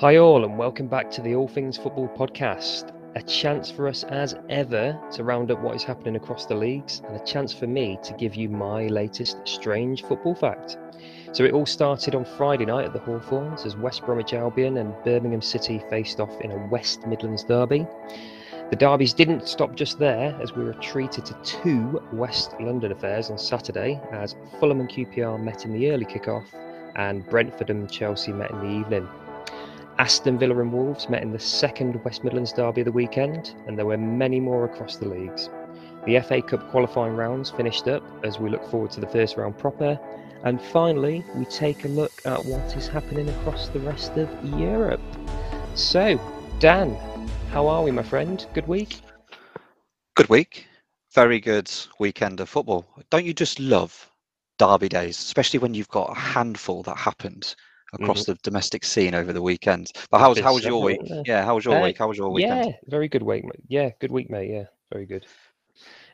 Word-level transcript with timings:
Hi, 0.00 0.18
all, 0.18 0.44
and 0.44 0.56
welcome 0.56 0.86
back 0.86 1.10
to 1.10 1.22
the 1.22 1.34
All 1.34 1.48
Things 1.48 1.76
Football 1.76 2.06
podcast. 2.16 2.94
A 3.16 3.22
chance 3.22 3.68
for 3.68 3.88
us, 3.88 4.04
as 4.04 4.36
ever, 4.48 4.96
to 5.10 5.24
round 5.24 5.50
up 5.50 5.60
what 5.60 5.74
is 5.74 5.82
happening 5.82 6.14
across 6.14 6.46
the 6.46 6.54
leagues, 6.54 7.02
and 7.04 7.20
a 7.20 7.24
chance 7.24 7.52
for 7.52 7.66
me 7.66 7.98
to 8.04 8.12
give 8.12 8.36
you 8.36 8.48
my 8.48 8.86
latest 8.86 9.38
strange 9.42 10.04
football 10.04 10.36
fact. 10.36 10.78
So, 11.32 11.42
it 11.42 11.52
all 11.52 11.66
started 11.66 12.14
on 12.14 12.24
Friday 12.24 12.64
night 12.64 12.84
at 12.84 12.92
the 12.92 13.00
Hawthorns 13.00 13.66
as 13.66 13.76
West 13.76 14.06
Bromwich 14.06 14.34
Albion 14.34 14.76
and 14.76 14.94
Birmingham 15.02 15.42
City 15.42 15.82
faced 15.90 16.20
off 16.20 16.40
in 16.42 16.52
a 16.52 16.66
West 16.68 17.04
Midlands 17.08 17.42
derby. 17.42 17.84
The 18.70 18.76
derbies 18.76 19.12
didn't 19.12 19.48
stop 19.48 19.74
just 19.74 19.98
there, 19.98 20.32
as 20.40 20.54
we 20.54 20.62
were 20.62 20.74
treated 20.74 21.26
to 21.26 21.34
two 21.42 22.00
West 22.12 22.54
London 22.60 22.92
affairs 22.92 23.30
on 23.30 23.38
Saturday, 23.38 24.00
as 24.12 24.36
Fulham 24.60 24.78
and 24.78 24.88
QPR 24.88 25.42
met 25.42 25.64
in 25.64 25.72
the 25.72 25.90
early 25.90 26.04
kickoff, 26.04 26.46
and 26.94 27.28
Brentford 27.28 27.70
and 27.70 27.90
Chelsea 27.90 28.32
met 28.32 28.52
in 28.52 28.60
the 28.60 28.78
evening. 28.78 29.08
Aston 29.98 30.38
Villa 30.38 30.60
and 30.60 30.72
Wolves 30.72 31.08
met 31.08 31.22
in 31.22 31.32
the 31.32 31.40
second 31.40 32.04
West 32.04 32.22
Midlands 32.22 32.52
derby 32.52 32.82
of 32.82 32.84
the 32.84 32.92
weekend, 32.92 33.56
and 33.66 33.76
there 33.76 33.84
were 33.84 33.96
many 33.98 34.38
more 34.38 34.64
across 34.64 34.96
the 34.96 35.08
leagues. 35.08 35.50
The 36.06 36.20
FA 36.20 36.40
Cup 36.40 36.70
qualifying 36.70 37.16
rounds 37.16 37.50
finished 37.50 37.88
up 37.88 38.04
as 38.24 38.38
we 38.38 38.48
look 38.48 38.64
forward 38.70 38.92
to 38.92 39.00
the 39.00 39.08
first 39.08 39.36
round 39.36 39.58
proper, 39.58 39.98
and 40.44 40.62
finally, 40.62 41.24
we 41.34 41.44
take 41.46 41.84
a 41.84 41.88
look 41.88 42.12
at 42.24 42.44
what 42.44 42.76
is 42.76 42.86
happening 42.86 43.28
across 43.28 43.70
the 43.70 43.80
rest 43.80 44.12
of 44.16 44.30
Europe. 44.56 45.00
So, 45.74 46.20
Dan, 46.60 46.94
how 47.50 47.66
are 47.66 47.82
we, 47.82 47.90
my 47.90 48.04
friend? 48.04 48.46
Good 48.54 48.68
week? 48.68 49.00
Good 50.14 50.28
week. 50.28 50.68
Very 51.12 51.40
good 51.40 51.68
weekend 51.98 52.38
of 52.38 52.48
football. 52.48 52.86
Don't 53.10 53.24
you 53.24 53.34
just 53.34 53.58
love 53.58 54.08
derby 54.58 54.88
days, 54.88 55.18
especially 55.18 55.58
when 55.58 55.74
you've 55.74 55.88
got 55.88 56.16
a 56.16 56.20
handful 56.20 56.84
that 56.84 56.98
happened 56.98 57.56
across 57.92 58.22
mm-hmm. 58.22 58.32
the 58.32 58.38
domestic 58.42 58.84
scene 58.84 59.14
over 59.14 59.32
the 59.32 59.42
weekend. 59.42 59.92
But 60.10 60.18
how 60.18 60.30
was 60.30 60.40
how 60.40 60.54
was 60.54 60.64
your 60.64 60.82
week? 60.82 61.00
Yeah, 61.24 61.44
how 61.44 61.54
was 61.54 61.64
your 61.64 61.76
uh, 61.76 61.82
week? 61.82 61.98
How 61.98 62.08
was 62.08 62.18
your 62.18 62.30
weekend? 62.30 62.66
Yeah, 62.66 62.72
very 62.86 63.08
good 63.08 63.22
week. 63.22 63.44
Yeah, 63.68 63.90
good 64.00 64.10
week, 64.10 64.30
mate. 64.30 64.50
Yeah, 64.50 64.64
very 64.92 65.06
good. 65.06 65.26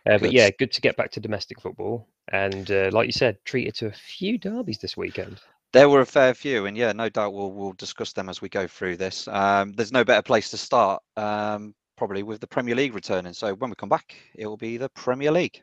Uh, 0.06 0.18
but 0.18 0.32
yeah, 0.32 0.50
good 0.58 0.72
to 0.72 0.80
get 0.80 0.96
back 0.96 1.10
to 1.12 1.20
domestic 1.20 1.60
football. 1.60 2.06
And 2.28 2.70
uh, 2.70 2.90
like 2.92 3.06
you 3.06 3.12
said, 3.12 3.38
treated 3.44 3.74
to 3.76 3.86
a 3.86 3.92
few 3.92 4.38
derbies 4.38 4.78
this 4.78 4.96
weekend. 4.96 5.40
There 5.72 5.88
were 5.88 6.00
a 6.00 6.06
fair 6.06 6.34
few, 6.34 6.66
and 6.66 6.76
yeah, 6.76 6.92
no 6.92 7.08
doubt 7.08 7.32
we'll 7.32 7.52
we'll 7.52 7.72
discuss 7.72 8.12
them 8.12 8.28
as 8.28 8.40
we 8.40 8.48
go 8.48 8.66
through 8.66 8.96
this. 8.96 9.26
Um, 9.28 9.72
there's 9.72 9.92
no 9.92 10.04
better 10.04 10.22
place 10.22 10.50
to 10.50 10.56
start, 10.56 11.02
um, 11.16 11.74
probably 11.96 12.22
with 12.22 12.40
the 12.40 12.46
Premier 12.46 12.74
League 12.74 12.94
returning. 12.94 13.32
So 13.32 13.54
when 13.54 13.70
we 13.70 13.76
come 13.76 13.88
back, 13.88 14.14
it 14.34 14.46
will 14.46 14.56
be 14.56 14.76
the 14.76 14.88
Premier 14.90 15.32
League. 15.32 15.62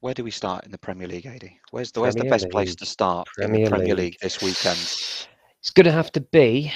Where 0.00 0.14
do 0.14 0.22
we 0.22 0.30
start 0.30 0.64
in 0.64 0.70
the 0.70 0.78
Premier 0.78 1.08
League, 1.08 1.26
Adie? 1.26 1.58
Where's 1.72 1.90
the, 1.90 2.00
where's 2.00 2.14
the 2.14 2.24
best 2.24 2.44
League. 2.44 2.52
place 2.52 2.76
to 2.76 2.86
start 2.86 3.26
Premier 3.34 3.56
in 3.56 3.64
the 3.64 3.70
Premier 3.70 3.94
League. 3.96 3.98
League 3.98 4.16
this 4.22 4.40
weekend? 4.40 4.78
It's 4.78 5.70
going 5.74 5.86
to 5.86 5.92
have 5.92 6.12
to 6.12 6.20
be 6.20 6.72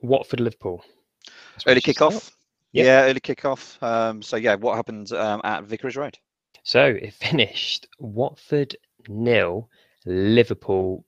Watford 0.00 0.40
Liverpool. 0.40 0.82
Early 1.66 1.82
kickoff. 1.82 2.30
Yep. 2.72 2.86
Yeah, 2.86 3.02
early 3.02 3.20
kickoff. 3.20 3.82
Um, 3.82 4.22
so 4.22 4.36
yeah, 4.36 4.54
what 4.54 4.76
happened 4.76 5.12
um, 5.12 5.42
at 5.44 5.64
Vicarage 5.64 5.96
Road? 5.96 6.16
So 6.62 6.84
it 6.84 7.12
finished 7.12 7.86
Watford 7.98 8.76
nil, 9.08 9.68
Liverpool 10.06 11.04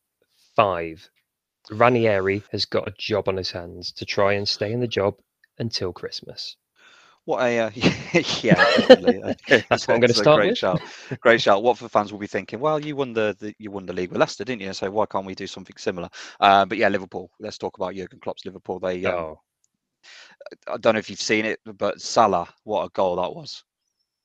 five. 0.57 1.09
Ranieri 1.71 2.43
has 2.53 2.65
got 2.67 2.87
a 2.87 2.95
job 2.99 3.29
on 3.29 3.37
his 3.37 3.51
hands 3.51 3.93
to 3.93 4.05
try 4.05 4.35
and 4.35 4.47
stay 4.47 4.73
in 4.73 4.81
the 4.81 4.87
job 4.87 5.15
until 5.59 5.93
Christmas. 5.93 6.57
What 7.29 7.43
a 7.43 7.59
uh, 7.59 7.71
yeah. 8.41 8.55
That's 9.69 9.87
what 9.87 9.91
I'm 9.91 10.01
going 10.01 10.09
to 10.09 10.15
start 10.15 10.39
great 10.39 10.49
with. 10.49 10.57
Shout. 10.57 10.81
Great 11.21 11.43
shout. 11.43 11.63
Watford 11.63 11.91
fans 11.91 12.11
will 12.11 12.19
be 12.19 12.27
thinking, 12.27 12.59
well, 12.59 12.83
you 12.83 12.97
won 12.97 13.13
the, 13.13 13.37
the, 13.39 13.55
you 13.59 13.71
won 13.71 13.85
the 13.85 13.93
league 13.93 14.09
with 14.09 14.19
Leicester, 14.19 14.47
didn't 14.47 14.63
you? 14.63 14.73
So 14.73 14.91
why 14.91 15.05
can't 15.05 15.27
we 15.27 15.35
do 15.35 15.47
something 15.47 15.77
similar? 15.77 16.09
Uh, 16.41 16.65
but 16.65 16.79
yeah, 16.79 16.89
Liverpool. 16.89 17.31
Let's 17.39 17.59
talk 17.59 17.77
about 17.77 17.95
Jurgen 17.95 18.19
Klopp's 18.21 18.47
Liverpool. 18.47 18.79
They, 18.79 19.05
um, 19.05 19.15
oh. 19.15 19.41
I 20.69 20.79
don't 20.79 20.95
know 20.95 21.01
if 21.01 21.11
you've 21.11 21.21
seen 21.21 21.45
it, 21.45 21.61
but 21.67 22.01
Salah, 22.01 22.49
what 22.65 22.85
a 22.85 22.91
goal 22.95 23.17
that 23.17 23.35
was! 23.35 23.63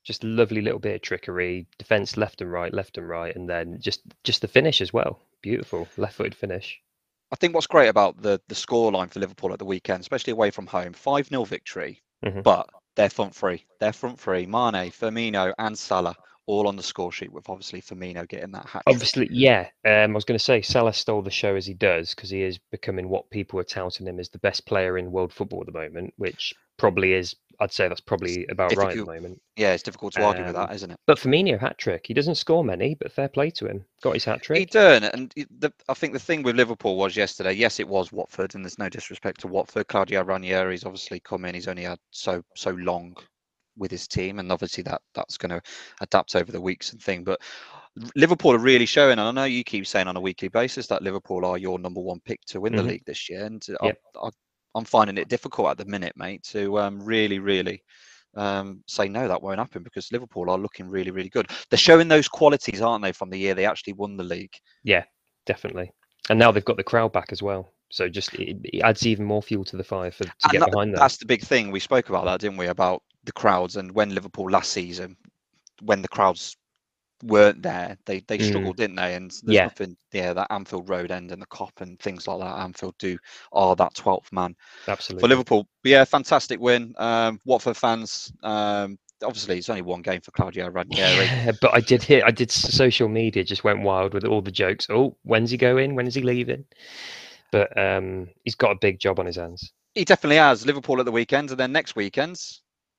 Just 0.06 0.24
a 0.24 0.28
lovely 0.28 0.62
little 0.62 0.80
bit 0.80 0.96
of 0.96 1.02
trickery, 1.02 1.68
defense 1.78 2.16
left 2.16 2.40
and 2.40 2.50
right, 2.50 2.74
left 2.74 2.98
and 2.98 3.10
right, 3.10 3.36
and 3.36 3.50
then 3.50 3.82
just 3.82 4.00
just 4.24 4.40
the 4.40 4.48
finish 4.48 4.80
as 4.80 4.94
well. 4.94 5.20
Beautiful 5.42 5.90
left-footed 5.98 6.36
finish. 6.36 6.80
I 7.34 7.36
think 7.36 7.54
what's 7.54 7.68
great 7.68 7.90
about 7.90 8.22
the 8.22 8.40
the 8.48 8.56
scoreline 8.56 9.12
for 9.12 9.20
Liverpool 9.20 9.52
at 9.52 9.60
the 9.60 9.66
weekend, 9.66 10.00
especially 10.00 10.32
away 10.32 10.52
from 10.52 10.68
home, 10.68 10.94
five 10.94 11.28
0 11.28 11.44
victory, 11.44 12.02
mm-hmm. 12.24 12.40
but 12.44 12.70
they're 12.96 13.10
front 13.10 13.36
three. 13.36 13.66
They're 13.80 13.94
front 13.94 14.20
three. 14.20 14.46
Mane, 14.46 14.92
Firmino, 14.92 15.54
and 15.58 15.78
Salah 15.78 16.16
all 16.46 16.68
on 16.68 16.76
the 16.76 16.84
score 16.84 17.12
sheet 17.12 17.32
with 17.32 17.50
obviously 17.50 17.82
Firmino 17.82 18.28
getting 18.28 18.52
that 18.52 18.66
hat. 18.66 18.84
Obviously, 18.88 19.28
yeah. 19.32 19.68
Um, 19.86 20.12
I 20.12 20.14
was 20.14 20.26
going 20.26 20.38
to 20.38 20.44
say 20.44 20.62
Salah 20.62 20.94
stole 20.94 21.22
the 21.22 21.32
show 21.32 21.56
as 21.56 21.66
he 21.66 21.74
does 21.74 22.14
because 22.14 22.30
he 22.30 22.42
is 22.42 22.60
becoming 22.72 23.10
what 23.10 23.30
people 23.30 23.60
are 23.60 23.64
touting 23.64 24.08
him 24.08 24.20
as 24.20 24.30
the 24.30 24.40
best 24.40 24.66
player 24.66 24.98
in 24.98 25.12
world 25.12 25.34
football 25.34 25.62
at 25.62 25.68
the 25.68 25.80
moment, 25.80 26.14
which 26.18 26.54
probably 26.78 27.14
is 27.14 27.36
I'd 27.60 27.72
say 27.72 27.88
that's 27.88 28.02
probably 28.02 28.46
about 28.48 28.70
difficult. 28.70 28.88
right 28.88 29.00
at 29.00 29.06
the 29.06 29.14
moment. 29.14 29.42
Yeah, 29.56 29.74
it's 29.74 29.84
difficult 29.84 30.14
to 30.14 30.24
argue 30.24 30.44
with 30.44 30.56
that, 30.56 30.70
um, 30.70 30.76
isn't 30.76 30.92
it? 30.92 31.00
But 31.06 31.20
Firmino 31.20 31.60
hat 31.60 31.78
trick. 31.78 32.06
He 32.08 32.14
doesn't 32.14 32.36
score 32.36 32.64
many, 32.64 32.96
but 32.96 33.12
fair 33.12 33.30
play 33.30 33.52
to 33.52 33.68
him. 33.68 33.86
Got 34.02 34.16
his 34.16 34.26
hat 34.26 34.42
trick. 34.42 34.58
He 34.58 34.66
done, 34.66 35.04
and 35.04 35.32
the, 35.60 35.72
I 35.88 35.94
think 35.94 36.14
the 36.14 36.20
thing 36.20 36.44
with 36.44 36.56
Liverpool 36.56 36.96
was 36.96 37.16
yesterday. 37.16 37.54
Yes, 37.54 37.80
it 37.80 37.88
was 37.88 38.12
Watford, 38.12 38.56
and 38.56 38.66
there's 38.66 38.80
no 38.80 38.90
disrespect 38.90 39.42
to 39.42 39.48
Watford. 39.48 39.88
Claudio 39.88 40.24
Ranieri's 40.24 40.84
obviously 40.84 41.20
come 41.20 41.46
in. 41.46 41.54
He's 41.54 41.68
only 41.68 41.84
had 41.84 42.00
so 42.12 42.44
so 42.56 42.72
long 42.72 43.16
with 43.78 43.92
his 43.92 44.08
team, 44.08 44.40
and 44.40 44.52
obviously 44.52 44.84
that 44.84 45.02
that's 45.14 45.38
going 45.38 45.50
to 45.52 45.62
adapt 46.02 46.36
over 46.36 46.52
the 46.52 46.62
weeks 46.62 46.92
and 46.92 47.02
thing. 47.02 47.24
But 47.24 47.42
Liverpool 48.16 48.54
are 48.54 48.60
really 48.60 48.86
showing, 48.86 49.20
and 49.20 49.22
I 49.22 49.32
know 49.32 49.44
you 49.46 49.64
keep 49.64 49.86
saying 49.88 50.08
on 50.08 50.18
a 50.18 50.22
weekly 50.22 50.48
basis 50.48 50.88
that 50.88 51.04
Liverpool 51.04 51.46
are 51.46 51.58
your 51.58 51.80
number 51.80 52.02
one 52.02 52.20
pick 52.26 52.42
to 52.48 52.62
win 52.62 52.74
mm-hmm. 52.74 52.86
the 52.86 52.92
league 52.94 53.06
this 53.06 53.30
year, 53.30 53.46
and 53.46 53.66
yep. 53.84 53.98
I, 54.16 54.28
I, 54.28 54.30
I'm 54.76 54.86
finding 54.86 55.18
it 55.18 55.30
difficult 55.30 55.70
at 55.70 55.78
the 55.78 55.86
minute, 55.86 56.14
mate, 56.16 56.44
to 56.46 56.80
um, 56.80 57.02
really, 57.02 57.40
really 57.40 57.84
um, 58.36 58.84
say 58.88 59.08
no, 59.08 59.28
that 59.28 59.42
won't 59.42 59.60
happen 59.60 59.84
because 59.84 60.12
Liverpool 60.12 60.50
are 60.50 60.58
looking 60.58 60.90
really, 60.90 61.12
really 61.12 61.30
good. 61.30 61.50
They're 61.70 61.78
showing 61.78 62.08
those 62.08 62.28
qualities, 62.28 62.82
aren't 62.82 63.04
they, 63.04 63.12
from 63.12 63.30
the 63.30 63.38
year 63.38 63.54
they 63.54 63.66
actually 63.66 63.94
won 63.94 64.18
the 64.18 64.24
league? 64.24 64.54
Yeah, 64.84 65.04
definitely. 65.46 65.92
And 66.30 66.40
now 66.40 66.52
they've 66.52 66.66
got 66.66 66.78
the 66.78 66.84
crowd 66.84 67.14
back 67.14 67.32
as 67.32 67.44
well. 67.44 67.74
So 67.92 68.10
just 68.10 68.34
it, 68.34 68.58
it 68.64 68.82
adds 68.82 69.06
even 69.06 69.26
more 69.26 69.44
fuel 69.44 69.64
to 69.66 69.78
the 69.78 69.84
fire 69.84 70.10
for 70.10 70.24
to 70.24 70.34
and 70.44 70.52
get 70.52 70.60
that, 70.62 70.72
behind 70.72 70.94
them. 70.94 71.00
That's 71.00 71.18
the 71.18 71.28
big 71.28 71.42
thing. 71.42 71.70
We 71.70 71.80
spoke 71.80 72.10
about 72.10 72.26
that, 72.26 72.40
didn't 72.40 72.58
we? 72.58 72.68
About 72.68 73.04
the 73.24 73.32
crowds 73.32 73.76
and 73.76 73.92
when 73.92 74.14
Liverpool 74.14 74.50
last 74.50 74.72
season, 74.72 75.16
when 75.82 76.02
the 76.02 76.08
crowds 76.08 76.58
weren't 77.24 77.62
there. 77.62 77.98
They 78.06 78.20
they 78.28 78.38
mm. 78.38 78.48
struggled, 78.48 78.78
didn't 78.78 78.98
they? 78.98 79.16
And 79.16 79.34
yeah. 79.46 79.64
nothing, 79.64 79.96
yeah, 80.12 80.34
that 80.34 80.48
Anfield 80.50 80.90
Road 80.90 81.12
end 81.12 81.32
and 81.32 81.42
the 81.42 81.48
Kop 81.48 81.82
and 81.82 82.00
things 82.00 82.28
like 82.28 82.40
that. 82.40 82.60
Anfield 82.60 82.96
do 83.00 83.18
are 83.52 83.76
that 83.76 83.96
twelfth 83.96 84.32
man. 84.32 84.56
Absolutely. 84.88 85.22
For 85.22 85.28
Liverpool, 85.28 85.68
but 85.84 85.90
yeah, 85.90 86.06
fantastic 86.06 86.60
win. 86.60 86.94
Um, 86.98 87.40
Watford 87.46 87.78
fans. 87.78 88.32
Um, 88.44 88.98
obviously, 89.24 89.58
it's 89.58 89.70
only 89.70 89.82
one 89.82 90.02
game 90.02 90.22
for 90.22 90.32
Claudio 90.32 90.70
Ranieri. 90.70 91.26
Yeah, 91.26 91.52
but 91.62 91.74
I 91.74 91.80
did 91.80 92.04
hear, 92.04 92.24
I 92.26 92.32
did 92.32 92.52
social 92.52 93.08
media 93.08 93.44
just 93.44 93.64
went 93.64 93.82
wild 93.82 94.14
with 94.14 94.26
all 94.26 94.42
the 94.42 94.52
jokes. 94.52 94.88
Oh, 94.90 95.16
when's 95.24 95.52
he 95.52 95.58
going? 95.58 95.96
When 95.96 96.08
is 96.08 96.16
he 96.16 96.22
leaving? 96.22 96.66
But 97.52 97.78
um, 97.78 98.30
he's 98.44 98.56
got 98.56 98.72
a 98.72 98.80
big 98.80 99.00
job 99.00 99.20
on 99.20 99.26
his 99.26 99.36
hands. 99.36 99.72
He 99.96 100.06
definitely 100.06 100.38
has. 100.38 100.66
Liverpool 100.66 101.00
at 101.00 101.06
the 101.06 101.12
weekend, 101.12 101.52
and 101.52 101.60
then 101.60 101.72
next 101.72 101.96
weekend 101.96 102.40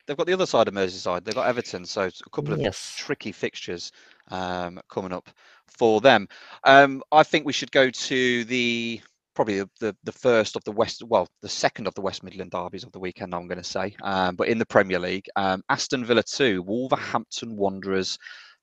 they've 0.06 0.16
got 0.16 0.26
the 0.26 0.32
other 0.32 0.46
side 0.46 0.68
of 0.68 0.74
Merseyside. 0.74 1.24
They've 1.24 1.34
got 1.34 1.46
Everton, 1.46 1.84
so 1.84 2.02
a 2.02 2.30
couple 2.30 2.52
of 2.52 2.60
yes. 2.60 2.94
tricky 2.98 3.32
fixtures 3.32 3.92
um, 4.30 4.80
coming 4.88 5.12
up 5.12 5.28
for 5.66 6.00
them. 6.00 6.28
Um, 6.64 7.02
I 7.12 7.22
think 7.22 7.46
we 7.46 7.52
should 7.52 7.72
go 7.72 7.90
to 7.90 8.44
the 8.44 9.00
probably 9.34 9.64
the, 9.80 9.96
the, 10.04 10.12
first 10.12 10.54
of 10.54 10.62
the 10.62 10.70
West, 10.70 11.02
well, 11.02 11.26
the 11.42 11.48
second 11.48 11.88
of 11.88 11.94
the 11.94 12.00
West 12.00 12.22
Midland 12.22 12.52
derbies 12.52 12.84
of 12.84 12.92
the 12.92 13.00
weekend, 13.00 13.34
I'm 13.34 13.48
going 13.48 13.58
to 13.58 13.64
say. 13.64 13.96
Um, 14.02 14.36
but 14.36 14.46
in 14.46 14.58
the 14.58 14.66
Premier 14.66 15.00
League, 15.00 15.26
um, 15.34 15.60
Aston 15.68 16.04
Villa 16.04 16.22
2, 16.22 16.62
Wolverhampton 16.62 17.56
Wanderers 17.56 18.16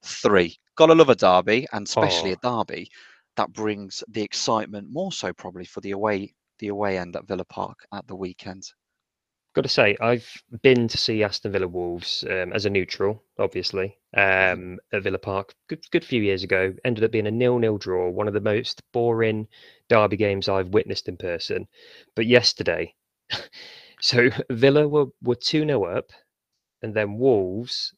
3. 0.04 0.56
Gotta 0.78 0.96
love 0.96 1.10
a 1.10 1.16
derby, 1.16 1.68
and 1.74 1.86
especially 1.86 2.32
oh. 2.32 2.38
a 2.42 2.64
derby 2.64 2.90
that 3.36 3.52
brings 3.54 4.04
the 4.10 4.22
excitement 4.22 4.88
more 4.90 5.12
so 5.12 5.34
probably 5.34 5.66
for 5.66 5.82
the 5.82 5.92
away 5.92 6.34
the 6.60 6.68
away 6.68 6.98
end 6.98 7.16
at 7.16 7.28
Villa 7.28 7.46
Park 7.46 7.80
at 7.92 8.06
the 8.08 8.16
weekend 8.16 8.72
got 9.54 9.62
to 9.62 9.70
say, 9.70 9.98
I've 10.00 10.44
been 10.62 10.88
to 10.88 10.98
see 10.98 11.24
Aston 11.24 11.52
Villa 11.52 11.68
Wolves 11.68 12.24
um, 12.30 12.54
as 12.54 12.66
a 12.66 12.70
neutral, 12.70 13.24
obviously, 13.38 13.98
mm-hmm. 14.16 14.62
um, 14.62 14.80
at 14.94 15.04
Villa 15.04 15.18
Park. 15.18 15.54
Good, 15.68 15.84
good 15.92 16.06
few 16.06 16.22
years 16.22 16.44
ago. 16.44 16.74
Ended 16.86 17.04
up 17.04 17.12
being 17.12 17.28
a 17.28 17.32
nil-nil 17.32 17.78
draw, 17.78 18.10
one 18.10 18.28
of 18.28 18.34
the 18.34 18.42
most 18.42 18.82
boring 18.94 19.48
derby 19.90 20.18
games 20.18 20.48
I've 20.48 20.70
witnessed 20.70 21.08
in 21.08 21.18
person. 21.18 21.68
But 22.16 22.28
yesterday, 22.28 22.96
so 24.02 24.30
Villa 24.50 24.88
were 24.88 25.08
were 25.22 25.36
two 25.36 25.66
0 25.66 25.84
up, 25.86 26.12
and 26.82 26.94
then 26.94 27.18
Wolves 27.18 27.94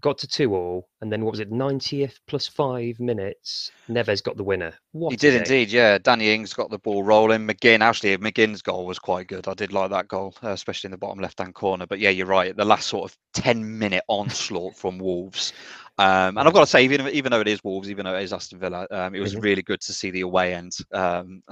got 0.00 0.18
to 0.18 0.26
two 0.26 0.54
all, 0.54 0.88
and 1.00 1.12
then 1.12 1.24
what 1.24 1.32
was 1.32 1.40
it, 1.40 1.50
90th 1.50 2.18
plus 2.26 2.46
five 2.46 2.98
minutes? 3.00 3.70
Neves 3.88 4.22
got 4.22 4.36
the 4.36 4.44
winner. 4.44 4.74
What 4.92 5.10
he 5.10 5.16
did 5.16 5.32
day. 5.32 5.38
indeed, 5.38 5.72
yeah. 5.72 5.98
Danny 5.98 6.32
Ings 6.32 6.52
got 6.52 6.70
the 6.70 6.78
ball 6.78 7.02
rolling. 7.02 7.46
McGinn, 7.46 7.80
actually, 7.80 8.16
McGinn's 8.18 8.62
goal 8.62 8.86
was 8.86 8.98
quite 8.98 9.26
good. 9.26 9.48
I 9.48 9.54
did 9.54 9.72
like 9.72 9.90
that 9.90 10.08
goal, 10.08 10.34
uh, 10.42 10.50
especially 10.50 10.88
in 10.88 10.92
the 10.92 10.98
bottom 10.98 11.20
left 11.20 11.38
hand 11.38 11.54
corner. 11.54 11.86
But 11.86 11.98
yeah, 11.98 12.10
you're 12.10 12.26
right. 12.26 12.56
The 12.56 12.64
last 12.64 12.88
sort 12.88 13.10
of 13.10 13.16
10 13.34 13.78
minute 13.78 14.04
onslaught 14.08 14.76
from 14.76 14.98
Wolves. 14.98 15.52
Um, 15.98 16.36
and 16.36 16.40
I've 16.40 16.52
got 16.52 16.60
to 16.60 16.66
say, 16.66 16.84
even 16.84 17.08
even 17.08 17.32
though 17.32 17.40
it 17.40 17.48
is 17.48 17.64
Wolves, 17.64 17.88
even 17.88 18.04
though 18.04 18.14
it 18.14 18.22
is 18.22 18.32
Aston 18.32 18.58
Villa, 18.58 18.86
um, 18.90 19.14
it 19.14 19.20
was 19.20 19.32
mm-hmm. 19.32 19.40
really 19.40 19.62
good 19.62 19.80
to 19.80 19.94
see 19.94 20.10
the 20.10 20.20
away 20.20 20.52
end 20.52 20.76
um, 20.92 21.42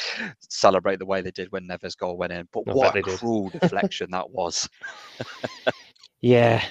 celebrate 0.50 0.98
the 0.98 1.06
way 1.06 1.22
they 1.22 1.30
did 1.30 1.50
when 1.52 1.66
Neves' 1.66 1.96
goal 1.96 2.18
went 2.18 2.32
in. 2.32 2.46
But 2.52 2.64
I 2.68 2.72
what 2.72 2.96
a 2.96 3.02
cruel 3.02 3.48
deflection 3.48 4.10
that 4.10 4.28
was! 4.28 4.68
yeah, 6.20 6.62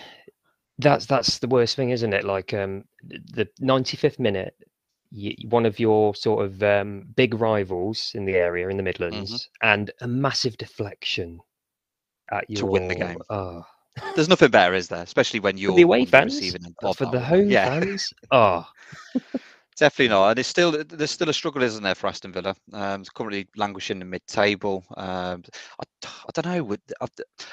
that's 0.79 1.05
that's 1.05 1.39
the 1.39 1.47
worst 1.47 1.75
thing, 1.75 1.91
isn't 1.91 2.13
it? 2.13 2.23
Like 2.23 2.53
um, 2.53 2.85
the 3.03 3.47
95th 3.61 4.19
minute, 4.19 4.55
you, 5.11 5.35
one 5.49 5.65
of 5.65 5.79
your 5.79 6.15
sort 6.15 6.45
of 6.45 6.63
um, 6.63 7.05
big 7.15 7.35
rivals 7.35 8.11
in 8.15 8.25
the 8.25 8.35
area 8.35 8.69
in 8.69 8.77
the 8.77 8.83
Midlands, 8.83 9.31
mm-hmm. 9.31 9.67
and 9.69 9.91
a 10.01 10.07
massive 10.07 10.57
deflection 10.57 11.39
at 12.31 12.49
your, 12.49 12.59
to 12.59 12.65
win 12.65 12.87
the 12.87 12.95
game. 12.95 13.19
Oh. 13.29 13.63
There's 14.15 14.29
nothing 14.29 14.49
better, 14.49 14.73
is 14.73 14.87
there? 14.87 15.03
Especially 15.03 15.39
when 15.39 15.57
you're 15.57 15.71
for 15.71 15.75
the 15.75 15.83
away 15.83 16.05
fans, 16.05 16.39
for 16.95 17.05
the 17.05 17.19
home 17.19 17.49
yeah. 17.49 17.79
fans. 17.79 18.11
Oh. 18.31 18.65
Definitely 19.75 20.09
not. 20.09 20.29
And 20.29 20.39
it's 20.39 20.49
still 20.49 20.71
there's 20.71 21.11
still 21.11 21.29
a 21.29 21.33
struggle, 21.33 21.63
isn't 21.63 21.83
there, 21.83 21.95
for 21.95 22.07
Aston 22.07 22.31
Villa? 22.31 22.55
Um, 22.73 23.01
it's 23.01 23.09
currently 23.09 23.47
languishing 23.55 24.01
in 24.01 24.09
mid-table. 24.09 24.83
Um, 24.97 25.43
I, 25.79 26.07
I 26.07 26.41
don't 26.41 26.45
know. 26.45 26.77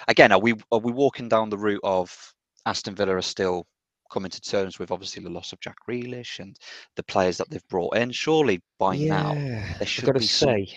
Again, 0.09 0.33
are 0.33 0.39
we 0.39 0.55
are 0.71 0.79
we 0.79 0.93
walking 0.93 1.29
down 1.29 1.51
the 1.51 1.59
route 1.59 1.81
of 1.83 2.35
Aston 2.67 2.95
Villa 2.95 3.17
are 3.17 3.23
still 3.23 3.67
coming 4.11 4.31
to 4.31 4.41
terms 4.41 4.79
with 4.79 4.91
obviously 4.91 5.23
the 5.23 5.31
loss 5.31 5.53
of 5.53 5.61
Jack 5.61 5.77
Grealish 5.89 6.41
and 6.41 6.57
the 6.97 7.03
players 7.03 7.39
that 7.39 7.49
they've 7.51 7.69
brought 7.69 7.97
in. 7.97 8.11
Surely 8.11 8.61
by 8.79 8.95
yeah, 8.95 9.23
now, 9.23 9.35
there 9.79 9.87
should 9.87 10.05
I've 10.05 10.15
got 10.15 10.21
to 10.21 10.27
say, 10.27 10.67
some... 10.67 10.77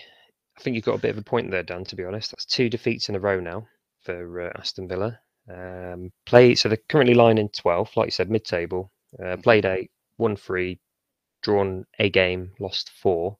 I 0.56 0.60
think 0.62 0.76
you've 0.76 0.84
got 0.84 0.94
a 0.94 1.00
bit 1.02 1.10
of 1.10 1.18
a 1.18 1.22
point 1.22 1.50
there, 1.50 1.62
Dan. 1.62 1.84
To 1.84 1.96
be 1.96 2.04
honest, 2.04 2.30
that's 2.30 2.46
two 2.46 2.70
defeats 2.70 3.08
in 3.08 3.16
a 3.16 3.20
row 3.20 3.40
now 3.40 3.66
for 4.02 4.40
uh, 4.40 4.52
Aston 4.56 4.88
Villa. 4.88 5.18
Um, 5.50 6.10
play 6.24 6.54
so 6.54 6.68
they're 6.68 6.78
currently 6.88 7.14
lying 7.14 7.38
in 7.38 7.48
12th, 7.48 7.96
like 7.96 8.06
you 8.06 8.12
said, 8.12 8.30
mid-table. 8.30 8.90
Uh, 9.18 9.22
mm-hmm. 9.22 9.42
played 9.42 9.64
eight, 9.64 9.90
won 10.16 10.36
three, 10.36 10.80
drawn 11.42 11.84
a 11.98 12.08
game, 12.08 12.52
lost 12.58 12.90
four. 13.02 13.36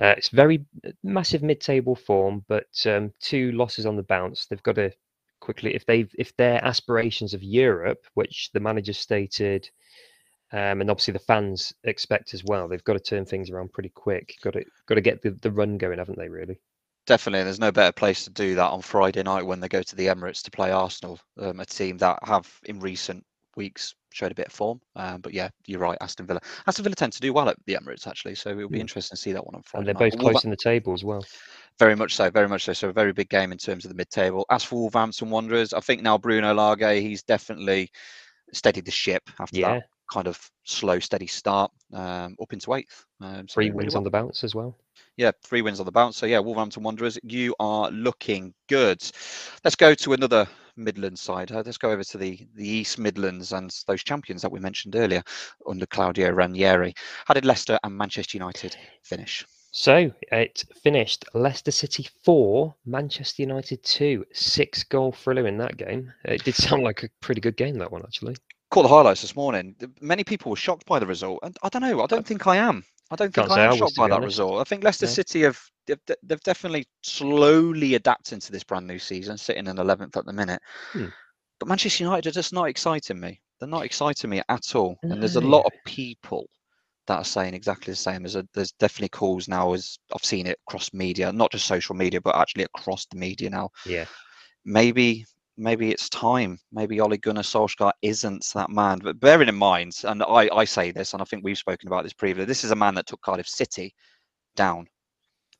Uh, 0.00 0.14
it's 0.16 0.28
very 0.28 0.64
massive 1.02 1.42
mid-table 1.42 1.96
form, 1.96 2.44
but 2.48 2.66
um, 2.86 3.12
two 3.20 3.52
losses 3.52 3.86
on 3.86 3.96
the 3.96 4.02
bounce. 4.02 4.46
They've 4.46 4.62
got 4.62 4.76
to 4.76 4.92
quickly 5.48 5.74
if 5.74 5.86
they 5.86 6.06
if 6.18 6.36
their 6.36 6.62
aspirations 6.62 7.32
of 7.32 7.42
Europe, 7.42 8.04
which 8.12 8.50
the 8.52 8.60
manager 8.60 8.92
stated, 8.92 9.70
um, 10.52 10.82
and 10.82 10.90
obviously 10.90 11.12
the 11.12 11.18
fans 11.20 11.72
expect 11.84 12.34
as 12.34 12.44
well, 12.44 12.68
they've 12.68 12.84
got 12.84 12.92
to 12.92 13.00
turn 13.00 13.24
things 13.24 13.48
around 13.48 13.72
pretty 13.72 13.88
quick. 13.88 14.34
Got 14.42 14.52
to 14.52 14.64
got 14.86 14.96
to 14.96 15.00
get 15.00 15.22
the, 15.22 15.30
the 15.30 15.50
run 15.50 15.78
going, 15.78 15.98
haven't 15.98 16.18
they? 16.18 16.28
Really. 16.28 16.60
Definitely, 17.06 17.44
there's 17.44 17.58
no 17.58 17.72
better 17.72 17.92
place 17.92 18.24
to 18.24 18.30
do 18.30 18.56
that 18.56 18.70
on 18.70 18.82
Friday 18.82 19.22
night 19.22 19.46
when 19.46 19.60
they 19.60 19.68
go 19.68 19.82
to 19.82 19.96
the 19.96 20.08
Emirates 20.08 20.42
to 20.42 20.50
play 20.50 20.70
Arsenal, 20.70 21.18
um, 21.38 21.60
a 21.60 21.64
team 21.64 21.96
that 21.96 22.18
have 22.24 22.46
in 22.64 22.78
recent 22.80 23.24
weeks 23.58 23.94
showed 24.10 24.32
a 24.32 24.34
bit 24.34 24.46
of 24.46 24.52
form. 24.52 24.80
Um, 24.96 25.20
but 25.20 25.34
yeah, 25.34 25.50
you're 25.66 25.80
right, 25.80 25.98
Aston 26.00 26.26
Villa. 26.26 26.40
Aston 26.66 26.84
Villa 26.84 26.94
tend 26.94 27.12
to 27.12 27.20
do 27.20 27.34
well 27.34 27.48
at 27.48 27.56
the 27.66 27.74
Emirates 27.74 28.06
actually, 28.06 28.34
so 28.34 28.50
it'll 28.50 28.70
be 28.70 28.78
yeah. 28.78 28.82
interesting 28.82 29.16
to 29.16 29.20
see 29.20 29.32
that 29.32 29.44
one 29.44 29.54
on 29.54 29.62
Friday. 29.62 29.90
And 29.90 29.98
they're 29.98 30.10
both 30.10 30.18
close 30.18 30.44
in 30.44 30.50
the 30.50 30.56
table 30.56 30.94
as 30.94 31.04
well. 31.04 31.22
Very 31.78 31.94
much 31.94 32.16
so, 32.16 32.30
very 32.30 32.48
much 32.48 32.64
so. 32.64 32.72
So 32.72 32.88
a 32.88 32.92
very 32.92 33.12
big 33.12 33.28
game 33.28 33.52
in 33.52 33.58
terms 33.58 33.84
of 33.84 33.90
the 33.90 33.94
mid-table. 33.94 34.46
As 34.50 34.64
for 34.64 34.76
Wolverhampton 34.76 35.30
Wanderers, 35.30 35.72
I 35.72 35.80
think 35.80 36.02
now 36.02 36.16
Bruno 36.16 36.54
Lage, 36.54 37.02
he's 37.02 37.22
definitely 37.22 37.90
steadied 38.52 38.86
the 38.86 38.90
ship 38.90 39.22
after 39.38 39.60
yeah. 39.60 39.74
that 39.74 39.84
kind 40.10 40.26
of 40.26 40.40
slow, 40.64 40.98
steady 40.98 41.26
start 41.26 41.70
um, 41.92 42.34
up 42.40 42.52
into 42.52 42.74
eighth. 42.74 43.04
Um, 43.20 43.46
so 43.46 43.54
three 43.54 43.70
wins 43.70 43.94
well. 43.94 43.98
on 43.98 44.04
the 44.04 44.10
bounce 44.10 44.42
as 44.42 44.54
well. 44.54 44.76
Yeah, 45.16 45.32
three 45.44 45.62
wins 45.62 45.80
on 45.80 45.86
the 45.86 45.92
bounce. 45.92 46.16
So 46.16 46.26
yeah, 46.26 46.38
Wolverhampton 46.38 46.82
Wanderers, 46.82 47.18
you 47.22 47.54
are 47.60 47.90
looking 47.90 48.54
good. 48.68 49.02
Let's 49.64 49.76
go 49.76 49.94
to 49.94 50.12
another 50.14 50.48
Midlands 50.78 51.20
side. 51.20 51.52
Uh, 51.52 51.62
let's 51.64 51.78
go 51.78 51.90
over 51.90 52.04
to 52.04 52.18
the 52.18 52.46
the 52.54 52.68
East 52.68 52.98
Midlands 52.98 53.52
and 53.52 53.74
those 53.86 54.02
champions 54.02 54.42
that 54.42 54.52
we 54.52 54.60
mentioned 54.60 54.96
earlier 54.96 55.22
under 55.66 55.86
Claudio 55.86 56.30
Ranieri. 56.30 56.94
How 57.26 57.34
did 57.34 57.44
Leicester 57.44 57.78
and 57.82 57.96
Manchester 57.96 58.38
United 58.38 58.76
finish? 59.02 59.44
So 59.70 60.10
it 60.32 60.64
finished 60.82 61.26
Leicester 61.34 61.70
City 61.70 62.08
4, 62.24 62.74
Manchester 62.86 63.42
United 63.42 63.82
2. 63.84 64.24
Six 64.32 64.82
goal 64.82 65.12
thriller 65.12 65.46
in 65.46 65.58
that 65.58 65.76
game. 65.76 66.12
It 66.24 66.42
did 66.42 66.54
sound 66.54 66.82
like 66.84 67.02
a 67.02 67.10
pretty 67.20 67.40
good 67.42 67.56
game, 67.56 67.76
that 67.78 67.92
one, 67.92 68.02
actually. 68.02 68.36
Caught 68.70 68.82
the 68.82 68.88
highlights 68.88 69.22
this 69.22 69.36
morning. 69.36 69.74
Many 70.00 70.24
people 70.24 70.50
were 70.50 70.56
shocked 70.56 70.86
by 70.86 70.98
the 70.98 71.06
result. 71.06 71.40
And 71.42 71.56
I 71.62 71.68
don't 71.68 71.82
know. 71.82 72.02
I 72.02 72.06
don't 72.06 72.26
think 72.26 72.46
I 72.46 72.56
am. 72.56 72.84
I 73.10 73.16
don't 73.16 73.32
think 73.32 73.50
I 73.50 73.64
am 73.64 73.76
shocked 73.76 73.96
by 73.96 74.08
that 74.08 74.22
result. 74.22 74.60
I 74.60 74.64
think 74.64 74.84
Leicester 74.84 75.06
yeah. 75.06 75.12
City 75.12 75.42
have 75.42 75.60
they've, 75.86 76.42
definitely 76.42 76.86
slowly 77.02 77.94
adapted 77.94 78.42
to 78.42 78.52
this 78.52 78.64
brand 78.64 78.86
new 78.86 78.98
season, 78.98 79.38
sitting 79.38 79.66
in 79.66 79.76
11th 79.76 80.16
at 80.16 80.26
the 80.26 80.32
minute. 80.32 80.60
Hmm. 80.92 81.06
But 81.58 81.68
Manchester 81.68 82.04
United 82.04 82.28
are 82.28 82.32
just 82.32 82.52
not 82.52 82.68
exciting 82.68 83.18
me. 83.18 83.40
They're 83.58 83.68
not 83.68 83.84
exciting 83.84 84.30
me 84.30 84.42
at 84.48 84.74
all. 84.76 84.96
And 85.02 85.20
there's 85.20 85.36
a 85.36 85.40
lot 85.40 85.66
of 85.66 85.72
people 85.84 86.48
that 87.06 87.18
are 87.18 87.24
saying 87.24 87.54
exactly 87.54 87.92
the 87.92 87.96
same. 87.96 88.22
There's, 88.22 88.36
a, 88.36 88.46
there's 88.54 88.72
definitely 88.72 89.08
calls 89.08 89.48
now, 89.48 89.72
as 89.72 89.98
I've 90.14 90.24
seen 90.24 90.46
it 90.46 90.58
across 90.68 90.92
media, 90.92 91.32
not 91.32 91.50
just 91.50 91.66
social 91.66 91.96
media, 91.96 92.20
but 92.20 92.36
actually 92.36 92.64
across 92.64 93.06
the 93.06 93.16
media 93.16 93.50
now. 93.50 93.70
Yeah. 93.84 94.04
Maybe 94.64 95.24
maybe 95.58 95.90
it's 95.90 96.08
time. 96.08 96.58
Maybe 96.72 97.00
Ole 97.00 97.16
Gunnar 97.16 97.42
Solskjaer 97.42 97.92
isn't 98.02 98.46
that 98.54 98.70
man. 98.70 99.00
But 99.02 99.20
bearing 99.20 99.48
in 99.48 99.56
mind, 99.56 99.92
and 100.04 100.22
I, 100.22 100.48
I 100.54 100.64
say 100.64 100.90
this, 100.90 101.12
and 101.12 101.20
I 101.20 101.24
think 101.24 101.44
we've 101.44 101.58
spoken 101.58 101.88
about 101.88 102.04
this 102.04 102.12
previously, 102.12 102.46
this 102.46 102.64
is 102.64 102.70
a 102.70 102.76
man 102.76 102.94
that 102.94 103.06
took 103.06 103.20
Cardiff 103.20 103.48
City 103.48 103.94
down 104.56 104.86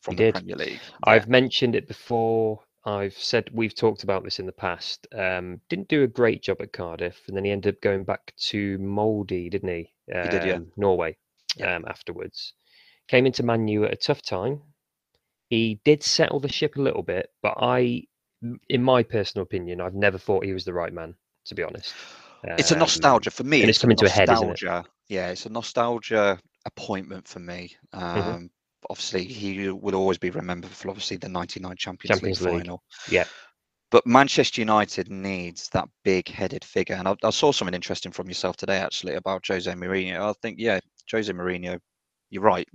from 0.00 0.14
he 0.14 0.16
the 0.16 0.22
did. 0.24 0.34
Premier 0.34 0.56
League. 0.56 0.80
I've 1.04 1.28
mentioned 1.28 1.74
it 1.74 1.88
before. 1.88 2.60
I've 2.84 3.18
said 3.18 3.50
we've 3.52 3.74
talked 3.74 4.04
about 4.04 4.24
this 4.24 4.38
in 4.38 4.46
the 4.46 4.52
past. 4.52 5.06
Um, 5.14 5.60
didn't 5.68 5.88
do 5.88 6.04
a 6.04 6.08
great 6.08 6.42
job 6.42 6.58
at 6.60 6.72
Cardiff, 6.72 7.20
and 7.28 7.36
then 7.36 7.44
he 7.44 7.50
ended 7.50 7.74
up 7.74 7.80
going 7.82 8.04
back 8.04 8.32
to 8.46 8.78
Molde, 8.78 9.50
didn't 9.50 9.68
he? 9.68 9.92
Um, 10.14 10.22
he 10.22 10.28
did, 10.30 10.44
yeah. 10.44 10.54
Um, 10.54 10.72
Norway 10.76 11.16
yeah. 11.56 11.76
um, 11.76 11.84
afterwards. 11.86 12.54
Came 13.08 13.26
into 13.26 13.42
Man 13.42 13.66
U 13.68 13.84
at 13.84 13.92
a 13.92 13.96
tough 13.96 14.22
time. 14.22 14.62
He 15.50 15.80
did 15.84 16.02
settle 16.02 16.40
the 16.40 16.52
ship 16.52 16.76
a 16.76 16.82
little 16.82 17.02
bit, 17.02 17.30
but 17.42 17.54
I, 17.58 18.04
in 18.68 18.82
my 18.82 19.02
personal 19.02 19.42
opinion, 19.42 19.80
I've 19.80 19.94
never 19.94 20.18
thought 20.18 20.44
he 20.44 20.52
was 20.52 20.64
the 20.64 20.72
right 20.72 20.92
man. 20.92 21.14
To 21.46 21.54
be 21.54 21.62
honest, 21.62 21.94
it's 22.44 22.70
a 22.70 22.74
um, 22.74 22.80
nostalgia 22.80 23.30
for 23.30 23.44
me. 23.44 23.62
And 23.62 23.70
it's, 23.70 23.78
it's 23.78 23.82
coming 23.82 23.96
to 23.96 24.06
a 24.06 24.10
head, 24.10 24.28
isn't 24.28 24.62
it? 24.62 24.86
Yeah, 25.08 25.30
it's 25.30 25.46
a 25.46 25.48
nostalgia 25.48 26.38
appointment 26.66 27.26
for 27.26 27.38
me. 27.38 27.74
Mm-hmm. 27.94 28.04
Um, 28.04 28.22
mm-hmm. 28.22 28.46
Obviously, 28.90 29.24
he 29.24 29.70
will 29.70 29.94
always 29.94 30.18
be 30.18 30.30
remembered 30.30 30.70
for 30.70 30.88
obviously 30.88 31.16
the 31.16 31.28
'99 31.28 31.76
Champions, 31.76 32.16
Champions 32.16 32.42
League, 32.42 32.52
League 32.54 32.62
final. 32.62 32.82
Yeah, 33.10 33.24
but 33.90 34.06
Manchester 34.06 34.60
United 34.60 35.10
needs 35.10 35.68
that 35.70 35.88
big-headed 36.04 36.64
figure, 36.64 36.96
and 36.96 37.08
I, 37.08 37.16
I, 37.24 37.30
saw 37.30 37.52
something 37.52 37.74
interesting 37.74 38.12
from 38.12 38.28
yourself 38.28 38.56
today 38.56 38.78
actually 38.78 39.14
about 39.14 39.46
Jose 39.46 39.70
Mourinho. 39.72 40.20
I 40.20 40.32
think, 40.42 40.58
yeah, 40.58 40.78
Jose 41.10 41.32
Mourinho, 41.32 41.80
you're 42.30 42.42
right. 42.42 42.68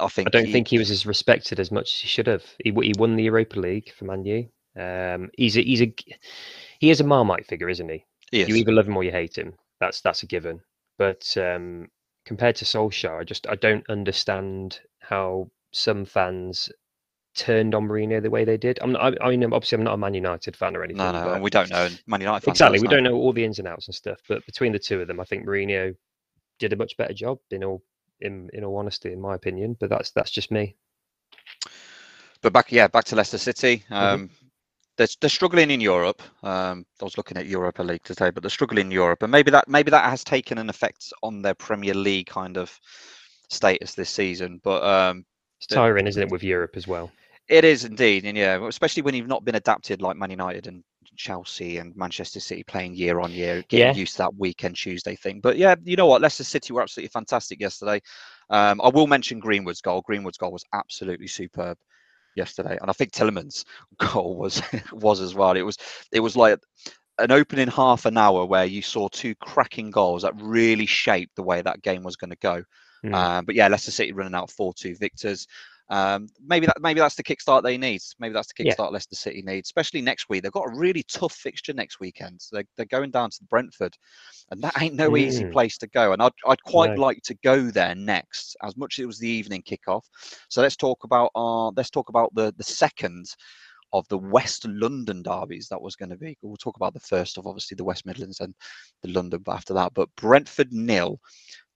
I 0.00 0.08
think 0.08 0.28
I 0.28 0.30
don't 0.30 0.46
he, 0.46 0.52
think 0.52 0.68
he 0.68 0.78
was 0.78 0.90
as 0.90 1.06
respected 1.06 1.58
as 1.58 1.72
much 1.72 1.94
as 1.94 2.00
he 2.00 2.08
should 2.08 2.26
have. 2.26 2.44
He, 2.62 2.70
he 2.70 2.92
won 2.96 3.16
the 3.16 3.24
Europa 3.24 3.58
League 3.58 3.92
for 3.92 4.04
Man 4.04 4.24
U. 4.24 4.48
Um, 4.78 5.30
he's 5.36 5.56
a 5.56 5.62
he's 5.62 5.82
a 5.82 5.94
he 6.78 6.90
is 6.90 7.00
a 7.00 7.04
marmite 7.04 7.46
figure, 7.46 7.68
isn't 7.68 7.88
he? 7.88 8.04
is. 8.32 8.48
You 8.48 8.56
either 8.56 8.72
love 8.72 8.86
him 8.86 8.96
or 8.96 9.04
you 9.04 9.10
hate 9.10 9.36
him. 9.36 9.54
That's 9.80 10.00
that's 10.00 10.22
a 10.22 10.26
given. 10.26 10.60
But 10.98 11.36
um, 11.36 11.88
compared 12.24 12.56
to 12.56 12.64
Solskjaer, 12.64 13.20
I 13.20 13.24
just 13.24 13.46
I 13.48 13.56
don't 13.56 13.88
understand 13.88 14.80
how 15.00 15.50
some 15.72 16.04
fans 16.04 16.70
turned 17.34 17.74
on 17.74 17.88
Mourinho 17.88 18.22
the 18.22 18.30
way 18.30 18.44
they 18.44 18.56
did. 18.56 18.78
I'm 18.82 18.92
not, 18.92 19.22
I, 19.22 19.26
I 19.26 19.30
mean, 19.30 19.44
obviously, 19.44 19.78
I'm 19.78 19.84
not 19.84 19.94
a 19.94 19.98
Man 19.98 20.14
United 20.14 20.56
fan 20.56 20.76
or 20.76 20.82
anything. 20.82 20.98
No, 20.98 21.12
no, 21.12 21.40
we 21.40 21.50
don't 21.50 21.70
know. 21.70 21.88
Man 22.06 22.20
United 22.20 22.48
exactly. 22.48 22.80
We 22.80 22.88
don't 22.88 23.04
know 23.04 23.14
all 23.14 23.32
the 23.32 23.44
ins 23.44 23.58
and 23.58 23.68
outs 23.68 23.88
and 23.88 23.94
stuff. 23.94 24.20
But 24.28 24.44
between 24.46 24.72
the 24.72 24.78
two 24.78 25.00
of 25.00 25.08
them, 25.08 25.20
I 25.20 25.24
think 25.24 25.46
Mourinho 25.46 25.94
did 26.58 26.72
a 26.72 26.76
much 26.76 26.96
better 26.96 27.14
job. 27.14 27.38
In 27.50 27.64
all, 27.64 27.82
in 28.20 28.50
in 28.52 28.64
all 28.64 28.76
honesty, 28.76 29.12
in 29.12 29.20
my 29.20 29.34
opinion. 29.34 29.76
But 29.78 29.90
that's 29.90 30.10
that's 30.10 30.30
just 30.30 30.50
me. 30.50 30.76
But 32.42 32.52
back, 32.52 32.72
yeah, 32.72 32.88
back 32.88 33.04
to 33.06 33.16
Leicester 33.16 33.38
City. 33.38 33.78
Mm-hmm. 33.90 33.94
Um, 33.94 34.20
mm-hmm. 34.20 34.46
They're, 34.96 35.08
they're 35.20 35.30
struggling 35.30 35.70
in 35.70 35.80
Europe. 35.80 36.22
Um, 36.42 36.84
I 37.00 37.04
was 37.04 37.16
looking 37.16 37.38
at 37.38 37.46
Europa 37.46 37.82
League 37.82 38.02
today, 38.02 38.30
but 38.30 38.42
they're 38.42 38.50
struggling 38.50 38.86
in 38.86 38.90
Europe, 38.90 39.22
and 39.22 39.32
maybe 39.32 39.50
that 39.50 39.68
maybe 39.68 39.90
that 39.90 40.08
has 40.10 40.24
taken 40.24 40.58
an 40.58 40.68
effect 40.68 41.12
on 41.22 41.42
their 41.42 41.54
Premier 41.54 41.94
League 41.94 42.26
kind 42.26 42.56
of 42.58 42.78
status 43.48 43.94
this 43.94 44.10
season. 44.10 44.60
But 44.62 44.82
um, 44.84 45.24
it's 45.58 45.66
tiring, 45.66 46.06
isn't 46.06 46.22
it, 46.22 46.30
with 46.30 46.42
Europe 46.42 46.76
as 46.76 46.86
well? 46.86 47.10
It 47.48 47.64
is 47.64 47.84
indeed, 47.84 48.24
and 48.24 48.36
yeah, 48.36 48.64
especially 48.66 49.02
when 49.02 49.14
you've 49.14 49.26
not 49.26 49.44
been 49.44 49.56
adapted 49.56 50.02
like 50.02 50.16
Man 50.16 50.30
United 50.30 50.66
and 50.66 50.84
Chelsea 51.20 51.76
and 51.76 51.94
Manchester 51.96 52.40
City 52.40 52.62
playing 52.64 52.94
year 52.94 53.20
on 53.20 53.30
year, 53.30 53.62
getting 53.68 53.94
yeah. 53.94 54.00
used 54.00 54.12
to 54.12 54.18
that 54.18 54.34
weekend 54.36 54.76
Tuesday 54.76 55.14
thing. 55.16 55.40
But 55.40 55.58
yeah, 55.58 55.74
you 55.84 55.96
know 55.96 56.06
what? 56.06 56.22
Leicester 56.22 56.44
City 56.44 56.72
were 56.72 56.82
absolutely 56.82 57.10
fantastic 57.10 57.60
yesterday. 57.60 58.00
Um, 58.48 58.80
I 58.80 58.88
will 58.88 59.06
mention 59.06 59.38
Greenwood's 59.38 59.82
goal. 59.82 60.00
Greenwood's 60.00 60.38
goal 60.38 60.52
was 60.52 60.64
absolutely 60.72 61.26
superb 61.26 61.76
yesterday, 62.36 62.78
and 62.80 62.88
I 62.88 62.94
think 62.94 63.12
Tielemans' 63.12 63.64
goal 63.98 64.36
was 64.36 64.62
was 64.92 65.20
as 65.20 65.34
well. 65.34 65.56
It 65.56 65.62
was 65.62 65.76
it 66.10 66.20
was 66.20 66.36
like 66.36 66.58
an 67.18 67.30
opening 67.30 67.68
half 67.68 68.06
an 68.06 68.16
hour 68.16 68.46
where 68.46 68.64
you 68.64 68.80
saw 68.80 69.08
two 69.08 69.34
cracking 69.34 69.90
goals 69.90 70.22
that 70.22 70.40
really 70.40 70.86
shaped 70.86 71.36
the 71.36 71.42
way 71.42 71.60
that 71.60 71.82
game 71.82 72.02
was 72.02 72.16
going 72.16 72.30
to 72.30 72.36
go. 72.36 72.64
Mm. 73.04 73.14
Um, 73.14 73.44
but 73.44 73.54
yeah, 73.54 73.68
Leicester 73.68 73.90
City 73.90 74.12
running 74.12 74.34
out 74.34 74.50
four 74.50 74.72
two 74.74 74.96
victors. 74.96 75.46
Um, 75.90 76.28
maybe 76.46 76.66
that 76.66 76.80
maybe 76.80 77.00
that's 77.00 77.16
the 77.16 77.24
kickstart 77.24 77.64
they 77.64 77.76
need. 77.76 78.00
Maybe 78.20 78.32
that's 78.32 78.52
the 78.52 78.62
kickstart 78.62 78.78
yeah. 78.78 78.88
Leicester 78.88 79.16
City 79.16 79.42
needs, 79.42 79.66
especially 79.68 80.00
next 80.00 80.28
week. 80.28 80.42
They've 80.42 80.52
got 80.52 80.72
a 80.72 80.78
really 80.78 81.02
tough 81.02 81.32
fixture 81.34 81.72
next 81.72 81.98
weekend. 81.98 82.40
So 82.40 82.56
they're, 82.56 82.64
they're 82.76 82.86
going 82.86 83.10
down 83.10 83.30
to 83.30 83.44
Brentford, 83.50 83.96
and 84.52 84.62
that 84.62 84.80
ain't 84.80 84.94
no 84.94 85.10
mm. 85.10 85.18
easy 85.18 85.46
place 85.46 85.76
to 85.78 85.88
go. 85.88 86.12
And 86.12 86.22
I'd, 86.22 86.32
I'd 86.46 86.62
quite 86.62 86.94
no. 86.94 87.02
like 87.02 87.22
to 87.24 87.34
go 87.42 87.70
there 87.70 87.96
next, 87.96 88.56
as 88.62 88.76
much 88.76 88.98
as 88.98 89.02
it 89.02 89.06
was 89.06 89.18
the 89.18 89.28
evening 89.28 89.62
kickoff. 89.62 90.02
So 90.48 90.62
let's 90.62 90.76
talk 90.76 91.02
about 91.02 91.32
our 91.34 91.72
let's 91.76 91.90
talk 91.90 92.08
about 92.08 92.32
the 92.34 92.54
the 92.56 92.64
second 92.64 93.26
of 93.92 94.06
the 94.08 94.18
West 94.18 94.66
London 94.66 95.22
derbies 95.22 95.68
that 95.68 95.82
was 95.82 95.96
going 95.96 96.10
to 96.10 96.16
be. 96.16 96.36
We'll 96.42 96.56
talk 96.56 96.76
about 96.76 96.94
the 96.94 97.00
first 97.00 97.38
of 97.38 97.46
obviously 97.46 97.74
the 97.74 97.84
West 97.84 98.06
Midlands 98.06 98.40
and 98.40 98.54
the 99.02 99.08
London 99.08 99.42
after 99.48 99.74
that. 99.74 99.92
But 99.94 100.08
Brentford 100.16 100.72
nil, 100.72 101.18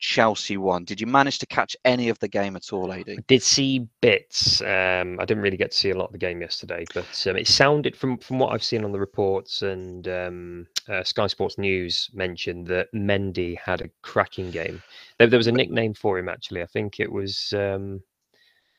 Chelsea 0.04 0.58
won. 0.58 0.84
Did 0.84 1.00
you 1.00 1.06
manage 1.06 1.38
to 1.38 1.46
catch 1.46 1.75
any 1.87 2.11
of 2.11 2.18
the 2.18 2.28
game 2.28 2.56
at 2.56 2.75
all, 2.75 2.92
Adie? 2.92 3.12
I 3.12 3.25
did 3.26 3.42
see 3.42 3.88
bits. 4.02 4.61
Um, 4.61 5.18
I 5.18 5.25
didn't 5.25 5.42
really 5.42 5.56
get 5.56 5.70
to 5.70 5.76
see 5.78 5.90
a 5.90 5.96
lot 5.96 6.06
of 6.06 6.12
the 6.12 6.18
game 6.18 6.42
yesterday, 6.42 6.84
but 6.92 7.26
um, 7.26 7.37
it 7.38 7.49
sounded 7.49 7.96
from 7.96 8.18
from 8.18 8.38
what 8.38 8.52
I've 8.52 8.62
seen 8.62 8.84
on 8.84 8.92
the 8.92 9.00
reports 9.00 9.62
and 9.62 10.06
um, 10.06 10.66
uh, 10.90 11.02
Sky 11.04 11.26
Sports 11.26 11.56
News 11.56 12.11
mentioned 12.12 12.66
that 12.66 12.92
Mendy 12.94 13.56
had 13.58 13.80
a 13.80 13.88
cracking 14.02 14.50
game. 14.50 14.82
There, 15.18 15.26
there 15.26 15.38
was 15.38 15.46
a 15.46 15.52
nickname 15.52 15.94
for 15.94 16.18
him 16.18 16.28
actually. 16.28 16.62
I 16.62 16.66
think 16.66 17.00
it 17.00 17.11
was. 17.11 17.54
Um, 17.56 18.02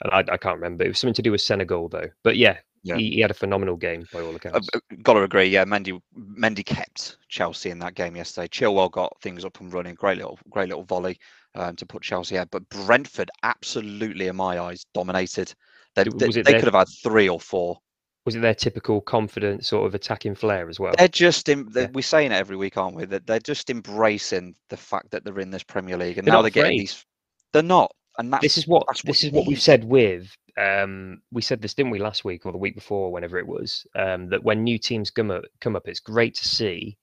I, 0.03 0.19
I, 0.19 0.37
can't 0.37 0.57
remember. 0.57 0.83
It 0.83 0.89
was 0.89 0.99
something 0.99 1.15
to 1.15 1.23
do 1.23 1.31
with 1.31 1.41
Senegal 1.41 1.89
though. 1.89 2.09
But 2.21 2.37
yeah, 2.37 2.57
yeah. 2.85 2.97
He, 2.97 3.15
he, 3.15 3.19
had 3.19 3.31
a 3.31 3.35
phenomenal 3.35 3.75
game 3.75 4.05
by 4.13 4.21
all 4.21 4.35
accounts. 4.35 4.69
I've 4.73 5.03
got 5.03 5.13
to 5.13 5.23
agree. 5.23 5.45
Yeah, 5.45 5.65
Mendy 5.65 5.99
Mendy 6.15 6.63
kept 6.63 7.17
Chelsea 7.29 7.71
in 7.71 7.79
that 7.79 7.95
game 7.95 8.15
yesterday. 8.15 8.47
Chilwell 8.47 8.91
got 8.91 9.19
things 9.21 9.43
up 9.43 9.59
and 9.59 9.73
running. 9.73 9.95
Great 9.95 10.17
little 10.19 10.37
great 10.51 10.69
little 10.69 10.83
volley 10.83 11.19
um, 11.55 11.75
to 11.77 11.85
put 11.85 12.03
Chelsea 12.03 12.35
ahead. 12.35 12.49
But 12.51 12.69
Brentford 12.69 13.31
absolutely, 13.41 14.27
in 14.27 14.35
my 14.35 14.59
eyes, 14.59 14.85
dominated. 14.93 15.51
They, 15.95 16.03
they, 16.03 16.27
they 16.27 16.41
their, 16.43 16.59
could 16.59 16.65
have 16.65 16.75
had 16.75 16.87
three 17.01 17.27
or 17.27 17.39
four. 17.39 17.79
Was 18.25 18.35
it 18.35 18.41
their 18.41 18.53
typical 18.53 19.01
confident 19.01 19.65
sort 19.65 19.87
of 19.87 19.95
attacking 19.95 20.35
flair 20.35 20.69
as 20.69 20.79
well? 20.79 20.93
They're 20.95 21.07
just 21.07 21.49
in, 21.49 21.67
they're, 21.71 21.83
yeah. 21.83 21.89
we're 21.91 22.01
saying 22.01 22.31
it 22.31 22.35
every 22.35 22.55
week, 22.55 22.77
aren't 22.77 22.95
we? 22.95 23.05
That 23.05 23.25
they're 23.25 23.39
just 23.39 23.71
embracing 23.71 24.55
the 24.69 24.77
fact 24.77 25.09
that 25.11 25.23
they're 25.23 25.39
in 25.39 25.49
this 25.49 25.63
Premier 25.63 25.97
League, 25.97 26.19
and 26.19 26.27
they're 26.27 26.35
now 26.35 26.43
they're 26.43 26.51
getting 26.51 26.79
these. 26.79 27.03
They're 27.51 27.63
not, 27.63 27.91
and 28.19 28.31
this 28.41 28.59
is 28.59 28.67
what 28.67 28.85
this 29.03 29.23
is 29.23 29.31
what 29.31 29.47
we've 29.47 29.61
said 29.61 29.83
with 29.83 30.29
um, 30.57 31.21
we 31.31 31.41
said 31.41 31.61
this, 31.61 31.73
didn't 31.73 31.91
we, 31.91 31.99
last 31.99 32.23
week 32.23 32.45
or 32.45 32.51
the 32.51 32.57
week 32.57 32.75
before, 32.75 33.11
whenever 33.11 33.37
it 33.37 33.47
was, 33.47 33.85
um, 33.95 34.29
that 34.29 34.43
when 34.43 34.63
new 34.63 34.77
teams 34.77 35.11
come 35.11 35.31
up, 35.31 35.43
come 35.61 35.75
up, 35.75 35.87
it's 35.87 35.99
great 35.99 36.35
to 36.35 36.47
see 36.47 36.97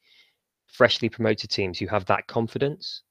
freshly 0.67 1.09
promoted 1.09 1.51
teams 1.51 1.79
who 1.79 1.87
have 1.87 2.07
that 2.07 2.27
confidence. 2.27 3.03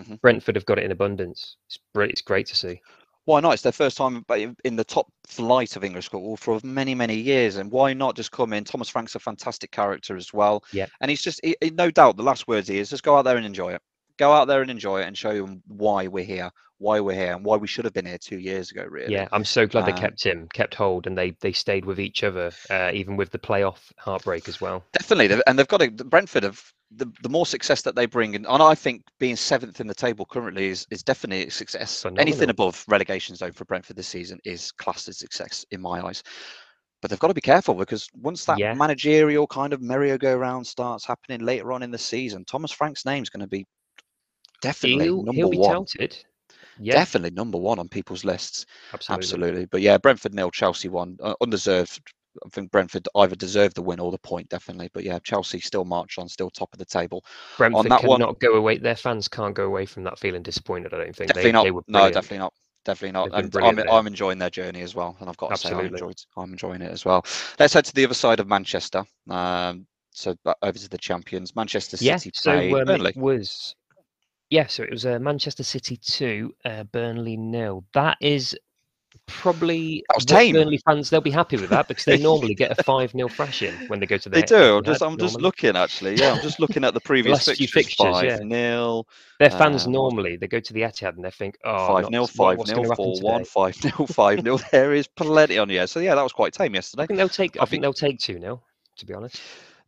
Mm-hmm. 0.00 0.16
Brentford 0.16 0.56
have 0.56 0.66
got 0.66 0.78
it 0.78 0.84
in 0.84 0.92
abundance. 0.92 1.56
It's 1.68 1.78
great. 1.94 2.10
It's 2.10 2.22
great 2.22 2.46
to 2.46 2.56
see. 2.56 2.80
Why 3.24 3.40
not? 3.40 3.54
It's 3.54 3.62
their 3.62 3.72
first 3.72 3.96
time 3.96 4.24
in 4.64 4.76
the 4.76 4.84
top 4.84 5.08
flight 5.26 5.74
of 5.74 5.82
English 5.82 6.10
football 6.10 6.36
for 6.36 6.60
many, 6.62 6.94
many 6.94 7.16
years, 7.16 7.56
and 7.56 7.70
why 7.72 7.92
not 7.92 8.14
just 8.14 8.30
come 8.30 8.52
in? 8.52 8.62
Thomas 8.62 8.88
Frank's 8.88 9.16
a 9.16 9.18
fantastic 9.18 9.72
character 9.72 10.16
as 10.16 10.32
well. 10.32 10.62
Yeah, 10.72 10.86
and 11.00 11.10
he's 11.10 11.22
just, 11.22 11.40
he, 11.42 11.56
no 11.72 11.90
doubt, 11.90 12.16
the 12.16 12.22
last 12.22 12.46
words 12.46 12.68
he 12.68 12.78
is 12.78 12.90
just 12.90 13.02
go 13.02 13.16
out 13.16 13.22
there 13.22 13.36
and 13.36 13.44
enjoy 13.44 13.72
it 13.72 13.82
go 14.18 14.32
out 14.32 14.48
there 14.48 14.62
and 14.62 14.70
enjoy 14.70 15.00
it 15.00 15.06
and 15.06 15.16
show 15.16 15.34
them 15.34 15.62
why 15.66 16.06
we're 16.06 16.24
here, 16.24 16.50
why 16.78 17.00
we're 17.00 17.16
here, 17.16 17.34
and 17.34 17.44
why 17.44 17.56
we 17.56 17.66
should 17.66 17.84
have 17.84 17.94
been 17.94 18.06
here 18.06 18.18
two 18.18 18.38
years 18.38 18.70
ago. 18.70 18.84
Really. 18.84 19.12
Yeah, 19.12 19.28
I'm 19.32 19.44
so 19.44 19.66
glad 19.66 19.86
they 19.86 19.92
um, 19.92 19.98
kept 19.98 20.24
him, 20.24 20.48
kept 20.52 20.74
hold, 20.74 21.06
and 21.06 21.16
they 21.16 21.32
they 21.40 21.52
stayed 21.52 21.84
with 21.84 22.00
each 22.00 22.24
other, 22.24 22.50
uh, 22.70 22.90
even 22.92 23.16
with 23.16 23.30
the 23.30 23.38
playoff 23.38 23.92
heartbreak 23.98 24.48
as 24.48 24.60
well. 24.60 24.84
Definitely, 24.92 25.40
and 25.46 25.58
they've 25.58 25.68
got 25.68 25.82
a, 25.82 25.90
Brentford 25.90 26.42
have 26.42 26.62
the, 26.90 27.10
the 27.22 27.28
more 27.28 27.46
success 27.46 27.82
that 27.82 27.96
they 27.96 28.06
bring, 28.06 28.34
and, 28.36 28.46
and 28.46 28.62
I 28.62 28.74
think 28.74 29.02
being 29.18 29.36
seventh 29.36 29.80
in 29.80 29.86
the 29.86 29.94
table 29.94 30.26
currently 30.26 30.68
is, 30.68 30.86
is 30.90 31.02
definitely 31.02 31.46
a 31.46 31.50
success. 31.50 32.02
Phenomenal. 32.02 32.22
Anything 32.22 32.50
above 32.50 32.84
relegation 32.88 33.34
zone 33.36 33.52
for 33.52 33.64
Brentford 33.64 33.96
this 33.96 34.08
season 34.08 34.38
is 34.44 34.72
classed 34.72 35.08
as 35.08 35.18
success 35.18 35.64
in 35.70 35.80
my 35.80 36.00
eyes. 36.00 36.22
But 37.02 37.10
they've 37.10 37.18
got 37.18 37.28
to 37.28 37.34
be 37.34 37.40
careful 37.40 37.74
because 37.74 38.08
once 38.14 38.46
that 38.46 38.58
yeah. 38.58 38.72
managerial 38.72 39.46
kind 39.46 39.72
of 39.72 39.82
merry-go-round 39.82 40.66
starts 40.66 41.04
happening 41.04 41.44
later 41.44 41.72
on 41.72 41.82
in 41.82 41.90
the 41.90 41.98
season, 41.98 42.44
Thomas 42.44 42.72
Frank's 42.72 43.04
name 43.04 43.22
is 43.22 43.28
going 43.28 43.42
to 43.42 43.46
be 43.46 43.66
definitely 44.66 45.04
he'll, 45.04 45.22
number 45.22 45.32
he'll 45.32 45.50
be 45.50 45.58
one. 45.58 45.84
Touted. 45.84 46.24
Yeah. 46.78 46.94
Definitely 46.94 47.30
number 47.30 47.58
one 47.58 47.78
on 47.78 47.88
people's 47.88 48.24
lists. 48.24 48.66
Absolutely. 48.92 49.22
Absolutely. 49.22 49.66
But 49.66 49.80
yeah, 49.80 49.96
Brentford 49.98 50.34
nil, 50.34 50.50
Chelsea 50.50 50.88
one. 50.88 51.16
Uh, 51.22 51.34
undeserved. 51.40 52.00
I 52.44 52.48
think 52.50 52.70
Brentford 52.70 53.08
either 53.16 53.34
deserved 53.34 53.76
the 53.76 53.82
win 53.82 53.98
or 53.98 54.10
the 54.10 54.18
point, 54.18 54.48
definitely. 54.50 54.90
But 54.92 55.04
yeah, 55.04 55.18
Chelsea 55.20 55.58
still 55.58 55.86
march 55.86 56.18
on, 56.18 56.28
still 56.28 56.50
top 56.50 56.68
of 56.74 56.78
the 56.78 56.84
table. 56.84 57.24
Brentford 57.56 57.78
on 57.78 57.88
that 57.88 58.00
cannot 58.02 58.20
one, 58.20 58.34
go 58.40 58.56
away. 58.56 58.76
Their 58.76 58.94
fans 58.96 59.26
can't 59.26 59.54
go 59.54 59.64
away 59.64 59.86
from 59.86 60.04
that 60.04 60.18
feeling 60.18 60.42
disappointed. 60.42 60.92
I 60.92 60.98
don't 60.98 61.16
think. 61.16 61.28
Definitely 61.28 61.50
they, 61.50 61.52
not. 61.52 61.64
They 61.64 61.92
no, 61.92 62.10
definitely 62.10 62.38
not. 62.38 62.52
Definitely 62.84 63.12
not. 63.12 63.30
And 63.32 63.56
I'm, 63.56 63.78
I'm 63.90 64.06
enjoying 64.06 64.38
their 64.38 64.50
journey 64.50 64.82
as 64.82 64.94
well. 64.94 65.16
And 65.18 65.28
I've 65.28 65.36
got 65.38 65.48
to 65.48 65.52
Absolutely. 65.54 65.84
say, 65.84 65.92
I 65.92 65.94
enjoyed, 65.94 66.16
I'm 66.36 66.52
enjoying 66.52 66.82
it 66.82 66.92
as 66.92 67.04
well. 67.04 67.24
Let's 67.58 67.74
head 67.74 67.84
to 67.86 67.94
the 67.94 68.04
other 68.04 68.14
side 68.14 68.38
of 68.38 68.46
Manchester. 68.46 69.02
Um, 69.28 69.86
so 70.12 70.36
over 70.62 70.78
to 70.78 70.88
the 70.88 70.98
champions, 70.98 71.56
Manchester 71.56 71.96
City. 71.96 72.06
Yeah, 72.06 72.16
so 72.34 72.52
um, 72.52 72.90
it 72.90 73.16
was 73.16 73.74
yeah, 74.50 74.66
so 74.66 74.82
it 74.82 74.90
was 74.90 75.06
uh, 75.06 75.18
Manchester 75.18 75.62
City 75.62 75.96
two, 75.96 76.54
uh, 76.64 76.84
Burnley 76.84 77.36
nil. 77.36 77.84
That 77.94 78.16
is 78.20 78.56
probably 79.26 80.04
that 80.08 80.16
was 80.16 80.24
tame. 80.24 80.54
Burnley 80.54 80.78
fans 80.78 81.10
they'll 81.10 81.20
be 81.20 81.30
happy 81.30 81.56
with 81.56 81.70
that 81.70 81.88
because 81.88 82.04
they 82.04 82.18
normally 82.22 82.54
get 82.54 82.78
a 82.78 82.82
five 82.82 83.10
0 83.10 83.28
thrashing 83.28 83.74
when 83.88 83.98
they 83.98 84.06
go 84.06 84.16
to. 84.16 84.28
Their, 84.28 84.42
they 84.42 84.46
do. 84.46 84.76
I'm 84.76 84.84
just 84.84 85.02
I'm 85.02 85.18
just 85.18 85.40
looking 85.40 85.76
actually. 85.76 86.14
Yeah, 86.16 86.34
I'm 86.34 86.42
just 86.42 86.60
looking 86.60 86.84
at 86.84 86.94
the 86.94 87.00
previous 87.04 87.44
the 87.44 87.54
fixtures. 87.54 87.70
fixtures. 87.72 88.14
Five 88.14 88.24
yeah. 88.24 88.38
nil. 88.38 89.08
Their 89.40 89.50
fans 89.50 89.86
uh, 89.86 89.90
normally 89.90 90.36
they 90.36 90.46
go 90.46 90.60
to 90.60 90.72
the 90.72 90.82
Etihad 90.82 91.16
and 91.16 91.24
they 91.24 91.30
think, 91.30 91.58
oh, 91.64 91.94
five 91.94 92.10
nil, 92.10 92.26
five 92.26 92.58
nil, 92.66 92.94
four 92.94 93.20
one, 93.20 93.44
five 93.44 93.76
nil, 93.82 94.06
five 94.06 94.44
nil. 94.44 94.60
There 94.70 94.94
is 94.94 95.06
plenty 95.08 95.58
on 95.58 95.68
here. 95.68 95.86
So 95.86 96.00
yeah, 96.00 96.14
that 96.14 96.22
was 96.22 96.32
quite 96.32 96.52
tame 96.52 96.74
yesterday. 96.74 97.02
I 97.02 97.06
think 97.06 97.18
they'll 97.18 97.28
take. 97.28 97.56
I, 97.56 97.62
I 97.62 97.64
think, 97.64 97.70
think 97.70 97.82
they'll 97.82 97.92
take 97.92 98.20
two 98.20 98.38
0 98.38 98.62
To 98.98 99.06
be 99.06 99.14
honest. 99.14 99.40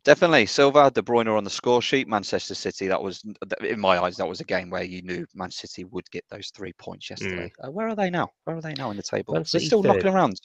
Definitely, 0.05 0.45
Silva, 0.45 0.89
De 0.89 1.01
Bruyne 1.01 1.35
on 1.35 1.43
the 1.43 1.49
score 1.49 1.81
sheet. 1.81 2.07
Manchester 2.07 2.55
City. 2.55 2.87
That 2.87 3.01
was, 3.01 3.23
in 3.61 3.79
my 3.79 3.99
eyes, 3.99 4.17
that 4.17 4.27
was 4.27 4.39
a 4.39 4.45
game 4.45 4.69
where 4.69 4.83
you 4.83 5.01
knew 5.01 5.25
Man 5.35 5.51
City 5.51 5.83
would 5.83 6.09
get 6.09 6.23
those 6.29 6.51
three 6.55 6.73
points 6.73 7.09
yesterday. 7.09 7.51
Mm. 7.61 7.67
Uh, 7.67 7.71
where 7.71 7.87
are 7.87 7.95
they 7.95 8.09
now? 8.09 8.29
Where 8.45 8.55
are 8.55 8.61
they 8.61 8.73
now 8.73 8.91
in 8.91 8.97
the 8.97 9.03
table? 9.03 9.33
They're 9.33 9.43
still 9.43 9.83
third. 9.83 9.95
knocking 9.95 10.13
around. 10.13 10.39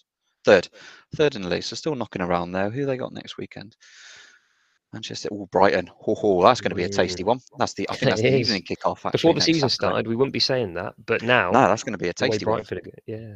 Third, 0.45 0.69
third 1.17 1.37
in 1.37 1.43
the 1.43 1.49
league. 1.49 1.63
So 1.63 1.77
still 1.77 1.95
knocking 1.95 2.21
around 2.21 2.53
there. 2.53 2.69
Who 2.69 2.85
they 2.85 2.97
got 2.97 3.13
next 3.13 3.39
weekend? 3.39 3.77
Manchester, 4.93 5.29
oh 5.33 5.47
Brighton, 5.51 5.91
oh, 6.07 6.17
oh 6.23 6.43
that's 6.43 6.61
going 6.61 6.71
to 6.71 6.77
be 6.77 6.85
a 6.85 6.89
tasty 6.89 7.25
one. 7.25 7.41
That's 7.59 7.75
the 7.75 7.89
I 7.91 7.97
think 7.97 8.11
that's 8.11 8.23
the 8.23 8.37
evening 8.37 8.63
kickoff. 8.63 9.11
Before 9.11 9.35
the 9.35 9.41
season 9.41 9.69
Saturday. 9.69 9.89
started, 9.89 10.07
we 10.07 10.15
wouldn't 10.15 10.33
be 10.33 10.41
saying 10.41 10.75
that, 10.75 10.95
but 11.05 11.23
now, 11.23 11.51
no, 11.51 11.63
that's 11.63 11.83
going 11.83 11.95
to 11.95 11.99
be 11.99 12.09
a 12.09 12.13
tasty 12.13 12.45
one. 12.45 12.63
Yeah, 13.07 13.35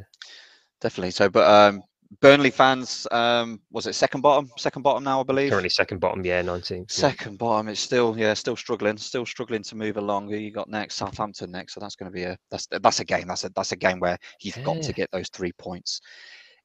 definitely. 0.79 1.11
So, 1.11 1.29
but 1.29 1.45
um, 1.45 1.83
Burnley 2.21 2.49
fans, 2.49 3.05
um, 3.11 3.61
was 3.71 3.85
it 3.85 3.93
second 3.93 4.21
bottom? 4.21 4.49
Second 4.57 4.81
bottom 4.81 5.03
now, 5.03 5.19
I 5.19 5.23
believe. 5.23 5.51
Currently 5.51 5.69
second 5.69 5.99
bottom, 5.99 6.25
yeah, 6.25 6.41
19th. 6.41 6.89
Second 6.89 7.37
bottom, 7.37 7.67
it's 7.67 7.79
still 7.79 8.17
yeah, 8.17 8.33
still 8.33 8.55
struggling, 8.55 8.97
still 8.97 9.25
struggling 9.25 9.61
to 9.63 9.75
move 9.75 9.97
along. 9.97 10.29
Who 10.29 10.35
you 10.35 10.51
got 10.51 10.69
next? 10.69 10.95
Southampton 10.95 11.51
next, 11.51 11.75
so 11.75 11.79
that's 11.79 11.95
going 11.95 12.11
to 12.11 12.15
be 12.15 12.23
a 12.23 12.37
that's 12.49 12.67
that's 12.81 12.99
a 12.99 13.05
game. 13.05 13.27
That's 13.27 13.43
a 13.43 13.49
that's 13.55 13.73
a 13.73 13.75
game 13.75 13.99
where 13.99 14.17
you've 14.41 14.57
yeah. 14.57 14.63
got 14.63 14.81
to 14.81 14.93
get 14.93 15.11
those 15.11 15.29
three 15.29 15.51
points, 15.53 16.01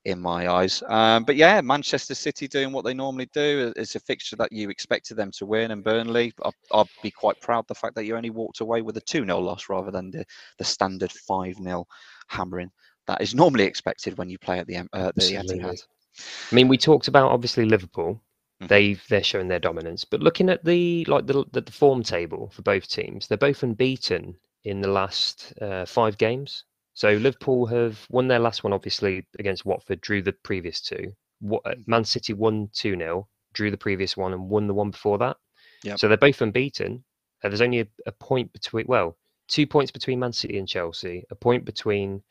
in 0.04 0.20
my 0.20 0.50
eyes. 0.50 0.82
Um, 0.88 1.24
but 1.24 1.36
yeah, 1.36 1.60
Manchester 1.60 2.14
City 2.14 2.46
doing 2.46 2.72
what 2.72 2.84
they 2.84 2.94
normally 2.94 3.28
do. 3.32 3.72
It's 3.76 3.94
a 3.94 4.00
fixture 4.00 4.36
that 4.36 4.52
you 4.52 4.68
expected 4.68 5.16
them 5.16 5.30
to 5.32 5.46
win, 5.46 5.70
and 5.70 5.82
Burnley, 5.82 6.32
I'll, 6.42 6.54
I'll 6.72 6.88
be 7.02 7.10
quite 7.10 7.40
proud 7.40 7.66
the 7.68 7.74
fact 7.74 7.94
that 7.96 8.04
you 8.04 8.16
only 8.16 8.30
walked 8.30 8.60
away 8.60 8.82
with 8.82 8.96
a 8.96 9.00
two 9.02 9.24
0 9.24 9.38
loss 9.40 9.68
rather 9.68 9.90
than 9.90 10.10
the 10.10 10.24
the 10.58 10.64
standard 10.64 11.12
five 11.12 11.56
0 11.56 11.86
hammering 12.28 12.70
that 13.06 13.20
is 13.20 13.34
normally 13.34 13.64
expected 13.64 14.18
when 14.18 14.28
you 14.28 14.38
play 14.38 14.58
at 14.58 14.66
the 14.66 14.78
uh, 14.92 15.12
the 15.14 15.22
Etihad. 15.22 15.82
I 16.52 16.54
mean, 16.54 16.68
we 16.68 16.78
talked 16.78 17.08
about 17.08 17.30
obviously 17.30 17.64
Liverpool. 17.64 18.14
Mm-hmm. 18.60 18.66
They've 18.68 19.04
they're 19.08 19.22
showing 19.22 19.48
their 19.48 19.58
dominance, 19.58 20.04
but 20.04 20.20
looking 20.20 20.48
at 20.48 20.64
the 20.64 21.04
like 21.06 21.26
the, 21.26 21.44
the, 21.52 21.60
the 21.60 21.72
form 21.72 22.02
table 22.02 22.50
for 22.54 22.62
both 22.62 22.88
teams, 22.88 23.26
they're 23.26 23.38
both 23.38 23.62
unbeaten 23.62 24.36
in 24.64 24.80
the 24.80 24.88
last 24.88 25.52
uh, 25.60 25.84
five 25.84 26.16
games. 26.18 26.64
So 26.94 27.12
Liverpool 27.14 27.66
have 27.66 28.06
won 28.08 28.28
their 28.28 28.38
last 28.38 28.62
one, 28.62 28.72
obviously 28.72 29.26
against 29.40 29.66
Watford, 29.66 30.00
drew 30.00 30.22
the 30.22 30.32
previous 30.32 30.80
two. 30.80 31.12
What, 31.40 31.62
uh, 31.66 31.70
mm-hmm. 31.70 31.90
Man 31.90 32.04
City 32.04 32.32
won 32.32 32.70
two 32.72 32.96
0 32.96 33.28
drew 33.52 33.70
the 33.70 33.76
previous 33.76 34.16
one, 34.16 34.32
and 34.32 34.48
won 34.48 34.66
the 34.66 34.74
one 34.74 34.90
before 34.90 35.18
that. 35.18 35.36
Yep. 35.84 35.98
So 35.98 36.08
they're 36.08 36.16
both 36.16 36.40
unbeaten. 36.40 37.04
Uh, 37.42 37.48
there's 37.48 37.60
only 37.60 37.80
a, 37.80 37.86
a 38.06 38.12
point 38.12 38.52
between 38.52 38.86
well, 38.86 39.16
two 39.48 39.66
points 39.66 39.90
between 39.90 40.20
Man 40.20 40.32
City 40.32 40.58
and 40.58 40.68
Chelsea, 40.68 41.24
a 41.30 41.34
point 41.34 41.64
between 41.64 42.22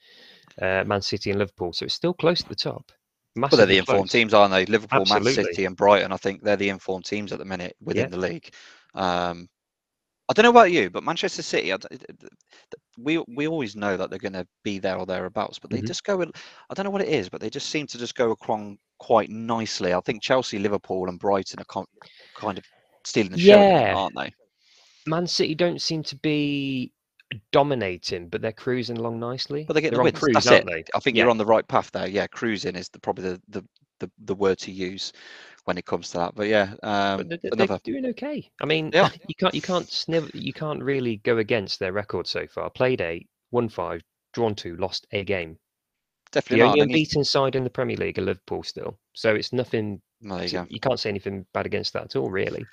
uh, 0.62 0.84
Man 0.86 1.02
City 1.02 1.30
and 1.32 1.40
Liverpool. 1.40 1.74
So 1.74 1.86
it's 1.86 1.94
still 1.94 2.14
close 2.14 2.42
to 2.42 2.50
the 2.50 2.56
top. 2.56 2.92
Well, 3.36 3.50
they're 3.50 3.66
the 3.66 3.80
informed 3.80 4.10
close. 4.10 4.12
teams, 4.12 4.34
aren't 4.34 4.52
they? 4.52 4.66
Liverpool, 4.68 5.02
Absolutely. 5.02 5.36
Man 5.36 5.46
City, 5.46 5.66
and 5.66 5.76
Brighton. 5.76 6.12
I 6.12 6.18
think 6.18 6.44
they're 6.44 6.56
the 6.56 6.70
informed 6.70 7.06
teams 7.06 7.32
at 7.32 7.40
the 7.40 7.46
minute 7.46 7.76
within 7.82 8.04
yeah. 8.04 8.10
the 8.10 8.18
league. 8.18 8.54
Um, 8.94 9.50
I 10.30 10.34
don't 10.34 10.44
know 10.44 10.52
about 10.52 10.72
you, 10.72 10.90
but 10.90 11.04
Manchester 11.04 11.42
City, 11.42 11.74
we 12.98 13.24
we 13.28 13.48
always 13.48 13.76
know 13.76 13.98
that 13.98 14.10
they're 14.10 14.20
going 14.20 14.34
to 14.34 14.48
be 14.64 14.80
there 14.80 14.98
or 14.98 15.06
thereabouts, 15.06 15.60
but 15.60 15.70
they 15.70 15.78
mm-hmm. 15.78 15.88
just 15.88 16.04
go. 16.04 16.22
I 16.22 16.74
don't 16.74 16.86
know 16.86 16.92
what 16.92 17.02
it 17.02 17.10
is, 17.10 17.28
but 17.28 17.42
they 17.42 17.50
just 17.50 17.70
seem 17.70 17.88
to 17.88 17.98
just 17.98 18.16
go 18.16 18.38
along 18.48 18.78
quite 19.00 19.30
nicely. 19.30 19.94
I 19.94 20.00
think 20.02 20.22
Chelsea, 20.22 20.60
Liverpool, 20.60 21.10
and 21.10 21.20
Brighton 21.20 21.60
are 21.60 21.86
kind 22.36 22.58
of 22.58 22.64
stealing 23.04 23.32
the 23.32 23.40
show, 23.40 23.60
aren't 23.60 24.16
they? 24.16 24.34
Man 25.08 25.28
City 25.28 25.56
don't 25.56 25.82
seem 25.82 26.04
to 26.04 26.16
be 26.18 26.94
dominating, 27.52 28.30
but 28.30 28.42
they're 28.42 28.52
cruising 28.52 28.98
along 28.98 29.20
nicely. 29.20 29.64
But 29.66 29.74
they 29.74 29.82
get 29.82 29.90
they're 29.92 29.98
the 29.98 30.02
on 30.02 30.06
wins. 30.06 30.20
cruise, 30.20 30.34
That's 30.34 30.48
aren't 30.48 30.70
it. 30.70 30.72
they? 30.72 30.84
I 30.96 31.00
think 31.00 31.16
Yeah. 31.18 31.24
you're 31.24 31.32
on 31.32 31.38
the 31.38 31.46
right 31.46 31.68
path 31.68 31.92
there. 31.92 32.08
Yeah, 32.08 32.28
cruising 32.28 32.76
is 32.76 32.90
the, 32.90 33.00
probably 33.00 33.24
the, 33.30 33.42
the 33.50 33.66
the 34.00 34.12
the 34.26 34.36
word 34.36 34.58
to 34.60 34.72
use 34.72 35.14
when 35.66 35.78
it 35.78 35.86
comes 35.86 36.10
to 36.12 36.18
that. 36.18 36.36
But 36.36 36.48
yeah, 36.48 36.74
um, 36.84 37.18
But 37.28 37.42
they're, 37.42 37.68
they're 37.68 37.80
doing 37.84 38.06
okay. 38.08 38.50
I 38.62 38.66
mean, 38.66 38.92
Yeah. 38.94 39.10
you 39.28 39.36
can't 39.36 39.54
you 39.56 39.62
can't 39.62 39.88
sniv- 39.88 40.32
you 40.34 40.54
can't 40.54 40.84
really 40.84 41.18
go 41.18 41.38
against 41.38 41.80
their 41.80 41.94
record 41.94 42.28
so 42.28 42.46
far. 42.48 42.70
Played 42.70 43.02
eight, 43.02 43.28
won 43.52 43.70
five, 43.70 44.02
drawn 44.34 44.56
two, 44.56 44.76
lost 44.78 45.08
a 45.12 45.24
game. 45.24 45.58
definitely 46.32 46.58
The 46.58 46.64
not. 46.66 46.70
only 46.72 46.82
And 46.82 46.90
then 46.90 46.90
you- 46.90 46.96
unbeaten 47.02 47.24
side 47.24 47.56
in 47.56 47.64
the 47.64 47.70
Premier 47.70 47.96
League 47.98 48.18
are 48.20 48.24
Liverpool 48.24 48.64
still. 48.64 48.98
So 49.14 49.36
it's 49.36 49.54
nothing. 49.54 50.02
well, 50.22 50.38
there 50.40 50.48
you 50.48 50.52
to- 50.66 50.68
you 50.70 50.80
can't 50.80 51.00
say 51.00 51.10
anything 51.10 51.46
bad 51.54 51.66
against 51.66 51.94
that 51.94 52.04
at 52.06 52.16
all, 52.16 52.30
really. 52.30 52.66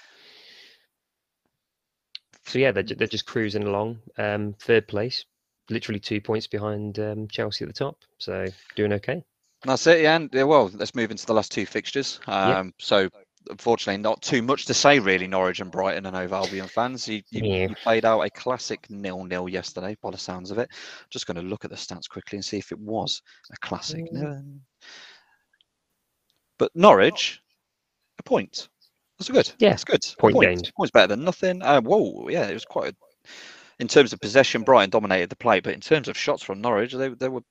So 2.51 2.59
yeah, 2.59 2.73
they're 2.73 2.83
they're 2.83 3.07
just 3.07 3.27
cruising 3.27 3.63
along. 3.63 4.01
Um, 4.19 4.55
third 4.59 4.89
place, 4.89 5.25
literally 5.69 6.01
two 6.01 6.21
points 6.21 6.49
behind 6.49 6.99
um, 6.99 7.29
Chelsea 7.29 7.65
at 7.65 7.69
the 7.69 7.73
top. 7.73 7.97
So 8.19 8.47
doing 8.75 8.93
okay. 8.95 9.23
That's 9.65 9.87
it, 9.87 10.01
yeah. 10.01 10.17
And, 10.17 10.31
well, 10.33 10.71
let's 10.75 10.95
move 10.95 11.11
into 11.11 11.27
the 11.27 11.35
last 11.35 11.53
two 11.53 11.67
fixtures. 11.67 12.19
Yep. 12.27 12.37
Um, 12.37 12.75
So, 12.79 13.09
unfortunately, 13.51 14.03
not 14.03 14.23
too 14.23 14.41
much 14.43 14.65
to 14.67 14.75
say, 14.75 14.99
really, 14.99 15.27
Norwich 15.27 15.61
and 15.61 15.71
Brighton 15.71 16.07
and 16.07 16.17
Hove 16.17 16.33
Albion 16.33 16.67
fans. 16.67 17.07
You, 17.07 17.21
you, 17.31 17.43
Yeah. 17.45 17.69
you 17.69 17.75
played 17.75 18.07
out 18.07 18.23
a 18.23 18.31
classic 18.31 18.89
nil-nil 18.89 19.51
yesterday, 19.51 19.97
by 20.03 20.11
the 20.11 20.19
sounds 20.19 20.51
of 20.51 20.59
it. 20.59 20.71
Just 21.11 21.27
going 21.27 21.37
to 21.37 21.43
look 21.43 21.67
at 21.67 21.71
the 21.71 21.77
stats 21.77 22.09
quickly 22.09 22.37
and 22.39 22.45
see 22.45 22.57
if 22.57 22.73
it 22.73 22.79
was 22.79 23.21
a 23.53 23.57
classic. 23.59 24.11
Mm. 24.11 24.13
No. 24.13 24.43
But 26.59 26.73
Norwich, 26.75 27.43
a 28.19 28.23
point. 28.23 28.71
That's 29.21 29.29
good. 29.29 29.53
Yeah, 29.59 29.71
that's 29.71 29.85
good. 29.85 30.01
Point 30.19 30.35
point. 30.35 30.49
gained. 30.49 30.73
Points 30.75 30.91
better 30.91 31.09
than 31.09 31.25
nothing. 31.25 31.61
Uh, 31.61 31.83
whoa, 31.83 32.29
yeah, 32.31 32.49
it 32.49 32.55
was 32.55 32.65
quite. 32.65 32.95
A, 32.95 32.97
in 33.79 33.87
terms 33.87 34.15
of 34.15 34.21
possession, 34.21 34.63
Brighton 34.63 34.89
dominated 34.89 35.29
the 35.29 35.37
play, 35.37 35.61
but 35.61 35.75
in 35.75 35.81
terms 35.81 36.09
of 36.09 36.17
shots 36.17 36.43
from 36.43 36.63
Norwich, 36.63 36.95
they 36.95 37.09
they 37.11 37.29
were 37.29 37.43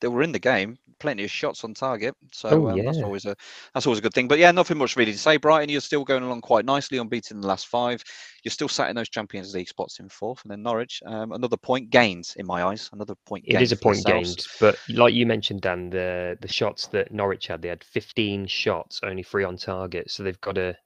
they 0.00 0.08
were 0.08 0.22
in 0.22 0.32
the 0.32 0.38
game, 0.38 0.78
plenty 0.98 1.24
of 1.24 1.30
shots 1.30 1.64
on 1.64 1.74
target. 1.74 2.14
So 2.32 2.48
Oh, 2.50 2.68
um, 2.68 2.84
that's 2.84 3.02
always 3.02 3.26
a 3.26 3.34
that's 3.74 3.86
always 3.86 3.98
a 3.98 4.02
good 4.02 4.14
thing. 4.14 4.28
But 4.28 4.38
yeah, 4.38 4.50
nothing 4.50 4.78
much 4.78 4.96
really 4.96 5.12
to 5.12 5.18
say. 5.18 5.36
Brighton, 5.36 5.68
you're 5.70 5.80
still 5.80 6.04
going 6.04 6.22
along 6.22 6.42
quite 6.42 6.64
nicely, 6.64 6.98
unbeaten 6.98 7.38
in 7.38 7.40
the 7.40 7.48
last 7.48 7.66
five. 7.66 8.02
You're 8.44 8.52
still 8.52 8.68
sat 8.68 8.90
in 8.90 8.96
those 8.96 9.08
Champions 9.08 9.54
League 9.54 9.68
spots 9.68 9.98
in 10.00 10.08
fourth, 10.08 10.42
and 10.44 10.50
then 10.50 10.62
Norwich, 10.62 11.02
um, 11.06 11.32
another 11.32 11.56
point 11.56 11.90
gained 11.90 12.32
in 12.36 12.46
my 12.46 12.62
eyes. 12.64 12.88
Another 12.92 13.14
point. 13.26 13.44
It 13.46 13.60
is 13.60 13.72
a 13.72 13.76
point 13.76 14.04
themselves. 14.04 14.36
gained, 14.36 14.46
but 14.60 14.76
like 14.96 15.14
you 15.14 15.26
mentioned, 15.26 15.62
Dan, 15.62 15.90
the 15.90 16.36
the 16.40 16.48
shots 16.48 16.86
that 16.88 17.12
Norwich 17.12 17.46
had, 17.48 17.62
they 17.62 17.68
had 17.68 17.84
15 17.84 18.46
shots, 18.46 19.00
only 19.02 19.22
three 19.22 19.44
on 19.44 19.56
target. 19.56 20.10
So 20.10 20.22
they've 20.22 20.40
got 20.40 20.54
to. 20.56 20.76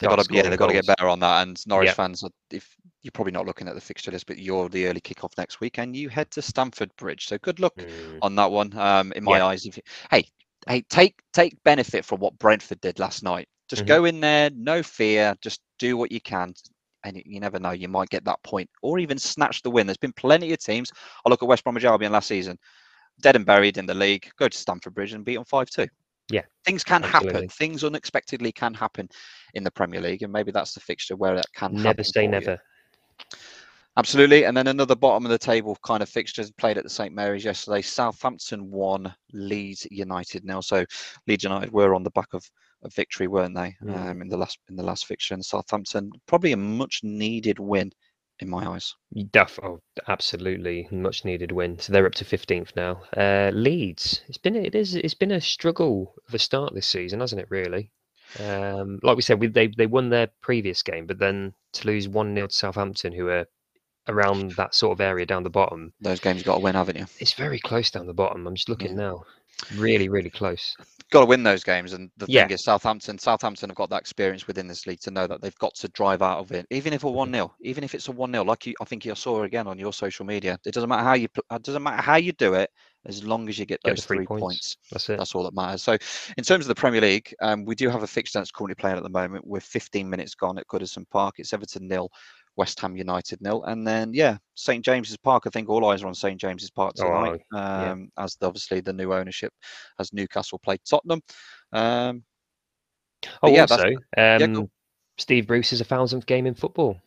They've 0.00 0.10
got 0.10 0.16
to, 0.26 0.34
yeah, 0.34 0.42
they've 0.48 0.58
got 0.58 0.66
to 0.66 0.72
get 0.72 0.86
better 0.86 1.08
on 1.08 1.20
that. 1.20 1.42
And 1.46 1.56
Norwich 1.66 1.88
Yep. 1.88 1.96
fans, 1.96 2.24
if 2.50 2.76
you're 3.04 3.12
probably 3.12 3.32
not 3.32 3.46
looking 3.46 3.68
at 3.68 3.74
the 3.74 3.80
fixture 3.80 4.10
list, 4.10 4.26
but 4.26 4.38
you're 4.38 4.68
the 4.70 4.86
early 4.86 5.00
kickoff 5.00 5.36
next 5.36 5.60
week, 5.60 5.78
and 5.78 5.94
you 5.94 6.08
head 6.08 6.30
to 6.32 6.42
Stamford 6.42 6.90
Bridge. 6.96 7.26
So 7.28 7.38
good 7.38 7.60
luck 7.60 7.84
Mm, 7.84 8.22
on 8.22 8.34
that 8.36 8.50
one. 8.50 8.76
Um, 8.76 9.12
in 9.12 9.22
my 9.22 9.40
Yeah. 9.40 9.42
eyes, 9.42 9.66
if 9.66 9.76
you, 9.76 9.82
hey, 10.10 10.26
hey, 10.66 10.82
take 10.88 11.20
take 11.32 11.62
benefit 11.64 12.04
from 12.04 12.20
what 12.20 12.38
Brentford 12.38 12.80
did 12.80 12.98
last 12.98 13.22
night. 13.22 13.46
Just 13.68 13.84
Mhm. 13.84 13.86
go 13.86 14.06
in 14.06 14.20
there, 14.20 14.50
no 14.54 14.82
fear, 14.82 15.34
just 15.42 15.60
do 15.78 15.96
what 15.98 16.10
you 16.10 16.20
can, 16.20 16.54
and 17.04 17.22
you 17.26 17.40
never 17.40 17.58
know, 17.58 17.72
you 17.72 17.88
might 17.88 18.08
get 18.08 18.24
that 18.24 18.42
point 18.42 18.70
or 18.82 18.98
even 18.98 19.18
snatch 19.18 19.62
the 19.62 19.70
win. 19.70 19.86
There's 19.86 19.98
been 19.98 20.12
plenty 20.14 20.52
of 20.52 20.58
teams. 20.58 20.90
I 21.26 21.28
look 21.28 21.42
at 21.42 21.48
West 21.48 21.62
Bromwich 21.64 21.84
Albion 21.84 22.12
last 22.12 22.28
season, 22.28 22.58
dead 23.20 23.36
and 23.36 23.44
buried 23.46 23.76
in 23.76 23.86
the 23.86 23.94
league. 23.94 24.30
Go 24.38 24.48
to 24.48 24.58
Stamford 24.58 24.94
Bridge 24.94 25.12
and 25.12 25.24
beat 25.24 25.34
them 25.36 25.44
five 25.44 25.68
two. 25.68 25.86
Yeah, 26.30 26.42
things 26.64 26.82
can 26.84 27.02
happen. 27.02 27.48
Things 27.48 27.84
unexpectedly 27.84 28.52
can 28.52 28.72
happen 28.74 29.08
in 29.54 29.62
the 29.64 29.70
Premier 29.70 30.00
League, 30.00 30.22
and 30.22 30.32
maybe 30.32 30.52
that's 30.52 30.72
the 30.74 30.80
fixture 30.80 31.16
where 31.16 31.36
that 31.36 31.52
can 31.54 31.74
Never 31.74 32.02
say 32.02 32.26
never. 32.26 32.58
Absolutely. 33.96 34.44
And 34.44 34.56
then 34.56 34.66
another 34.66 34.96
bottom 34.96 35.24
of 35.24 35.30
the 35.30 35.38
table 35.38 35.76
kind 35.84 36.02
of 36.02 36.08
fixtures 36.08 36.50
played 36.50 36.78
at 36.78 36.84
the 36.84 36.90
St 36.90 37.14
Mary's 37.14 37.44
yesterday. 37.44 37.80
Southampton 37.80 38.70
won, 38.70 39.14
Leeds 39.32 39.86
United 39.90 40.44
nil. 40.44 40.62
So 40.62 40.84
Leeds 41.28 41.44
United 41.44 41.72
were 41.72 41.94
on 41.94 42.02
the 42.02 42.10
back 42.10 42.34
of 42.34 42.44
a 42.82 42.88
victory, 42.88 43.28
weren't 43.28 43.54
they? 43.54 43.76
Mm. 43.82 43.96
Um, 43.96 44.22
in 44.22 44.28
the 44.28 44.36
last 44.36 44.58
in 44.68 44.76
the 44.76 44.82
last 44.82 45.06
fixture, 45.06 45.34
and 45.34 45.44
Southampton 45.44 46.10
probably 46.26 46.52
a 46.52 46.56
much 46.56 47.00
needed 47.02 47.58
win 47.58 47.92
in 48.40 48.48
my 48.48 48.66
eyes. 48.66 48.94
Def- 49.30 49.60
oh, 49.62 49.80
absolutely, 50.08 50.88
much 50.90 51.24
needed 51.24 51.52
win. 51.52 51.78
So 51.78 51.92
they're 51.92 52.06
up 52.06 52.14
to 52.16 52.24
15th 52.24 52.74
now. 52.74 53.00
Uh, 53.16 53.50
Leeds, 53.54 54.22
it's 54.28 54.38
been 54.38 54.56
a- 54.56 54.62
it 54.62 54.74
is 54.74 54.94
it's 54.96 55.14
been 55.14 55.30
a 55.30 55.40
struggle 55.40 56.14
of 56.28 56.34
a 56.34 56.38
start 56.38 56.74
this 56.74 56.86
season, 56.86 57.20
hasn't 57.20 57.40
it? 57.40 57.50
Really. 57.50 57.90
Um, 58.40 58.98
like 59.02 59.16
we 59.16 59.22
said, 59.22 59.40
we, 59.40 59.46
they 59.46 59.68
they 59.68 59.86
won 59.86 60.08
their 60.08 60.28
previous 60.40 60.82
game, 60.82 61.06
but 61.06 61.18
then 61.18 61.54
to 61.74 61.86
lose 61.86 62.08
one 62.08 62.34
0 62.34 62.48
to 62.48 62.54
Southampton, 62.54 63.12
who 63.12 63.28
are 63.28 63.46
around 64.08 64.52
that 64.56 64.74
sort 64.74 64.92
of 64.92 65.00
area 65.00 65.26
down 65.26 65.42
the 65.42 65.50
bottom, 65.50 65.92
Those 66.00 66.20
games 66.20 66.38
you've 66.40 66.46
got 66.46 66.54
to 66.54 66.60
win, 66.60 66.74
haven't 66.74 66.96
you? 66.98 67.06
it's 67.18 67.34
very 67.34 67.58
close 67.58 67.90
down 67.90 68.06
the 68.06 68.14
bottom. 68.14 68.46
I'm 68.46 68.54
just 68.54 68.68
looking 68.68 68.90
Yeah. 68.90 68.96
now, 68.96 69.22
really, 69.76 70.08
really 70.08 70.30
close. 70.30 70.76
Got 71.10 71.20
to 71.20 71.26
win 71.26 71.42
those 71.42 71.62
games, 71.62 71.92
and 71.92 72.10
the 72.16 72.26
Yeah. 72.26 72.40
thing 72.40 72.50
is, 72.50 72.64
Southampton, 72.64 73.18
Southampton 73.18 73.68
have 73.70 73.76
got 73.76 73.90
that 73.90 74.00
experience 74.00 74.46
within 74.46 74.66
this 74.66 74.86
league 74.86 75.00
to 75.00 75.10
know 75.10 75.26
that 75.26 75.40
they've 75.42 75.56
got 75.58 75.74
to 75.76 75.88
drive 75.88 76.22
out 76.22 76.38
of 76.40 76.50
it, 76.52 76.66
even 76.70 76.92
if 76.92 77.04
a 77.04 77.10
Mm-hmm. 77.10 77.16
one 77.16 77.32
0 77.32 77.54
even 77.60 77.84
if 77.84 77.94
it's 77.94 78.08
a 78.08 78.12
one 78.12 78.32
0 78.32 78.42
Like 78.44 78.66
you, 78.66 78.74
I 78.80 78.84
think 78.84 79.04
you 79.04 79.14
saw 79.14 79.42
again 79.44 79.66
on 79.66 79.78
your 79.78 79.92
social 79.92 80.24
media. 80.26 80.58
It 80.64 80.74
doesn't 80.74 80.88
matter 80.88 81.04
how 81.04 81.14
you, 81.14 81.28
it 81.52 81.62
doesn't 81.62 81.82
matter 81.82 82.02
how 82.02 82.16
you 82.16 82.32
do 82.32 82.54
it, 82.54 82.70
as 83.06 83.22
long 83.22 83.48
as 83.48 83.58
you 83.58 83.66
get 83.66 83.82
Get 83.84 83.96
those 83.96 84.04
three 84.04 84.18
three 84.18 84.26
points. 84.26 84.40
points. 84.40 84.76
That's 84.90 85.08
it. 85.10 85.16
That's 85.18 85.34
all 85.34 85.44
that 85.44 85.54
matters. 85.54 85.82
So, 85.82 85.96
in 86.36 86.42
terms 86.44 86.64
of 86.64 86.68
the 86.68 86.74
Premier 86.74 87.00
League, 87.00 87.32
um, 87.40 87.64
we 87.64 87.74
do 87.76 87.88
have 87.90 88.02
a 88.02 88.06
fixture 88.06 88.40
that's 88.40 88.50
currently 88.50 88.74
playing 88.74 88.96
at 88.96 89.02
the 89.04 89.08
moment. 89.10 89.46
We're 89.46 89.60
15 89.60 90.08
minutes 90.10 90.34
gone 90.34 90.58
at 90.58 90.66
Goodison 90.66 91.08
Park. 91.10 91.36
It's 91.38 91.52
Everton 91.52 91.86
nil, 91.86 92.10
West 92.56 92.80
Ham 92.80 92.96
United 92.96 93.40
nil, 93.40 93.64
and 93.64 93.86
then 93.86 94.12
yeah, 94.14 94.36
St 94.54 94.84
James's 94.84 95.16
Park. 95.16 95.44
I 95.46 95.50
think 95.50 95.68
all 95.68 95.88
eyes 95.88 96.02
are 96.02 96.06
on 96.06 96.14
St 96.14 96.40
James's 96.40 96.70
Park 96.70 96.94
tonight, 96.94 97.40
Oh, 97.52 97.56
yeah. 97.56 97.90
um, 97.90 98.10
as 98.18 98.36
the, 98.36 98.46
obviously 98.46 98.80
the 98.80 98.92
new 98.92 99.12
ownership, 99.12 99.52
as 99.98 100.12
Newcastle 100.12 100.58
play 100.58 100.78
Tottenham. 100.88 101.20
Um, 101.72 102.24
Oh, 103.42 103.48
yeah, 103.48 103.62
also, 103.62 103.90
yeah, 104.16 104.36
um, 104.46 104.54
go. 104.54 104.70
Steve 105.18 105.46
Bruce 105.46 105.72
is 105.72 105.80
a 105.80 105.84
thousandth 105.84 106.26
game 106.26 106.46
in 106.46 106.54
football. 106.54 107.00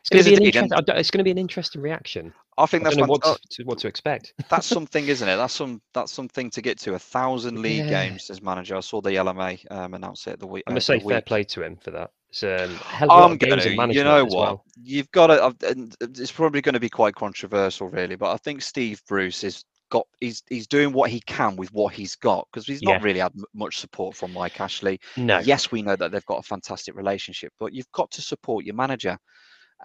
It's 0.00 0.10
going 0.10 0.20
is 0.20 0.26
to 0.26 0.30
be 0.30 0.58
an 0.58 0.98
It's 0.98 1.10
going 1.10 1.18
to 1.18 1.24
be 1.24 1.30
an 1.30 1.38
interesting 1.38 1.80
reaction. 1.80 2.32
I 2.58 2.66
think 2.66 2.82
I 2.82 2.90
that's 2.90 3.08
what 3.08 3.22
to, 3.22 3.64
what 3.64 3.78
to 3.78 3.88
expect. 3.88 4.34
that's 4.50 4.66
something, 4.66 5.06
isn't 5.08 5.28
it? 5.28 5.36
That's 5.36 5.54
some 5.54 5.80
that's 5.92 6.12
something 6.12 6.50
to 6.50 6.62
get 6.62 6.78
to. 6.80 6.94
A 6.94 6.98
thousand 6.98 7.62
league 7.62 7.84
Yeah. 7.84 8.08
games 8.08 8.30
as 8.30 8.42
manager. 8.42 8.76
I 8.76 8.80
saw 8.80 9.00
the 9.00 9.10
LMA 9.10 9.64
um, 9.70 9.94
announce 9.94 10.26
it 10.26 10.38
the 10.40 10.46
week. 10.46 10.64
I 10.66 10.70
uh, 10.70 10.74
gonna 10.74 10.80
say 10.80 11.00
fair 11.00 11.16
week. 11.16 11.26
play 11.26 11.44
to 11.44 11.62
him 11.62 11.76
for 11.76 11.90
that. 11.92 12.10
It's 12.34 12.42
um, 12.42 12.48
a 12.74 12.84
hell 12.84 13.10
of 13.12 13.16
a 13.16 13.20
lot 13.20 13.30
I'm 13.30 13.38
going 13.38 13.60
to. 13.60 13.92
You 13.94 14.02
know 14.02 14.24
what? 14.24 14.32
well. 14.32 14.64
You've 14.82 15.10
got 15.12 15.28
to. 15.28 15.54
And 15.70 15.94
it's 16.00 16.32
probably 16.32 16.60
going 16.60 16.72
to 16.72 16.80
be 16.80 16.88
quite 16.88 17.14
controversial, 17.14 17.88
really. 17.88 18.16
But 18.16 18.32
I 18.32 18.36
think 18.38 18.60
Steve 18.60 19.00
Bruce 19.06 19.44
is 19.44 19.64
got. 19.90 20.06
He's 20.20 20.42
he's 20.48 20.66
doing 20.66 20.92
what 20.92 21.10
he 21.10 21.20
can 21.20 21.54
with 21.54 21.72
what 21.72 21.94
he's 21.94 22.16
got 22.16 22.48
because 22.52 22.66
he's 22.66 22.82
not 22.82 22.98
Yeah. 23.00 23.04
really 23.04 23.20
had 23.20 23.32
much 23.54 23.78
support 23.78 24.16
from 24.16 24.32
Mike 24.32 24.60
Ashley. 24.60 24.98
No, 25.16 25.38
Yes, 25.38 25.70
we 25.70 25.82
know 25.82 25.94
that 25.94 26.10
they've 26.10 26.26
got 26.26 26.40
a 26.40 26.42
fantastic 26.42 26.96
relationship, 26.96 27.52
but 27.60 27.72
you've 27.72 27.92
got 27.92 28.10
to 28.10 28.20
support 28.22 28.64
your 28.64 28.74
manager, 28.74 29.16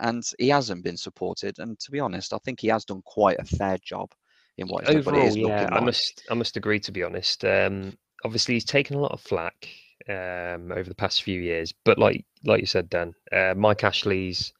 and 0.01 0.23
he 0.39 0.49
hasn't 0.49 0.83
been 0.83 0.97
supported. 0.97 1.59
And 1.59 1.79
to 1.79 1.91
be 1.91 1.99
honest, 1.99 2.33
I 2.33 2.39
think 2.43 2.61
he 2.61 2.69
has 2.69 2.83
done 2.83 3.03
quite 3.05 3.37
a 3.37 3.45
fair 3.45 3.77
job 3.85 4.09
in 4.57 4.67
what 4.67 4.87
he's 4.87 5.05
done. 5.05 5.13
Yeah, 5.15 5.21
looking 5.23 5.45
I 5.51 5.75
like- 5.75 5.83
must 5.83 6.23
I 6.31 6.33
must 6.33 6.57
agree. 6.57 6.79
To 6.79 6.91
be 6.91 7.03
honest, 7.03 7.45
um, 7.45 7.95
obviously 8.25 8.55
he's 8.55 8.65
taken 8.65 8.97
a 8.97 8.99
lot 8.99 9.11
of 9.11 9.21
flack 9.21 9.69
um, 10.09 10.71
over 10.71 10.89
the 10.89 10.95
past 10.95 11.23
few 11.23 11.39
years, 11.41 11.73
but 11.85 11.97
like 11.99 12.25
like 12.45 12.61
you 12.61 12.65
said, 12.67 12.89
Dan, 12.89 13.13
uh, 13.31 13.53
Mike 13.55 13.83
Ashley's 13.83 14.53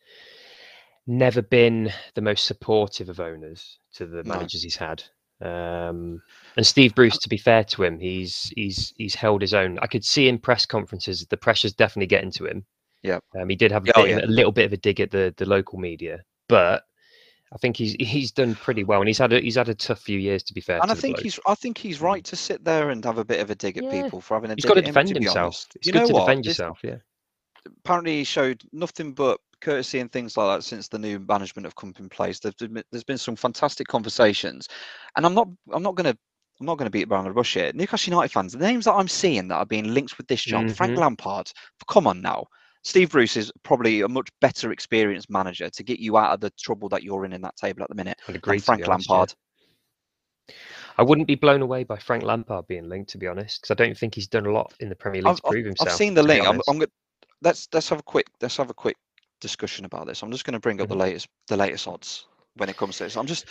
never 1.07 1.41
been 1.41 1.91
the 2.15 2.21
most 2.21 2.45
supportive 2.45 3.09
of 3.09 3.19
owners 3.19 3.79
to 3.93 4.05
the 4.05 4.23
No. 4.23 4.35
managers 4.35 4.63
he's 4.63 4.75
had. 4.75 5.03
Um, 5.41 6.21
and 6.57 6.65
Steve 6.67 6.93
Bruce, 6.95 7.17
to 7.19 7.29
be 7.29 7.38
fair 7.38 7.63
to 7.63 7.83
him, 7.83 7.99
he's 7.99 8.51
he's 8.55 8.93
he's 8.97 9.15
held 9.15 9.41
his 9.41 9.53
own. 9.53 9.79
I 9.79 9.88
could 9.88 10.03
see 10.05 10.27
in 10.27 10.38
press 10.38 10.65
conferences 10.65 11.25
the 11.25 11.38
pressure's 11.38 11.73
definitely 11.73 12.07
getting 12.07 12.31
to 12.31 12.45
him. 12.45 12.65
Yeah, 13.01 13.19
Um, 13.39 13.49
he 13.49 13.55
did 13.55 13.71
have 13.71 13.85
a, 13.85 13.91
Oh, 13.95 14.03
bit, 14.03 14.17
yeah. 14.19 14.25
a 14.25 14.27
little 14.27 14.51
bit 14.51 14.65
of 14.65 14.73
a 14.73 14.77
dig 14.77 14.99
at 14.99 15.12
the 15.12 15.33
the 15.38 15.45
local 15.45 15.79
media, 15.79 16.23
but 16.47 16.83
I 17.51 17.57
think 17.57 17.77
he's 17.77 17.95
he's 17.99 18.31
done 18.31 18.53
pretty 18.55 18.83
well, 18.83 18.99
and 19.01 19.07
he's 19.07 19.17
had 19.17 19.33
a, 19.33 19.39
he's 19.41 19.55
had 19.55 19.69
a 19.69 19.73
tough 19.75 19.99
few 20.01 20.19
years 20.19 20.43
to 20.43 20.53
be 20.53 20.62
fair. 20.62 20.79
And 20.81 20.91
I 20.91 20.93
think 20.93 21.15
bloke. 21.15 21.23
he's 21.23 21.39
I 21.47 21.55
think 21.55 21.77
he's 21.77 21.99
right 21.99 22.23
to 22.25 22.35
sit 22.35 22.63
there 22.63 22.89
and 22.91 23.03
have 23.05 23.17
a 23.17 23.25
bit 23.25 23.39
of 23.39 23.49
a 23.49 23.55
dig 23.55 23.77
at 23.77 23.83
Yeah. 23.85 24.03
people 24.03 24.21
for 24.21 24.35
having 24.35 24.51
a 24.51 24.53
he's 24.55 24.63
dig 24.63 24.69
got 24.69 24.73
to 24.75 24.79
at 24.81 24.85
him, 24.88 24.93
defend 24.93 25.07
to 25.09 25.13
himself. 25.15 25.65
It's 25.75 25.88
you 25.88 25.93
good 25.93 26.07
to 26.07 26.13
what? 26.13 26.21
defend 26.27 26.39
This- 26.43 26.47
yourself. 26.59 26.79
Yeah. 26.83 26.97
apparently 27.83 28.17
he 28.17 28.23
showed 28.23 28.63
nothing 28.71 29.13
but 29.13 29.39
courtesy 29.62 29.99
and 29.99 30.12
things 30.12 30.38
like 30.38 30.57
that 30.57 30.63
since 30.63 30.88
the 30.88 30.97
new 30.99 31.19
management 31.19 31.65
have 31.65 31.75
come 31.75 31.93
in 31.99 32.07
place. 32.07 32.39
There's 32.39 32.55
been, 32.55 32.81
there's 32.91 33.03
been 33.03 33.17
some 33.17 33.35
fantastic 33.35 33.88
conversations, 33.88 34.67
and 35.15 35.25
I'm 35.25 35.33
not 35.33 35.47
I'm 35.71 35.83
not 35.83 35.95
going 35.95 36.12
to 36.13 36.17
I'm 36.59 36.65
not 36.65 36.77
going 36.77 36.85
to 36.88 36.91
beat 36.91 37.07
around 37.09 37.23
the 37.25 37.31
bush 37.31 37.53
here. 37.55 37.71
Newcastle 37.73 38.12
United 38.12 38.31
fans, 38.33 38.51
the 38.53 38.59
names 38.59 38.85
that 38.85 38.93
I'm 38.93 39.07
seeing 39.07 39.47
that 39.47 39.55
are 39.55 39.65
being 39.65 39.93
linked 39.93 40.17
with 40.17 40.27
this 40.27 40.43
job, 40.43 40.69
Frank 40.71 40.93
Mhm. 40.93 40.99
Lampard. 40.99 41.51
Come 41.88 42.05
on 42.05 42.21
now. 42.21 42.45
Steve 42.83 43.11
Bruce 43.11 43.35
is 43.35 43.51
probably 43.63 44.01
a 44.01 44.07
much 44.07 44.29
better 44.39 44.71
experienced 44.71 45.29
manager 45.29 45.69
to 45.69 45.83
get 45.83 45.99
you 45.99 46.17
out 46.17 46.33
of 46.33 46.39
the 46.39 46.49
trouble 46.51 46.89
that 46.89 47.03
you're 47.03 47.25
in 47.25 47.33
in 47.33 47.41
that 47.41 47.55
table 47.57 47.83
at 47.83 47.89
the 47.89 47.95
minute 47.95 48.17
I'd 48.27 48.35
agree. 48.35 48.59
Frank 48.59 48.87
honest, 48.87 49.09
yeah. 49.09 49.15
Lampard. 49.15 49.33
I 50.97 51.03
wouldn't 51.03 51.27
be 51.27 51.35
blown 51.35 51.61
away 51.61 51.83
by 51.83 51.97
Frank 51.97 52.23
Lampard 52.23 52.67
being 52.67 52.89
linked, 52.89 53.09
to 53.11 53.17
be 53.17 53.27
honest, 53.27 53.61
because 53.61 53.71
I 53.71 53.83
don't 53.83 53.97
think 53.97 54.15
he's 54.15 54.27
done 54.27 54.45
a 54.45 54.51
lot 54.51 54.73
in 54.79 54.89
the 54.89 54.95
Premier 54.95 55.21
League 55.21 55.29
I've, 55.29 55.37
to 55.37 55.49
prove 55.49 55.65
himself. 55.65 55.89
I've 55.89 55.95
seen 55.95 56.13
the 56.13 56.23
link. 56.23 56.45
I'm. 56.45 56.61
I'm, 56.67 56.79
go- 56.79 56.87
let's 57.41 57.67
let's 57.73 57.87
have 57.89 57.99
a 57.99 58.03
quick 58.03 58.27
let's 58.41 58.57
have 58.57 58.69
a 58.69 58.73
quick 58.73 58.97
discussion 59.39 59.85
about 59.85 60.07
this. 60.07 60.23
I'm 60.23 60.31
just 60.31 60.45
going 60.45 60.53
to 60.53 60.59
bring 60.59 60.81
up 60.81 60.87
mm-hmm. 60.87 60.97
the 60.97 61.05
latest 61.05 61.27
the 61.47 61.57
latest 61.57 61.87
odds 61.87 62.27
when 62.55 62.69
it 62.69 62.77
comes 62.77 62.97
to 62.97 63.03
this. 63.03 63.15
I'm 63.15 63.27
just 63.27 63.45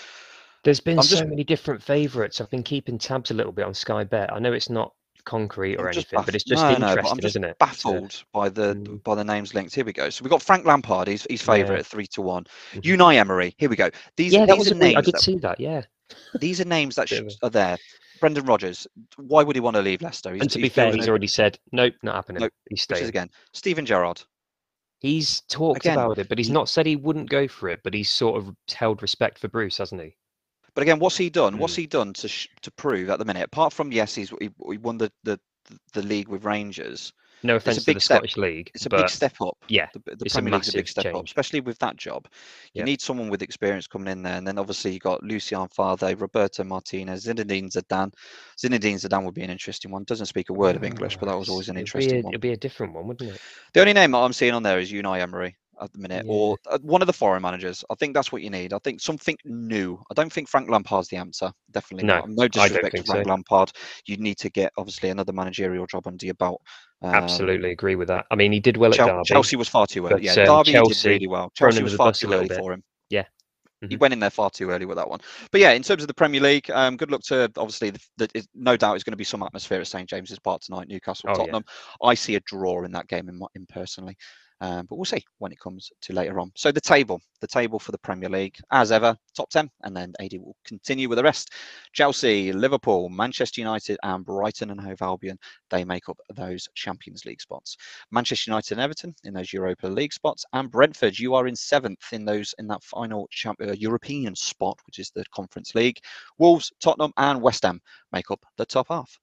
there's 0.64 0.80
been 0.80 0.98
I'm 0.98 1.04
so 1.04 1.16
just, 1.16 1.28
many 1.28 1.44
different 1.44 1.82
favourites. 1.82 2.40
I've 2.40 2.50
been 2.50 2.62
keeping 2.62 2.98
tabs 2.98 3.30
a 3.30 3.34
little 3.34 3.52
bit 3.52 3.64
on 3.64 3.74
Sky 3.74 4.04
Bet. 4.04 4.32
I 4.32 4.38
know 4.38 4.52
it's 4.52 4.70
not 4.70 4.92
concrete 5.24 5.76
or 5.76 5.88
anything, 5.88 6.20
but 6.24 6.34
it's 6.34 6.44
just 6.44 6.62
no, 6.62 6.70
interesting, 6.70 7.02
no, 7.02 7.14
just 7.20 7.24
isn't 7.24 7.44
it? 7.44 7.58
Baffled 7.58 8.12
so, 8.12 8.24
by 8.32 8.48
the 8.48 8.74
mm. 8.74 9.02
by 9.02 9.14
the 9.14 9.24
names 9.24 9.54
linked. 9.54 9.74
Here 9.74 9.84
we 9.84 9.92
go. 9.92 10.10
So 10.10 10.22
we've 10.22 10.30
got 10.30 10.42
Frank 10.42 10.64
Lampard. 10.64 11.08
He's 11.08 11.26
he's 11.28 11.42
favourite 11.42 11.76
yeah. 11.76 11.80
at 11.80 11.86
three 11.86 12.06
to 12.08 12.22
one. 12.22 12.44
Mm-hmm. 12.72 12.80
Unai 12.80 13.16
Emery. 13.16 13.54
Here 13.58 13.68
we 13.68 13.76
go. 13.76 13.90
These 14.16 14.32
yeah, 14.32 14.46
these 14.46 14.70
are 14.70 14.74
names. 14.74 14.96
I 14.96 15.02
could 15.02 15.14
that, 15.14 15.22
see 15.22 15.36
that. 15.38 15.60
Yeah. 15.60 15.82
these 16.40 16.60
are 16.60 16.64
names 16.64 16.94
that 16.96 17.12
are 17.42 17.50
there. 17.50 17.76
Brendan 18.20 18.46
Rodgers. 18.46 18.86
Why 19.16 19.42
would 19.42 19.56
he 19.56 19.60
want 19.60 19.76
to 19.76 19.82
leave 19.82 20.02
Leicester? 20.02 20.32
He's, 20.32 20.42
and 20.42 20.50
to 20.50 20.58
be 20.58 20.68
fair, 20.68 20.92
he's 20.92 21.08
already 21.08 21.26
said 21.26 21.58
nope, 21.72 21.94
not 22.02 22.16
happening. 22.16 22.40
Nope. 22.42 22.52
He's 22.68 22.82
staying. 22.82 23.06
again, 23.06 23.30
Steven 23.52 23.86
Gerrard. 23.86 24.22
He's 25.00 25.42
talked 25.42 25.84
again, 25.84 25.94
about 25.94 26.18
it, 26.18 26.28
but 26.28 26.38
he's 26.38 26.50
not 26.50 26.68
said 26.68 26.84
he 26.84 26.96
wouldn't 26.96 27.30
go 27.30 27.46
for 27.46 27.68
it. 27.68 27.80
But 27.84 27.94
he's 27.94 28.10
sort 28.10 28.36
of 28.36 28.54
held 28.74 29.02
respect 29.02 29.38
for 29.38 29.48
Bruce, 29.48 29.78
hasn't 29.78 30.00
he? 30.00 30.16
But 30.78 30.82
again, 30.82 31.00
what's 31.00 31.16
he 31.16 31.28
done? 31.28 31.56
Mm. 31.56 31.58
What's 31.58 31.74
he 31.74 31.88
done 31.88 32.12
to 32.12 32.28
sh- 32.28 32.46
to 32.62 32.70
prove 32.70 33.10
at 33.10 33.18
the 33.18 33.24
minute? 33.24 33.42
Apart 33.42 33.72
from 33.72 33.90
yes, 33.90 34.14
he's 34.14 34.30
he, 34.40 34.48
he 34.70 34.78
won 34.78 34.96
the, 34.96 35.10
the 35.24 35.40
the 35.92 36.02
league 36.02 36.28
with 36.28 36.44
Rangers. 36.44 37.12
No 37.42 37.56
offense 37.56 37.84
to 37.84 37.94
the 37.94 37.98
step, 37.98 38.18
Scottish 38.18 38.36
League. 38.36 38.70
It's 38.76 38.86
a 38.86 38.88
big 38.88 39.08
step 39.08 39.40
up. 39.40 39.56
Yeah, 39.66 39.88
the, 39.92 40.14
the 40.14 40.30
Premier 40.30 40.52
League's 40.52 40.68
a 40.68 40.74
big 40.74 40.86
step 40.86 41.02
change. 41.02 41.16
up, 41.16 41.24
especially 41.24 41.62
with 41.62 41.80
that 41.80 41.96
job. 41.96 42.28
You 42.74 42.80
yep. 42.80 42.86
need 42.86 43.00
someone 43.00 43.28
with 43.28 43.42
experience 43.42 43.88
coming 43.88 44.06
in 44.06 44.22
there, 44.22 44.36
and 44.36 44.46
then 44.46 44.56
obviously 44.56 44.92
you 44.92 45.00
got 45.00 45.24
Lucien 45.24 45.66
Favre, 45.66 46.14
Roberto 46.14 46.62
Martinez, 46.62 47.26
Zinedine 47.26 47.72
Zidane. 47.72 48.14
Zinedine 48.56 49.04
Zidane 49.04 49.24
would 49.24 49.34
be 49.34 49.42
an 49.42 49.50
interesting 49.50 49.90
one. 49.90 50.04
Doesn't 50.04 50.26
speak 50.26 50.48
a 50.48 50.52
word 50.52 50.76
of 50.76 50.84
English, 50.84 51.16
but 51.16 51.26
that 51.26 51.36
was 51.36 51.48
always 51.48 51.68
an 51.68 51.76
interesting 51.76 52.20
a, 52.20 52.22
one. 52.22 52.34
It'd 52.34 52.40
be 52.40 52.52
a 52.52 52.56
different 52.56 52.92
one, 52.92 53.08
wouldn't 53.08 53.32
it? 53.32 53.40
The 53.72 53.80
only 53.80 53.94
name 53.94 54.12
that 54.12 54.18
I'm 54.18 54.32
seeing 54.32 54.54
on 54.54 54.62
there 54.62 54.78
is 54.78 54.92
Unai 54.92 55.18
Emery 55.22 55.56
at 55.80 55.92
the 55.92 55.98
minute, 55.98 56.24
yeah. 56.26 56.32
or 56.32 56.56
uh, 56.70 56.78
one 56.82 57.02
of 57.02 57.06
the 57.06 57.12
foreign 57.12 57.42
managers. 57.42 57.84
I 57.90 57.94
think 57.94 58.14
that's 58.14 58.32
what 58.32 58.42
you 58.42 58.50
need. 58.50 58.72
I 58.72 58.78
think 58.78 59.00
something 59.00 59.36
new. 59.44 60.02
I 60.10 60.14
don't 60.14 60.32
think 60.32 60.48
Frank 60.48 60.70
Lampard's 60.70 61.08
the 61.08 61.16
answer. 61.16 61.52
Definitely 61.70 62.06
no, 62.06 62.20
not. 62.20 62.28
No 62.30 62.48
disrespect 62.48 62.96
to 62.96 63.02
Frank 63.04 63.24
so. 63.24 63.30
Lampard. 63.30 63.72
You 64.06 64.16
need 64.16 64.38
to 64.38 64.50
get 64.50 64.72
obviously 64.76 65.10
another 65.10 65.32
managerial 65.32 65.86
job 65.86 66.06
under 66.06 66.26
your 66.26 66.34
belt. 66.34 66.60
Um, 67.02 67.14
Absolutely 67.14 67.70
agree 67.70 67.94
with 67.94 68.08
that. 68.08 68.26
I 68.30 68.34
mean, 68.34 68.52
he 68.52 68.60
did 68.60 68.76
well 68.76 68.92
at 68.92 68.98
Derby. 68.98 69.22
Chelsea 69.24 69.56
was 69.56 69.68
far 69.68 69.86
too 69.86 70.06
early. 70.06 70.24
yeah, 70.24 70.32
um, 70.32 70.64
Derby 70.64 70.72
Chelsea 70.72 71.08
did 71.08 71.14
really 71.14 71.26
well. 71.28 71.52
Chelsea 71.54 71.82
was 71.82 71.94
far 71.94 72.12
too 72.12 72.32
early 72.32 72.48
for 72.48 72.72
him. 72.72 72.82
Yeah. 73.10 73.24
Mm-hmm. 73.82 73.90
He 73.90 73.96
went 73.96 74.12
in 74.12 74.18
there 74.18 74.30
far 74.30 74.50
too 74.50 74.70
early 74.70 74.86
with 74.86 74.96
that 74.96 75.08
one. 75.08 75.20
But 75.52 75.60
yeah, 75.60 75.70
in 75.70 75.84
terms 75.84 76.02
of 76.02 76.08
the 76.08 76.14
Premier 76.14 76.40
League, 76.40 76.68
um, 76.72 76.96
good 76.96 77.12
luck 77.12 77.22
to 77.24 77.44
obviously 77.56 77.90
the, 77.90 78.00
the, 78.16 78.44
no 78.54 78.76
doubt 78.76 78.96
is 78.96 79.04
going 79.04 79.12
to 79.12 79.16
be 79.18 79.24
some 79.24 79.42
atmosphere 79.42 79.80
at 79.80 79.86
St 79.86 80.08
James's 80.08 80.40
Park 80.40 80.62
tonight, 80.62 80.88
Newcastle, 80.88 81.30
oh, 81.30 81.34
Tottenham. 81.34 81.62
Yeah. 81.66 82.08
I 82.08 82.14
see 82.14 82.34
a 82.34 82.40
draw 82.40 82.82
in 82.82 82.90
that 82.92 83.06
game 83.06 83.28
in, 83.28 83.40
in 83.54 83.66
personally. 83.66 84.16
Um, 84.60 84.86
but 84.86 84.96
we'll 84.96 85.04
see 85.04 85.24
when 85.38 85.52
it 85.52 85.60
comes 85.60 85.90
to 86.02 86.12
later 86.12 86.40
on. 86.40 86.50
So 86.56 86.72
the 86.72 86.80
table, 86.80 87.20
the 87.40 87.46
table 87.46 87.78
for 87.78 87.92
the 87.92 87.98
Premier 87.98 88.28
League, 88.28 88.56
as 88.72 88.90
ever, 88.90 89.16
top 89.34 89.50
10, 89.50 89.70
and 89.82 89.96
then 89.96 90.12
Adie 90.20 90.38
will 90.38 90.56
continue 90.64 91.08
with 91.08 91.16
the 91.16 91.22
rest. 91.22 91.52
Chelsea, 91.92 92.52
Liverpool, 92.52 93.08
Manchester 93.08 93.60
United, 93.60 93.98
and 94.02 94.24
Brighton 94.24 94.70
and 94.70 94.80
Hove 94.80 95.02
Albion, 95.02 95.38
they 95.70 95.84
make 95.84 96.08
up 96.08 96.18
those 96.34 96.68
Champions 96.74 97.24
League 97.24 97.40
spots. 97.40 97.76
Manchester 98.10 98.50
United 98.50 98.72
and 98.72 98.80
Everton 98.80 99.14
in 99.24 99.34
those 99.34 99.52
Europa 99.52 99.86
League 99.86 100.12
spots, 100.12 100.44
and 100.52 100.70
Brentford, 100.70 101.18
you 101.18 101.34
are 101.34 101.46
in 101.46 101.56
seventh 101.56 102.12
in 102.12 102.24
those 102.24 102.54
in 102.58 102.66
that 102.66 102.82
final 102.82 103.28
champ- 103.30 103.60
uh, 103.62 103.72
European 103.72 104.34
spot, 104.34 104.78
which 104.86 104.98
is 104.98 105.10
the 105.10 105.24
Conference 105.32 105.74
League. 105.74 105.98
Wolves, 106.38 106.72
Tottenham, 106.80 107.12
and 107.16 107.40
West 107.40 107.62
Ham 107.62 107.80
make 108.12 108.30
up 108.30 108.44
the 108.56 108.66
top 108.66 108.88
half. 108.88 109.18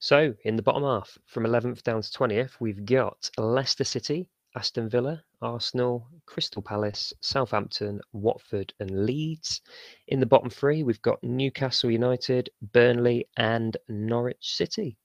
So, 0.00 0.34
in 0.44 0.56
the 0.56 0.62
bottom 0.62 0.82
half, 0.82 1.18
from 1.26 1.44
11th 1.44 1.82
down 1.82 2.02
to 2.02 2.10
20th, 2.10 2.52
we've 2.58 2.84
got 2.84 3.30
Leicester 3.36 3.84
City, 3.84 4.28
Aston 4.56 4.88
Villa, 4.88 5.22
Arsenal, 5.42 6.08
Crystal 6.26 6.62
Palace, 6.62 7.12
Southampton, 7.20 8.00
Watford, 8.12 8.72
and 8.80 9.06
Leeds. 9.06 9.60
In 10.08 10.20
the 10.20 10.26
bottom 10.26 10.50
three, 10.50 10.82
we've 10.82 11.02
got 11.02 11.22
Newcastle 11.22 11.90
United, 11.90 12.50
Burnley, 12.72 13.28
and 13.36 13.76
Norwich 13.88 14.56
City. 14.56 14.96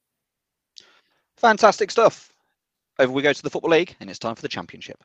Fantastic 1.37 1.91
stuff. 1.91 2.31
Over 2.99 3.11
we 3.11 3.21
go 3.21 3.33
to 3.33 3.43
the 3.43 3.49
Football 3.49 3.71
League, 3.71 3.95
and 3.99 4.09
it's 4.09 4.19
time 4.19 4.35
for 4.35 4.41
the 4.41 4.47
Championship. 4.47 5.03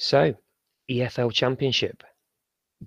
So, 0.00 0.34
EFL 0.88 1.32
Championship 1.32 2.02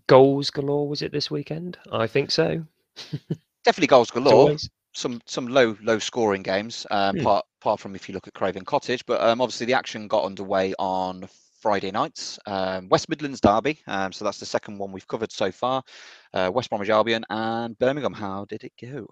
goals 0.08 0.50
galore 0.50 0.88
was 0.88 1.02
it 1.02 1.12
this 1.12 1.32
weekend? 1.32 1.78
I 1.92 2.08
think 2.08 2.32
so. 2.32 2.64
Definitely 3.64 3.88
goals 3.88 4.12
galore. 4.12 4.58
Some 4.94 5.22
some 5.26 5.48
low 5.48 5.78
low 5.82 6.00
scoring 6.00 6.44
games, 6.44 6.86
um, 6.92 7.16
hmm. 7.16 7.22
apart, 7.22 7.46
apart 7.62 7.80
from 7.80 7.96
if 7.96 8.10
you 8.10 8.14
look 8.14 8.28
at 8.28 8.34
Craven 8.34 8.66
Cottage, 8.66 9.06
but 9.06 9.22
um, 9.22 9.40
obviously 9.40 9.66
the 9.66 9.74
action 9.74 10.08
got 10.10 10.26
underway 10.26 10.74
on 10.80 11.30
Friday 11.62 11.92
nights. 11.92 12.40
Um, 12.48 12.90
West 12.90 13.08
Midlands 13.08 13.40
Derby, 13.40 13.80
um, 13.88 14.12
so 14.12 14.26
that's 14.26 14.40
the 14.40 14.46
second 14.46 14.80
one 14.80 14.92
we've 14.92 15.08
covered 15.08 15.32
so 15.32 15.52
far. 15.52 15.84
Uh, 16.34 16.52
West 16.54 16.70
Bromwich 16.70 16.90
Albion 16.90 17.24
and 17.30 17.78
Birmingham. 17.78 18.14
How 18.14 18.46
did 18.46 18.64
it 18.64 18.74
go? 18.82 19.08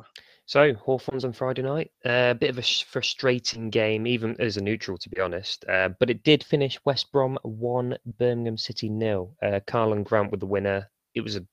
So 0.45 0.73
Hawthorns 0.73 1.25
on 1.25 1.33
Friday 1.33 1.61
night. 1.61 1.91
A 2.05 2.09
uh, 2.11 2.33
bit 2.33 2.49
of 2.49 2.57
a 2.57 2.63
frustrating 2.63 3.69
game, 3.69 4.07
even 4.07 4.35
as 4.39 4.57
a 4.57 4.63
neutral, 4.63 4.97
to 4.97 5.09
be 5.09 5.21
honest. 5.21 5.63
Uh, 5.69 5.89
but 5.99 6.09
it 6.09 6.23
did 6.23 6.43
finish 6.43 6.79
West 6.85 7.11
Brom 7.11 7.37
one, 7.43 7.95
Birmingham 8.17 8.57
City 8.57 8.89
nil. 8.89 9.35
Uh, 9.43 9.59
Karlan 9.67 10.03
Grant 10.03 10.31
with 10.31 10.39
the 10.39 10.47
winner. 10.47 10.89
It 11.13 11.21
was 11.21 11.35
a 11.35 11.45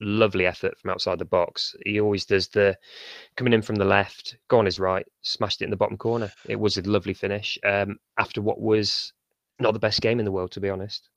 lovely 0.00 0.46
effort 0.46 0.76
from 0.78 0.90
outside 0.90 1.20
the 1.20 1.24
box. 1.24 1.76
He 1.86 2.00
always 2.00 2.26
does 2.26 2.48
the 2.48 2.76
coming 3.36 3.52
in 3.52 3.62
from 3.62 3.76
the 3.76 3.84
left, 3.84 4.36
go 4.48 4.58
on 4.58 4.64
his 4.64 4.80
right, 4.80 5.06
smashed 5.20 5.62
it 5.62 5.66
in 5.66 5.70
the 5.70 5.76
bottom 5.76 5.96
corner. 5.96 6.32
It 6.48 6.58
was 6.58 6.76
a 6.76 6.82
lovely 6.82 7.14
finish 7.14 7.58
um, 7.64 7.98
after 8.18 8.42
what 8.42 8.60
was 8.60 9.12
not 9.58 9.72
the 9.72 9.78
best 9.78 10.00
game 10.00 10.18
in 10.18 10.24
the 10.24 10.32
world, 10.32 10.52
to 10.52 10.60
be 10.60 10.70
honest. 10.70 11.08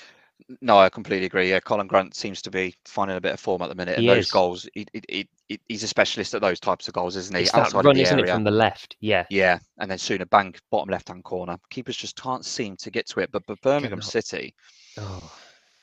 No, 0.61 0.77
I 0.77 0.89
completely 0.89 1.25
agree. 1.25 1.49
Yeah, 1.49 1.61
Karlan 1.61 1.87
Grant 1.87 2.13
seems 2.13 2.41
to 2.41 2.51
be 2.51 2.75
finding 2.85 3.15
a 3.15 3.21
bit 3.21 3.33
of 3.33 3.39
form 3.39 3.61
at 3.61 3.69
the 3.69 3.75
minute. 3.75 3.97
And 3.97 4.07
those 4.07 4.29
goals, 4.29 4.67
he, 4.73 4.85
he, 4.91 5.27
he, 5.47 5.59
he's 5.69 5.83
a 5.83 5.87
specialist 5.87 6.33
at 6.33 6.41
those 6.41 6.59
types 6.59 6.87
of 6.87 6.93
goals, 6.93 7.15
isn't 7.15 7.35
he? 7.35 7.43
It's 7.43 7.53
Outside 7.53 7.83
that 7.83 7.87
run, 7.87 7.97
isn't 7.97 8.19
area. 8.19 8.31
it, 8.31 8.35
from 8.35 8.43
the 8.43 8.51
left? 8.51 8.97
Yeah. 8.99 9.25
Yeah, 9.29 9.59
and 9.79 9.89
then 9.89 9.97
sooner 9.97 10.25
bang, 10.25 10.53
bottom 10.71 10.89
left-hand 10.89 11.23
corner. 11.23 11.57
Keepers 11.69 11.95
just 11.95 12.21
can't 12.21 12.43
seem 12.43 12.75
to 12.77 12.91
get 12.91 13.07
to 13.07 13.21
it. 13.21 13.31
But, 13.31 13.43
but 13.47 13.61
Birmingham 13.61 14.01
City, 14.01 14.53
oh, 14.97 15.31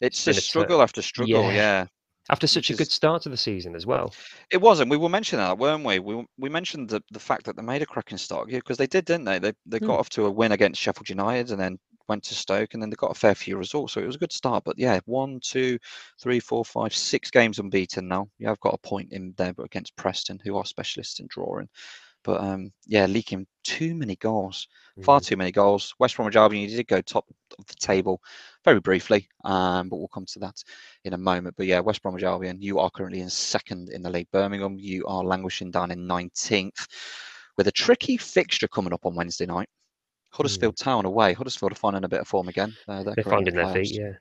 it's 0.00 0.22
just 0.22 0.46
struggle 0.46 0.82
after 0.82 1.00
struggle. 1.00 1.44
Yeah. 1.44 1.52
yeah. 1.52 1.86
After 2.30 2.46
such 2.46 2.70
a 2.70 2.74
good 2.74 2.90
start 2.90 3.22
to 3.22 3.30
the 3.30 3.36
season 3.36 3.74
as 3.74 3.84
well. 3.84 4.14
It 4.52 4.60
was, 4.60 4.78
and 4.78 4.88
we 4.88 4.96
were 4.96 5.08
mentioning 5.08 5.44
that, 5.44 5.58
weren't 5.58 5.84
we? 5.84 5.98
We 5.98 6.24
we 6.38 6.48
mentioned 6.48 6.88
the, 6.88 7.02
the 7.10 7.18
fact 7.18 7.44
that 7.46 7.56
they 7.56 7.62
made 7.62 7.82
a 7.82 7.86
cracking 7.86 8.16
start, 8.16 8.48
yeah, 8.48 8.58
because 8.58 8.76
they 8.76 8.86
did, 8.86 9.06
didn't 9.06 9.24
they? 9.24 9.40
They 9.40 9.52
they 9.66 9.78
hmm. 9.78 9.86
got 9.86 9.98
off 9.98 10.08
to 10.10 10.26
a 10.26 10.30
win 10.30 10.52
against 10.52 10.80
Sheffield 10.80 11.08
United, 11.08 11.50
and 11.50 11.60
then 11.60 11.80
went 12.12 12.24
to 12.24 12.34
Stoke, 12.34 12.74
and 12.74 12.82
then 12.82 12.90
they 12.90 12.96
got 12.96 13.10
a 13.10 13.18
fair 13.18 13.34
few 13.34 13.56
results. 13.56 13.94
So 13.94 14.00
it 14.02 14.06
was 14.06 14.16
a 14.16 14.18
good 14.18 14.32
start. 14.32 14.64
But 14.64 14.78
yeah, 14.78 15.00
one, 15.06 15.40
two, 15.40 15.78
three, 16.20 16.40
four, 16.40 16.62
five, 16.62 16.94
six 16.94 17.30
games 17.30 17.58
unbeaten 17.58 18.06
now. 18.06 18.28
Yeah, 18.38 18.50
I've 18.50 18.60
got 18.60 18.74
a 18.74 18.88
point 18.88 19.12
in 19.12 19.32
there, 19.38 19.54
but 19.54 19.64
against 19.64 19.96
Preston, 19.96 20.38
who 20.44 20.58
are 20.58 20.66
specialists 20.66 21.20
in 21.20 21.26
drawing. 21.30 21.70
But 22.22 22.42
um, 22.42 22.70
yeah, 22.86 23.06
leaking 23.06 23.46
too 23.64 23.94
many 23.94 24.16
goals, 24.16 24.68
mm-hmm. 24.92 25.04
far 25.04 25.20
too 25.20 25.38
many 25.38 25.52
goals. 25.52 25.94
West 25.98 26.16
Bromwich 26.16 26.36
Albion, 26.36 26.68
you 26.68 26.76
did 26.76 26.86
go 26.86 27.00
top 27.00 27.24
of 27.58 27.66
the 27.66 27.74
table 27.74 28.20
very 28.62 28.78
briefly, 28.78 29.26
um, 29.44 29.88
but 29.88 29.96
we'll 29.96 30.08
come 30.08 30.26
to 30.26 30.38
that 30.40 30.62
in 31.04 31.14
a 31.14 31.18
moment. 31.18 31.56
But 31.56 31.66
yeah, 31.66 31.80
West 31.80 32.02
Bromwich 32.02 32.22
Albion, 32.24 32.60
you 32.60 32.78
are 32.78 32.90
currently 32.90 33.20
in 33.20 33.30
second 33.30 33.88
in 33.88 34.02
the 34.02 34.10
league. 34.10 34.28
Birmingham, 34.32 34.78
you 34.78 35.06
are 35.06 35.24
languishing 35.24 35.70
down 35.70 35.90
in 35.90 36.06
19th 36.06 36.86
with 37.56 37.68
a 37.68 37.72
tricky 37.72 38.18
fixture 38.18 38.68
coming 38.68 38.92
up 38.92 39.06
on 39.06 39.14
Wednesday 39.14 39.46
night. 39.46 39.68
Huddersfield 40.32 40.76
mm. 40.76 40.84
Town 40.84 41.04
away. 41.04 41.32
Huddersfield 41.32 41.72
are 41.72 41.76
finding 41.76 42.04
a 42.04 42.08
bit 42.08 42.20
of 42.20 42.28
form 42.28 42.48
again. 42.48 42.74
Uh, 42.88 43.02
they're, 43.02 43.14
they're 43.14 43.24
finding 43.24 43.54
their 43.54 43.72
feet, 43.72 43.92
yeah. 43.92 44.12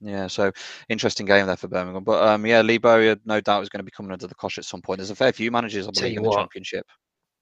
Yeah, 0.00 0.28
so 0.28 0.52
interesting 0.88 1.26
game 1.26 1.46
there 1.46 1.56
for 1.56 1.68
Birmingham. 1.68 2.04
But 2.04 2.26
um, 2.26 2.46
yeah, 2.46 2.62
Lee 2.62 2.78
Bowyer, 2.78 3.16
no 3.24 3.40
doubt, 3.40 3.62
is 3.62 3.68
going 3.68 3.80
to 3.80 3.84
be 3.84 3.90
coming 3.90 4.12
under 4.12 4.26
the 4.26 4.34
cosh 4.34 4.58
at 4.58 4.64
some 4.64 4.80
point. 4.80 4.98
There's 4.98 5.10
a 5.10 5.16
fair 5.16 5.32
few 5.32 5.50
managers, 5.50 5.88
I 5.88 5.90
believe, 5.90 6.18
in 6.18 6.22
the 6.22 6.28
what, 6.28 6.38
championship. 6.38 6.86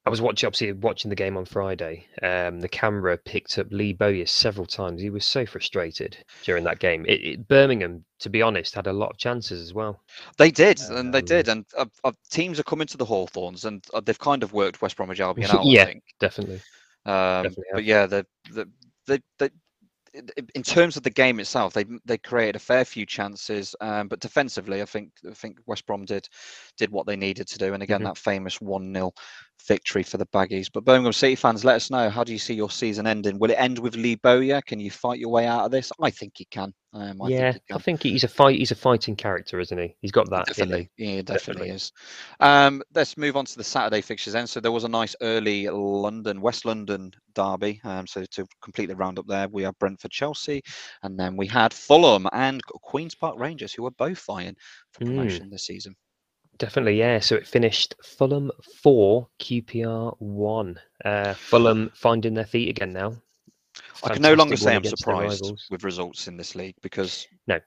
I 0.06 0.10
was 0.10 0.20
watching, 0.20 0.46
obviously, 0.46 0.72
watching 0.72 1.08
the 1.08 1.16
game 1.16 1.36
on 1.36 1.44
Friday. 1.44 2.06
Um, 2.22 2.60
the 2.60 2.68
camera 2.68 3.18
picked 3.18 3.58
up 3.58 3.66
Lee 3.70 3.92
Bowyer 3.92 4.24
several 4.24 4.64
times. 4.64 5.02
He 5.02 5.10
was 5.10 5.24
so 5.24 5.44
frustrated 5.44 6.16
during 6.44 6.62
that 6.62 6.78
game. 6.78 7.04
It, 7.06 7.20
it, 7.24 7.48
Birmingham, 7.48 8.04
to 8.20 8.30
be 8.30 8.40
honest, 8.40 8.74
had 8.74 8.86
a 8.86 8.92
lot 8.92 9.10
of 9.10 9.18
chances 9.18 9.60
as 9.60 9.74
well. 9.74 10.00
They 10.38 10.52
did, 10.52 10.80
um, 10.82 10.96
and 10.96 11.14
they 11.14 11.22
did. 11.22 11.48
And 11.48 11.66
uh, 11.76 11.86
uh, 12.04 12.12
teams 12.30 12.60
are 12.60 12.62
coming 12.62 12.86
to 12.86 12.96
the 12.96 13.04
Hawthorns, 13.04 13.64
and 13.64 13.84
uh, 13.92 14.00
they've 14.00 14.18
kind 14.18 14.44
of 14.44 14.52
worked 14.52 14.80
West 14.80 14.96
Bromwich 14.96 15.20
Albion 15.20 15.50
out. 15.52 15.66
yeah, 15.66 15.92
definitely. 16.20 16.60
Um, 17.06 17.54
but 17.72 17.84
yeah, 17.84 18.06
the, 18.06 18.26
the, 18.52 18.68
the, 19.06 19.22
the, 19.38 19.50
in 20.54 20.62
terms 20.62 20.96
of 20.96 21.02
the 21.02 21.10
game 21.10 21.40
itself, 21.40 21.74
they 21.74 21.84
they 22.04 22.18
created 22.18 22.56
a 22.56 22.60
fair 22.60 22.84
few 22.84 23.04
chances, 23.04 23.74
um, 23.80 24.08
but 24.08 24.20
defensively, 24.20 24.80
I 24.82 24.86
think 24.86 25.10
I 25.28 25.34
think 25.34 25.58
West 25.66 25.86
Brom 25.86 26.04
did 26.04 26.28
did 26.78 26.90
what 26.90 27.06
they 27.06 27.16
needed 27.16 27.46
to 27.48 27.58
do. 27.58 27.74
And 27.74 27.82
again, 27.82 27.98
mm-hmm. 27.98 28.06
that 28.06 28.18
famous 28.18 28.60
one 28.60 28.94
0 28.94 29.12
victory 29.66 30.02
for 30.02 30.18
the 30.18 30.26
Baggies. 30.26 30.68
But 30.72 30.84
Birmingham 30.84 31.12
City 31.12 31.34
fans, 31.34 31.64
let 31.64 31.76
us 31.76 31.90
know 31.90 32.08
how 32.08 32.24
do 32.24 32.32
you 32.32 32.38
see 32.38 32.54
your 32.54 32.70
season 32.70 33.06
ending? 33.06 33.38
Will 33.38 33.50
it 33.50 33.54
end 33.58 33.78
with 33.78 33.96
Lee 33.96 34.16
Bowyer? 34.16 34.60
Can 34.62 34.80
you 34.80 34.90
fight 34.90 35.18
your 35.18 35.30
way 35.30 35.46
out 35.46 35.64
of 35.64 35.70
this? 35.70 35.90
I 36.00 36.10
think 36.10 36.34
he 36.36 36.44
can. 36.46 36.72
Um, 36.92 37.20
I 37.20 37.28
yeah, 37.28 37.52
think 37.52 37.64
I 37.74 37.78
think 37.78 38.02
he's 38.02 38.24
a 38.24 38.28
fight. 38.28 38.58
He's 38.58 38.70
a 38.70 38.76
fighting 38.76 39.16
character, 39.16 39.60
isn't 39.60 39.76
he? 39.76 39.94
He's 40.00 40.12
got 40.12 40.30
that. 40.30 40.46
Definitely, 40.46 40.90
yeah, 40.96 41.20
definitely, 41.20 41.34
definitely, 41.34 41.70
is. 41.70 41.92
Um, 42.40 42.82
let's 42.94 43.18
move 43.18 43.36
on 43.36 43.44
to 43.44 43.56
the 43.58 43.64
Saturday 43.64 44.00
fixtures 44.00 44.32
then. 44.32 44.46
So 44.46 44.60
there 44.60 44.72
was 44.72 44.84
a 44.84 44.88
nice 44.88 45.14
early 45.20 45.68
London, 45.68 46.40
West 46.40 46.64
London 46.64 47.12
derby. 47.34 47.82
Um, 47.84 48.06
so 48.06 48.24
to 48.24 48.46
completely 48.62 48.94
round 48.94 49.18
up 49.18 49.26
there, 49.26 49.46
we 49.48 49.62
have 49.64 49.78
Brentford, 49.78 50.10
Chelsea, 50.10 50.62
and 51.02 51.18
then 51.18 51.36
we 51.36 51.46
had 51.46 51.74
Fulham 51.74 52.26
and 52.32 52.62
Queens 52.64 53.14
Park 53.14 53.38
Rangers, 53.38 53.74
who 53.74 53.84
are 53.84 53.90
both 53.92 54.18
fighting 54.18 54.56
for 54.92 55.04
hmm. 55.04 55.10
promotion 55.10 55.48
mm. 55.48 55.50
this 55.50 55.66
season. 55.66 55.94
Definitely, 56.58 56.98
yeah. 56.98 57.20
So 57.20 57.36
it 57.36 57.46
finished 57.46 57.94
Fulham 58.02 58.50
four, 58.82 59.28
QPR 59.40 60.16
one. 60.18 60.78
Uh, 61.04 61.34
Fulham 61.34 61.90
finding 61.94 62.34
their 62.34 62.46
feet 62.46 62.68
again 62.68 62.92
now. 62.92 63.14
I 64.02 64.14
can 64.14 64.22
no 64.22 64.34
longer 64.34 64.56
say 64.56 64.74
I'm 64.74 64.84
surprised 64.84 65.52
with 65.70 65.84
results 65.84 66.28
in 66.28 66.36
this 66.36 66.54
league 66.54 66.76
because 66.82 67.26
no, 67.46 67.60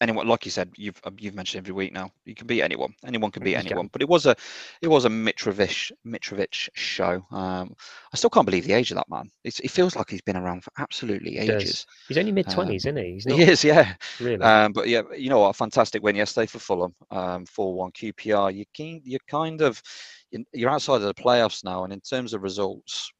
anyone 0.00 0.26
like 0.26 0.44
you 0.44 0.50
said 0.50 0.70
you've 0.76 0.98
um, 1.04 1.16
you've 1.18 1.34
mentioned 1.34 1.62
every 1.62 1.74
week 1.74 1.92
now 1.92 2.10
you 2.24 2.34
can 2.34 2.46
beat 2.46 2.62
anyone 2.62 2.94
anyone 3.04 3.30
can 3.30 3.42
beat 3.42 3.56
anyone 3.56 3.88
but 3.92 4.00
it 4.00 4.08
was 4.08 4.26
a 4.26 4.34
it 4.80 4.88
was 4.88 5.04
a 5.04 5.08
mitrovic 5.08 5.92
mitrovic 6.06 6.68
show. 6.74 7.24
Um, 7.30 7.74
i 8.12 8.16
still 8.16 8.30
can't 8.30 8.46
believe 8.46 8.64
the 8.64 8.72
age 8.72 8.90
of 8.90 8.96
that 8.96 9.08
man. 9.08 9.30
It's, 9.44 9.60
it 9.60 9.70
feels 9.70 9.96
like 9.96 10.10
he's 10.10 10.22
been 10.22 10.36
around 10.36 10.64
for 10.64 10.72
absolutely 10.78 11.38
ages. 11.38 11.86
He's 12.08 12.18
only 12.18 12.32
mid-20s 12.32 12.58
um, 12.58 12.70
isn't 12.70 12.96
he? 12.96 13.12
He's 13.12 13.26
not, 13.26 13.38
he 13.38 13.44
is 13.44 13.64
yeah. 13.64 13.94
really. 14.20 14.42
Um, 14.42 14.72
but 14.72 14.88
yeah 14.88 15.02
you 15.16 15.28
know 15.28 15.40
what? 15.40 15.50
A 15.50 15.54
fantastic 15.54 16.02
win 16.02 16.16
yesterday 16.16 16.46
for 16.46 16.58
fulham 16.58 16.94
um 17.10 17.44
4-1 17.46 17.92
qpr 17.94 18.54
you 18.54 18.64
can 18.74 19.00
you're 19.04 19.20
kind 19.28 19.60
of 19.60 19.82
you're 20.52 20.70
outside 20.70 20.96
of 20.96 21.02
the 21.02 21.14
playoffs 21.14 21.64
now 21.64 21.84
and 21.84 21.92
in 21.92 22.00
terms 22.00 22.32
of 22.32 22.42
results 22.42 23.10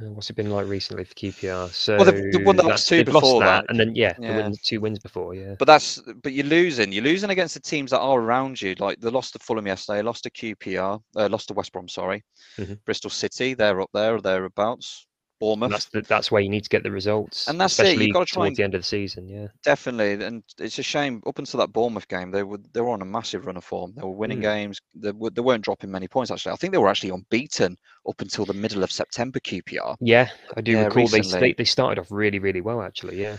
uh, 0.00 0.10
what's 0.10 0.30
it 0.30 0.36
been 0.36 0.50
like 0.50 0.66
recently 0.66 1.04
for 1.04 1.14
QPR? 1.14 1.68
So 1.70 1.96
well, 1.96 2.04
they've, 2.04 2.32
they've 2.32 2.46
won 2.46 2.56
the 2.56 2.62
last 2.62 2.88
two 2.88 3.04
before 3.04 3.40
that, 3.40 3.62
that, 3.62 3.66
and 3.68 3.78
then 3.78 3.94
yeah, 3.94 4.14
yeah. 4.18 4.36
Win, 4.36 4.54
two 4.62 4.80
wins 4.80 4.98
before, 4.98 5.34
yeah. 5.34 5.54
But 5.58 5.66
that's 5.66 6.00
but 6.22 6.32
you're 6.32 6.46
losing. 6.46 6.92
You're 6.92 7.04
losing 7.04 7.30
against 7.30 7.54
the 7.54 7.60
teams 7.60 7.90
that 7.90 8.00
are 8.00 8.18
around 8.18 8.60
you. 8.60 8.74
Like 8.78 9.00
they 9.00 9.10
lost 9.10 9.32
to 9.34 9.38
Fulham 9.38 9.66
yesterday, 9.66 10.02
lost 10.02 10.24
to 10.24 10.30
QPR, 10.30 11.00
uh, 11.16 11.28
lost 11.28 11.48
to 11.48 11.54
West 11.54 11.72
Brom. 11.72 11.88
Sorry, 11.88 12.24
mm-hmm. 12.58 12.74
Bristol 12.84 13.10
City. 13.10 13.54
They're 13.54 13.80
up 13.80 13.90
there 13.92 14.14
or 14.14 14.20
thereabouts. 14.20 15.06
Bournemouth. 15.40 15.70
that's 15.70 15.86
the, 15.86 16.02
that's 16.02 16.30
where 16.30 16.42
you 16.42 16.48
need 16.48 16.62
to 16.62 16.68
get 16.68 16.82
the 16.82 16.90
results, 16.90 17.48
and 17.48 17.60
that's 17.60 17.78
it. 17.80 17.98
You've 17.98 18.12
got 18.12 18.26
to 18.26 18.32
try 18.32 18.42
towards 18.42 18.50
and, 18.50 18.56
the 18.56 18.62
end 18.64 18.74
of 18.74 18.82
the 18.82 18.86
season. 18.86 19.28
Yeah, 19.28 19.48
definitely. 19.64 20.24
And 20.24 20.44
it's 20.58 20.78
a 20.78 20.82
shame. 20.82 21.22
Up 21.26 21.38
until 21.38 21.58
that 21.60 21.72
Bournemouth 21.72 22.06
game, 22.08 22.30
they 22.30 22.42
were 22.42 22.58
they 22.72 22.80
were 22.80 22.90
on 22.90 23.02
a 23.02 23.06
massive 23.06 23.46
run 23.46 23.56
of 23.56 23.64
form. 23.64 23.94
They 23.96 24.02
were 24.02 24.10
winning 24.10 24.38
mm. 24.38 24.42
games. 24.42 24.80
They, 24.94 25.12
were, 25.12 25.30
they 25.30 25.40
weren't 25.40 25.64
dropping 25.64 25.90
many 25.90 26.06
points. 26.06 26.30
Actually, 26.30 26.52
I 26.52 26.56
think 26.56 26.72
they 26.72 26.78
were 26.78 26.88
actually 26.88 27.10
unbeaten 27.10 27.76
up 28.08 28.20
until 28.20 28.44
the 28.44 28.54
middle 28.54 28.82
of 28.84 28.92
September. 28.92 29.40
QPR. 29.40 29.96
Yeah, 30.00 30.28
I 30.56 30.60
do 30.60 30.72
yeah, 30.72 30.84
recall 30.84 31.08
they 31.08 31.54
they 31.54 31.64
started 31.64 31.98
off 31.98 32.10
really 32.10 32.38
really 32.38 32.60
well 32.60 32.82
actually. 32.82 33.20
Yeah. 33.20 33.36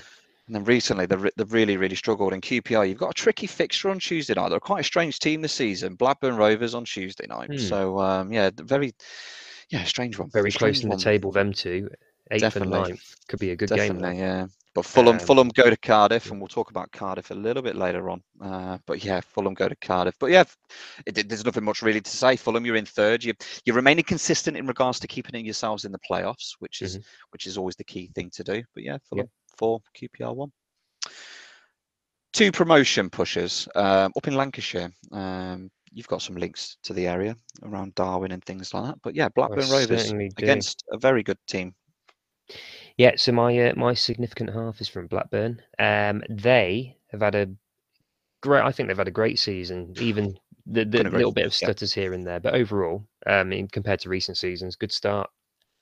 And 0.47 0.55
then 0.55 0.63
recently, 0.65 1.05
they've, 1.05 1.29
they've 1.37 1.53
really, 1.53 1.77
really 1.77 1.95
struggled. 1.95 2.33
In 2.33 2.41
QPR, 2.41 2.89
you've 2.89 2.97
got 2.97 3.11
a 3.11 3.13
tricky 3.13 3.47
fixture 3.47 3.89
on 3.89 3.99
Tuesday 3.99 4.33
night. 4.33 4.49
They're 4.49 4.59
quite 4.59 4.81
a 4.81 4.83
strange 4.83 5.19
team 5.19 5.41
this 5.41 5.53
season. 5.53 5.95
Blackburn 5.95 6.35
Rovers 6.35 6.75
on 6.75 6.83
Tuesday 6.83 7.25
night. 7.27 7.51
Mm. 7.51 7.69
So, 7.69 7.99
um, 7.99 8.33
yeah, 8.33 8.49
very, 8.57 8.91
yeah, 9.71 9.83
strange 9.83 10.19
one. 10.19 10.29
Very 10.29 10.51
strange 10.51 10.77
close 10.77 10.83
in 10.83 10.89
the 10.89 10.97
table, 10.97 11.31
them 11.31 11.53
two 11.53 11.89
eighth 12.31 12.41
Definitely. 12.41 12.77
and 12.77 12.87
ninth 12.89 13.15
could 13.27 13.39
be 13.39 13.51
a 13.51 13.55
good 13.55 13.69
Definitely, 13.69 14.11
game. 14.11 14.19
yeah. 14.19 14.47
But 14.73 14.85
Fulham, 14.85 15.17
um, 15.17 15.19
Fulham 15.19 15.49
go 15.49 15.69
to 15.69 15.75
Cardiff, 15.75 16.31
and 16.31 16.39
we'll 16.39 16.47
talk 16.47 16.69
about 16.69 16.91
Cardiff 16.93 17.29
a 17.31 17.35
little 17.35 17.61
bit 17.61 17.75
later 17.75 18.09
on. 18.09 18.23
Uh, 18.39 18.77
but 18.85 19.03
yeah, 19.03 19.19
Fulham 19.19 19.53
go 19.53 19.67
to 19.67 19.75
Cardiff. 19.75 20.15
But 20.17 20.31
yeah, 20.31 20.45
it, 21.05 21.27
there's 21.27 21.43
nothing 21.43 21.65
much 21.65 21.81
really 21.81 21.99
to 21.99 22.09
say. 22.09 22.37
Fulham, 22.37 22.65
you're 22.65 22.77
in 22.77 22.85
third. 22.85 23.21
You 23.21 23.33
you're 23.65 23.75
remaining 23.75 24.05
consistent 24.05 24.55
in 24.55 24.65
regards 24.65 24.99
to 25.01 25.07
keeping 25.07 25.43
yourselves 25.43 25.83
in 25.83 25.91
the 25.91 25.99
playoffs, 26.09 26.53
which 26.59 26.81
is 26.81 26.97
mm-hmm. 26.97 27.03
which 27.31 27.47
is 27.47 27.57
always 27.57 27.75
the 27.75 27.83
key 27.83 28.11
thing 28.15 28.29
to 28.31 28.43
do. 28.43 28.63
But 28.73 28.83
yeah, 28.83 28.97
Fulham 29.09 29.25
yeah. 29.25 29.55
four, 29.57 29.81
QPR 29.97 30.33
one. 30.33 30.51
Two 32.31 32.53
promotion 32.53 33.09
pushes 33.09 33.67
um, 33.75 34.13
up 34.15 34.25
in 34.25 34.35
Lancashire. 34.35 34.91
Um, 35.11 35.69
you've 35.93 36.07
got 36.07 36.21
some 36.21 36.35
links 36.35 36.77
to 36.83 36.93
the 36.93 37.07
area 37.07 37.35
around 37.63 37.95
Darwen 37.95 38.31
and 38.31 38.43
things 38.43 38.73
like 38.73 38.85
that. 38.85 39.01
But 39.03 39.15
yeah, 39.15 39.29
Blackburn 39.29 39.69
Rovers 39.69 40.11
against 40.11 40.83
a 40.91 40.97
very 40.97 41.23
good 41.23 41.37
team 41.47 41.73
yeah, 42.97 43.13
so 43.15 43.31
my 43.31 43.57
uh, 43.57 43.73
my 43.75 43.93
significant 43.93 44.51
half 44.51 44.81
is 44.81 44.87
from 44.87 45.07
Blackburn. 45.07 45.61
Um, 45.79 46.23
they 46.29 46.97
have 47.11 47.21
had 47.21 47.35
a 47.35 47.49
great. 48.41 48.63
I 48.63 48.71
think 48.71 48.87
they've 48.87 48.97
had 48.97 49.07
a 49.07 49.11
great 49.11 49.39
season. 49.39 49.93
Even 49.99 50.37
the, 50.65 50.85
the 50.85 51.03
little 51.03 51.31
bit 51.31 51.45
of 51.45 51.53
stutters 51.53 51.95
yeah. 51.95 52.03
here 52.03 52.13
and 52.13 52.25
there, 52.25 52.39
but 52.39 52.53
overall, 52.53 53.05
um, 53.27 53.51
in, 53.51 53.67
compared 53.67 53.99
to 54.01 54.09
recent 54.09 54.37
seasons, 54.37 54.75
good 54.75 54.91
start. 54.91 55.29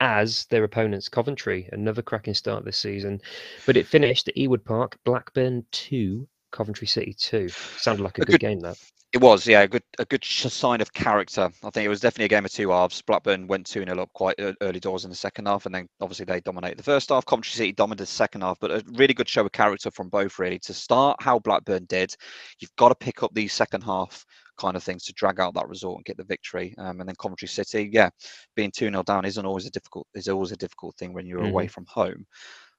As 0.02 0.46
their 0.46 0.64
opponents, 0.64 1.10
Coventry, 1.10 1.68
another 1.74 2.02
cracking 2.02 2.34
start 2.34 2.64
this 2.64 2.78
season, 2.78 3.20
but 3.66 3.76
it 3.76 3.86
finished 3.86 4.30
at 4.30 4.36
Ewood 4.36 4.64
Park, 4.64 4.98
Blackburn 5.04 5.66
two, 5.72 6.26
Coventry 6.52 6.88
City 6.88 7.14
two. 7.14 7.50
Sounded 7.50 8.04
like 8.04 8.18
a, 8.18 8.22
a 8.22 8.26
good, 8.26 8.40
good 8.40 8.40
game 8.40 8.60
that. 8.62 8.78
It 9.12 9.22
was, 9.22 9.48
yeah, 9.48 9.62
a 9.62 9.68
good 9.68 9.82
a 9.98 10.06
good 10.06 10.24
sign 10.24 10.82
of 10.82 10.94
character. 10.94 11.50
I 11.64 11.70
think 11.72 11.84
it 11.84 11.90
was 11.90 12.00
definitely 12.00 12.26
a 12.26 12.30
game 12.30 12.46
of 12.46 12.52
two 12.52 12.70
halves. 12.70 13.02
Blackburn 13.02 13.48
went 13.48 13.66
2 13.66 13.84
0 13.84 14.00
up 14.00 14.14
quite 14.14 14.36
early 14.62 14.80
doors 14.80 15.04
in 15.04 15.10
the 15.10 15.16
second 15.16 15.48
half, 15.48 15.66
and 15.66 15.74
then 15.74 15.90
obviously 16.00 16.26
they 16.26 16.42
dominated 16.42 16.78
the 16.78 16.84
first 16.84 17.10
half. 17.10 17.26
Coventry 17.26 17.54
City 17.54 17.72
dominated 17.72 18.04
the 18.04 18.08
second 18.08 18.42
half, 18.42 18.60
but 18.60 18.70
a 18.70 18.84
really 18.94 19.16
good 19.16 19.28
show 19.28 19.44
of 19.44 19.52
character 19.52 19.90
from 19.90 20.10
both, 20.10 20.38
really. 20.38 20.60
To 20.60 20.76
start 20.76 21.18
how 21.24 21.40
Blackburn 21.40 21.86
did, 21.86 22.16
you've 22.60 22.76
got 22.76 22.90
to 22.90 22.96
pick 22.96 23.24
up 23.24 23.34
these 23.34 23.52
second 23.52 23.82
half 23.82 24.24
kind 24.60 24.78
of 24.78 24.84
things 24.84 25.06
to 25.06 25.14
drag 25.14 25.40
out 25.40 25.56
that 25.56 25.70
result 25.70 25.96
and 25.96 26.06
get 26.06 26.18
the 26.18 26.24
victory. 26.24 26.76
Um, 26.78 27.00
and 27.00 27.10
then 27.10 27.16
Coventry 27.20 27.48
City, 27.48 27.90
yeah, 27.92 28.10
being 28.56 28.72
2 28.72 28.92
0 28.92 29.02
down 29.02 29.26
isn't 29.26 29.46
always 29.46 29.66
a 29.66 29.72
difficult 29.72 30.06
is 30.14 30.28
always 30.28 30.52
a 30.52 30.58
difficult 30.58 30.96
thing 30.98 31.14
when 31.14 31.26
you're 31.26 31.40
mm-hmm. 31.40 31.50
away 31.50 31.68
from 31.68 31.86
home. 31.88 32.28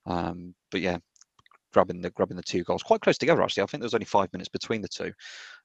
Um, 0.07 0.55
but 0.71 0.81
yeah, 0.81 0.99
grabbing 1.73 2.01
the 2.01 2.11
grabbing 2.11 2.37
the 2.37 2.43
two 2.43 2.65
goals 2.65 2.83
quite 2.83 3.01
close 3.01 3.19
together 3.19 3.43
actually. 3.43 3.63
I 3.63 3.67
think 3.67 3.81
there 3.81 3.87
was 3.87 3.95
only 3.95 4.07
five 4.07 4.33
minutes 4.33 4.49
between 4.49 4.83
the 4.83 4.89
two, 4.89 5.13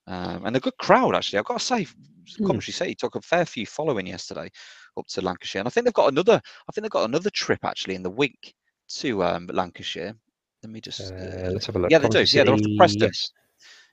um, 0.07 0.45
and 0.45 0.55
a 0.55 0.59
good 0.59 0.77
crowd 0.77 1.15
actually. 1.15 1.39
I've 1.39 1.45
got 1.45 1.59
to 1.59 1.65
say, 1.65 1.83
hmm. 1.83 2.45
Coventry 2.45 2.73
City 2.73 2.95
took 2.95 3.15
a 3.15 3.21
fair 3.21 3.45
few 3.45 3.65
following 3.65 4.07
yesterday 4.07 4.49
up 4.97 5.07
to 5.07 5.21
Lancashire, 5.21 5.61
and 5.61 5.67
I 5.67 5.71
think 5.71 5.85
they've 5.85 5.93
got 5.93 6.11
another. 6.11 6.41
I 6.43 6.71
think 6.71 6.83
they've 6.83 6.91
got 6.91 7.09
another 7.09 7.29
trip 7.29 7.63
actually 7.63 7.95
in 7.95 8.03
the 8.03 8.09
week 8.09 8.53
to 8.97 9.23
um, 9.23 9.47
Lancashire. 9.51 10.15
Let 10.63 10.71
me 10.71 10.81
just 10.81 11.11
uh, 11.11 11.15
uh, 11.15 11.49
let's 11.51 11.65
have 11.67 11.75
a 11.75 11.79
look. 11.79 11.91
Yeah, 11.91 11.99
they 11.99 12.09
do. 12.09 12.23
Yeah, 12.25 12.43
they're 12.43 12.53
off 12.53 12.61
to 12.61 12.75
Preston. 12.77 13.01
Yes. 13.03 13.31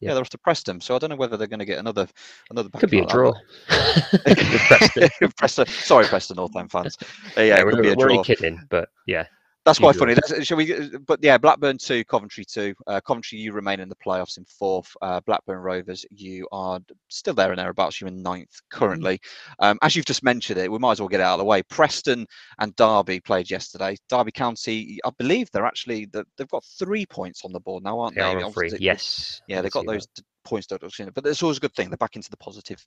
Yeah. 0.00 0.08
yeah. 0.08 0.14
they're 0.14 0.22
off 0.22 0.30
to 0.30 0.38
Preston. 0.38 0.80
So 0.80 0.94
I 0.96 0.98
don't 0.98 1.10
know 1.10 1.16
whether 1.16 1.36
they're 1.36 1.46
going 1.46 1.60
to 1.60 1.66
get 1.66 1.78
another 1.78 2.08
another. 2.50 2.68
Could 2.78 2.90
be 2.90 3.00
a 3.00 3.06
draw. 3.06 3.32
Preston. 3.68 5.08
Preston. 5.36 5.66
Sorry, 5.66 6.06
Preston 6.06 6.36
North 6.36 6.56
End 6.56 6.70
fans. 6.70 6.96
Uh, 7.02 7.06
yeah, 7.42 7.58
yeah, 7.58 7.64
we're, 7.64 7.82
be 7.82 7.90
a 7.90 7.94
we're 7.94 8.22
kidding, 8.22 8.60
but 8.70 8.88
yeah, 9.06 9.26
that's 9.64 9.78
quite 9.78 9.96
funny. 9.96 10.14
That's, 10.14 10.44
shall 10.44 10.56
we? 10.56 10.96
But 11.06 11.20
yeah, 11.22 11.38
Blackburn 11.38 11.78
two, 11.78 12.04
Coventry 12.04 12.44
two. 12.44 12.74
Uh, 12.86 13.00
Coventry, 13.00 13.38
you 13.38 13.52
remain 13.52 13.80
in 13.80 13.88
the 13.88 13.96
playoffs 13.96 14.38
in 14.38 14.44
fourth. 14.44 14.96
Uh, 15.00 15.20
Blackburn 15.20 15.58
Rovers, 15.58 16.04
you 16.10 16.48
are 16.50 16.80
still 17.08 17.34
there 17.34 17.50
and 17.50 17.58
thereabouts. 17.58 18.00
You're 18.00 18.08
in 18.08 18.22
ninth 18.22 18.60
currently. 18.70 19.20
Um, 19.60 19.78
as 19.82 19.94
you've 19.94 20.04
just 20.04 20.24
mentioned 20.24 20.58
it, 20.58 20.70
we 20.70 20.78
might 20.78 20.92
as 20.92 21.00
well 21.00 21.08
get 21.08 21.20
it 21.20 21.24
out 21.24 21.34
of 21.34 21.38
the 21.38 21.44
way. 21.44 21.62
Preston 21.62 22.26
and 22.58 22.74
Derby 22.76 23.20
played 23.20 23.50
yesterday. 23.50 23.96
Derby 24.08 24.32
County, 24.32 24.98
I 25.04 25.10
believe 25.18 25.50
they're 25.50 25.66
actually 25.66 26.08
they've 26.12 26.48
got 26.48 26.64
three 26.64 27.06
points 27.06 27.44
on 27.44 27.52
the 27.52 27.60
board 27.60 27.84
now, 27.84 28.00
aren't 28.00 28.16
they? 28.16 28.22
they? 28.22 28.42
Are 28.42 28.50
three. 28.50 28.72
Yes. 28.80 29.42
Yeah, 29.46 29.62
they've 29.62 29.70
got 29.70 29.86
those 29.86 30.08
that 30.16 30.24
points 30.44 30.66
deduction. 30.66 31.10
But 31.14 31.26
it's 31.26 31.42
always 31.42 31.58
a 31.58 31.60
good 31.60 31.74
thing. 31.74 31.90
They're 31.90 31.96
back 31.96 32.16
into 32.16 32.30
the 32.30 32.36
positive 32.36 32.84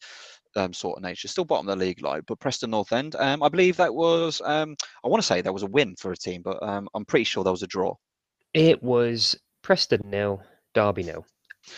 um, 0.55 0.73
sort 0.73 0.97
of 0.97 1.03
nature. 1.03 1.27
Still 1.27 1.45
bottom 1.45 1.67
of 1.67 1.77
the 1.77 1.85
league, 1.85 2.01
like, 2.01 2.25
but 2.25 2.39
Preston 2.39 2.71
North 2.71 2.91
End. 2.91 3.15
Um, 3.15 3.43
I 3.43 3.49
believe 3.49 3.77
that 3.77 3.93
was. 3.93 4.41
Um, 4.43 4.75
I 5.03 5.07
want 5.07 5.21
to 5.21 5.27
say 5.27 5.41
there 5.41 5.53
was 5.53 5.63
a 5.63 5.67
win 5.67 5.95
for 5.95 6.11
a 6.11 6.17
team, 6.17 6.41
but 6.43 6.61
um, 6.61 6.87
I'm 6.93 7.05
pretty 7.05 7.25
sure 7.25 7.43
there 7.43 7.51
was 7.51 7.63
a 7.63 7.67
draw. 7.67 7.95
It 8.53 8.81
was 8.81 9.35
Preston 9.61 10.01
nil, 10.05 10.41
Derby 10.73 11.03
nil. 11.03 11.25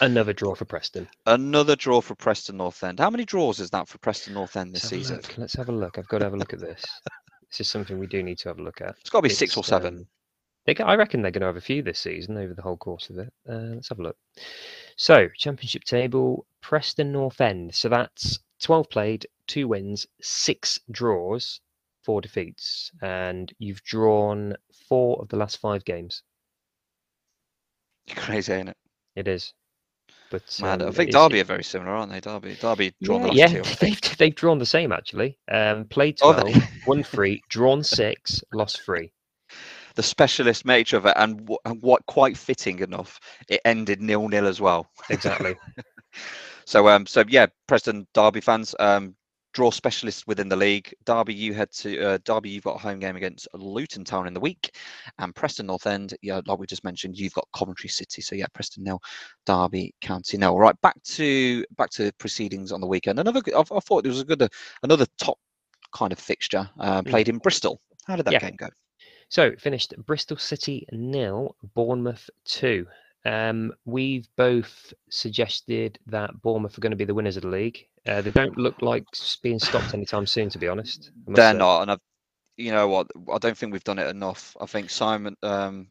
Another 0.01 0.33
draw 0.33 0.53
for 0.53 0.65
Preston. 0.65 1.07
Another 1.25 1.75
draw 1.75 2.01
for 2.01 2.15
Preston 2.15 2.57
North 2.57 2.83
End. 2.83 2.99
How 2.99 3.09
many 3.09 3.25
draws 3.25 3.59
is 3.59 3.69
that 3.71 3.87
for 3.87 3.97
Preston 3.99 4.33
North 4.33 4.55
End 4.57 4.75
this 4.75 4.83
Let's 4.83 4.89
season? 4.89 5.21
Let's 5.37 5.53
have 5.53 5.69
a 5.69 5.71
look. 5.71 5.97
I've 5.97 6.07
got 6.07 6.19
to 6.19 6.25
have 6.25 6.33
a 6.33 6.37
look 6.37 6.53
at 6.53 6.59
this. 6.59 6.83
this 7.49 7.61
is 7.61 7.69
something 7.69 7.97
we 7.97 8.07
do 8.07 8.21
need 8.21 8.37
to 8.39 8.49
have 8.49 8.59
a 8.59 8.63
look 8.63 8.81
at. 8.81 8.95
It's 8.99 9.09
got 9.09 9.19
to 9.19 9.23
be 9.23 9.29
it's, 9.29 9.39
six 9.39 9.55
or 9.55 9.63
seven. 9.63 9.99
Um, 9.99 10.07
they, 10.65 10.75
I 10.83 10.95
reckon 10.95 11.21
they're 11.21 11.31
going 11.31 11.41
to 11.41 11.47
have 11.47 11.55
a 11.57 11.61
few 11.61 11.81
this 11.81 11.99
season 11.99 12.37
over 12.37 12.53
the 12.53 12.61
whole 12.61 12.77
course 12.77 13.09
of 13.09 13.17
it. 13.19 13.33
Uh, 13.49 13.75
let's 13.75 13.89
have 13.89 13.99
a 13.99 14.03
look. 14.03 14.17
So, 14.97 15.27
championship 15.38 15.83
table, 15.83 16.47
Preston 16.62 17.12
North 17.12 17.39
End. 17.39 17.73
So 17.73 17.88
that's 17.88 18.39
12 18.63 18.89
played, 18.89 19.27
two 19.45 19.67
wins, 19.67 20.07
six 20.21 20.79
draws, 20.89 21.62
four 22.03 22.19
defeats. 22.19 22.91
And 23.01 23.53
you've 23.60 23.83
drawn 23.83 24.55
four 24.89 25.21
of 25.21 25.29
the 25.29 25.38
last 25.38 25.57
five 25.57 25.86
games. 25.86 26.23
Crazy, 28.15 28.53
ain't 28.53 28.69
it? 28.69 28.77
It 29.15 29.27
is. 29.27 29.53
But 30.31 30.60
um, 30.63 30.81
I 30.81 30.91
think 30.91 31.12
Derby 31.12 31.41
are 31.41 31.45
very 31.45 31.63
similar, 31.63 31.91
aren't 31.91 32.12
they? 32.12 32.19
Derby, 32.19 32.57
Derby 32.60 32.93
drawn 33.03 33.21
yeah, 33.21 33.47
the 33.47 33.53
last 33.53 33.53
yeah, 33.53 33.62
two. 33.62 33.75
They've, 33.79 34.17
they've 34.17 34.36
drawn 34.36 34.57
the 34.57 34.65
same 34.65 34.91
actually. 34.91 35.38
Um, 35.49 35.86
played 35.86 36.17
12, 36.17 36.55
won 36.88 37.03
three, 37.03 37.41
drawn 37.49 37.83
six, 37.83 38.43
lost 38.51 38.81
three 38.81 39.12
the 39.97 40.03
specialist 40.03 40.63
nature 40.63 40.95
of 40.95 41.07
it, 41.07 41.13
and, 41.17 41.49
and 41.65 41.81
what 41.81 42.05
quite 42.05 42.38
fitting 42.38 42.79
enough, 42.79 43.19
it 43.49 43.60
ended 43.65 43.99
nil 43.99 44.29
nil 44.29 44.47
as 44.47 44.62
well. 44.62 44.88
Exactly. 45.10 45.55
so 46.65 46.88
um, 46.88 47.05
so 47.07 47.23
yeah, 47.27 47.47
Preston 47.67 48.07
Derby 48.13 48.39
fans, 48.39 48.75
um, 48.79 49.15
draw 49.53 49.71
specialists 49.71 50.27
within 50.27 50.49
the 50.49 50.55
league. 50.55 50.93
Derby, 51.03 51.33
you 51.33 51.55
head 51.55 51.71
to 51.77 51.99
uh, 51.99 52.17
Derby. 52.25 52.51
You've 52.51 52.63
got 52.63 52.75
a 52.75 52.79
home 52.79 52.99
game 52.99 53.15
against 53.15 53.47
Luton 53.55 54.05
Town 54.05 54.27
in 54.27 54.36
the 54.36 54.39
week, 54.39 54.69
and 55.17 55.33
Preston 55.33 55.65
North 55.65 55.88
End. 55.88 56.13
Yeah, 56.21 56.41
like 56.45 56.60
we 56.60 56.67
just 56.67 56.83
mentioned, 56.83 57.17
you've 57.17 57.33
got 57.33 57.47
Coventry 57.55 57.89
City. 57.89 58.21
So 58.21 58.36
yeah, 58.36 58.45
Preston 58.53 58.83
nil, 58.83 59.01
Derby 59.47 59.95
County 60.01 60.38
nil. 60.38 60.51
All 60.51 60.60
right, 60.60 60.79
back 60.81 61.01
to 61.05 61.65
back 61.75 61.89
to 61.91 62.12
proceedings 62.19 62.71
on 62.71 62.81
the 62.81 62.88
weekend. 62.88 63.19
Another, 63.19 63.41
I, 63.47 63.62
I 63.62 63.79
thought 63.79 64.05
it 64.05 64.10
was 64.10 64.21
a 64.21 64.25
good, 64.25 64.43
uh, 64.43 64.47
another 64.83 65.07
top 65.17 65.39
kind 65.91 66.13
of 66.13 66.19
fixture 66.19 66.69
uh, 66.79 67.01
hmm. 67.01 67.10
played 67.10 67.29
in 67.29 67.39
Bristol. 67.39 67.81
How 68.05 68.15
did 68.15 68.25
that 68.25 68.33
yeah. 68.33 68.39
game 68.39 68.57
go? 68.57 68.69
So 69.29 69.55
finished 69.57 69.93
Bristol 70.05 70.37
City 70.37 70.87
nil, 70.91 71.55
Bournemouth 71.73 72.29
two. 72.45 72.87
Um, 73.25 73.73
we've 73.85 74.27
both 74.37 74.93
suggested 75.09 75.99
that 76.07 76.41
Bournemouth 76.41 76.77
are 76.77 76.81
going 76.81 76.91
to 76.91 76.97
be 76.97 77.03
the 77.03 77.13
winners 77.13 77.35
of 77.35 77.43
the 77.43 77.49
league. 77.49 77.85
Uh, 78.05 78.21
they 78.21 78.31
don't 78.31 78.57
look 78.57 78.81
like 78.81 79.03
being 79.41 79.59
stopped 79.59 79.93
anytime 79.93 80.25
soon, 80.25 80.49
to 80.49 80.57
be 80.57 80.69
honest. 80.69 81.11
They're 81.27 81.51
say. 81.51 81.57
not, 81.57 81.81
and 81.81 81.91
I've, 81.91 81.99
you 82.55 82.71
know 82.71 82.87
what? 82.87 83.07
I 83.31 83.37
don't 83.37 83.57
think 83.57 83.73
we've 83.73 83.83
done 83.83 83.99
it 83.99 84.07
enough. 84.07 84.55
I 84.61 84.65
think 84.65 84.89
Simon, 84.89 85.35
um, 85.43 85.87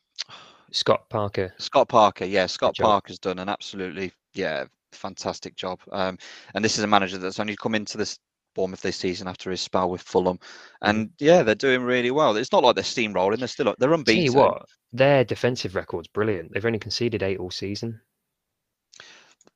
Scott 0.71 1.11
Parker, 1.11 1.53
Scott 1.59 1.89
Parker, 1.89 2.25
yeah, 2.25 2.47
Scott 2.47 2.75
Parker's 2.81 3.19
done 3.19 3.39
an 3.39 3.51
absolutely, 3.51 4.13
yeah, 4.33 4.65
fantastic 4.93 5.57
job. 5.57 5.79
Um, 5.93 6.17
and 6.55 6.65
this 6.65 6.79
is 6.79 6.85
a 6.85 6.89
manager 6.89 7.19
that's 7.19 7.39
only 7.39 7.57
come 7.57 7.75
into 7.75 7.99
this 7.99 8.19
Bournemouth 8.57 8.81
this 8.81 8.97
season 8.97 9.29
after 9.29 9.51
his 9.51 9.61
spell 9.61 9.89
with 9.89 10.03
Fulham, 10.03 10.39
mm-hmm. 10.39 10.91
and 10.91 11.11
yeah, 11.21 11.45
they're 11.45 11.55
doing 11.55 11.83
really 11.83 12.11
well. 12.11 12.37
It's 12.37 12.51
not 12.51 12.65
like 12.65 12.75
they're 12.75 12.83
steamrolling; 12.83 13.39
they're 13.39 13.47
still 13.47 13.75
they're 13.79 13.93
unbeaten. 13.93 14.33
Tell 14.33 14.43
you 14.43 14.49
what, 14.49 14.63
their 14.93 15.23
defensive 15.23 15.77
record's 15.77 16.09
brilliant. 16.09 16.53
They've 16.53 16.67
only 16.67 16.81
conceded 16.81 17.23
eight 17.23 17.39
all 17.39 17.51
season. 17.51 18.01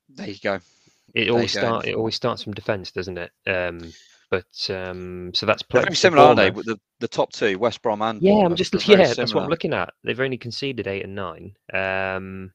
There 0.08 0.28
you 0.28 0.38
go. 0.42 0.60
It 1.14 1.30
always 1.30 1.52
start. 1.52 1.86
It 1.86 1.96
always 1.96 2.14
starts 2.14 2.44
from 2.44 2.52
defence, 2.52 2.92
doesn't 2.92 3.18
it? 3.18 3.32
Um, 3.46 3.92
but 4.30 4.70
um, 4.70 5.32
so 5.34 5.44
that's 5.44 5.64
very 5.70 5.96
similar, 5.96 6.22
aren't 6.22 6.36
they? 6.36 6.50
With 6.50 6.66
the, 6.66 6.78
the 7.00 7.08
top 7.08 7.32
two, 7.32 7.58
West 7.58 7.82
Brom 7.82 8.00
and 8.00 8.22
yeah, 8.22 8.32
Bournemouth, 8.32 8.52
I'm 8.52 8.56
just 8.56 8.88
yeah, 8.88 9.12
that's 9.12 9.34
what 9.34 9.42
I'm 9.42 9.50
looking 9.50 9.74
at. 9.74 9.92
They've 10.04 10.20
only 10.20 10.38
conceded 10.38 10.86
eight 10.86 11.04
and 11.04 11.16
nine. 11.16 11.56
Um, 11.72 12.52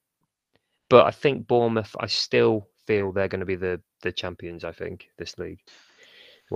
but 0.90 1.06
I 1.06 1.12
think 1.12 1.48
Bournemouth. 1.48 1.94
I 2.00 2.08
still 2.08 2.68
feel 2.88 3.12
they're 3.12 3.28
going 3.28 3.42
to 3.42 3.46
be 3.46 3.56
the 3.56 3.82
the 4.02 4.12
champions. 4.12 4.64
I 4.64 4.72
think 4.72 5.10
this 5.18 5.38
league. 5.38 5.60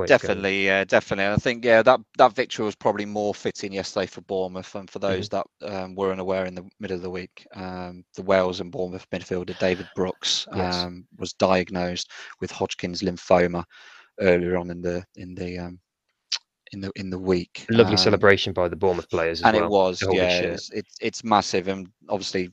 Definitely, 0.06 0.66
yeah, 0.66 0.84
definitely. 0.84 1.34
I 1.34 1.38
think 1.38 1.66
yeah, 1.66 1.82
that 1.82 2.00
that 2.18 2.36
victory 2.36 2.64
was 2.64 2.76
probably 2.76 3.06
more 3.06 3.34
fitting 3.34 3.74
yesterday 3.74 4.06
for 4.06 4.22
Bournemouth, 4.22 4.76
and 4.76 4.90
for 4.90 5.00
those 5.00 5.30
mm-hmm. 5.30 5.68
that 5.68 5.84
um, 5.84 5.96
were 5.96 6.12
unaware 6.12 6.46
in 6.46 6.54
the 6.54 6.68
middle 6.80 6.96
of 6.96 7.02
the 7.02 7.10
week, 7.10 7.48
um, 7.56 8.04
the 8.16 8.22
Wales 8.22 8.60
and 8.60 8.72
Bournemouth 8.72 9.10
midfielder 9.10 9.58
David 9.58 9.88
Brooks 9.96 10.48
yes. 10.56 10.76
um, 10.76 11.08
was 11.18 11.34
diagnosed 11.34 12.12
with 12.40 12.52
Hodgkin's 12.52 13.02
lymphoma 13.02 13.64
earlier 14.20 14.58
on 14.58 14.70
in 14.70 14.82
the 14.82 15.04
in 15.16 15.34
the 15.34 15.58
um, 15.58 15.80
in 16.72 16.82
the 16.82 16.92
in 16.96 17.10
the 17.10 17.20
week. 17.20 17.66
Lovely 17.72 17.94
um, 17.94 17.98
celebration 17.98 18.54
by 18.54 18.68
the 18.68 18.76
Bournemouth 18.76 19.10
players, 19.10 19.42
and 19.42 19.56
well, 19.56 19.66
it 19.66 19.70
was 19.70 20.04
yeah, 20.12 20.40
it's, 20.40 20.70
it's, 20.72 20.96
it's 21.02 21.24
massive, 21.24 21.68
and 21.68 21.88
obviously 22.10 22.50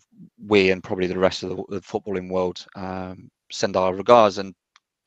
we 0.46 0.70
and 0.70 0.82
probably 0.82 1.06
the 1.06 1.18
rest 1.18 1.42
of 1.42 1.50
the, 1.50 1.56
the 1.68 1.80
footballing 1.80 2.30
world 2.30 2.64
um, 2.76 3.30
send 3.52 3.76
our 3.76 3.94
regards 3.94 4.38
and 4.38 4.54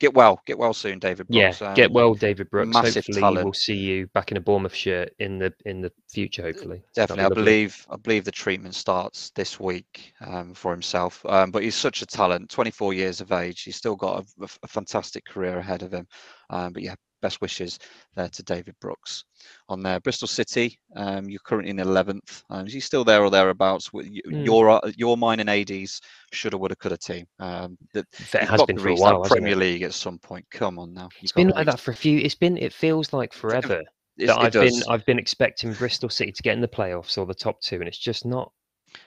get 0.00 0.14
well, 0.14 0.40
get 0.46 0.58
well 0.58 0.74
soon, 0.74 0.98
David 0.98 1.28
Brooks. 1.28 1.60
Yeah, 1.60 1.68
um, 1.68 1.74
get 1.74 1.92
well, 1.92 2.14
David 2.14 2.50
Brooks. 2.50 2.72
Massive 2.72 3.04
hopefully 3.06 3.20
talent. 3.20 3.44
we'll 3.44 3.52
see 3.52 3.76
you 3.76 4.06
back 4.08 4.32
in 4.32 4.36
a 4.36 4.40
Bournemouth 4.40 4.74
shirt 4.74 5.12
in 5.18 5.38
the 5.38 5.52
in 5.66 5.80
the 5.80 5.92
future. 6.08 6.42
Hopefully, 6.42 6.82
definitely. 6.94 7.24
I 7.24 7.28
believe 7.28 7.86
I 7.90 7.96
believe 7.96 8.24
the 8.24 8.32
treatment 8.32 8.74
starts 8.74 9.30
this 9.36 9.60
week 9.60 10.12
um, 10.26 10.54
for 10.54 10.72
himself. 10.72 11.24
Um, 11.26 11.50
but 11.50 11.62
he's 11.62 11.76
such 11.76 12.02
a 12.02 12.06
talent. 12.06 12.50
24 12.50 12.94
years 12.94 13.20
of 13.20 13.30
age. 13.30 13.62
He's 13.62 13.76
still 13.76 13.96
got 13.96 14.24
a, 14.40 14.48
a 14.62 14.66
fantastic 14.66 15.24
career 15.26 15.58
ahead 15.58 15.82
of 15.82 15.92
him. 15.92 16.08
Um, 16.48 16.72
but 16.72 16.82
yeah, 16.82 16.94
best 17.20 17.40
wishes 17.40 17.78
there 18.14 18.28
to 18.28 18.42
David 18.42 18.74
Brooks 18.80 19.24
on 19.68 19.82
there. 19.82 20.00
Bristol 20.00 20.28
City, 20.28 20.78
um, 20.96 21.28
you're 21.28 21.40
currently 21.44 21.70
in 21.70 21.76
11th. 21.76 22.42
Um, 22.50 22.66
is 22.66 22.72
he 22.72 22.80
still 22.80 23.04
there 23.04 23.22
or 23.22 23.30
thereabouts? 23.30 23.88
Mm. 23.90 24.44
Your 24.44 24.70
uh, 24.70 24.80
your 24.96 25.16
mine 25.16 25.40
and 25.40 25.50
Adie's 25.50 26.00
shoulda, 26.32 26.58
woulda, 26.58 26.76
coulda 26.76 26.96
team. 26.96 27.26
Um, 27.38 27.76
that 27.94 28.06
it 28.34 28.48
has 28.48 28.62
been 28.64 28.78
for 28.78 28.88
a 28.88 28.94
while. 28.94 29.22
Premier 29.22 29.52
it? 29.52 29.58
League 29.58 29.82
at 29.82 29.94
some 29.94 30.18
point. 30.18 30.44
Come 30.50 30.78
on 30.78 30.92
now. 30.92 31.08
You've 31.16 31.24
it's 31.24 31.32
been 31.32 31.48
like 31.48 31.66
that 31.66 31.80
for 31.80 31.90
a 31.90 31.96
few. 31.96 32.18
It's 32.18 32.34
been. 32.34 32.56
It 32.56 32.72
feels 32.72 33.12
like 33.12 33.32
forever. 33.32 33.82
that 34.18 34.38
I've 34.38 34.52
been 34.52 34.82
I've 34.88 35.06
been 35.06 35.18
expecting 35.18 35.72
Bristol 35.72 36.08
City 36.08 36.32
to 36.32 36.42
get 36.42 36.54
in 36.54 36.60
the 36.60 36.68
playoffs 36.68 37.18
or 37.18 37.26
the 37.26 37.34
top 37.34 37.60
two, 37.60 37.76
and 37.76 37.88
it's 37.88 37.98
just 37.98 38.24
not 38.24 38.52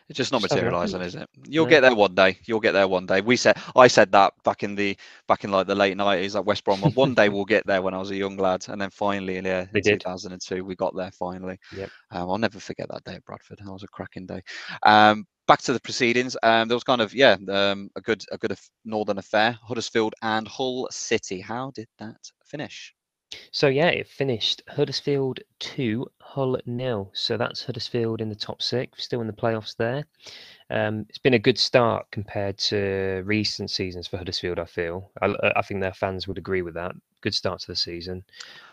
it's 0.10 0.18
just 0.18 0.32
not 0.32 0.42
materializing, 0.42 1.02
is 1.02 1.16
it? 1.16 1.30
You'll 1.48 1.66
get 1.66 1.82
there 1.82 1.96
one 1.96 2.16
day. 2.16 2.38
You'll 2.46 2.60
get 2.60 2.74
there 2.74 2.88
one 2.88 3.06
day. 3.06 3.22
We 3.22 3.36
said 3.36 3.58
I 3.76 3.88
said 3.88 4.12
that 4.12 4.34
back 4.44 4.64
in 4.64 4.76
the 4.76 4.98
back 5.28 5.44
in 5.44 5.52
like 5.52 5.68
the 5.68 5.76
late 5.76 5.98
nineties 5.98 6.36
at 6.36 6.46
West 6.46 6.64
Brom. 6.64 6.80
one 6.94 7.14
day 7.14 7.30
we'll 7.30 7.46
get 7.46 7.66
there 7.66 7.82
when 7.82 7.94
I 7.94 7.98
was 7.98 8.12
a 8.12 8.16
young 8.16 8.38
lad, 8.38 8.66
and 8.70 8.82
then 8.82 8.90
finally, 8.90 9.36
yeah, 9.36 9.66
in 9.74 9.82
2002 9.84 10.64
we 10.64 10.76
got 10.76 10.96
there 10.96 11.12
finally. 11.12 11.60
Yep. 11.76 11.90
Um, 12.12 12.30
I'll 12.30 12.38
never 12.38 12.60
forget 12.60 12.88
that 12.90 13.04
day 13.04 13.16
at 13.16 13.26
Bradford. 13.26 13.60
That 13.64 13.72
was 13.72 13.84
a 13.84 13.88
cracking 13.88 14.26
day. 14.26 14.42
Um, 14.84 15.26
back 15.48 15.62
to 15.62 15.74
the 15.74 15.80
proceedings. 15.80 16.38
Um, 16.44 16.68
there 16.68 16.76
was 16.76 16.84
kind 16.84 17.02
of 17.02 17.14
yeah, 17.14 17.38
um, 17.50 17.90
a 17.96 18.02
good 18.02 18.24
a 18.32 18.38
good 18.38 18.58
northern 18.86 19.18
affair. 19.18 19.58
Huddersfield 19.64 20.16
and 20.22 20.48
Hull 20.48 20.88
City. 20.92 21.40
How 21.40 21.72
did 21.72 21.88
that 22.00 22.20
finish? 22.46 22.94
So 23.52 23.68
yeah, 23.68 23.88
it 23.88 24.08
finished 24.08 24.62
Huddersfield 24.68 25.40
2, 25.60 26.06
Hull 26.22 26.58
nil. 26.66 27.12
So 27.14 27.38
that's 27.38 27.64
Huddersfield 27.64 28.22
in 28.22 28.30
the 28.30 28.36
top 28.36 28.62
six, 28.62 29.04
still 29.04 29.22
in 29.22 29.28
the 29.28 29.34
playoffs 29.34 29.76
there. 29.76 30.06
Um, 30.70 31.06
it's 31.10 31.20
been 31.20 31.36
a 31.36 31.40
good 31.40 31.58
start 31.58 32.08
compared 32.12 32.58
to 32.60 33.22
recent 33.26 33.70
seasons 33.70 34.08
for 34.08 34.18
Huddersfield, 34.18 34.60
I 34.60 34.66
feel. 34.66 35.12
I, 35.22 35.36
I 35.56 35.62
think 35.62 35.82
their 35.82 35.94
fans 35.94 36.28
would 36.28 36.38
agree 36.38 36.62
with 36.62 36.74
that. 36.74 36.94
Good 37.22 37.36
start 37.36 37.60
to 37.62 37.68
the 37.68 37.76
season. 37.76 38.24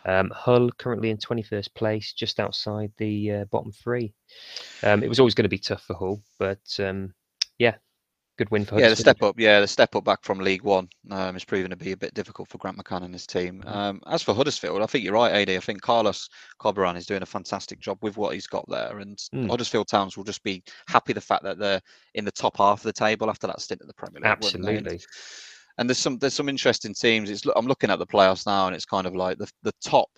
Um, 0.07 0.31
Hull 0.35 0.70
currently 0.79 1.11
in 1.11 1.18
21st 1.18 1.75
place, 1.75 2.12
just 2.12 2.40
outside 2.40 2.92
the 2.96 3.33
uh, 3.33 3.44
bottom 3.46 3.73
three. 3.73 4.12
Um, 4.83 5.03
it 5.03 5.09
was 5.09 5.20
always 5.20 5.35
going 5.35 5.44
to 5.44 5.49
be 5.49 5.59
tough 5.59 5.83
for 5.83 5.94
Hull, 5.94 6.23
but 6.38 6.79
um, 6.79 7.12
yeah, 7.59 7.77
good 8.40 8.50
win 8.50 8.64
for 8.64 8.81
yeah 8.81 8.88
the 8.88 8.96
step 8.96 9.22
up 9.22 9.38
yeah 9.38 9.61
the 9.61 9.68
step 9.68 9.94
up 9.94 10.03
back 10.03 10.24
from 10.24 10.38
league 10.38 10.62
one 10.62 10.88
um, 11.11 11.37
is 11.37 11.44
proving 11.44 11.68
to 11.68 11.76
be 11.76 11.92
a 11.92 11.96
bit 11.96 12.14
difficult 12.14 12.48
for 12.48 12.57
grant 12.57 12.79
mccann 12.79 13.05
and 13.05 13.12
his 13.12 13.26
team 13.26 13.61
mm-hmm. 13.61 13.68
um, 13.68 14.00
as 14.07 14.22
for 14.22 14.35
huddersfield 14.35 14.81
i 14.81 14.87
think 14.87 15.05
you're 15.05 15.12
right 15.12 15.35
Adie 15.35 15.59
i 15.59 15.61
think 15.61 15.83
carlos 15.83 16.26
corberan 16.59 16.96
is 16.96 17.05
doing 17.05 17.22
a 17.22 17.26
fantastic 17.26 17.79
job 17.81 17.98
with 18.00 18.16
what 18.16 18.33
he's 18.33 18.46
got 18.46 18.64
there 18.70 19.00
and 19.00 19.18
mm. 19.35 19.50
huddersfield 19.50 19.88
towns 19.88 20.16
will 20.16 20.24
just 20.24 20.42
be 20.42 20.62
happy 20.88 21.12
the 21.12 21.20
fact 21.20 21.44
that 21.44 21.59
they're 21.59 21.83
in 22.14 22.24
the 22.24 22.33
top 22.33 22.57
half 22.57 22.79
of 22.79 22.85
the 22.85 22.92
table 22.94 23.29
after 23.29 23.46
that 23.46 23.61
stint 23.61 23.83
at 23.83 23.87
the 23.87 23.92
premier 23.92 24.20
league 24.20 24.33
absolutely 24.33 24.98
and 25.76 25.87
there's 25.87 25.98
some 25.98 26.16
there's 26.16 26.33
some 26.33 26.48
interesting 26.48 26.94
teams 26.94 27.29
it's 27.29 27.44
i'm 27.57 27.66
looking 27.66 27.90
at 27.90 27.98
the 27.98 28.07
playoffs 28.07 28.46
now 28.46 28.66
and 28.66 28.74
it's 28.74 28.87
kind 28.87 29.07
of 29.07 29.14
like 29.14 29.37
the, 29.37 29.50
the 29.64 29.72
top 29.85 30.09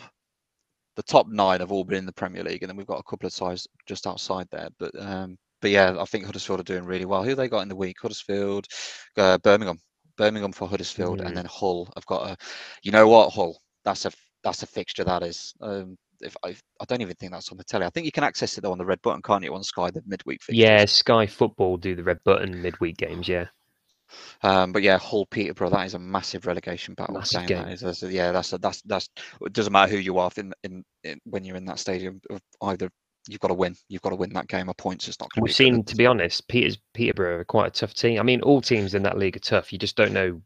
the 0.95 1.03
top 1.03 1.27
nine 1.27 1.61
have 1.61 1.73
all 1.73 1.85
been 1.85 1.99
in 1.99 2.05
the 2.05 2.13
Premier 2.13 2.45
League, 2.45 2.63
and 2.63 2.69
then 2.69 2.77
we've 2.77 2.87
got 2.87 3.01
a 3.01 3.11
couple 3.11 3.27
of 3.27 3.33
sides 3.33 3.67
just 3.87 4.07
outside 4.07 4.47
there. 4.51 4.69
But 4.79 4.91
um, 5.01 5.39
but 5.63 5.71
yeah, 5.71 5.97
I 5.99 6.05
think 6.05 6.27
Huddersfield 6.27 6.61
are 6.61 6.65
doing 6.65 6.85
really 6.85 7.07
well. 7.07 7.25
Who 7.25 7.35
they 7.35 7.49
got 7.49 7.61
in 7.61 7.69
the 7.69 7.77
week? 7.77 7.97
Huddersfield, 8.03 8.67
uh, 9.17 9.39
Birmingham, 9.39 9.79
Birmingham 10.19 10.53
for 10.53 10.69
Huddersfield, 10.69 11.21
mm. 11.21 11.27
and 11.27 11.35
then 11.35 11.47
Hull. 11.47 11.91
I've 11.97 12.07
got 12.07 12.29
a, 12.29 12.37
you 12.83 12.93
know 12.93 13.09
what, 13.09 13.33
Hull. 13.33 13.59
That's 13.85 14.05
a 14.05 14.13
that's 14.45 14.63
a 14.63 14.67
fixture 14.67 15.05
that 15.05 15.23
is. 15.23 15.55
Um, 15.63 15.97
if 16.21 16.37
I, 16.45 16.51
I 16.81 16.85
don't 16.87 17.01
even 17.01 17.15
think 17.15 17.33
that's 17.33 17.51
on 17.51 17.59
the 17.59 17.65
telly. 17.65 17.87
I 17.87 17.91
think 17.91 18.07
you 18.07 18.13
can 18.13 18.25
access 18.25 18.57
it 18.59 18.61
though 18.61 18.73
on 18.73 18.79
the 18.79 18.85
red 18.85 19.01
button, 19.03 19.23
can't 19.23 19.43
you? 19.43 19.55
On 19.55 19.65
Sky, 19.65 19.91
the 19.91 20.03
midweek 20.07 20.43
fixtures. 20.43 20.63
Yeah, 20.63 20.85
Sky 20.85 21.27
Football 21.27 21.79
do 21.79 21.95
the 21.95 22.05
red 22.05 22.23
button 22.25 22.61
midweek 22.63 22.97
games. 22.97 23.29
Yeah. 23.29 23.47
Um, 24.43 24.73
but 24.73 24.83
yeah, 24.83 24.99
Hull 24.99 25.27
Peterborough, 25.27 25.71
that 25.71 25.87
is 25.87 25.95
a 25.95 25.99
massive 25.99 26.47
relegation 26.47 26.95
battle. 26.95 27.15
Massive 27.15 27.47
game. 27.47 27.65
That 27.65 27.73
is, 27.73 27.81
that's, 27.81 28.03
yeah, 28.03 28.31
that's 28.33 28.53
a, 28.53 28.59
that's 28.59 28.83
that's. 28.83 29.09
It 29.41 29.53
doesn't 29.53 29.73
matter 29.73 29.91
who 29.91 29.99
you 29.99 30.19
are 30.19 30.31
in, 30.37 30.53
in, 30.63 30.85
in 31.03 31.19
when 31.25 31.45
you're 31.45 31.57
in 31.57 31.65
that 31.67 31.79
stadium. 31.79 32.21
Of 32.31 32.41
either 32.63 32.91
you've 33.29 33.41
got 33.41 33.49
to 33.49 33.55
win. 33.55 33.77
You've 33.89 34.03
got 34.03 34.11
to 34.11 34.17
win 34.17 34.33
that 34.35 34.49
game 34.49 34.69
of 34.69 34.77
points. 34.77 35.09
It's 35.09 35.21
not 35.21 35.31
going 35.33 35.43
to. 35.43 35.45
We've 35.45 35.55
seen, 35.55 35.85
to 35.85 35.97
be 35.97 36.07
honest, 36.07 36.49
Peters 36.49 36.79
Peterborough 36.95 37.41
are 37.41 37.45
quite 37.45 37.69
a 37.69 37.71
tough 37.71 37.95
team. 37.95 38.19
I 38.19 38.23
mean, 38.23 38.41
all 38.43 38.61
teams 38.61 38.95
in 38.95 39.03
that 39.05 39.19
league 39.19 39.37
are 39.37 39.41
tough. 39.41 39.73
You 39.73 39.79
just 39.79 39.97
don't 39.97 40.13
know. 40.13 40.41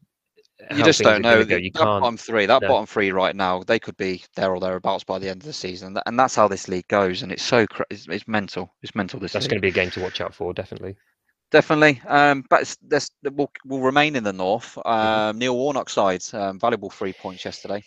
You 0.74 0.84
just 0.84 1.02
don't 1.02 1.22
know. 1.22 1.40
You 1.40 1.44
that 1.44 1.60
can't. 1.60 1.74
Bottom 1.74 2.16
three, 2.16 2.46
that 2.46 2.62
no. 2.62 2.68
bottom 2.68 2.86
three 2.86 3.12
right 3.12 3.36
now, 3.36 3.62
they 3.62 3.78
could 3.78 3.96
be 3.96 4.24
there 4.36 4.50
or 4.50 4.58
thereabouts 4.58 5.04
by 5.04 5.18
the 5.18 5.28
end 5.28 5.42
of 5.42 5.46
the 5.46 5.52
season, 5.52 5.96
and 6.06 6.18
that's 6.18 6.34
how 6.34 6.48
this 6.48 6.66
league 6.66 6.88
goes. 6.88 7.22
And 7.22 7.30
it's 7.30 7.42
so 7.42 7.66
it's, 7.90 8.08
it's 8.08 8.26
mental. 8.26 8.74
It's 8.82 8.94
mental. 8.94 9.20
This. 9.20 9.32
That's 9.32 9.46
going 9.46 9.58
to 9.58 9.62
be 9.62 9.68
a 9.68 9.72
game 9.72 9.90
to 9.90 10.00
watch 10.00 10.20
out 10.20 10.34
for, 10.34 10.54
definitely. 10.54 10.96
Definitely, 11.52 12.02
um, 12.08 12.44
but 12.50 12.74
this 12.82 13.08
will 13.22 13.52
will 13.64 13.80
remain 13.80 14.16
in 14.16 14.24
the 14.24 14.32
north. 14.32 14.74
Mm-hmm. 14.76 14.88
Um, 14.88 15.06
mm-hmm. 15.06 15.38
Neil 15.38 15.56
Warnock 15.56 15.88
side, 15.90 16.22
um, 16.32 16.58
valuable 16.58 16.90
three 16.90 17.12
points 17.12 17.44
yesterday. 17.44 17.84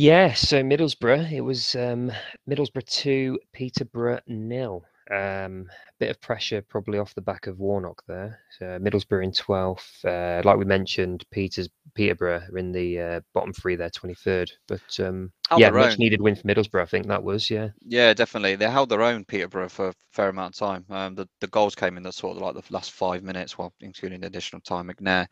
Yeah, 0.00 0.34
so 0.34 0.62
Middlesbrough, 0.62 1.32
it 1.32 1.40
was 1.40 1.74
um, 1.74 2.12
Middlesbrough 2.48 2.86
2, 2.86 3.40
Peterborough 3.52 4.20
nil. 4.28 4.84
Um, 5.10 5.68
bit 5.98 6.10
of 6.10 6.20
pressure 6.20 6.62
probably 6.62 6.98
off 6.98 7.14
the 7.14 7.20
back 7.20 7.46
of 7.46 7.58
Warnock 7.58 8.02
there. 8.06 8.40
So 8.58 8.78
Middlesbrough 8.78 9.24
in 9.24 9.32
12th. 9.32 10.04
Uh, 10.04 10.42
like 10.46 10.58
we 10.58 10.64
mentioned, 10.64 11.24
Peters 11.30 11.68
Peterborough 11.94 12.42
are 12.52 12.58
in 12.58 12.72
the 12.72 13.00
uh, 13.00 13.20
bottom 13.34 13.52
three 13.52 13.74
there, 13.74 13.90
23rd. 13.90 14.50
But 14.68 15.00
um, 15.00 15.32
yeah, 15.56 15.70
much 15.70 15.92
own. 15.92 15.98
needed 15.98 16.20
win 16.20 16.36
for 16.36 16.42
Middlesbrough. 16.46 16.82
I 16.82 16.86
think 16.86 17.06
that 17.06 17.22
was 17.22 17.50
yeah. 17.50 17.70
Yeah, 17.80 18.14
definitely. 18.14 18.54
They 18.56 18.70
held 18.70 18.90
their 18.90 19.02
own 19.02 19.24
Peterborough 19.24 19.68
for 19.68 19.88
a 19.88 19.94
fair 20.12 20.28
amount 20.28 20.54
of 20.54 20.58
time. 20.58 20.84
Um, 20.90 21.14
the 21.14 21.28
the 21.40 21.48
goals 21.48 21.74
came 21.74 21.96
in 21.96 22.02
the 22.02 22.12
sort 22.12 22.36
of 22.36 22.42
like 22.42 22.54
the 22.54 22.72
last 22.72 22.92
five 22.92 23.22
minutes, 23.22 23.58
well, 23.58 23.72
including 23.80 24.20
the 24.20 24.26
additional 24.26 24.60
time. 24.60 24.88
McNair 24.88 25.26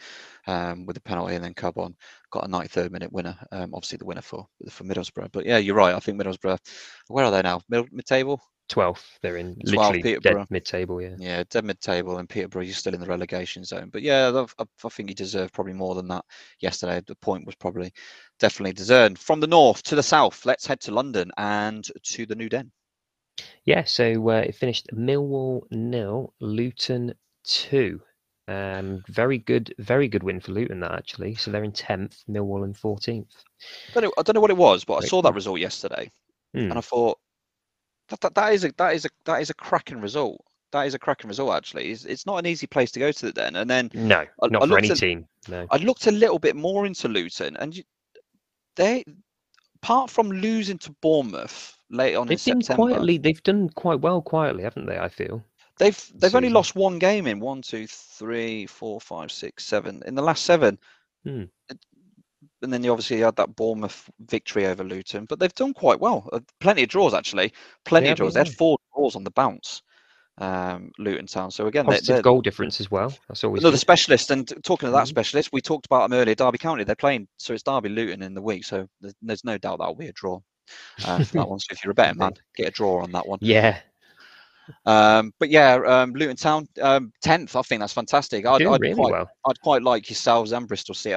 um, 0.47 0.87
with 0.87 0.95
the 0.95 1.03
penalty, 1.03 1.35
and 1.35 1.45
then 1.45 1.55
Coburn 1.55 1.95
got 2.31 2.45
a 2.45 2.49
93rd 2.49 2.91
minute 2.91 3.13
winner. 3.13 3.37
Um, 3.53 3.75
obviously 3.75 3.99
the 3.99 4.07
winner 4.07 4.23
for 4.23 4.47
for 4.71 4.85
Middlesbrough. 4.85 5.31
But 5.33 5.47
yeah, 5.47 5.59
you're 5.59 5.77
right. 5.77 5.95
I 5.95 6.01
think 6.01 6.21
Middlesbrough. 6.21 6.59
Where 7.09 7.25
are 7.25 7.31
they 7.31 7.43
now? 7.43 7.61
Mid 7.69 8.07
table. 8.07 8.41
12th. 8.69 9.05
They're 9.23 9.37
in 9.37 9.57
literally 9.65 10.19
dead 10.19 10.47
mid-table. 10.51 11.01
Yeah. 11.01 11.17
Yeah, 11.19 11.45
dead 11.49 11.65
mid-table, 11.65 12.19
and 12.19 12.29
Peterborough 12.29 12.63
you're 12.63 12.75
still 12.75 12.95
in 12.95 13.01
the 13.01 13.07
relegation 13.07 13.65
zone. 13.65 13.91
But 13.93 14.03
yeah, 14.03 14.45
I, 14.59 14.65
I 14.85 14.89
think 14.89 15.09
he 15.09 15.15
deserved 15.15 15.53
probably 15.53 15.73
more 15.73 15.95
than 15.95 16.09
that 16.09 16.25
yesterday. 16.61 17.01
The 17.07 17.15
point 17.17 17.47
was 17.47 17.55
probably 17.55 17.93
definitely 18.39 18.73
deserved. 18.73 19.19
From 19.19 19.41
the 19.41 19.47
north 19.47 19.83
to 19.85 19.95
the 19.95 20.03
south, 20.03 20.45
let's 20.47 20.67
head 20.67 20.81
to 20.81 20.93
London 20.93 21.31
and 21.37 21.87
to 22.03 22.27
the 22.27 22.35
New 22.35 22.49
Den. 22.49 22.71
Yeah, 23.65 23.85
so 23.85 24.31
uh, 24.31 24.45
it 24.47 24.55
finished 24.55 24.89
Millwall 24.93 25.63
nil, 25.71 26.33
Luton 26.41 27.15
two. 27.45 28.01
Um, 28.49 29.03
very 29.09 29.39
good, 29.39 29.75
very 29.79 30.07
good 30.07 30.23
win 30.23 30.41
for 30.41 30.53
Luton 30.53 30.81
that 30.81 30.93
actually. 30.93 31.35
So 31.35 31.51
they're 31.51 31.65
in 31.65 31.73
tenth, 31.73 32.23
Millwall 32.29 32.65
in 32.65 32.75
fourteenth. 32.75 33.35
I 33.91 34.01
don't 34.01 34.05
know, 34.05 34.13
I 34.17 34.23
don't 34.23 34.35
know 34.35 34.41
what 34.41 34.51
it 34.51 34.57
was, 34.57 34.85
but 34.85 35.03
I 35.03 35.07
saw 35.07 35.21
that 35.23 35.35
result 35.35 35.59
yesterday, 35.59 36.11
hmm. 36.55 36.71
and 36.71 36.75
I 36.75 36.81
thought 36.81 37.19
that, 38.09 38.21
that, 38.21 38.35
that 38.35 38.53
is 38.53 38.65
a 38.65 38.73
that 38.77 38.95
is 38.95 39.05
a 39.05 39.09
that 39.25 39.41
is 39.41 39.51
a 39.51 39.55
cracking 39.55 40.01
result. 40.01 40.41
That 40.73 40.87
is 40.87 40.95
a 40.95 40.99
cracking 40.99 41.29
result. 41.29 41.55
Actually, 41.55 41.91
it's, 41.91 42.05
it's 42.05 42.27
not 42.27 42.39
an 42.39 42.47
easy 42.47 42.67
place 42.67 42.91
to 42.93 43.01
go 43.01 43.13
to 43.13 43.33
then. 43.33 43.57
And 43.57 43.69
then 43.71 43.91
no, 43.95 44.25
I, 44.43 44.49
not 44.49 44.63
I 44.63 44.67
for 44.67 44.79
any 44.79 44.89
a, 44.89 44.95
team. 44.95 45.27
No, 45.49 45.67
I 45.71 45.77
looked 45.79 46.07
a 46.07 46.13
little 46.13 46.39
bit 46.39 46.57
more 46.57 46.87
into 46.87 47.09
Luton, 47.09 47.57
and 47.57 47.77
you, 47.77 47.85
they, 48.75 49.05
apart 49.77 50.11
from 50.11 50.31
losing 50.31 50.79
to 50.79 50.91
Bournemouth 51.01 51.79
late 51.91 52.15
on 52.15 52.27
they've 52.27 52.35
in 52.35 52.63
September, 52.63 52.75
quietly. 52.75 53.19
They've 53.19 53.43
done 53.43 53.69
quite 53.71 54.01
well 54.01 54.21
quietly, 54.21 54.63
haven't 54.63 54.87
they? 54.87 54.99
I 54.99 55.09
feel 55.09 55.43
they've 55.79 56.13
they've 56.17 56.35
only 56.35 56.51
lost 56.51 56.75
one 56.75 56.99
game 56.99 57.27
in 57.27 57.41
one, 57.41 57.63
two, 57.63 57.87
three, 57.87 58.67
four, 58.67 59.01
five, 59.01 59.31
six, 59.31 59.65
seven 59.65 60.03
in 60.07 60.15
the 60.15 60.23
last 60.23 60.45
seven. 60.45 60.79
Hmm 61.25 61.45
and 62.67 62.73
then 62.73 62.83
you 62.83 62.91
obviously 62.91 63.21
had 63.21 63.37
that 63.37 63.55
Bournemouth 63.55 64.11
victory 64.19 64.67
over 64.67 64.83
Luton, 64.83 65.25
but 65.25 65.39
they've 65.39 65.55
done 65.55 65.73
quite 65.73 66.01
well. 66.01 66.29
Uh, 66.33 66.41
plenty 66.59 66.83
of 66.83 66.89
draws 66.89 67.15
actually, 67.15 67.53
plenty 67.85 68.09
of 68.09 68.17
draws. 68.17 68.35
They 68.35 68.41
had 68.41 68.49
four 68.49 68.77
draws 68.93 69.15
on 69.15 69.23
the 69.23 69.31
bounce. 69.31 69.83
Um, 70.39 70.91
Luton 70.99 71.27
Town. 71.27 71.53
So 71.53 71.69
again, 71.69 71.85
positive 71.85 72.07
they're, 72.17 72.23
goal 72.23 72.43
difference 72.43 72.81
as 72.81 72.91
well. 72.91 73.15
That's 73.29 73.45
always 73.45 73.63
another 73.63 73.77
good. 73.77 73.81
specialist. 73.81 74.33
And 74.33 74.49
talking 74.65 74.89
to 74.89 74.91
that 74.91 75.05
mm-hmm. 75.05 75.07
specialist, 75.07 75.51
we 75.53 75.61
talked 75.61 75.87
about 75.87 76.11
them 76.11 76.19
earlier. 76.19 76.35
Derby 76.35 76.59
County, 76.59 76.83
they're 76.83 76.97
playing, 76.97 77.29
so 77.39 77.55
it's 77.55 77.63
Derby 77.63 77.89
Luton 77.89 78.23
in 78.23 78.35
the 78.35 78.43
week. 78.43 78.65
So 78.65 78.89
there's, 79.01 79.15
there's 79.23 79.45
no 79.45 79.57
doubt 79.57 79.79
that'll 79.79 79.95
be 79.95 80.09
a 80.09 80.13
draw. 80.13 80.41
Uh, 81.07 81.19
that 81.19 81.35
one. 81.49 81.61
So 81.61 81.69
if 81.71 81.85
you're 81.85 81.93
a 81.93 81.95
betting 81.95 82.19
man, 82.19 82.33
get 82.57 82.69
a 82.69 82.73
draw 82.73 83.03
on 83.03 83.13
that 83.13 83.27
one. 83.27 83.39
Yeah, 83.41 83.79
um, 84.87 85.33
but 85.39 85.51
yeah, 85.51 85.75
um, 85.87 86.13
Luton 86.13 86.37
Town 86.37 86.67
um, 86.81 87.13
tenth. 87.23 87.57
I 87.57 87.63
think 87.63 87.81
that's 87.81 87.93
fantastic. 87.93 88.47
I'd, 88.47 88.63
I'd 88.63 88.81
really 88.81 88.95
quite, 88.95 89.13
well. 89.13 89.29
I'd 89.47 89.61
quite 89.61 89.83
like 89.83 90.09
yourselves 90.09 90.53
and 90.53 90.67
Bristol 90.67 90.95
City. 90.95 91.15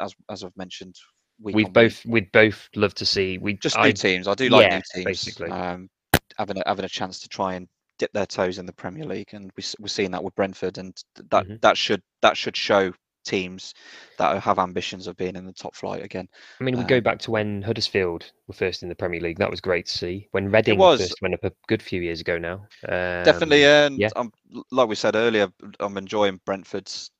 As 0.00 0.14
as 0.30 0.44
I've 0.44 0.56
mentioned, 0.56 0.96
we've 1.40 1.72
both 1.72 2.04
week. 2.04 2.12
we'd 2.12 2.32
both 2.32 2.68
love 2.74 2.94
to 2.94 3.06
see. 3.06 3.38
We 3.38 3.54
just 3.54 3.78
new 3.78 3.92
teams. 3.92 4.28
I 4.28 4.34
do 4.34 4.48
like 4.48 4.62
yeah, 4.62 4.76
new 4.76 4.82
teams. 4.94 5.04
Basically, 5.04 5.50
um, 5.50 5.88
having 6.36 6.58
a, 6.58 6.62
having 6.66 6.84
a 6.84 6.88
chance 6.88 7.20
to 7.20 7.28
try 7.28 7.54
and 7.54 7.68
dip 7.98 8.12
their 8.12 8.26
toes 8.26 8.58
in 8.58 8.66
the 8.66 8.72
Premier 8.72 9.04
League, 9.04 9.30
and 9.32 9.50
we, 9.56 9.64
we're 9.78 9.88
seeing 9.88 10.10
that 10.12 10.22
with 10.22 10.34
Brentford, 10.34 10.78
and 10.78 10.96
that 11.30 11.44
mm-hmm. 11.44 11.56
that 11.62 11.76
should 11.76 12.02
that 12.22 12.36
should 12.36 12.56
show 12.56 12.92
teams 13.28 13.74
that 14.18 14.42
have 14.42 14.58
ambitions 14.58 15.06
of 15.06 15.16
being 15.16 15.36
in 15.36 15.44
the 15.44 15.52
top 15.52 15.74
flight 15.74 16.02
again. 16.02 16.28
I 16.60 16.64
mean, 16.64 16.76
we 16.76 16.82
um, 16.82 16.86
go 16.86 17.00
back 17.00 17.18
to 17.20 17.30
when 17.30 17.62
Huddersfield 17.62 18.30
were 18.46 18.54
first 18.54 18.82
in 18.82 18.88
the 18.88 18.94
Premier 18.94 19.20
League. 19.20 19.38
That 19.38 19.50
was 19.50 19.60
great 19.60 19.86
to 19.86 19.98
see. 19.98 20.28
When 20.32 20.50
Reading 20.50 20.78
was, 20.78 21.00
first 21.00 21.22
went 21.22 21.34
up 21.34 21.44
a 21.44 21.52
good 21.66 21.82
few 21.82 22.00
years 22.00 22.20
ago 22.20 22.38
now. 22.38 22.66
Um, 22.88 23.24
definitely, 23.24 23.64
and 23.64 23.98
yeah. 23.98 24.08
I'm, 24.16 24.32
like 24.70 24.88
we 24.88 24.94
said 24.94 25.14
earlier, 25.14 25.48
I'm 25.80 25.98
enjoying 25.98 26.40
Brentford's 26.44 27.10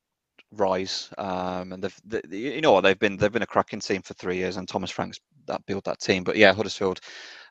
rise. 0.53 1.11
Um, 1.19 1.73
and 1.73 1.85
they've, 1.85 2.01
they, 2.05 2.37
you 2.37 2.61
know 2.61 2.73
what, 2.73 2.83
they've 2.83 2.99
been 2.99 3.17
they've 3.17 3.33
been 3.33 3.43
a 3.43 3.47
cracking 3.47 3.81
team 3.81 4.03
for 4.03 4.15
three 4.15 4.37
years, 4.37 4.57
and 4.57 4.69
Thomas 4.69 4.91
Frank's 4.91 5.21
that 5.47 5.65
built 5.67 5.85
that 5.85 6.01
team. 6.01 6.25
But 6.25 6.37
yeah, 6.37 6.53
Huddersfield, 6.53 7.01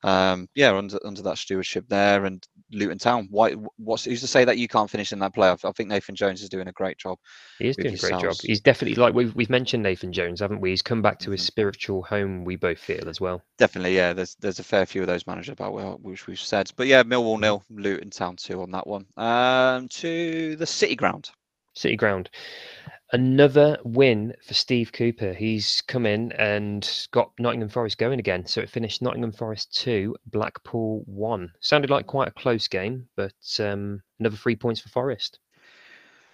um, 0.03 0.47
yeah, 0.55 0.75
under 0.75 0.99
under 1.05 1.21
that 1.23 1.37
stewardship 1.37 1.85
there, 1.87 2.25
and 2.25 2.45
Luton 2.71 2.97
Town. 2.97 3.27
Why? 3.29 3.53
What's 3.77 4.05
who's 4.05 4.21
to 4.21 4.27
say 4.27 4.45
that 4.45 4.57
you 4.57 4.67
can't 4.67 4.89
finish 4.89 5.11
in 5.11 5.19
that 5.19 5.35
playoff? 5.35 5.67
I 5.67 5.71
think 5.71 5.89
Nathan 5.89 6.15
Jones 6.15 6.41
is 6.41 6.49
doing 6.49 6.67
a 6.67 6.71
great 6.71 6.97
job. 6.97 7.17
He 7.59 7.67
is 7.67 7.75
doing 7.75 7.93
a 7.93 7.97
great 7.97 8.19
job. 8.19 8.35
He's 8.41 8.61
definitely 8.61 8.95
like 8.95 9.13
we've 9.13 9.33
we've 9.35 9.49
mentioned 9.49 9.83
Nathan 9.83 10.13
Jones, 10.13 10.39
haven't 10.39 10.61
we? 10.61 10.71
He's 10.71 10.81
come 10.81 11.01
back 11.01 11.19
to 11.19 11.25
mm-hmm. 11.25 11.33
his 11.33 11.43
spiritual 11.43 12.03
home. 12.03 12.43
We 12.43 12.55
both 12.55 12.79
feel 12.79 13.07
as 13.09 13.21
well. 13.21 13.41
Definitely, 13.57 13.95
yeah. 13.95 14.13
There's 14.13 14.35
there's 14.35 14.59
a 14.59 14.63
fair 14.63 14.85
few 14.85 15.01
of 15.01 15.07
those 15.07 15.27
managers 15.27 15.53
about 15.53 15.73
well, 15.73 15.99
which 16.01 16.27
we've 16.27 16.39
said, 16.39 16.71
but 16.75 16.87
yeah, 16.87 17.03
Millwall 17.03 17.39
nil, 17.39 17.63
Luton 17.69 18.09
Town 18.09 18.35
two 18.35 18.61
on 18.61 18.71
that 18.71 18.87
one. 18.87 19.05
Um, 19.17 19.87
to 19.89 20.55
the 20.55 20.65
City 20.65 20.95
Ground. 20.95 21.29
City 21.73 21.95
Ground. 21.95 22.29
Another 23.13 23.77
win 23.85 24.33
for 24.45 24.53
Steve 24.53 24.91
Cooper. 24.91 25.33
He's 25.33 25.81
come 25.87 26.05
in 26.05 26.33
and 26.33 27.07
got 27.11 27.31
Nottingham 27.39 27.69
Forest 27.69 27.97
going 27.97 28.19
again. 28.19 28.45
So 28.45 28.59
it 28.59 28.69
finished 28.69 29.01
Nottingham 29.01 29.31
Forest 29.31 29.73
2, 29.75 30.15
Blackpool 30.25 31.03
1. 31.05 31.53
Sounded 31.61 31.89
like 31.89 32.05
quite 32.05 32.27
a 32.27 32.31
close 32.31 32.67
game, 32.67 33.07
but 33.15 33.33
um, 33.59 34.01
another 34.19 34.35
three 34.35 34.57
points 34.57 34.81
for 34.81 34.89
Forest. 34.89 35.39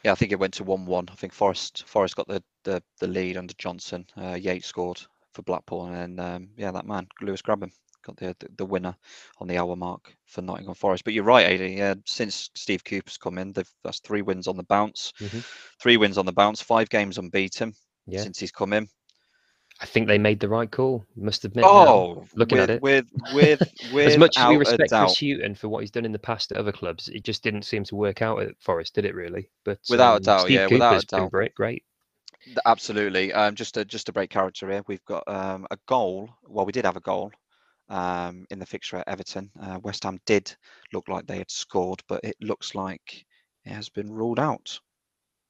Yeah, 0.03 0.13
I 0.13 0.15
think 0.15 0.31
it 0.31 0.39
went 0.39 0.55
to 0.55 0.63
1 0.63 0.85
1. 0.85 1.09
I 1.11 1.15
think 1.15 1.31
Forest 1.31 1.83
Forest 1.85 2.15
got 2.15 2.27
the, 2.27 2.43
the, 2.63 2.81
the 2.99 3.07
lead 3.07 3.37
under 3.37 3.53
Johnson. 3.59 4.07
Uh, 4.17 4.33
Yates 4.33 4.65
scored 4.65 4.99
for 5.33 5.43
Blackpool, 5.43 5.85
and 5.85 6.19
um, 6.19 6.49
yeah, 6.57 6.71
that 6.71 6.87
man, 6.87 7.07
Lewis 7.21 7.41
Grabban, 7.43 7.71
got 8.03 8.17
the, 8.17 8.35
the, 8.39 8.49
the 8.57 8.65
winner 8.65 8.95
on 9.39 9.47
the 9.47 9.57
hour 9.57 9.75
mark 9.75 10.15
for 10.25 10.41
Nottingham 10.41 10.75
Forest. 10.75 11.03
But 11.03 11.13
you're 11.13 11.23
right, 11.23 11.45
Adie. 11.45 11.73
Yeah, 11.73 11.95
since 12.05 12.49
Steve 12.55 12.83
Cooper's 12.83 13.17
come 13.17 13.37
in, 13.37 13.53
that's 13.83 13.99
three 13.99 14.21
wins 14.21 14.47
on 14.47 14.57
the 14.57 14.63
bounce. 14.63 15.13
Mm-hmm. 15.19 15.39
Three 15.79 15.97
wins 15.97 16.17
on 16.17 16.25
the 16.25 16.33
bounce. 16.33 16.61
Five 16.61 16.89
games 16.89 17.17
unbeaten 17.17 17.73
yeah. 18.05 18.21
since 18.21 18.39
he's 18.39 18.51
come 18.51 18.73
in. 18.73 18.87
I 19.81 19.85
think 19.85 20.07
they 20.07 20.17
made 20.17 20.39
the 20.39 20.49
right 20.49 20.69
call. 20.69 21.05
Must 21.15 21.43
admit. 21.45 21.65
Oh, 21.67 22.13
now, 22.13 22.25
looking 22.35 22.59
with, 22.59 22.69
at 22.69 22.75
it, 22.75 22.81
with 22.81 23.05
with 23.33 23.61
with 23.93 24.07
as 24.07 24.17
much 24.17 24.37
as 24.37 24.47
we 24.47 24.57
respect 24.57 24.91
Chris 24.91 25.19
Hughton 25.19 25.55
for 25.55 25.67
what 25.67 25.81
he's 25.81 25.91
done 25.91 26.05
in 26.05 26.11
the 26.11 26.19
past 26.19 26.51
at 26.51 26.57
other 26.57 26.71
clubs, 26.71 27.09
it 27.09 27.23
just 27.23 27.43
didn't 27.43 27.63
seem 27.63 27.83
to 27.85 27.95
work 27.95 28.21
out 28.21 28.41
at 28.41 28.55
Forest, 28.61 28.95
did 28.95 29.05
it? 29.05 29.15
Really? 29.15 29.49
But 29.65 29.79
without 29.89 30.11
um, 30.11 30.17
a 30.17 30.19
doubt, 30.21 30.41
Steve 30.41 30.51
yeah, 30.51 30.63
Cooper's 30.65 30.73
without 30.73 31.03
a 31.03 31.05
doubt, 31.05 31.31
great, 31.31 31.55
great. 31.55 31.83
Absolutely. 32.65 33.33
Um, 33.33 33.55
just 33.55 33.73
to 33.73 33.85
just 33.85 34.05
to 34.05 34.13
break 34.13 34.29
character 34.29 34.69
here, 34.69 34.83
we've 34.87 35.05
got 35.05 35.23
um, 35.27 35.65
a 35.71 35.77
goal. 35.87 36.29
Well, 36.47 36.65
we 36.65 36.71
did 36.71 36.85
have 36.85 36.97
a 36.97 37.01
goal 37.01 37.31
um, 37.89 38.45
in 38.49 38.59
the 38.59 38.65
fixture 38.65 38.97
at 38.97 39.07
Everton. 39.07 39.49
Uh, 39.61 39.79
West 39.83 40.03
Ham 40.03 40.19
did 40.25 40.55
look 40.91 41.07
like 41.07 41.25
they 41.25 41.37
had 41.37 41.51
scored, 41.51 42.01
but 42.07 42.21
it 42.23 42.35
looks 42.41 42.75
like 42.75 43.25
it 43.65 43.71
has 43.71 43.89
been 43.89 44.11
ruled 44.11 44.39
out. 44.39 44.79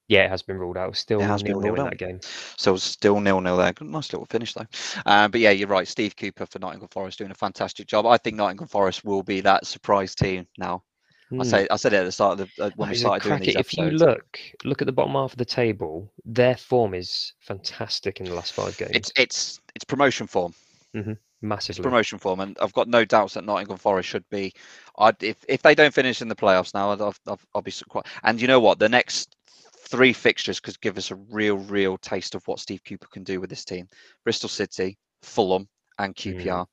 Yeah, 0.08 0.26
it 0.26 0.30
has 0.30 0.42
been 0.42 0.58
ruled 0.58 0.78
out. 0.78 0.96
Still 0.98 1.22
it 1.22 1.44
nil 1.44 1.62
nil 1.62 1.76
in 1.76 1.84
that 1.86 1.98
game. 1.98 2.20
So 2.58 2.76
still 2.76 3.20
nil 3.20 3.40
nil 3.40 3.58
there. 3.58 3.74
Nice 3.82 4.12
little 4.12 4.26
finish 4.26 4.54
though. 4.54 4.68
Um, 5.06 5.32
but 5.32 5.40
yeah, 5.40 5.52
you're 5.52 5.70
right. 5.70 5.88
Steve 5.88 6.16
Cooper 6.16 6.46
for 6.46 6.60
Nottingham 6.60 6.90
Forest 6.90 7.20
doing 7.20 7.32
a 7.32 7.36
fantastic 7.36 7.88
job. 7.88 8.06
I 8.06 8.18
think 8.18 8.36
Nottingham 8.36 8.68
Forest 8.68 9.06
will 9.06 9.24
be 9.24 9.40
that 9.42 9.66
surprise 9.66 10.14
team 10.14 10.46
now. 10.58 10.84
I 11.32 11.36
hmm. 11.36 11.44
say 11.44 11.68
I 11.72 11.78
said 11.78 11.94
it 11.94 11.98
at 11.98 12.04
the 12.04 12.12
start 12.12 12.40
of 12.40 12.50
the 12.58 12.66
uh, 12.66 12.70
when 12.76 12.90
we 12.90 12.96
started 12.96 13.28
doing 13.28 13.42
these 13.42 13.56
If 13.56 13.76
you 13.78 13.86
look 13.86 14.40
look 14.66 14.82
at 14.82 14.86
the 14.86 14.92
bottom 14.92 15.14
half 15.14 15.32
of 15.32 15.38
the 15.38 15.46
table, 15.46 16.12
their 16.26 16.58
form 16.58 16.94
is 16.94 17.34
fantastic 17.40 18.20
in 18.20 18.26
the 18.26 18.36
last 18.36 18.54
five 18.54 18.78
games. 18.78 18.92
It's 18.94 19.12
it's 19.16 19.60
it's 19.74 19.86
promotion 19.86 20.28
form. 20.28 20.54
Mm-hmm. 20.96 21.14
Massively. 21.44 21.84
Promotion 21.84 22.20
form, 22.20 22.40
and 22.40 22.58
I've 22.62 22.72
got 22.72 22.88
no 22.88 23.04
doubts 23.04 23.34
that 23.34 23.44
Nottingham 23.44 23.76
Forest 23.76 24.08
should 24.08 24.24
be. 24.30 24.54
I'd, 24.98 25.22
if 25.22 25.44
if 25.50 25.62
they 25.62 25.76
don't 25.76 25.94
finish 25.94 26.22
in 26.22 26.30
the 26.30 26.36
playoffs 26.36 26.74
now, 26.74 26.92
I'll, 26.92 27.14
I'll, 27.28 27.40
I'll 27.54 27.62
be 27.62 27.74
quite. 27.90 28.06
And 28.24 28.42
you 28.42 28.48
know 28.48 28.62
what? 28.62 28.80
The 28.80 28.88
next 28.88 29.36
three 29.78 30.14
fixtures 30.14 30.62
could 30.62 30.80
give 30.80 30.98
us 30.98 31.12
a 31.12 31.16
real, 31.16 31.58
real 31.58 31.98
taste 31.98 32.34
of 32.34 32.48
what 32.48 32.62
Steve 32.62 32.82
Cooper 32.88 33.08
can 33.12 33.26
do 33.26 33.42
with 33.42 33.50
this 33.50 33.66
team. 33.66 33.90
Bristol 34.24 34.48
City, 34.48 34.98
Fulham, 35.22 35.68
and 36.00 36.16
QPR. 36.16 36.46
Mm. 36.46 36.68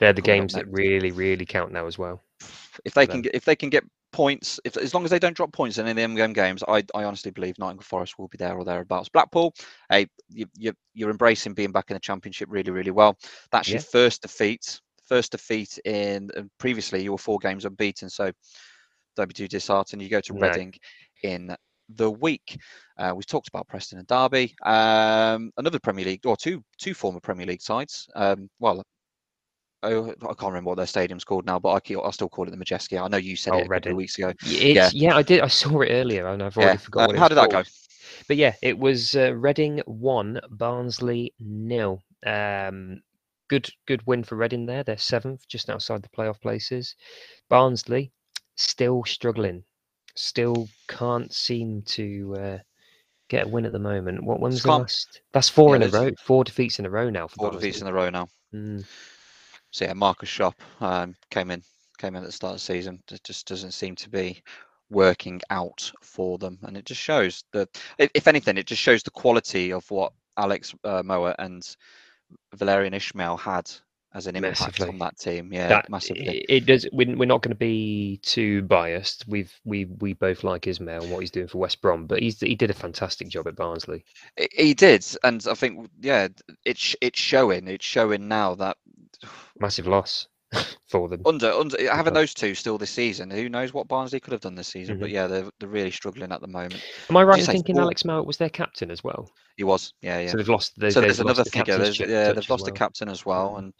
They're 0.00 0.12
the 0.12 0.22
games 0.22 0.54
that 0.54 0.66
really, 0.72 1.12
really 1.12 1.46
count 1.46 1.70
now 1.70 1.86
as 1.86 1.96
well. 1.96 2.20
If 2.84 2.94
they 2.94 3.06
can 3.06 3.22
get, 3.22 3.34
if 3.34 3.44
they 3.44 3.56
can 3.56 3.70
get 3.70 3.84
points, 4.16 4.58
if 4.64 4.78
as 4.78 4.94
long 4.94 5.04
as 5.04 5.10
they 5.10 5.18
don't 5.18 5.36
drop 5.36 5.52
points 5.52 5.76
in 5.76 5.86
any 5.86 6.02
of 6.02 6.16
them 6.16 6.32
games, 6.32 6.64
I, 6.66 6.82
I 6.94 7.04
honestly 7.04 7.30
believe 7.30 7.58
Nottingham 7.58 7.82
Forest 7.82 8.18
will 8.18 8.28
be 8.28 8.38
there 8.38 8.56
or 8.56 8.64
thereabouts. 8.64 9.10
Blackpool, 9.10 9.52
hey, 9.90 10.06
you, 10.30 10.46
you, 10.56 10.72
you're 10.94 11.10
embracing 11.10 11.52
being 11.52 11.70
back 11.70 11.90
in 11.90 11.94
the 11.94 12.00
Championship 12.00 12.48
really, 12.50 12.70
really 12.70 12.90
well. 12.90 13.18
That's 13.52 13.68
yeah. 13.68 13.74
your 13.74 13.82
first 13.82 14.22
defeat. 14.22 14.80
First 15.06 15.32
defeat 15.32 15.78
in 15.84 16.30
previously 16.58 17.02
you 17.02 17.12
were 17.12 17.18
four 17.18 17.38
games 17.38 17.66
unbeaten, 17.66 18.08
so 18.08 18.32
don't 19.16 19.28
be 19.28 19.34
too 19.34 19.48
disheartened. 19.48 20.00
You 20.00 20.08
go 20.08 20.22
to 20.22 20.32
no. 20.32 20.48
Reading 20.48 20.72
in 21.22 21.54
the 21.94 22.10
week. 22.10 22.58
Uh, 22.96 23.12
we've 23.14 23.26
talked 23.26 23.48
about 23.48 23.68
Preston 23.68 23.98
and 23.98 24.08
Derby, 24.08 24.56
um, 24.64 25.52
another 25.58 25.78
Premier 25.78 26.06
League 26.06 26.24
or 26.24 26.38
two 26.38 26.64
two 26.78 26.94
former 26.94 27.20
Premier 27.20 27.46
League 27.46 27.60
sides. 27.60 28.08
Um, 28.16 28.48
well, 28.60 28.82
oh, 29.92 30.14
I 30.22 30.34
can't 30.34 30.52
remember 30.52 30.68
what 30.68 30.76
their 30.76 30.86
stadium's 30.86 31.24
called 31.24 31.46
now, 31.46 31.58
but 31.58 31.72
I, 31.72 31.80
keep, 31.80 31.98
I 32.02 32.10
still 32.10 32.28
call 32.28 32.46
it 32.46 32.50
the 32.50 32.56
Majestic. 32.56 33.00
I 33.00 33.08
know 33.08 33.16
you 33.16 33.36
said 33.36 33.54
oh, 33.54 33.58
it 33.58 33.66
a 33.66 33.68
couple 33.68 33.92
of 33.92 33.96
weeks 33.96 34.18
ago. 34.18 34.32
yeah, 34.44 34.90
yeah, 34.92 35.16
I 35.16 35.22
did. 35.22 35.40
I 35.40 35.48
saw 35.48 35.80
it 35.80 35.90
earlier, 35.90 36.26
and 36.28 36.42
I've 36.42 36.56
already 36.56 36.72
yeah. 36.72 36.76
forgotten. 36.76 37.16
Uh, 37.16 37.18
how 37.18 37.28
did 37.28 37.36
called. 37.36 37.50
that 37.50 37.64
go? 37.64 37.70
But 38.28 38.36
yeah, 38.36 38.54
it 38.62 38.78
was 38.78 39.14
uh, 39.14 39.34
Reading 39.34 39.82
one, 39.86 40.40
Barnsley 40.50 41.34
nil. 41.38 42.02
Um, 42.24 43.00
good, 43.48 43.68
good 43.86 44.06
win 44.06 44.24
for 44.24 44.36
Reading 44.36 44.66
there. 44.66 44.82
They're 44.82 44.98
seventh, 44.98 45.46
just 45.48 45.70
outside 45.70 46.02
the 46.02 46.08
playoff 46.08 46.40
places. 46.40 46.94
Barnsley 47.48 48.12
still 48.56 49.04
struggling, 49.04 49.62
still 50.14 50.68
can't 50.88 51.32
seem 51.32 51.82
to 51.82 52.36
uh, 52.38 52.58
get 53.28 53.46
a 53.46 53.48
win 53.48 53.66
at 53.66 53.72
the 53.72 53.78
moment. 53.78 54.24
What 54.24 54.40
when's 54.40 54.62
the 54.62 54.70
last? 54.70 55.20
That's 55.32 55.48
four 55.48 55.76
yeah, 55.76 55.84
in 55.84 55.94
a 55.94 55.98
row. 55.98 56.10
Four 56.22 56.44
defeats 56.44 56.78
in 56.78 56.86
a 56.86 56.90
row 56.90 57.10
now. 57.10 57.28
four 57.28 57.50
defeats 57.50 57.80
in 57.80 57.86
a 57.86 57.92
row 57.92 58.10
now. 58.10 58.28
Mm. 58.54 58.84
So 59.76 59.84
yeah, 59.84 59.92
Markus 59.92 60.30
Schopp 60.30 60.54
um, 60.80 61.14
came 61.30 61.50
in 61.50 61.62
came 61.98 62.16
in 62.16 62.22
at 62.22 62.26
the 62.26 62.32
start 62.32 62.54
of 62.54 62.60
the 62.60 62.64
season. 62.64 63.02
It 63.10 63.22
just 63.22 63.46
doesn't 63.46 63.72
seem 63.72 63.94
to 63.96 64.08
be 64.08 64.42
working 64.88 65.42
out 65.50 65.92
for 66.00 66.38
them, 66.38 66.58
and 66.62 66.78
it 66.78 66.86
just 66.86 67.02
shows 67.02 67.44
that 67.52 67.68
if 67.98 68.26
anything, 68.26 68.56
it 68.56 68.66
just 68.66 68.80
shows 68.80 69.02
the 69.02 69.10
quality 69.10 69.74
of 69.74 69.84
what 69.90 70.14
Alex 70.38 70.74
uh, 70.84 71.02
Mowatt 71.02 71.34
and 71.40 71.76
Valérien 72.56 72.94
Ismaël 72.94 73.38
had 73.38 73.70
as 74.16 74.26
an 74.26 74.34
impact 74.34 74.60
massively. 74.60 74.88
on 74.88 74.98
that 74.98 75.18
team. 75.18 75.52
Yeah, 75.52 75.68
that, 75.68 75.90
massively. 75.90 76.38
It, 76.38 76.46
it 76.48 76.66
does. 76.66 76.88
We're, 76.90 77.14
we're 77.14 77.26
not 77.26 77.42
going 77.42 77.50
to 77.50 77.54
be 77.54 78.18
too 78.22 78.62
biased. 78.62 79.28
We've 79.28 79.52
we 79.64 79.84
we 79.84 80.14
both 80.14 80.42
like 80.42 80.62
Ismaël 80.62 81.02
and 81.02 81.12
what 81.12 81.20
he's 81.20 81.30
doing 81.30 81.48
for 81.48 81.58
West 81.58 81.82
Brom, 81.82 82.06
but 82.06 82.20
he's 82.20 82.40
he 82.40 82.54
did 82.54 82.70
a 82.70 82.74
fantastic 82.74 83.28
job 83.28 83.46
at 83.46 83.56
Barnsley. 83.56 84.04
He 84.52 84.72
did, 84.72 85.04
and 85.22 85.44
I 85.48 85.54
think 85.54 85.90
yeah, 86.00 86.28
it's 86.64 86.96
it's 87.00 87.18
showing. 87.18 87.68
It's 87.68 87.84
showing 87.84 88.26
now 88.26 88.54
that 88.54 88.78
massive 89.60 89.86
loss 89.86 90.28
for 90.88 91.08
them. 91.08 91.22
Under 91.26 91.50
under 91.52 91.92
having 91.92 92.14
those 92.14 92.34
two 92.34 92.54
still 92.54 92.78
this 92.78 92.90
season, 92.90 93.30
who 93.30 93.48
knows 93.48 93.72
what 93.72 93.88
Barnsley 93.88 94.20
could 94.20 94.32
have 94.32 94.40
done 94.40 94.54
this 94.54 94.68
season? 94.68 94.96
Mm-hmm. 94.96 95.02
But 95.02 95.10
yeah, 95.10 95.26
they're 95.26 95.50
they're 95.58 95.68
really 95.68 95.90
struggling 95.90 96.32
at 96.32 96.40
the 96.40 96.46
moment. 96.46 96.82
Am 97.10 97.16
I 97.16 97.24
right 97.24 97.40
in 97.40 97.46
thinking 97.46 97.78
Alex 97.78 98.04
Mowatt 98.04 98.26
was 98.26 98.36
their 98.36 98.50
captain 98.50 98.90
as 98.90 99.02
well? 99.02 99.30
He 99.56 99.64
was, 99.64 99.94
yeah, 100.02 100.20
yeah. 100.20 100.30
So 100.30 100.36
they've 100.36 100.48
lost. 100.48 100.78
They've, 100.78 100.92
so 100.92 101.00
there's 101.00 101.20
another 101.20 101.44
the 101.44 101.50
figure. 101.50 101.78
There's, 101.78 101.98
yeah, 101.98 102.32
they've 102.32 102.50
lost 102.50 102.62
well. 102.62 102.72
the 102.72 102.72
captain 102.72 103.08
as 103.08 103.26
well, 103.26 103.50
mm-hmm. 103.50 103.58
and 103.58 103.74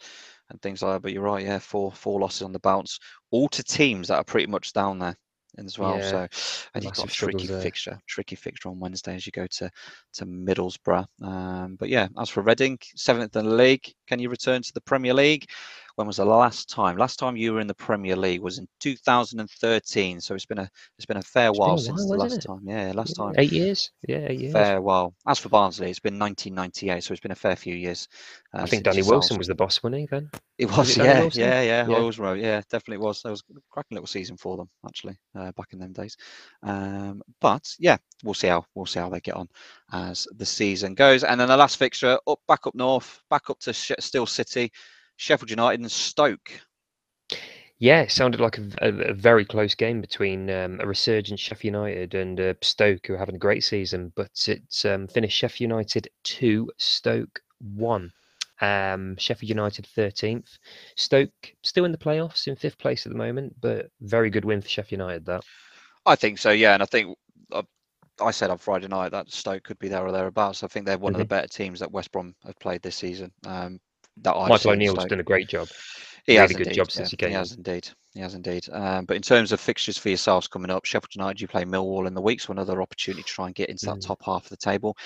and 0.49 0.61
things 0.61 0.81
like 0.81 0.95
that. 0.95 1.01
But 1.01 1.13
you're 1.13 1.23
right, 1.23 1.45
yeah, 1.45 1.59
four 1.59 1.91
four 1.91 2.19
losses 2.19 2.41
on 2.41 2.51
the 2.51 2.59
bounce, 2.59 2.99
all 3.31 3.47
to 3.49 3.63
teams 3.63 4.07
that 4.09 4.17
are 4.17 4.23
pretty 4.23 4.47
much 4.47 4.73
down 4.73 4.99
there 4.99 5.15
as 5.57 5.79
well. 5.79 5.97
Yeah, 5.97 6.09
so 6.09 6.27
and 6.73 6.83
you've 6.83 6.93
got 6.93 7.09
a 7.09 7.11
tricky 7.11 7.47
there. 7.47 7.61
fixture, 7.61 7.99
tricky 8.07 8.35
fixture 8.35 8.69
on 8.69 8.79
Wednesday 8.79 9.15
as 9.15 9.25
you 9.25 9.31
go 9.31 9.47
to 9.47 9.69
to 10.13 10.25
Middlesbrough. 10.25 11.05
Um, 11.21 11.75
but 11.79 11.89
yeah, 11.89 12.07
as 12.19 12.29
for 12.29 12.41
Reading, 12.41 12.77
seventh 12.95 13.35
in 13.35 13.45
the 13.45 13.55
league, 13.55 13.91
can 14.07 14.19
you 14.19 14.29
return 14.29 14.61
to 14.61 14.73
the 14.73 14.81
Premier 14.81 15.13
League? 15.13 15.49
When 15.97 16.05
was 16.05 16.17
the 16.17 16.25
last 16.25 16.69
time? 16.69 16.95
Last 16.95 17.17
time 17.17 17.35
you 17.35 17.53
were 17.53 17.59
in 17.59 17.65
the 17.65 17.73
Premier 17.73 18.15
League 18.15 18.41
was 18.41 18.59
in 18.59 18.67
2013. 18.81 20.21
So 20.21 20.35
it's 20.35 20.45
been 20.45 20.59
a 20.59 20.69
it's 20.95 21.07
been 21.07 21.17
a 21.17 21.23
fair 21.23 21.51
while, 21.51 21.69
while 21.69 21.77
since 21.79 22.07
the 22.07 22.15
last 22.15 22.37
it? 22.37 22.41
time. 22.41 22.61
Yeah, 22.65 22.91
last 22.93 23.15
time. 23.15 23.33
Eight 23.35 23.51
years. 23.51 23.89
Yeah, 24.07 24.27
eight 24.29 24.39
years. 24.39 24.53
Fair 24.53 24.79
while. 24.79 25.15
As 25.27 25.39
for 25.39 25.49
Barnsley, 25.49 25.89
it's 25.89 25.99
been 25.99 26.19
1998, 26.19 27.03
so 27.03 27.13
it's 27.13 27.19
been 27.19 27.31
a 27.31 27.35
fair 27.35 27.55
few 27.55 27.73
years. 27.73 28.07
Uh, 28.53 28.61
I 28.61 28.65
think 28.67 28.83
Danny 28.83 29.01
Wilson 29.01 29.39
was 29.39 29.47
the 29.47 29.55
boss, 29.55 29.81
wasn't 29.81 30.01
he? 30.01 30.05
Then 30.05 30.29
it 30.59 30.67
was. 30.67 30.77
was 30.77 30.97
it 30.97 31.03
yeah, 31.03 31.29
yeah, 31.33 31.61
yeah, 31.61 31.87
yeah. 31.87 31.95
I 31.95 32.01
was 32.01 32.19
right. 32.19 32.39
Yeah, 32.39 32.61
definitely 32.69 33.03
was. 33.03 33.23
That 33.23 33.31
was 33.31 33.41
a 33.49 33.59
cracking 33.71 33.95
little 33.95 34.05
season 34.05 34.37
for 34.37 34.55
them 34.55 34.69
actually 34.85 35.17
uh, 35.33 35.51
back 35.53 35.73
in 35.73 35.79
them 35.79 35.93
days. 35.93 36.15
Um, 36.61 37.23
but 37.41 37.67
yeah, 37.79 37.97
we'll 38.23 38.35
see 38.35 38.49
how 38.49 38.65
we'll 38.75 38.85
see 38.85 38.99
how 38.99 39.09
they 39.09 39.19
get 39.19 39.33
on 39.33 39.47
as 39.91 40.27
the 40.37 40.45
season 40.45 40.93
goes. 40.93 41.23
And 41.23 41.41
then 41.41 41.47
the 41.47 41.57
last 41.57 41.77
fixture 41.77 42.19
up 42.27 42.39
back 42.47 42.67
up 42.67 42.75
north, 42.75 43.19
back 43.31 43.49
up 43.49 43.57
to 43.61 43.73
Steel 43.73 44.27
City. 44.27 44.71
Sheffield 45.17 45.49
United 45.49 45.81
and 45.81 45.91
Stoke. 45.91 46.51
Yeah, 47.79 48.01
it 48.01 48.11
sounded 48.11 48.39
like 48.39 48.57
a, 48.57 48.69
a, 48.81 48.89
a 49.09 49.13
very 49.13 49.45
close 49.45 49.75
game 49.75 50.01
between 50.01 50.49
um, 50.49 50.79
a 50.79 50.87
resurgent 50.87 51.39
Sheffield 51.39 51.75
United 51.75 52.15
and 52.15 52.39
uh, 52.39 52.53
Stoke, 52.61 53.05
who 53.05 53.13
are 53.13 53.19
having 53.19 53.35
a 53.35 53.39
great 53.39 53.63
season. 53.63 54.11
But 54.15 54.31
it's 54.47 54.85
um, 54.85 55.07
finished 55.07 55.37
Sheffield 55.37 55.69
United 55.69 56.07
two, 56.23 56.71
Stoke 56.77 57.41
one. 57.59 58.11
Um, 58.59 59.15
Sheffield 59.17 59.49
United 59.49 59.87
13th. 59.95 60.57
Stoke 60.95 61.53
still 61.61 61.85
in 61.85 61.91
the 61.91 61.97
playoffs 61.97 62.47
in 62.47 62.55
fifth 62.55 62.79
place 62.79 63.05
at 63.05 63.11
the 63.11 63.17
moment, 63.17 63.55
but 63.61 63.91
very 64.01 64.31
good 64.31 64.45
win 64.45 64.61
for 64.61 64.69
Sheffield 64.69 65.01
United. 65.01 65.25
That 65.25 65.43
I 66.07 66.15
think 66.15 66.39
so, 66.39 66.49
yeah. 66.49 66.73
And 66.73 66.81
I 66.81 66.87
think 66.87 67.15
uh, 67.51 67.61
I 68.19 68.31
said 68.31 68.49
on 68.49 68.57
Friday 68.57 68.87
night 68.87 69.11
that 69.11 69.31
Stoke 69.31 69.63
could 69.63 69.77
be 69.77 69.89
there 69.89 70.03
or 70.03 70.11
thereabouts. 70.11 70.63
I 70.63 70.67
think 70.67 70.87
they're 70.87 70.97
one 70.97 71.13
mm-hmm. 71.13 71.21
of 71.21 71.27
the 71.27 71.35
better 71.35 71.47
teams 71.47 71.79
that 71.81 71.91
West 71.91 72.11
Brom 72.11 72.33
have 72.43 72.57
played 72.57 72.81
this 72.81 72.95
season. 72.95 73.31
Um, 73.45 73.79
that 74.21 74.35
I've 74.35 74.49
Michael 74.49 74.71
O'Neill's 74.71 75.05
done 75.05 75.19
a 75.19 75.23
great 75.23 75.47
job. 75.47 75.67
He 76.25 76.33
really 76.33 76.41
has 76.41 76.51
good 76.51 76.67
indeed. 76.67 76.75
job 76.75 76.91
since 76.91 77.07
yeah, 77.07 77.11
he 77.11 77.17
came. 77.17 77.29
He 77.29 77.35
has 77.35 77.51
indeed. 77.53 77.89
He 78.13 78.19
has 78.19 78.33
indeed. 78.33 78.67
Um, 78.71 79.05
but 79.05 79.15
in 79.15 79.21
terms 79.21 79.51
of 79.53 79.61
fixtures 79.61 79.97
for 79.97 80.09
yourselves 80.09 80.47
coming 80.47 80.69
up, 80.69 80.83
Sheffield 80.83 81.15
United, 81.15 81.39
you 81.39 81.47
play 81.47 81.63
Millwall 81.63 82.05
in 82.05 82.13
the 82.13 82.21
week, 82.21 82.41
so 82.41 82.51
another 82.51 82.81
opportunity 82.81 83.23
to 83.23 83.27
try 83.27 83.45
and 83.45 83.55
get 83.55 83.69
into 83.69 83.85
that 83.85 83.97
mm. 83.97 84.05
top 84.05 84.21
half 84.25 84.43
of 84.43 84.49
the 84.49 84.57
table. 84.57 84.97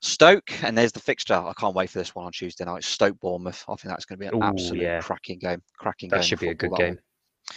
Stoke, 0.00 0.62
and 0.62 0.78
there's 0.78 0.92
the 0.92 1.00
fixture. 1.00 1.34
I 1.34 1.52
can't 1.58 1.74
wait 1.74 1.90
for 1.90 1.98
this 1.98 2.14
one 2.14 2.24
on 2.24 2.32
Tuesday 2.32 2.64
night. 2.64 2.84
Stoke 2.84 3.18
Bournemouth. 3.20 3.64
I 3.68 3.74
think 3.74 3.92
that's 3.92 4.04
going 4.04 4.18
to 4.18 4.20
be 4.20 4.26
an 4.28 4.36
Ooh, 4.36 4.46
absolute 4.46 4.82
yeah. 4.82 5.00
cracking 5.00 5.38
game. 5.40 5.60
Cracking 5.76 6.08
that 6.10 6.16
game. 6.16 6.20
That 6.20 6.26
should 6.26 6.40
be 6.40 6.48
a 6.48 6.54
good 6.54 6.72
game. 6.74 6.94
One. 6.94 7.56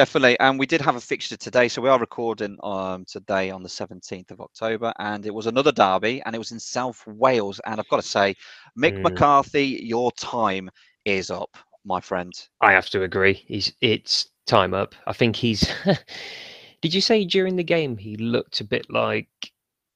Definitely. 0.00 0.40
And 0.40 0.58
we 0.58 0.64
did 0.64 0.80
have 0.80 0.96
a 0.96 1.00
fixture 1.00 1.36
today. 1.36 1.68
So 1.68 1.82
we 1.82 1.90
are 1.90 1.98
recording 1.98 2.56
um, 2.62 3.04
today 3.04 3.50
on 3.50 3.62
the 3.62 3.68
17th 3.68 4.30
of 4.30 4.40
October. 4.40 4.94
And 4.98 5.26
it 5.26 5.34
was 5.34 5.46
another 5.46 5.72
derby 5.72 6.22
and 6.24 6.34
it 6.34 6.38
was 6.38 6.52
in 6.52 6.58
South 6.58 7.06
Wales. 7.06 7.60
And 7.66 7.78
I've 7.78 7.88
got 7.90 7.96
to 7.96 8.08
say, 8.08 8.34
Mick 8.78 8.94
mm. 8.94 9.02
McCarthy, 9.02 9.78
your 9.82 10.10
time 10.12 10.70
is 11.04 11.30
up, 11.30 11.54
my 11.84 12.00
friend. 12.00 12.32
I 12.62 12.72
have 12.72 12.88
to 12.88 13.02
agree. 13.02 13.34
He's 13.46 13.74
it's 13.82 14.30
time 14.46 14.72
up. 14.72 14.94
I 15.06 15.12
think 15.12 15.36
he's. 15.36 15.70
Did 16.80 16.94
you 16.94 17.02
say 17.02 17.26
during 17.26 17.56
the 17.56 17.62
game 17.62 17.98
he 17.98 18.16
looked 18.16 18.62
a 18.62 18.64
bit 18.64 18.86
like, 18.88 19.28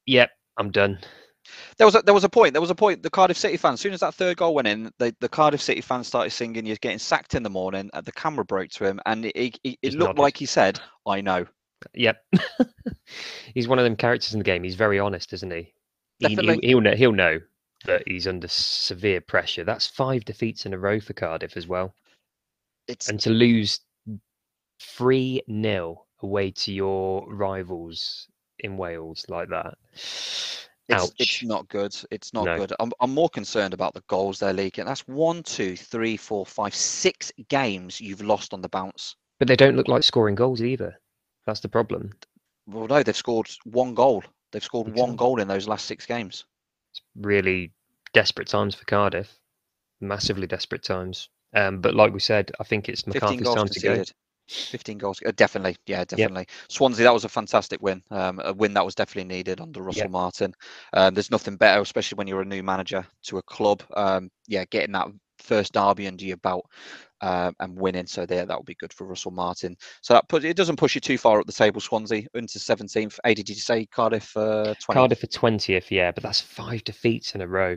"Yep, 0.04 0.32
I'm 0.58 0.70
done." 0.70 0.98
There 1.76 1.86
was 1.86 1.94
a, 1.94 2.02
there 2.02 2.14
was 2.14 2.24
a 2.24 2.28
point. 2.28 2.52
There 2.52 2.60
was 2.60 2.70
a 2.70 2.74
point. 2.74 3.02
The 3.02 3.10
Cardiff 3.10 3.36
City 3.36 3.56
fans, 3.56 3.74
as 3.74 3.80
soon 3.80 3.92
as 3.92 4.00
that 4.00 4.14
third 4.14 4.36
goal 4.36 4.54
went 4.54 4.68
in, 4.68 4.90
the, 4.98 5.14
the 5.20 5.28
Cardiff 5.28 5.60
City 5.60 5.80
fans 5.80 6.06
started 6.06 6.30
singing. 6.30 6.66
You're 6.66 6.76
getting 6.76 6.98
sacked 6.98 7.34
in 7.34 7.42
the 7.42 7.50
morning. 7.50 7.90
And 7.92 8.04
the 8.04 8.12
camera 8.12 8.44
broke 8.44 8.70
to 8.70 8.84
him, 8.84 9.00
and 9.06 9.26
it, 9.26 9.58
it, 9.64 9.78
it 9.82 9.92
looked 9.94 10.10
nodded. 10.10 10.18
like 10.18 10.36
he 10.36 10.46
said, 10.46 10.80
"I 11.06 11.20
know." 11.20 11.46
Yep. 11.94 12.24
he's 13.54 13.68
one 13.68 13.78
of 13.78 13.84
them 13.84 13.96
characters 13.96 14.32
in 14.32 14.38
the 14.38 14.44
game. 14.44 14.64
He's 14.64 14.74
very 14.74 14.98
honest, 14.98 15.32
isn't 15.32 15.52
he? 15.52 15.72
Definitely. 16.20 16.60
He, 16.62 16.74
will 16.74 16.82
know. 16.82 16.94
He'll 16.94 17.12
know 17.12 17.40
that 17.84 18.02
he's 18.06 18.26
under 18.26 18.48
severe 18.48 19.20
pressure. 19.20 19.64
That's 19.64 19.86
five 19.86 20.24
defeats 20.24 20.66
in 20.66 20.72
a 20.72 20.78
row 20.78 21.00
for 21.00 21.12
Cardiff 21.12 21.56
as 21.56 21.66
well. 21.66 21.94
It's 22.88 23.08
and 23.08 23.20
to 23.20 23.30
lose 23.30 23.80
three 24.80 25.42
0 25.50 26.04
away 26.22 26.50
to 26.50 26.72
your 26.72 27.32
rivals 27.32 28.28
in 28.58 28.76
Wales 28.76 29.24
like 29.28 29.48
that. 29.50 29.74
It's, 30.88 31.12
it's 31.18 31.42
not 31.42 31.66
good. 31.68 31.96
It's 32.10 32.34
not 32.34 32.44
no. 32.44 32.58
good. 32.58 32.72
I'm, 32.78 32.92
I'm 33.00 33.14
more 33.14 33.30
concerned 33.30 33.72
about 33.72 33.94
the 33.94 34.02
goals 34.08 34.38
they're 34.38 34.52
leaking. 34.52 34.84
That's 34.84 35.06
one, 35.08 35.42
two, 35.42 35.76
three, 35.76 36.16
four, 36.16 36.44
five, 36.44 36.74
six 36.74 37.32
games 37.48 38.00
you've 38.00 38.20
lost 38.20 38.52
on 38.52 38.60
the 38.60 38.68
bounce. 38.68 39.16
But 39.38 39.48
they 39.48 39.56
don't 39.56 39.76
look 39.76 39.88
like 39.88 40.02
scoring 40.02 40.34
goals 40.34 40.62
either. 40.62 41.00
That's 41.46 41.60
the 41.60 41.68
problem. 41.68 42.12
Well, 42.66 42.86
no, 42.86 43.02
they've 43.02 43.16
scored 43.16 43.48
one 43.64 43.94
goal. 43.94 44.24
They've 44.52 44.62
scored 44.62 44.88
exactly. 44.88 45.08
one 45.08 45.16
goal 45.16 45.40
in 45.40 45.48
those 45.48 45.66
last 45.66 45.86
six 45.86 46.06
games. 46.06 46.44
It's 46.92 47.02
really 47.16 47.72
desperate 48.12 48.48
times 48.48 48.74
for 48.74 48.84
Cardiff. 48.84 49.38
Massively 50.00 50.46
desperate 50.46 50.82
times. 50.82 51.28
Um, 51.54 51.80
but 51.80 51.94
like 51.94 52.12
we 52.12 52.20
said, 52.20 52.52
I 52.60 52.64
think 52.64 52.88
it's 52.88 53.06
McCarthy's 53.06 53.48
time 53.48 53.68
to 53.68 53.80
go. 53.80 54.02
15 54.48 54.98
goals, 54.98 55.20
uh, 55.26 55.32
definitely, 55.36 55.76
yeah, 55.86 56.04
definitely. 56.04 56.42
Yep. 56.42 56.48
Swansea, 56.68 57.04
that 57.04 57.14
was 57.14 57.24
a 57.24 57.28
fantastic 57.28 57.82
win, 57.82 58.02
um, 58.10 58.40
a 58.44 58.52
win 58.52 58.74
that 58.74 58.84
was 58.84 58.94
definitely 58.94 59.34
needed 59.34 59.60
under 59.60 59.82
Russell 59.82 60.02
yep. 60.02 60.10
Martin. 60.10 60.54
Um, 60.92 61.14
there's 61.14 61.30
nothing 61.30 61.56
better, 61.56 61.80
especially 61.80 62.16
when 62.16 62.26
you're 62.26 62.42
a 62.42 62.46
new 62.46 62.62
manager 62.62 63.06
to 63.24 63.38
a 63.38 63.42
club. 63.42 63.82
Um, 63.96 64.30
yeah, 64.46 64.64
getting 64.70 64.92
that 64.92 65.08
first 65.38 65.72
derby 65.72 66.06
under 66.06 66.24
your 66.24 66.36
belt 66.38 66.66
uh, 67.20 67.52
and 67.60 67.78
winning. 67.78 68.06
So 68.06 68.26
there, 68.26 68.44
that 68.44 68.56
will 68.56 68.64
be 68.64 68.74
good 68.74 68.92
for 68.92 69.06
Russell 69.06 69.30
Martin. 69.30 69.76
So 70.02 70.14
that 70.14 70.28
put 70.28 70.44
it 70.44 70.56
doesn't 70.56 70.76
push 70.76 70.94
you 70.94 71.00
too 71.00 71.18
far 71.18 71.40
up 71.40 71.46
the 71.46 71.52
table. 71.52 71.80
Swansea 71.80 72.26
into 72.34 72.58
17th. 72.58 73.18
A, 73.24 73.34
did 73.34 73.48
you 73.48 73.54
say 73.54 73.86
Cardiff? 73.86 74.36
Uh, 74.36 74.74
20th? 74.74 74.94
Cardiff 74.94 75.20
for 75.20 75.26
20th, 75.26 75.90
yeah, 75.90 76.10
but 76.12 76.22
that's 76.22 76.40
five 76.40 76.84
defeats 76.84 77.34
in 77.34 77.40
a 77.40 77.46
row. 77.46 77.76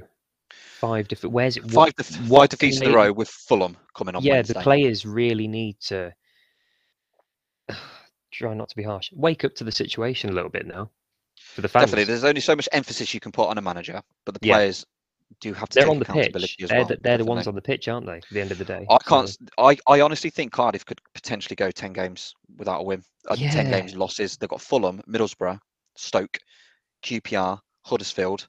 Five 0.52 1.08
different. 1.08 1.34
Where's 1.34 1.58
it? 1.58 1.70
Five, 1.72 1.96
def- 1.96 2.08
five 2.08 2.50
defeats 2.50 2.82
in 2.82 2.92
a 2.92 2.96
row 2.96 3.12
with 3.12 3.30
Fulham 3.30 3.78
coming 3.96 4.16
on. 4.16 4.24
Yeah, 4.24 4.36
Wednesday. 4.36 4.54
the 4.54 4.60
players 4.62 5.06
really 5.06 5.48
need 5.48 5.80
to 5.82 6.14
try 8.32 8.54
not 8.54 8.70
to 8.70 8.76
be 8.76 8.84
harsh. 8.84 9.12
Wake 9.14 9.44
up 9.44 9.56
to 9.56 9.64
the 9.64 9.72
situation 9.72 10.30
a 10.30 10.34
little 10.34 10.50
bit 10.50 10.68
now 10.68 10.90
for 11.36 11.62
the 11.62 11.68
fans. 11.68 11.86
Definitely, 11.86 12.06
there's 12.06 12.24
only 12.24 12.42
so 12.42 12.56
much 12.56 12.70
emphasis 12.72 13.14
you 13.14 13.20
can 13.20 13.32
put 13.32 13.50
on 13.50 13.58
a 13.58 13.62
manager, 13.62 14.02
but 14.26 14.34
the 14.34 14.40
players 14.40 14.86
yeah. 15.30 15.36
do 15.42 15.54
have 15.54 15.70
to. 15.70 15.80
They're 15.80 15.90
on 15.90 16.00
the 16.00 16.06
pitch. 16.06 16.58
They're, 16.60 16.80
well, 16.80 16.88
the, 16.88 16.98
they're 17.02 17.18
the 17.18 17.26
ones 17.26 17.48
on 17.48 17.56
the 17.56 17.62
pitch, 17.62 17.88
aren't 17.88 18.06
they? 18.06 18.18
At 18.18 18.30
the 18.32 18.42
end 18.42 18.52
of 18.52 18.58
the 18.58 18.66
day, 18.66 18.86
I 18.90 18.98
can't. 18.98 19.30
So. 19.30 19.38
I, 19.58 19.78
I 19.88 20.02
honestly 20.02 20.30
think 20.30 20.52
Cardiff 20.52 20.86
could 20.86 21.02
potentially 21.14 21.56
go 21.56 21.72
ten 21.72 21.94
games 21.94 22.34
without 22.58 22.82
a 22.82 22.84
win. 22.84 23.04
Uh, 23.28 23.36
yeah. 23.38 23.52
Ten 23.52 23.70
games 23.70 23.96
losses. 23.96 24.38
They've 24.38 24.50
got 24.50 24.62
Fulham, 24.62 25.02
Middlesbrough, 25.08 25.60
Stoke, 25.96 26.40
QPR, 27.04 27.60
Huddersfield, 27.86 28.48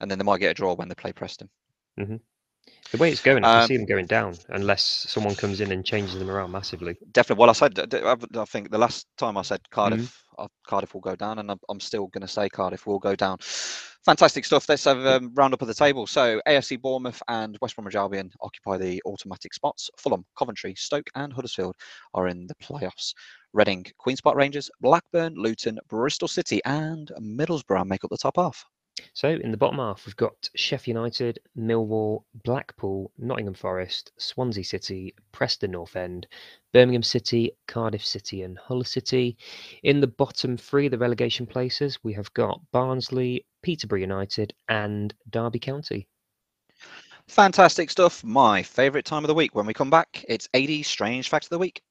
and 0.00 0.10
then 0.10 0.18
they 0.18 0.24
might 0.24 0.40
get 0.40 0.50
a 0.50 0.54
draw 0.54 0.74
when 0.74 0.88
they 0.88 0.94
play 0.94 1.12
Preston. 1.12 1.48
Mm-hmm. 1.98 2.16
The 2.92 2.98
way 2.98 3.10
it's 3.10 3.22
going, 3.22 3.44
I 3.44 3.62
um, 3.62 3.66
see 3.66 3.76
them 3.76 3.86
going 3.86 4.06
down 4.06 4.34
unless 4.50 4.84
someone 5.08 5.34
comes 5.34 5.60
in 5.60 5.72
and 5.72 5.84
changes 5.84 6.18
them 6.18 6.30
around 6.30 6.52
massively. 6.52 6.96
Definitely. 7.12 7.40
Well, 7.40 7.50
I 7.50 7.52
said, 7.52 7.94
I 7.94 8.44
think 8.44 8.70
the 8.70 8.78
last 8.78 9.06
time 9.16 9.36
I 9.36 9.42
said 9.42 9.60
Cardiff, 9.70 10.00
mm-hmm. 10.00 10.44
uh, 10.44 10.48
Cardiff 10.68 10.94
will 10.94 11.00
go 11.00 11.16
down, 11.16 11.40
and 11.40 11.50
I'm, 11.50 11.80
still 11.80 12.06
going 12.06 12.22
to 12.22 12.28
say 12.28 12.48
Cardiff 12.48 12.86
will 12.86 13.00
go 13.00 13.16
down. 13.16 13.38
Fantastic 14.04 14.44
stuff. 14.44 14.68
Let's 14.68 14.84
have 14.84 14.98
a 14.98 15.16
um, 15.16 15.32
round 15.34 15.52
of 15.52 15.58
the 15.58 15.74
table. 15.74 16.06
So 16.06 16.40
AFC 16.46 16.80
Bournemouth 16.80 17.20
and 17.26 17.58
West 17.60 17.74
Bromwich 17.74 17.96
Albion 17.96 18.30
occupy 18.40 18.78
the 18.78 19.02
automatic 19.04 19.52
spots. 19.52 19.90
Fulham, 19.98 20.24
Coventry, 20.38 20.74
Stoke, 20.76 21.10
and 21.16 21.32
Huddersfield 21.32 21.74
are 22.14 22.28
in 22.28 22.46
the 22.46 22.54
playoffs. 22.54 23.12
Reading, 23.52 23.84
Queen's 23.98 24.20
Park 24.20 24.36
Rangers, 24.36 24.70
Blackburn, 24.80 25.34
Luton, 25.34 25.78
Bristol 25.88 26.28
City, 26.28 26.60
and 26.64 27.10
Middlesbrough 27.20 27.86
make 27.86 28.04
up 28.04 28.10
the 28.10 28.16
top 28.16 28.36
half. 28.36 28.64
So 29.12 29.28
in 29.28 29.50
the 29.50 29.56
bottom 29.56 29.78
half, 29.78 30.06
we've 30.06 30.16
got 30.16 30.48
Sheffield 30.54 30.96
United, 30.96 31.38
Millwall, 31.58 32.24
Blackpool, 32.44 33.10
Nottingham 33.18 33.54
Forest, 33.54 34.12
Swansea 34.18 34.64
City, 34.64 35.14
Preston 35.32 35.72
North 35.72 35.96
End, 35.96 36.26
Birmingham 36.72 37.02
City, 37.02 37.52
Cardiff 37.66 38.04
City, 38.04 38.42
and 38.42 38.58
Hull 38.58 38.84
City. 38.84 39.36
In 39.82 40.00
the 40.00 40.06
bottom 40.06 40.56
three, 40.56 40.88
the 40.88 40.98
relegation 40.98 41.46
places, 41.46 41.98
we 42.02 42.12
have 42.14 42.32
got 42.34 42.60
Barnsley, 42.72 43.44
Peterborough 43.62 44.00
United, 44.00 44.54
and 44.68 45.14
Derby 45.30 45.58
County. 45.58 46.08
Fantastic 47.28 47.90
stuff. 47.90 48.22
My 48.22 48.62
favourite 48.62 49.04
time 49.04 49.24
of 49.24 49.28
the 49.28 49.34
week. 49.34 49.54
When 49.54 49.66
we 49.66 49.74
come 49.74 49.90
back, 49.90 50.24
it's 50.28 50.48
Adie 50.54 50.82
Strange 50.82 51.28
Facts 51.28 51.46
of 51.46 51.50
the 51.50 51.58
Week. 51.58 51.82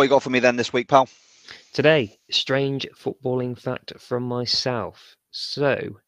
What 0.00 0.04
you 0.04 0.08
got 0.08 0.22
for 0.22 0.30
me 0.30 0.40
then 0.40 0.56
this 0.56 0.72
week, 0.72 0.88
pal? 0.88 1.10
Today, 1.74 2.18
strange 2.30 2.86
footballing 2.96 3.58
fact 3.58 3.92
from 4.00 4.22
myself. 4.22 5.14
So, 5.30 6.00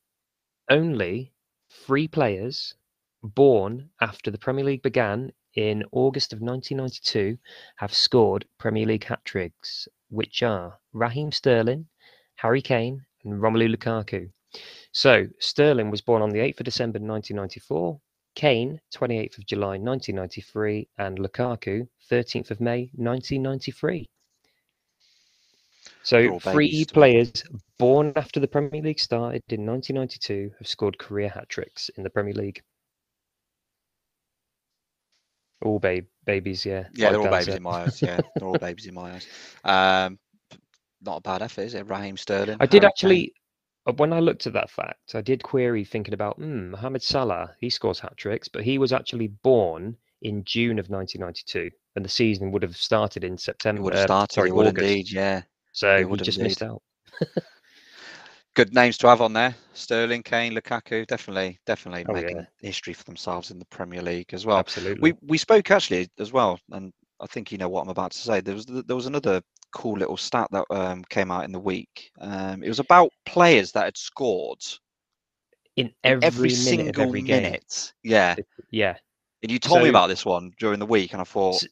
only 0.71 1.35
three 1.69 2.09
players 2.09 2.75
born 3.23 3.91
after 4.01 4.31
the 4.31 4.39
Premier 4.39 4.65
League 4.65 4.81
began 4.81 5.31
in 5.53 5.85
August 5.93 6.33
of 6.33 6.41
1992 6.41 7.37
have 7.77 7.93
scored 7.93 8.47
Premier 8.57 8.87
League 8.87 9.05
hat 9.05 9.23
tricks, 9.27 9.87
which 10.09 10.43
are 10.43 10.79
Raheem 10.95 11.31
Sterling, 11.31 11.87
Harry 12.37 12.63
Kane, 12.63 13.05
and 13.25 13.43
Romelu 13.43 13.77
Lukaku. 13.77 14.31
So, 14.93 15.27
Sterling 15.39 15.91
was 15.91 16.01
born 16.01 16.23
on 16.23 16.31
the 16.31 16.39
8th 16.39 16.61
of 16.61 16.65
December 16.65 16.99
1994, 16.99 18.01
Kane, 18.35 18.81
28th 18.95 19.39
of 19.39 19.47
July 19.47 19.79
1993, 19.79 20.89
and 20.99 21.19
Lukaku, 21.19 21.87
13th 22.11 22.51
of 22.51 22.61
May 22.61 22.91
1993. 22.95 24.09
So 26.03 26.39
three 26.41 26.85
players 26.85 27.45
born 27.79 28.13
after 28.17 28.41
the 28.41 28.49
Premier 28.49 28.83
League 28.83 28.99
started 28.99 29.43
in 29.49 29.65
1992 29.65 30.53
have 30.59 30.67
scored 30.67 30.99
career 30.99 31.29
hat 31.29 31.49
tricks 31.49 31.91
in 31.97 32.03
the 32.03 32.11
Premier 32.11 32.35
League. 32.35 32.63
All 35.63 35.79
babe 35.79 36.07
babies, 36.25 36.67
yeah. 36.67 36.87
Yeah, 36.95 37.11
they're 37.11 37.21
all 37.21 37.31
babies 37.31 37.55
in 37.55 37.63
my 37.63 37.83
eyes. 37.83 38.03
Yeah, 38.03 38.21
they're 38.37 38.49
all 38.49 38.59
babies 38.59 38.87
in 38.87 38.95
my 38.95 39.13
eyes. 39.13 39.27
Um, 39.65 40.19
not 41.01 41.19
a 41.19 41.21
bad 41.21 41.43
effort, 41.43 41.63
is 41.63 41.75
it? 41.75 41.89
Raheem 41.89 42.17
Sterling. 42.17 42.57
I 42.59 42.67
did 42.67 42.85
actually. 42.85 43.33
Uh, 43.37 43.42
when 43.85 44.13
I 44.13 44.21
looked 44.21 44.47
at 44.47 44.53
that 44.53 44.71
fact, 44.71 45.15
I 45.15 45.21
did 45.21 45.43
query 45.43 45.85
thinking 45.85 46.15
about, 46.15 46.37
hmm, 46.37 46.71
Mohamed 46.71 47.03
Salah, 47.03 47.55
he 47.59 47.71
scores 47.71 48.01
hat 48.01 48.17
tricks, 48.17 48.49
but 48.49 48.63
he 48.63 48.79
was 48.79 48.93
actually 48.93 49.29
born 49.29 49.97
in 50.23 50.45
June 50.45 50.79
of 50.79 50.89
1992, 50.89 51.71
and 51.97 52.05
the 52.05 52.09
season 52.09 52.53
would 52.53 52.63
have 52.63 52.77
started 52.77 53.25
in 53.25 53.37
September. 53.37 53.81
It 53.81 53.85
would 53.85 53.95
have 53.95 54.05
uh, 54.05 54.07
started, 54.07 54.33
uh, 54.33 54.35
sorry, 54.35 54.51
August. 54.51 54.79
indeed, 54.79 55.11
yeah. 55.11 55.43
So 55.73 56.07
he 56.07 56.17
just 56.17 56.39
indeed. 56.39 56.51
missed 56.51 56.63
out. 56.63 56.83
Good 58.55 58.75
names 58.75 58.99
to 58.99 59.09
have 59.09 59.23
on 59.23 59.33
there: 59.33 59.55
Sterling, 59.73 60.23
Kane, 60.23 60.53
Lukaku. 60.53 61.07
Definitely, 61.07 61.59
definitely 61.65 62.05
oh, 62.09 62.13
making 62.13 62.37
yeah. 62.37 62.45
history 62.61 62.93
for 62.93 63.05
themselves 63.05 63.51
in 63.51 63.59
the 63.59 63.65
Premier 63.67 64.03
League 64.03 64.35
as 64.35 64.45
well. 64.45 64.59
Absolutely. 64.59 65.01
We 65.01 65.19
we 65.27 65.39
spoke 65.39 65.71
actually 65.71 66.11
as 66.19 66.33
well, 66.33 66.61
and 66.71 66.93
I 67.19 67.27
think 67.27 67.51
you 67.51 67.57
know 67.57 67.71
what 67.71 67.81
I'm 67.83 67.89
about 67.89 68.13
to 68.13 68.19
say. 68.19 68.43
There 68.43 68.55
was 68.55 68.67
there 68.67 68.97
was 68.97 69.07
another 69.07 69.41
cool 69.73 69.99
little 69.99 70.17
stat 70.17 70.49
that 70.53 70.65
um, 70.71 71.05
came 71.05 71.31
out 71.31 71.45
in 71.45 71.53
the 71.53 71.59
week. 71.59 72.11
Um, 72.21 72.63
it 72.63 72.69
was 72.69 72.79
about 72.79 73.11
players 73.27 73.73
that 73.73 73.85
had 73.85 73.97
scored 73.97 74.63
in 75.77 75.93
every, 76.05 76.27
every 76.27 76.51
single 76.51 77.03
every 77.03 77.23
minute. 77.23 77.93
Yeah, 78.03 78.37
yeah. 78.71 78.97
And 79.43 79.51
you 79.51 79.59
told 79.59 79.81
so, 79.81 79.83
me 79.85 79.89
about 79.89 80.09
this 80.09 80.25
one 80.25 80.53
during 80.59 80.79
the 80.79 80.87
week, 80.87 81.13
and 81.13 81.21
I 81.21 81.25
thought 81.25 81.57
so, 81.57 81.67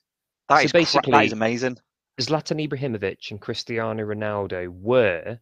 that 0.49 0.65
is 0.65 0.73
basically 0.73 1.13
that 1.13 1.27
is 1.27 1.33
amazing. 1.33 1.79
Zlatan 2.21 2.67
Ibrahimovic 2.69 3.31
and 3.31 3.41
Cristiano 3.41 4.05
Ronaldo 4.05 4.69
were 4.69 5.39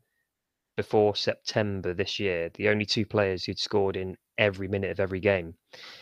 before 0.76 1.16
September 1.16 1.92
this 1.92 2.20
year 2.20 2.50
the 2.54 2.68
only 2.68 2.86
two 2.86 3.04
players 3.04 3.44
who'd 3.44 3.58
scored 3.58 3.96
in 3.96 4.16
every 4.36 4.68
minute 4.68 4.90
of 4.90 5.00
every 5.00 5.20
game, 5.20 5.54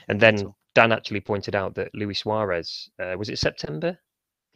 and 0.09 0.21
then 0.21 0.53
Dan 0.75 0.93
actually 0.93 1.21
pointed 1.21 1.55
out 1.55 1.75
that 1.77 1.95
Luis 1.95 2.21
Suarez 2.21 2.91
uh, 2.99 3.15
was 3.19 3.29
it 3.29 3.39
September 3.39 3.99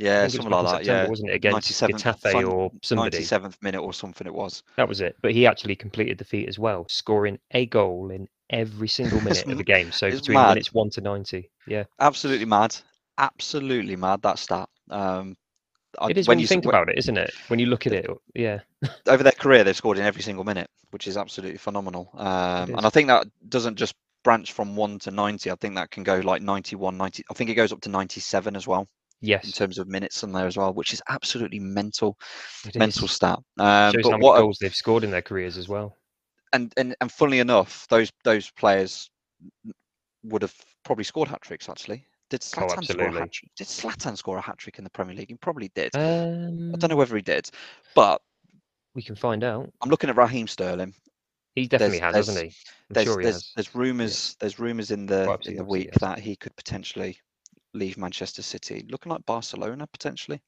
yeah, 0.01 0.26
something 0.28 0.51
like 0.51 0.64
that. 0.64 0.70
September, 0.70 1.03
yeah, 1.03 1.09
wasn't 1.09 1.30
it 1.30 1.34
against 1.34 1.70
Getafe 1.70 2.48
or 2.48 2.72
somebody? 2.82 3.16
Ninety-seventh 3.16 3.59
minute 3.62 3.80
or 3.80 3.92
something 3.92 4.26
it 4.26 4.34
was. 4.34 4.62
That 4.76 4.88
was 4.88 5.01
it. 5.01 5.16
But 5.20 5.32
he 5.32 5.46
actually 5.46 5.76
completed 5.76 6.18
the 6.18 6.24
feat 6.24 6.48
as 6.48 6.59
well, 6.59 6.86
scoring 6.88 7.38
a 7.51 7.66
goal 7.66 8.11
in 8.11 8.28
every 8.48 8.88
single 8.88 9.20
minute 9.22 9.46
of 9.46 9.59
the 9.59 9.64
game. 9.64 9.92
So 9.92 10.11
between 10.11 10.36
mad. 10.36 10.51
minutes 10.51 10.72
one 10.72 10.90
to 10.90 11.01
ninety. 11.01 11.51
Yeah, 11.66 11.84
absolutely 11.98 12.46
mad. 12.46 12.76
Absolutely 13.18 13.96
mad. 13.96 14.22
That 14.22 14.38
stat. 14.38 14.68
Um, 14.88 15.36
it 16.09 16.16
is 16.16 16.28
when, 16.28 16.36
when 16.36 16.40
you 16.40 16.46
think 16.46 16.64
when, 16.64 16.74
about 16.74 16.88
it, 16.88 16.98
isn't 16.98 17.18
it? 17.18 17.32
When 17.48 17.59
you 17.59 17.66
look 17.66 17.86
at 17.86 17.92
it, 17.92 18.09
yeah. 18.34 18.61
over 19.07 19.22
their 19.22 19.32
career, 19.32 19.64
they've 19.64 19.76
scored 19.76 19.98
in 19.98 20.05
every 20.05 20.22
single 20.22 20.44
minute, 20.44 20.70
which 20.92 21.07
is 21.07 21.16
absolutely 21.16 21.59
phenomenal. 21.59 22.11
Um, 22.14 22.74
and 22.74 22.86
I 22.86 22.90
think 22.90 23.09
that 23.09 23.26
doesn't 23.48 23.76
just 23.76 23.94
branch 24.22 24.53
from 24.53 24.76
one 24.76 24.98
to 25.01 25.11
90. 25.11 25.51
I 25.51 25.55
think 25.57 25.74
that 25.74 25.90
can 25.90 26.05
go 26.05 26.20
like 26.20 26.42
91, 26.42 26.96
90. 26.96 27.24
I 27.30 27.34
think 27.34 27.51
it 27.51 27.55
goes 27.55 27.72
up 27.72 27.80
to 27.82 27.88
97 27.88 28.57
as 28.57 28.66
well. 28.66 28.88
Yes. 29.21 29.45
In 29.45 29.53
terms 29.53 29.79
of 29.79 29.87
minutes 29.87 30.23
in 30.23 30.33
there 30.33 30.47
as 30.47 30.57
well, 30.57 30.73
which 30.73 30.95
is 30.95 31.03
absolutely 31.09 31.59
mental, 31.59 32.18
it 32.66 32.77
mental 32.77 33.05
is. 33.05 33.11
stat. 33.11 33.39
Um, 33.59 33.95
but 34.03 34.21
what 34.21 34.39
goals 34.39 34.59
they've 34.59 34.75
scored 34.75 35.05
in 35.05 35.11
their 35.11 35.23
careers 35.23 35.59
as 35.59 35.68
well. 35.68 35.97
And 36.53 36.73
and 36.77 36.97
and 37.01 37.12
funnily 37.12 37.39
enough, 37.39 37.87
those 37.89 38.11
those 38.25 38.51
players 38.51 39.11
would 40.25 40.43
have 40.43 40.55
probably 40.85 41.05
scored 41.05 41.29
hat 41.29 41.43
tricks. 41.43 41.68
Actually, 41.68 42.07
did 42.31 42.41
Zlatan 42.41 42.79
oh, 42.79 42.83
score 42.83 43.07
a 43.09 43.12
hat 43.12 43.33
trick? 43.33 43.51
Did 43.57 43.66
Zlatan 43.66 44.16
score 44.16 44.39
a 44.39 44.41
hat 44.41 44.59
trick 44.59 44.79
in 44.79 44.85
the 44.85 44.91
Premier 44.91 45.14
League? 45.14 45.29
He 45.29 45.35
probably 45.35 45.71
did. 45.75 45.95
Um, 45.95 46.75
I 46.75 46.79
don't 46.79 46.91
know 46.91 46.97
whether 46.97 47.14
he 47.14 47.23
did, 47.23 47.51
but 47.95 48.23
we 48.95 49.03
can 49.03 49.14
find 49.14 49.45
out. 49.45 49.71
I'm 49.83 49.91
looking 49.91 50.11
at 50.11 50.16
Raheem 50.16 50.49
Sterling. 50.49 50.95
He 51.55 51.66
definitely 51.66 51.99
there's, 51.99 52.14
has, 52.14 52.27
hasn't 52.27 52.39
he? 52.39 52.47
I'm 52.47 52.95
there's, 52.95 53.07
sure 53.07 53.21
he 53.21 53.25
there's, 53.25 53.35
has. 53.35 53.53
there's 53.55 53.75
rumors. 53.75 54.31
Yeah. 54.31 54.37
There's 54.41 54.59
rumors 54.59 54.91
in 54.91 55.07
the 55.07 55.39
in 55.45 55.57
the 55.57 55.64
week 55.64 55.93
that 55.95 56.18
he 56.18 56.37
could 56.37 56.57
potentially 56.57 57.18
leave 57.75 57.99
Manchester 57.99 58.43
City. 58.43 58.87
Looking 58.91 59.12
like 59.12 59.25
Barcelona 59.27 59.87
potentially 59.87 60.41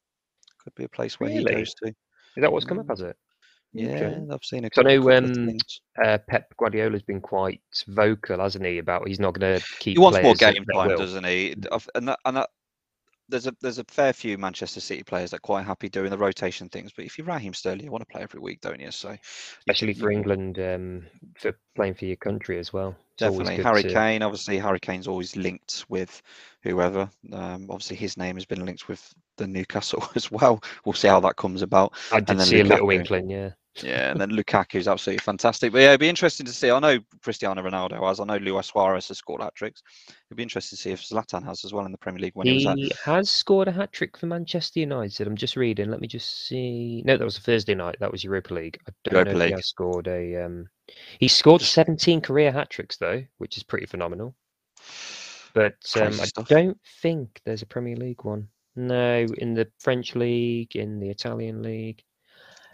could 0.63 0.75
be 0.75 0.85
a 0.85 0.89
place 0.89 1.19
where 1.19 1.31
really? 1.31 1.53
he 1.53 1.59
goes 1.59 1.75
to. 1.83 1.89
Is 1.89 2.41
that 2.41 2.53
what's 2.53 2.65
come 2.65 2.79
up? 2.79 2.87
Mm. 2.87 2.91
Has 2.91 3.01
it? 3.01 3.17
Yeah, 3.75 3.89
okay. 3.89 4.21
I've 4.31 4.45
seen 4.45 4.65
a 4.65 4.71
couple. 4.71 4.91
I 4.91 4.97
know 4.97 5.11
um, 5.11 5.57
uh, 6.05 6.19
Pep 6.29 6.55
Guardiola's 6.59 7.03
been 7.03 7.23
quite 7.23 7.63
vocal, 7.89 8.41
hasn't 8.41 8.67
he, 8.67 8.79
about 8.79 9.09
he's 9.09 9.21
not 9.21 9.33
going 9.39 9.59
to 9.59 9.67
keep. 9.79 9.97
He 9.97 9.99
wants 9.99 10.23
more 10.23 10.35
game 10.35 10.65
time, 10.67 10.91
doesn't 10.91 11.25
he? 11.25 11.55
And 11.95 12.09
that, 12.09 12.19
and 12.27 12.37
that, 12.37 12.51
there's 13.29 13.47
a 13.47 13.55
there's 13.61 13.79
a 13.79 13.85
fair 13.85 14.13
few 14.13 14.37
Manchester 14.39 14.81
City 14.81 15.03
players 15.03 15.31
that 15.31 15.37
are 15.37 15.41
quite 15.41 15.65
happy 15.65 15.89
doing 15.89 16.11
the 16.11 16.19
rotation 16.19 16.69
things. 16.69 16.93
But 16.95 17.05
if 17.05 17.19
you're 17.19 17.27
Raheem 17.27 17.55
Sterling, 17.55 17.85
you 17.85 17.91
want 17.91 18.03
to 18.03 18.13
play 18.13 18.23
every 18.23 18.41
week, 18.41 18.61
don't 18.61 18.81
you? 18.81 18.91
So, 18.91 19.17
especially 19.59 19.95
for 19.95 20.11
England, 20.11 20.59
um, 20.59 21.07
for 21.37 21.57
playing 21.75 21.95
for 21.95 22.05
your 22.05 22.17
country 22.17 22.59
as 22.59 22.73
well. 22.73 22.97
It's 23.13 23.21
definitely, 23.21 23.63
Harry 23.63 23.83
to... 23.83 23.93
Kane. 23.93 24.23
Obviously, 24.23 24.59
Harry 24.59 24.81
Kane's 24.81 25.09
always 25.09 25.37
linked 25.37 25.85
with 25.89 26.23
whoever. 26.63 27.11
Um, 27.33 27.69
obviously, 27.71 27.97
his 27.97 28.17
name 28.17 28.37
has 28.37 28.45
been 28.45 28.65
linked 28.65 28.89
with 28.89 29.15
the 29.37 29.47
Newcastle 29.47 30.07
as 30.15 30.31
well. 30.31 30.63
We'll 30.85 30.93
see 30.95 31.09
how 31.09 31.21
that 31.21 31.37
comes 31.37 31.63
about. 31.63 31.95
I 32.11 32.21
did 32.21 32.41
see 32.43 32.57
Lukaku. 32.57 32.65
a 32.65 32.69
little 32.69 32.91
inkling, 32.91 33.31
yeah. 33.31 33.51
Yeah, 33.81 34.11
and 34.11 34.21
then 34.21 34.31
Lukaku 34.31 34.75
is 34.75 34.87
absolutely 34.87 35.23
fantastic. 35.23 35.73
But 35.73 35.79
yeah, 35.79 35.89
it'd 35.89 36.01
be 36.01 36.09
interesting 36.09 36.45
to 36.45 36.53
see. 36.53 36.71
I 36.71 36.79
know 36.79 36.99
Cristiano 37.23 37.63
Ronaldo 37.63 38.07
has. 38.07 38.21
I 38.21 38.25
know 38.25 38.37
Luis 38.37 38.67
Suarez 38.67 39.09
has 39.09 39.19
scored 39.19 39.41
hat 39.41 39.55
tricks. 39.55 39.83
It'd 40.29 40.37
be 40.37 40.43
interesting 40.43 40.77
to 40.77 40.83
see 40.83 40.91
if 40.91 41.03
Zlatan 41.03 41.45
has 41.45 41.65
as 41.65 41.73
well 41.73 41.87
in 41.87 41.93
the 41.93 41.99
Premier 41.99 42.21
League 42.21 42.35
when 42.35 42.47
he, 42.47 42.59
he 42.59 42.91
at... 42.91 42.99
has 42.99 43.31
scored 43.31 43.69
a 43.69 43.73
hat 43.73 43.91
trick 43.93 44.19
for 44.19 44.27
Manchester 44.27 44.81
United. 44.81 45.27
I'm 45.27 45.37
just 45.37 45.57
reading. 45.57 45.91
Let 45.91 46.01
me 46.01 46.07
just 46.07 46.47
see. 46.47 47.03
No, 47.07 47.17
that 47.17 47.25
was 47.25 47.39
a 47.39 47.41
Thursday 47.41 47.75
night. 47.75 47.97
That 48.01 48.13
was 48.13 48.23
Europa 48.23 48.53
League. 48.53 48.79
I 48.87 48.93
don't 49.05 49.15
Europa 49.15 49.33
know 49.33 49.39
League. 49.39 49.53
if 49.53 49.59
he 49.59 49.63
scored 49.63 50.07
a. 50.07 50.45
Um... 50.45 50.69
He 51.19 51.29
scored 51.29 51.63
17 51.63 52.21
career 52.21 52.53
hat 52.53 52.69
tricks 52.69 52.99
though, 52.99 53.25
which 53.39 53.57
is 53.57 53.63
pretty 53.63 53.87
phenomenal. 53.87 54.35
But 55.55 55.77
um, 55.97 56.19
I 56.21 56.43
don't 56.43 56.79
think 57.01 57.41
there's 57.45 57.63
a 57.63 57.67
Premier 57.67 57.97
League 57.97 58.25
one. 58.25 58.49
No, 58.75 59.27
in 59.39 59.55
the 59.55 59.69
French 59.79 60.15
league, 60.15 60.77
in 60.77 60.99
the 60.99 61.11
Italian 61.11 61.63
league. 61.63 62.03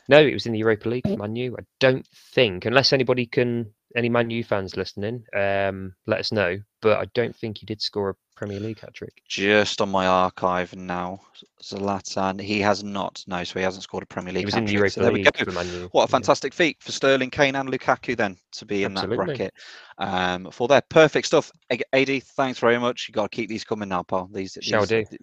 No, 0.09 0.19
it 0.21 0.33
was 0.33 0.47
in 0.47 0.53
the 0.53 0.59
Europa 0.59 0.89
League 0.89 1.07
for 1.07 1.17
Man 1.17 1.37
U. 1.37 1.57
I 1.59 1.63
don't 1.81 2.07
think, 2.35 2.65
unless 2.65 2.93
anybody 2.93 3.27
can, 3.27 3.75
any 3.95 4.09
Man 4.09 4.31
U 4.31 4.43
fans 4.43 4.77
listening, 4.77 5.25
um, 5.37 5.95
let 6.07 6.21
us 6.21 6.33
know. 6.33 6.59
But 6.81 6.99
I 6.99 7.05
don't 7.15 7.37
think 7.37 7.59
he 7.59 7.67
did 7.67 7.83
score 7.83 8.11
a 8.11 8.15
Premier 8.39 8.61
League 8.61 8.79
hat 8.79 8.95
trick? 8.95 9.21
Just 9.27 9.81
on 9.81 9.89
my 9.89 10.07
archive 10.07 10.75
now, 10.77 11.21
Zlatan. 11.61 12.41
He 12.41 12.61
has 12.61 12.85
not. 12.85 13.25
No, 13.27 13.43
so 13.43 13.59
he 13.59 13.65
hasn't 13.65 13.83
scored 13.83 14.05
a 14.05 14.07
Premier 14.07 14.33
League. 14.33 14.43
He 14.43 14.45
was 14.45 14.55
in 14.55 14.65
the 14.65 14.73
Europa 14.73 14.91
so 14.91 15.11
League. 15.11 15.89
What 15.91 16.05
a 16.05 16.07
fantastic 16.07 16.53
yeah. 16.53 16.57
feat 16.57 16.77
for 16.81 16.93
Sterling, 16.93 17.31
Kane, 17.31 17.57
and 17.57 17.69
Lukaku 17.69 18.17
then 18.17 18.37
to 18.53 18.65
be 18.65 18.85
in 18.85 18.93
Absolutely. 18.93 19.17
that 19.17 19.27
bracket. 19.27 19.55
Um, 19.99 20.53
for 20.53 20.69
their 20.69 20.83
perfect 20.89 21.27
stuff. 21.27 21.51
Ad, 21.69 22.23
thanks 22.37 22.61
very 22.61 22.79
much. 22.79 23.09
You 23.09 23.13
got 23.13 23.29
to 23.29 23.37
keep 23.37 23.49
these 23.49 23.65
coming 23.65 23.89
now, 23.89 24.05
pal. 24.05 24.31
These, 24.33 24.57
Shall 24.61 24.87
these, 24.87 25.09
do. 25.09 25.17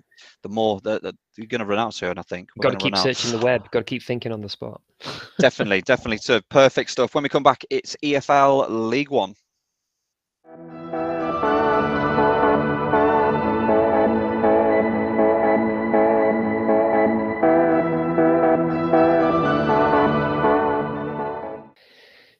The 0.43 0.49
more 0.49 0.81
that 0.81 1.15
you're 1.37 1.47
going 1.47 1.59
to 1.59 1.65
run 1.65 1.79
out 1.79 1.93
soon, 1.93 2.17
I 2.17 2.23
think. 2.23 2.49
Got 2.59 2.71
to 2.71 2.77
keep 2.77 2.97
searching 2.97 3.31
the 3.31 3.37
web. 3.37 3.71
Got 3.71 3.79
to 3.79 3.85
keep 3.85 4.03
thinking 4.03 4.33
on 4.33 4.41
the 4.41 4.49
spot. 4.49 4.81
definitely, 5.39 5.81
definitely. 5.83 6.17
So 6.17 6.41
perfect 6.49 6.89
stuff. 6.89 7.15
When 7.15 7.23
we 7.23 7.29
come 7.29 7.43
back, 7.43 7.63
it's 7.69 7.95
EFL 8.03 8.89
League 8.89 9.09
One. 9.09 9.35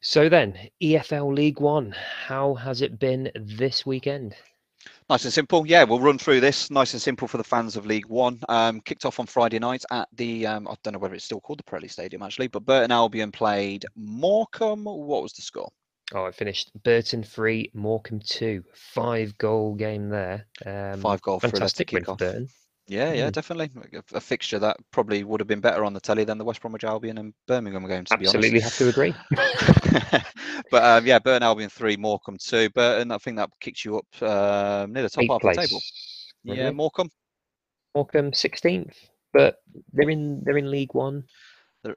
So 0.07 0.29
then, 0.29 0.55
EFL 0.83 1.33
League 1.33 1.59
One, 1.59 1.91
how 2.27 2.53
has 2.53 2.83
it 2.83 2.99
been 2.99 3.31
this 3.33 3.87
weekend? 3.87 4.35
Nice 5.09 5.23
and 5.23 5.33
simple. 5.33 5.65
Yeah, 5.65 5.83
we'll 5.83 5.99
run 5.99 6.19
through 6.19 6.41
this. 6.41 6.69
Nice 6.69 6.93
and 6.93 7.01
simple 7.01 7.27
for 7.27 7.37
the 7.37 7.43
fans 7.43 7.75
of 7.75 7.87
League 7.87 8.05
One. 8.05 8.39
Um, 8.47 8.81
kicked 8.81 9.03
off 9.03 9.19
on 9.19 9.25
Friday 9.25 9.57
night 9.57 9.83
at 9.89 10.07
the, 10.13 10.45
um, 10.45 10.67
I 10.67 10.75
don't 10.83 10.93
know 10.93 10.99
whether 10.99 11.15
it's 11.15 11.25
still 11.25 11.41
called 11.41 11.57
the 11.57 11.63
Pirelli 11.63 11.89
Stadium 11.89 12.21
actually, 12.21 12.49
but 12.49 12.67
Burton 12.67 12.91
Albion 12.91 13.31
played 13.31 13.83
Morecambe. 13.95 14.85
What 14.85 15.23
was 15.23 15.33
the 15.33 15.41
score? 15.41 15.71
Oh, 16.13 16.25
it 16.25 16.35
finished 16.35 16.69
Burton 16.83 17.23
three, 17.23 17.71
Morecambe 17.73 18.19
two. 18.19 18.63
Five 18.75 19.35
goal 19.39 19.73
game 19.73 20.09
there. 20.09 20.45
Um, 20.67 21.01
Five 21.01 21.23
goal 21.23 21.39
fantastic 21.39 21.91
win 21.91 22.05
for 22.05 22.15
Burton. 22.15 22.47
Yeah, 22.87 23.13
yeah, 23.13 23.29
mm. 23.29 23.31
definitely. 23.31 23.71
A, 23.93 24.17
a, 24.17 24.21
fixture 24.21 24.59
that 24.59 24.77
probably 24.91 25.23
would 25.23 25.39
have 25.39 25.47
been 25.47 25.59
better 25.59 25.83
on 25.83 25.93
the 25.93 25.99
telly 25.99 26.23
than 26.23 26.37
the 26.37 26.43
West 26.43 26.61
Bromwich 26.61 26.83
Albion 26.83 27.17
and 27.17 27.33
Birmingham 27.47 27.87
games. 27.87 28.09
To 28.09 28.17
be. 28.17 28.25
Absolutely, 28.25 28.59
have 28.59 28.77
to 28.77 28.89
agree. 28.89 29.15
but 30.71 30.83
um, 30.83 31.05
yeah, 31.05 31.17
Burn 31.17 31.41
Albion 31.41 31.69
three, 31.69 31.97
Morecambe 31.97 32.37
two. 32.39 32.69
Burton, 32.69 33.11
I 33.11 33.17
think 33.17 33.37
that 33.37 33.49
kicks 33.59 33.85
you 33.85 33.97
up 33.97 34.05
uh, 34.21 34.85
near 34.87 35.01
the 35.01 35.09
top 35.09 35.23
Eighth 35.23 35.31
half 35.31 35.41
place. 35.41 35.57
of 35.57 35.61
the 35.63 35.67
table. 35.67 35.81
Really? 36.45 36.59
Yeah, 36.59 36.71
Morecambe. 36.71 37.09
Morecambe 37.95 38.33
sixteenth, 38.33 38.95
but 39.33 39.57
they're 39.93 40.09
in 40.09 40.43
they're 40.45 40.57
in 40.57 40.69
League 40.69 40.93
One. 40.93 41.23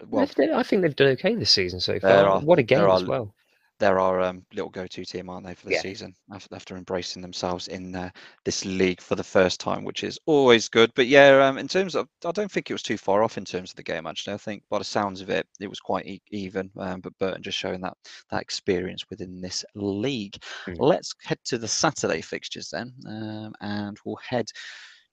Well, 0.07 0.27
I 0.55 0.63
think 0.63 0.83
they've 0.83 0.97
done 0.97 1.09
okay 1.09 1.35
this 1.35 1.51
season 1.51 1.81
so 1.81 2.01
far. 2.01 2.27
Are, 2.27 2.41
what 2.41 2.59
a 2.59 2.63
game 2.63 2.89
as 2.89 3.05
well 3.05 3.35
they're 3.79 4.01
our 4.01 4.21
um, 4.21 4.45
little 4.53 4.71
go-to 4.71 5.05
team, 5.05 5.29
aren't 5.29 5.47
they, 5.47 5.55
for 5.55 5.67
the 5.67 5.75
yeah. 5.75 5.81
season 5.81 6.15
after, 6.33 6.55
after, 6.55 6.77
embracing 6.77 7.23
themselves 7.23 7.69
in 7.69 7.95
uh, 7.95 8.11
this 8.45 8.65
league 8.65 9.01
for 9.01 9.15
the 9.15 9.25
first 9.25 9.61
time, 9.61 9.85
which 9.85 10.05
is 10.05 10.19
always 10.27 10.69
good. 10.69 10.93
But 10.95 11.07
yeah, 11.07 11.47
um, 11.47 11.59
in 11.59 11.69
terms 11.69 11.95
of, 11.95 12.09
I 12.25 12.33
don't 12.33 12.51
think 12.51 12.71
it 12.71 12.75
was 12.75 12.83
too 12.83 12.99
far 12.99 13.23
off 13.23 13.39
in 13.39 13.45
terms 13.45 13.71
of 13.71 13.77
the 13.77 13.83
game. 13.83 14.07
Actually, 14.07 14.35
I 14.35 14.39
think 14.39 14.63
by 14.71 14.79
the 14.79 14.85
sounds 14.85 15.21
of 15.21 15.31
it, 15.31 15.47
it 15.61 15.69
was 15.69 15.81
quite 15.81 16.07
e- 16.07 16.23
even. 16.31 16.71
Um, 16.79 17.01
but 17.01 17.17
Burton 17.19 17.43
just 17.43 17.59
showing 17.59 17.81
that 17.83 17.97
that 18.31 18.43
experience 18.43 19.05
within 19.11 19.41
this 19.41 19.65
league. 19.75 20.37
Mm. 20.67 20.77
Let's 20.79 21.15
head 21.23 21.39
to 21.47 21.59
the 21.59 21.69
Saturday 21.69 22.21
fixtures 22.21 22.71
then, 22.71 22.93
um, 23.07 23.53
and 23.61 23.97
we'll 24.05 24.17
head 24.17 24.47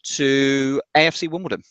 to 0.03 0.81
AFC 0.95 1.29
Wimbledon. 1.29 1.63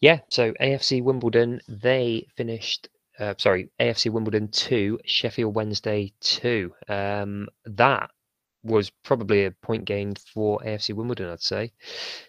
Yeah, 0.00 0.20
so 0.28 0.52
AFC 0.60 1.02
Wimbledon, 1.02 1.60
they 1.66 2.26
finished 2.36 2.88
uh, 3.22 3.34
sorry, 3.38 3.70
AFC 3.80 4.10
Wimbledon 4.10 4.48
2, 4.48 4.98
Sheffield 5.04 5.54
Wednesday 5.54 6.12
2. 6.20 6.72
Um, 6.88 7.48
that 7.64 8.10
was 8.64 8.90
probably 9.04 9.44
a 9.44 9.50
point 9.50 9.84
gained 9.84 10.18
for 10.18 10.58
AFC 10.60 10.94
Wimbledon, 10.94 11.30
I'd 11.30 11.40
say. 11.40 11.72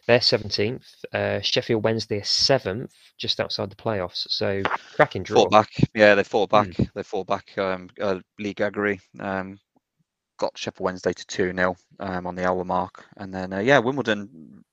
They're 0.07 0.19
17th. 0.19 0.85
Uh, 1.11 1.41
Sheffield 1.41 1.83
Wednesday 1.83 2.17
are 2.17 2.21
7th, 2.21 2.91
just 3.17 3.39
outside 3.39 3.71
the 3.71 3.75
playoffs. 3.75 4.27
So 4.29 4.61
cracking 4.95 5.23
draw. 5.23 5.41
Fought 5.41 5.51
back. 5.51 5.69
Yeah, 5.95 6.13
they 6.13 6.23
fought 6.23 6.51
back. 6.51 6.67
Mm. 6.67 6.89
They 6.93 7.03
fought 7.03 7.27
back. 7.27 7.57
Um, 7.57 7.89
uh, 7.99 8.19
Lee 8.37 8.53
Gregory 8.53 8.99
um, 9.19 9.59
got 10.37 10.57
Sheffield 10.57 10.85
Wednesday 10.85 11.13
to 11.13 11.25
2 11.25 11.53
0 11.55 11.75
um, 11.99 12.27
on 12.27 12.35
the 12.35 12.47
hour 12.47 12.63
mark. 12.63 13.05
And 13.17 13.33
then, 13.33 13.51
uh, 13.51 13.59
yeah, 13.59 13.79
Wimbledon 13.79 14.63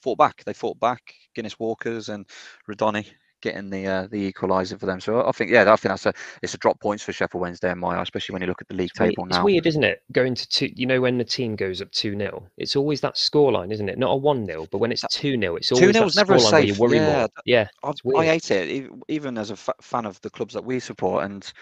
fought 0.00 0.16
back. 0.16 0.42
They 0.44 0.54
fought 0.54 0.80
back. 0.80 1.14
Guinness 1.34 1.58
Walkers 1.58 2.08
and 2.08 2.26
Rudoni 2.66 3.06
getting 3.40 3.70
the 3.70 3.86
uh, 3.86 4.06
the 4.10 4.32
equaliser 4.32 4.78
for 4.78 4.86
them. 4.86 5.00
So 5.00 5.26
I 5.26 5.32
think 5.32 5.50
yeah, 5.50 5.70
I 5.72 5.76
think 5.76 5.90
that's 5.90 6.06
a 6.06 6.12
it's 6.42 6.54
a 6.54 6.58
drop 6.58 6.80
points 6.80 7.02
for 7.02 7.12
Sheffield 7.12 7.40
Wednesday 7.40 7.70
and 7.70 7.80
my 7.80 8.00
especially 8.00 8.32
when 8.32 8.42
you 8.42 8.48
look 8.48 8.60
at 8.60 8.68
the 8.68 8.74
league 8.74 8.90
it's 8.90 8.98
table 8.98 9.24
weird, 9.24 9.30
now. 9.30 9.36
It's 9.36 9.44
weird, 9.44 9.66
isn't 9.66 9.84
it? 9.84 10.02
Going 10.12 10.34
to 10.34 10.48
two, 10.48 10.70
you 10.74 10.86
know, 10.86 11.00
when 11.00 11.18
the 11.18 11.24
team 11.24 11.56
goes 11.56 11.80
up 11.80 11.90
two 11.92 12.16
0 12.16 12.46
it's 12.56 12.76
always 12.76 13.00
that 13.00 13.14
scoreline, 13.14 13.72
isn't 13.72 13.88
it? 13.88 13.98
Not 13.98 14.12
a 14.12 14.16
one 14.16 14.46
0 14.46 14.66
but 14.70 14.78
when 14.78 14.92
it's 14.92 15.04
two 15.10 15.38
0 15.38 15.56
it's 15.56 15.72
always 15.72 15.86
two 15.86 15.92
0 15.92 16.08
never 16.16 16.34
a 16.34 16.40
safe. 16.40 16.78
worry 16.78 16.96
yeah, 16.96 17.18
more. 17.18 17.28
Yeah, 17.44 17.68
I, 17.82 17.92
I 18.16 18.24
hate 18.24 18.50
it, 18.50 18.90
even 19.08 19.38
as 19.38 19.50
a 19.50 19.56
fan 19.56 20.06
of 20.06 20.20
the 20.22 20.30
clubs 20.30 20.54
that 20.54 20.64
we 20.64 20.80
support 20.80 21.24
and 21.24 21.52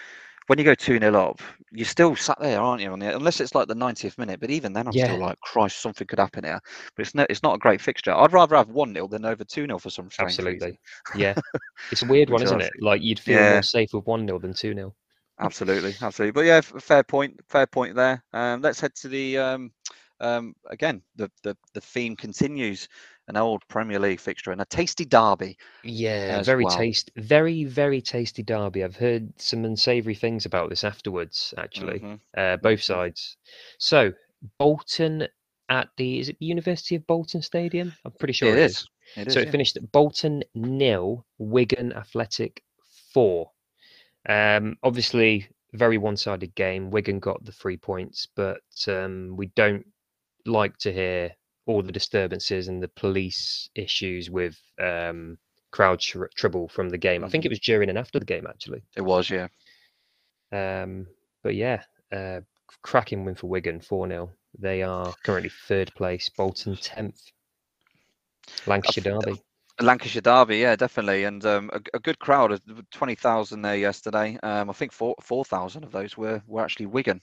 when 0.47 0.59
you 0.59 0.65
go 0.65 0.75
2 0.75 0.99
0 0.99 1.15
up, 1.15 1.41
you're 1.71 1.85
still 1.85 2.15
sat 2.15 2.39
there, 2.39 2.59
aren't 2.59 2.81
you? 2.81 2.91
On 2.91 2.99
the, 2.99 3.15
unless 3.15 3.39
it's 3.39 3.55
like 3.55 3.67
the 3.67 3.75
90th 3.75 4.17
minute, 4.17 4.39
but 4.39 4.49
even 4.49 4.73
then, 4.73 4.87
I'm 4.87 4.93
yeah. 4.93 5.05
still 5.05 5.19
like, 5.19 5.39
Christ, 5.41 5.81
something 5.81 6.07
could 6.07 6.19
happen 6.19 6.43
here. 6.43 6.59
But 6.95 7.05
it's 7.05 7.15
not, 7.15 7.27
it's 7.29 7.43
not 7.43 7.55
a 7.55 7.59
great 7.59 7.81
fixture. 7.81 8.13
I'd 8.13 8.33
rather 8.33 8.55
have 8.55 8.69
1 8.69 8.93
0 8.93 9.07
than 9.07 9.25
over 9.25 9.43
2 9.43 9.65
0 9.65 9.79
for 9.79 9.89
some 9.89 10.09
strange 10.09 10.31
Absolutely. 10.31 10.67
Reason. 10.67 10.77
Yeah. 11.15 11.35
It's 11.91 12.01
a 12.03 12.07
weird 12.07 12.29
one, 12.29 12.41
isn't 12.41 12.61
it? 12.61 12.71
Like, 12.81 13.01
you'd 13.01 13.19
feel 13.19 13.39
yeah. 13.39 13.53
more 13.53 13.61
safe 13.61 13.93
with 13.93 14.05
1 14.05 14.27
0 14.27 14.39
than 14.39 14.53
2 14.53 14.73
0. 14.73 14.95
Absolutely. 15.39 15.93
Absolutely. 16.01 16.31
But 16.31 16.45
yeah, 16.45 16.61
fair 16.61 17.03
point. 17.03 17.39
Fair 17.49 17.67
point 17.67 17.95
there. 17.95 18.23
Um, 18.33 18.61
let's 18.61 18.79
head 18.79 18.95
to 18.95 19.07
the. 19.07 19.37
Um, 19.37 19.71
um, 20.21 20.55
again, 20.69 21.01
the, 21.17 21.29
the 21.43 21.57
the 21.73 21.81
theme 21.81 22.15
continues 22.15 22.87
an 23.27 23.37
old 23.37 23.67
Premier 23.67 23.99
League 23.99 24.19
fixture 24.19 24.51
and 24.51 24.61
a 24.61 24.65
tasty 24.65 25.05
derby. 25.05 25.57
Yeah, 25.83 26.43
very 26.43 26.65
well. 26.65 26.77
tasty, 26.77 27.11
very 27.17 27.63
very 27.63 28.01
tasty 28.01 28.43
derby. 28.43 28.83
I've 28.83 28.95
heard 28.95 29.39
some 29.39 29.65
unsavoury 29.65 30.15
things 30.15 30.45
about 30.45 30.69
this 30.69 30.83
afterwards. 30.83 31.53
Actually, 31.57 31.99
mm-hmm. 31.99 32.15
uh, 32.37 32.57
both 32.57 32.79
mm-hmm. 32.79 32.93
sides. 32.93 33.37
So 33.79 34.13
Bolton 34.59 35.27
at 35.69 35.89
the 35.97 36.19
is 36.19 36.29
it 36.29 36.37
the 36.39 36.45
University 36.45 36.95
of 36.95 37.07
Bolton 37.07 37.41
Stadium? 37.41 37.93
I'm 38.05 38.11
pretty 38.11 38.33
sure 38.33 38.49
it, 38.49 38.59
it 38.59 38.65
is. 38.65 38.87
is. 39.15 39.33
so 39.33 39.39
it 39.39 39.49
finished 39.49 39.77
Bolton 39.91 40.43
nil, 40.53 41.25
Wigan 41.37 41.93
Athletic 41.93 42.61
four. 43.13 43.51
Um, 44.27 44.77
obviously, 44.83 45.47
very 45.73 45.97
one-sided 45.97 46.55
game. 46.55 46.89
Wigan 46.89 47.19
got 47.19 47.43
the 47.45 47.51
three 47.51 47.77
points, 47.77 48.27
but 48.35 48.61
um, 48.87 49.35
we 49.35 49.47
don't 49.55 49.85
like 50.45 50.77
to 50.79 50.91
hear 50.91 51.31
all 51.65 51.81
the 51.81 51.91
disturbances 51.91 52.67
and 52.67 52.81
the 52.81 52.87
police 52.89 53.69
issues 53.75 54.29
with 54.29 54.57
um, 54.81 55.37
crowd 55.71 55.99
tr- 55.99 56.25
trouble 56.35 56.67
from 56.67 56.89
the 56.89 56.97
game. 56.97 57.23
I 57.23 57.29
think 57.29 57.45
it 57.45 57.47
mm-hmm. 57.47 57.53
was 57.53 57.59
during 57.59 57.89
and 57.89 57.97
after 57.97 58.19
the 58.19 58.25
game, 58.25 58.45
actually. 58.47 58.83
It 58.95 59.01
was, 59.01 59.29
yeah. 59.29 59.47
Um, 60.51 61.07
but 61.43 61.55
yeah, 61.55 61.83
uh, 62.11 62.41
cracking 62.81 63.25
win 63.25 63.35
for 63.35 63.47
Wigan, 63.47 63.81
4 63.81 64.07
0. 64.07 64.29
They 64.57 64.83
are 64.83 65.13
currently 65.23 65.51
third 65.67 65.93
place, 65.95 66.29
Bolton 66.29 66.75
10th. 66.75 67.19
Lancashire 68.67 69.03
Derby. 69.03 69.41
Lancashire 69.81 70.21
Derby, 70.21 70.57
yeah, 70.57 70.75
definitely, 70.75 71.25
and 71.25 71.45
um, 71.45 71.69
a, 71.73 71.81
a, 71.95 71.99
good 71.99 72.19
crowd, 72.19 72.61
twenty 72.91 73.15
thousand 73.15 73.61
there 73.61 73.75
yesterday. 73.75 74.37
Um, 74.41 74.69
I 74.69 74.73
think 74.73 74.93
four 74.93 75.15
four 75.21 75.43
thousand 75.43 75.83
of 75.83 75.91
those 75.91 76.15
were 76.15 76.41
were 76.47 76.63
actually 76.63 76.85
Wigan. 76.85 77.21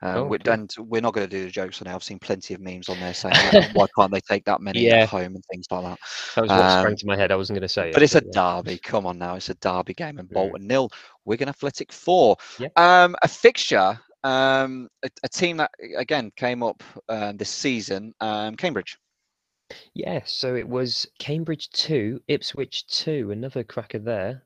Um, 0.00 0.16
oh, 0.16 0.34
okay. 0.34 0.52
And 0.52 0.72
we're 0.78 1.00
not 1.00 1.12
going 1.12 1.28
to 1.28 1.36
do 1.36 1.44
the 1.44 1.50
jokes 1.50 1.82
on 1.82 1.88
it. 1.88 1.94
I've 1.94 2.04
seen 2.04 2.18
plenty 2.18 2.54
of 2.54 2.60
memes 2.60 2.88
on 2.88 3.00
there 3.00 3.14
saying 3.14 3.34
why 3.72 3.86
can't 3.96 4.12
they 4.12 4.20
take 4.20 4.44
that 4.44 4.60
many 4.60 4.86
yeah. 4.86 5.02
at 5.02 5.08
home 5.08 5.34
and 5.34 5.44
things 5.50 5.66
like 5.70 5.82
that. 5.82 5.98
That 6.36 6.42
was 6.42 6.50
what 6.50 6.60
um, 6.60 6.80
sprang 6.80 6.96
to 6.96 7.06
my 7.06 7.16
head. 7.16 7.32
I 7.32 7.36
wasn't 7.36 7.56
going 7.56 7.62
to 7.62 7.68
say 7.68 7.88
it. 7.88 7.94
but 7.94 8.02
it. 8.02 8.04
it's 8.04 8.14
a 8.14 8.22
yeah. 8.24 8.56
derby. 8.62 8.78
Come 8.78 9.06
on 9.06 9.18
now, 9.18 9.34
it's 9.34 9.48
a 9.48 9.54
derby 9.54 9.94
game, 9.94 10.18
and 10.18 10.28
Bolton 10.28 10.66
nil, 10.66 10.90
Wigan 11.24 11.48
Athletic 11.48 11.92
four. 11.92 12.36
Yeah. 12.58 12.68
Um, 12.76 13.16
a 13.22 13.28
fixture. 13.28 13.98
Um, 14.24 14.88
a, 15.04 15.10
a, 15.22 15.28
team 15.28 15.58
that 15.58 15.70
again 15.96 16.32
came 16.34 16.64
up 16.64 16.82
uh, 17.08 17.32
this 17.36 17.50
season, 17.50 18.12
um, 18.20 18.56
Cambridge. 18.56 18.98
Yeah, 19.94 20.22
so 20.24 20.56
it 20.56 20.68
was 20.68 21.06
Cambridge 21.20 21.70
two, 21.70 22.20
Ipswich 22.26 22.86
two, 22.88 23.30
another 23.30 23.62
cracker 23.62 24.00
there. 24.00 24.42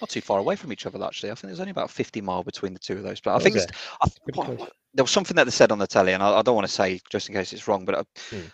Not 0.00 0.10
too 0.10 0.20
far 0.20 0.38
away 0.38 0.56
from 0.56 0.72
each 0.72 0.86
other, 0.86 1.02
actually. 1.04 1.30
I 1.30 1.34
think 1.34 1.48
there's 1.48 1.60
only 1.60 1.70
about 1.70 1.90
50 1.90 2.20
mile 2.20 2.42
between 2.42 2.72
the 2.72 2.78
two 2.78 2.94
of 2.94 3.02
those. 3.02 3.20
But 3.20 3.36
I 3.36 3.38
think 3.38 3.56
I, 3.56 4.68
there 4.94 5.04
was 5.04 5.10
something 5.10 5.36
that 5.36 5.44
they 5.44 5.50
said 5.50 5.72
on 5.72 5.78
the 5.78 5.86
telly, 5.86 6.12
and 6.12 6.22
I, 6.22 6.38
I, 6.38 6.42
don't 6.42 6.54
want 6.54 6.66
to 6.66 6.72
say 6.72 7.00
just 7.10 7.28
in 7.28 7.34
case 7.34 7.52
it's 7.52 7.68
wrong, 7.68 7.84
but 7.84 7.94
I, 7.94 8.02
hmm. 8.30 8.46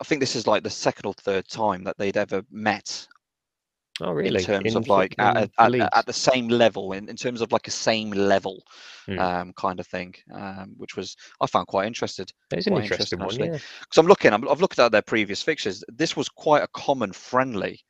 I, 0.00 0.04
think 0.04 0.20
this 0.20 0.36
is 0.36 0.46
like 0.46 0.62
the 0.62 0.70
second 0.70 1.06
or 1.06 1.14
third 1.14 1.48
time 1.48 1.84
that 1.84 1.98
they'd 1.98 2.16
ever 2.16 2.42
met. 2.50 3.06
Oh, 4.00 4.10
really? 4.10 4.40
In 4.40 4.44
terms 4.44 4.72
in, 4.72 4.76
of 4.76 4.88
like 4.88 5.14
at, 5.18 5.50
at, 5.58 5.74
at, 5.94 6.06
the 6.06 6.12
same 6.12 6.48
level, 6.48 6.92
in, 6.92 7.08
in 7.08 7.14
terms 7.14 7.40
of 7.40 7.52
like 7.52 7.68
a 7.68 7.72
same 7.72 8.10
level 8.10 8.62
hmm. 9.06 9.18
um, 9.18 9.52
kind 9.52 9.78
of 9.78 9.86
thing, 9.86 10.14
um, 10.32 10.74
which 10.76 10.96
was 10.96 11.16
I 11.40 11.46
found 11.46 11.68
quite 11.68 11.86
interested. 11.86 12.32
It's 12.50 12.66
an 12.66 12.76
interesting, 12.76 13.20
one, 13.20 13.34
yeah. 13.36 13.58
Because 13.80 13.98
I'm 13.98 14.06
looking, 14.06 14.32
i 14.32 14.36
I've 14.36 14.60
looked 14.60 14.78
at 14.78 14.92
their 14.92 15.02
previous 15.02 15.42
fixtures. 15.42 15.82
This 15.88 16.16
was 16.16 16.28
quite 16.28 16.62
a 16.62 16.68
common 16.68 17.12
friendly 17.12 17.80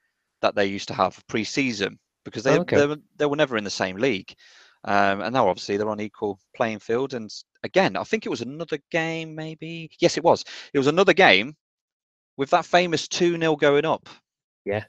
that 0.43 0.55
they 0.55 0.67
used 0.67 0.89
to 0.89 0.95
have 0.95 1.23
pre-season 1.27 1.99
because 2.25 2.43
they, 2.43 2.57
oh, 2.57 2.63
okay. 2.63 2.77
they, 2.77 2.87
were, 2.87 2.97
they 3.17 3.27
were 3.27 3.37
never 3.37 3.57
in 3.57 3.65
the 3.65 3.71
same 3.71 3.97
league. 3.97 4.35
Um, 4.85 5.23
and 5.23 5.33
now 5.33 5.49
obviously 5.49 5.77
they're 5.77 5.89
on 5.89 6.01
equal 6.01 6.39
playing 6.55 6.79
field. 6.79 7.15
And 7.15 7.31
again, 7.63 7.97
I 7.97 8.05
think 8.05 8.27
it 8.27 8.31
was 8.31 8.43
another 8.43 8.79
game, 8.91 9.35
maybe. 9.35 9.91
Yes, 10.01 10.17
it 10.17 10.25
was. 10.25 10.45
It 10.73 10.79
was 10.79 10.87
another 10.87 11.15
game 11.15 11.57
with 12.37 12.51
that 12.51 12.67
famous 12.67 13.09
2 13.09 13.39
0 13.39 13.57
going 13.57 13.85
up. 13.85 14.09
Yeah. 14.65 14.85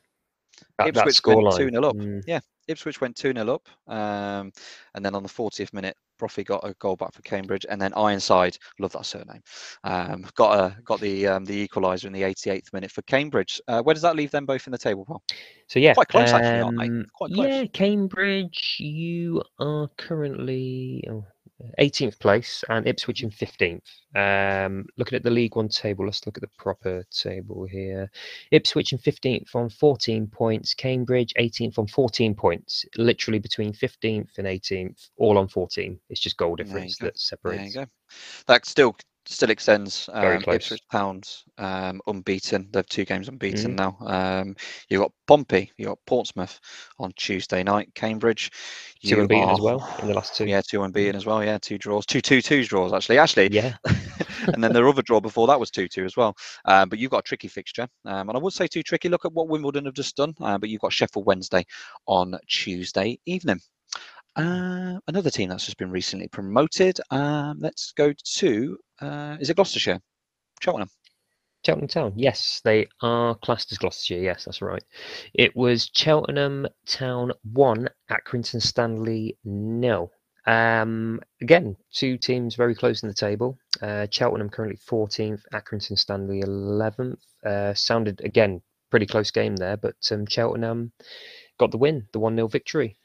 That, 0.80 0.90
Ipswich 0.90 1.22
that 1.22 1.38
went 1.38 1.56
2 1.56 1.70
0 1.70 1.84
up. 1.84 1.96
Mm. 1.96 2.24
Yeah. 2.28 2.40
Ipswich 2.68 3.00
went 3.00 3.16
2 3.16 3.34
0 3.34 3.54
up. 3.54 3.68
Um, 3.88 4.52
and 4.94 5.06
then 5.06 5.16
on 5.16 5.24
the 5.24 5.30
40th 5.30 5.74
minute, 5.74 5.96
Brophy 6.18 6.44
got 6.44 6.68
a 6.68 6.74
goal 6.80 6.96
back 6.96 7.14
for 7.14 7.22
Cambridge, 7.22 7.66
and 7.70 7.82
then 7.82 7.94
Ironside, 7.96 8.58
love 8.80 8.92
that 8.94 9.06
surname, 9.06 9.42
um, 9.84 10.26
got 10.36 10.60
a 10.60 10.78
got 10.84 11.00
the 11.00 11.28
um, 11.28 11.46
the 11.46 11.68
equaliser 11.68 12.06
in 12.06 12.14
the 12.14 12.22
88th 12.22 12.74
minute 12.74 12.92
for 12.92 13.02
Cambridge. 13.04 13.62
Uh, 13.68 13.82
where 13.82 13.94
does 13.94 14.04
that 14.04 14.16
leave 14.16 14.32
them 14.32 14.46
both 14.46 14.68
in 14.68 14.72
the 14.72 14.78
table, 14.78 15.06
Paul? 15.06 15.22
So 15.68 15.80
yeah, 15.80 15.94
quite 15.94 16.08
close 16.08 16.32
actually, 16.32 16.62
aren't 16.62 16.80
they? 16.80 16.86
Um, 16.86 17.06
quite 17.14 17.34
close. 17.34 17.48
Yeah, 17.48 17.66
Cambridge, 17.66 18.78
you 18.80 19.42
are 19.60 19.90
currently. 19.98 21.04
Oh, 21.10 21.26
18th 21.80 22.20
place 22.20 22.64
and 22.70 22.88
Ipswich 22.88 23.24
in 23.24 23.30
15th. 23.30 23.82
Um, 24.16 24.86
looking 24.98 25.16
at 25.16 25.24
the 25.24 25.30
League 25.30 25.56
One 25.56 25.70
table, 25.70 26.06
let's 26.06 26.26
look 26.26 26.38
at 26.38 26.42
the 26.42 26.50
proper 26.58 27.04
table 27.12 27.66
here. 27.66 28.10
Ipswich 28.52 28.92
in 28.92 29.00
15th 29.00 29.56
on 29.56 29.70
14 29.70 30.28
points, 30.28 30.74
Cambridge 30.74 31.34
18th 31.40 31.80
on 31.80 31.88
14 31.88 32.36
points, 32.36 32.86
literally 32.98 33.40
between 33.40 33.74
15th 33.74 34.38
and 34.38 34.48
18th, 34.48 35.10
all 35.18 35.38
on 35.38 35.48
14. 35.48 36.00
It's 36.10 36.20
just 36.20 36.38
goal 36.38 36.56
difference 36.56 36.98
that 37.00 37.18
separates. 37.18 37.74
There 37.74 37.84
you 37.84 37.88
go. 37.88 37.92
That 38.48 38.66
still 38.66 38.96
still 39.28 39.50
extends. 39.50 40.10
Um, 40.14 40.44
Ipswich 40.48 40.82
Towns 40.92 41.44
um, 41.58 42.02
unbeaten. 42.08 42.70
They've 42.72 42.88
two 42.88 43.06
games 43.06 43.28
unbeaten 43.28 43.76
mm. 43.76 43.78
now. 43.78 43.98
Um, 44.06 44.56
you've 44.90 45.02
got 45.02 45.12
Pompey, 45.28 45.72
you've 45.78 45.90
got 45.90 46.00
Portsmouth 46.06 46.60
on 47.00 47.12
Tuesday 47.16 47.64
night, 47.64 47.94
Cambridge. 47.96 48.52
Two 49.04 49.22
unbeaten 49.22 49.50
are, 49.50 49.54
as 49.54 49.62
well 49.62 49.96
in 50.02 50.08
the 50.08 50.14
last 50.14 50.36
two. 50.36 50.46
Yeah, 50.46 50.62
two 50.62 50.84
unbeaten 50.84 51.16
as 51.16 51.26
well. 51.26 51.44
Yeah, 51.44 51.58
two 51.62 51.78
draws, 51.78 52.06
two 52.06 52.22
two 52.22 52.42
twos 52.42 52.68
draws 52.68 52.94
actually. 52.94 53.18
Actually, 53.18 53.52
yeah. 53.52 53.76
and 54.54 54.64
then 54.64 54.74
their 54.74 54.88
other 54.88 55.02
draw 55.02 55.20
before 55.20 55.48
that 55.48 55.60
was 55.60 55.72
two 55.72 55.88
two 55.88 56.06
as 56.06 56.16
well. 56.16 56.36
Um, 56.66 56.90
but 56.90 57.00
you've 57.00 57.12
got 57.12 57.20
a 57.20 57.24
tricky 57.24 57.48
fixture, 57.48 57.88
um, 58.06 58.30
and 58.30 58.38
I 58.38 58.42
would 58.42 58.54
say 58.54 58.68
too 58.68 58.84
tricky. 58.84 59.10
Look 59.10 59.26
at 59.26 59.34
what 59.34 59.48
Wimbledon 59.48 59.86
have 59.86 59.94
just 59.94 60.16
done. 60.16 60.34
Uh, 60.40 60.58
but 60.58 60.70
you've 60.70 60.82
got 60.82 60.94
Sheffield 60.94 61.26
Wednesday 61.26 61.66
on 62.08 62.36
Tuesday 62.48 63.20
evening. 63.26 63.60
Uh, 64.36 65.00
another 65.08 65.30
team 65.30 65.50
that's 65.50 65.66
just 65.66 65.78
been 65.78 65.92
recently 65.92 66.28
promoted. 66.28 67.00
Um, 67.10 67.58
let's 67.60 67.94
go 67.94 68.14
to 68.38 68.78
uh, 69.02 69.38
is 69.40 69.50
it 69.50 69.56
Gloucestershire? 69.56 70.02
Cheltenham. 70.62 70.90
Cheltenham 71.66 71.88
Town. 71.88 72.14
Yes, 72.16 72.62
they 72.64 72.88
are 73.02 73.36
classed 73.36 73.72
as 73.72 73.78
Gloucestershire. 73.78 74.22
Yes, 74.22 74.46
that's 74.46 74.62
right. 74.62 74.84
It 75.34 75.56
was 75.56 75.90
Cheltenham 75.94 76.68
Town 76.86 77.32
one, 77.52 77.90
Accrington 78.12 78.62
Stanley 78.62 79.38
nil. 79.44 80.12
Um, 80.46 81.22
again, 81.42 81.76
two 81.92 82.18
teams 82.18 82.56
very 82.56 82.76
close 82.76 83.02
in 83.02 83.10
the 83.10 83.16
table. 83.16 83.58
Uh, 83.82 84.06
Cheltenham 84.12 84.50
currently 84.50 84.78
14th, 84.88 85.42
Accrington 85.54 85.98
Stanley 85.98 86.42
11th. 86.44 87.18
Uh, 87.44 87.74
sounded 87.74 88.22
again 88.24 88.62
pretty 88.92 89.08
close 89.08 89.32
game 89.32 89.56
there, 89.56 89.78
but 89.78 89.96
um, 90.12 90.28
Cheltenham 90.28 90.92
got 91.58 91.72
the 91.72 91.78
win, 91.78 92.08
the 92.14 92.20
1 92.20 92.36
0 92.36 92.48
victory 92.48 92.96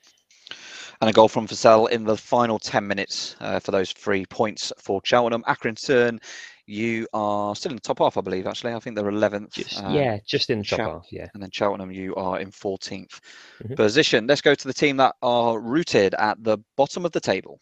and 1.01 1.09
a 1.09 1.13
goal 1.13 1.29
from 1.29 1.49
Vassell 1.49 1.89
in 1.91 2.05
the 2.05 2.17
final 2.17 2.59
10 2.59 2.87
minutes 2.87 3.35
uh, 3.41 3.59
for 3.59 3.71
those 3.71 3.93
three 3.93 4.27
points 4.27 4.73
for 4.79 5.01
Cheltenham. 5.03 5.43
Accrington, 5.45 6.21
you 6.67 7.07
are 7.15 7.57
still 7.57 7.71
in 7.71 7.77
the 7.77 7.81
top 7.81 8.01
half, 8.01 8.19
I 8.19 8.21
believe, 8.21 8.47
actually. 8.47 8.75
I 8.75 8.81
think 8.81 8.97
they're 8.97 9.11
11th. 9.11 9.55
Just, 9.55 9.83
um, 9.83 9.95
yeah, 9.95 10.19
just 10.27 10.51
in 10.51 10.59
the 10.59 10.65
top 10.65 10.79
Chel- 10.79 10.91
half, 10.91 11.07
yeah. 11.11 11.29
And 11.33 11.43
then 11.43 11.51
Cheltenham, 11.51 11.91
you 11.91 12.15
are 12.17 12.39
in 12.39 12.51
14th 12.51 13.19
mm-hmm. 13.63 13.75
position. 13.75 14.27
Let's 14.27 14.43
go 14.43 14.55
to 14.55 14.67
the 14.69 14.75
team 14.75 14.99
that 14.99 15.15
are 15.23 15.59
rooted 15.59 16.15
at 16.15 16.43
the 16.45 16.59
bottom 16.77 17.07
of 17.07 17.13
the 17.13 17.21
table. 17.21 17.61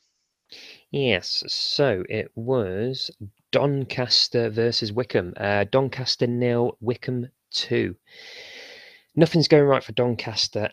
Yes, 0.91 1.45
so 1.47 2.03
it 2.09 2.33
was 2.35 3.11
Doncaster 3.53 4.51
versus 4.51 4.93
Wycombe. 4.93 5.35
Uh, 5.37 5.65
Doncaster 5.71 6.27
nil, 6.27 6.77
Wycombe 6.81 7.29
two. 7.51 7.95
Nothing's 9.15 9.49
going 9.49 9.65
right 9.65 9.85
for 9.85 9.93
Doncaster 9.93 10.71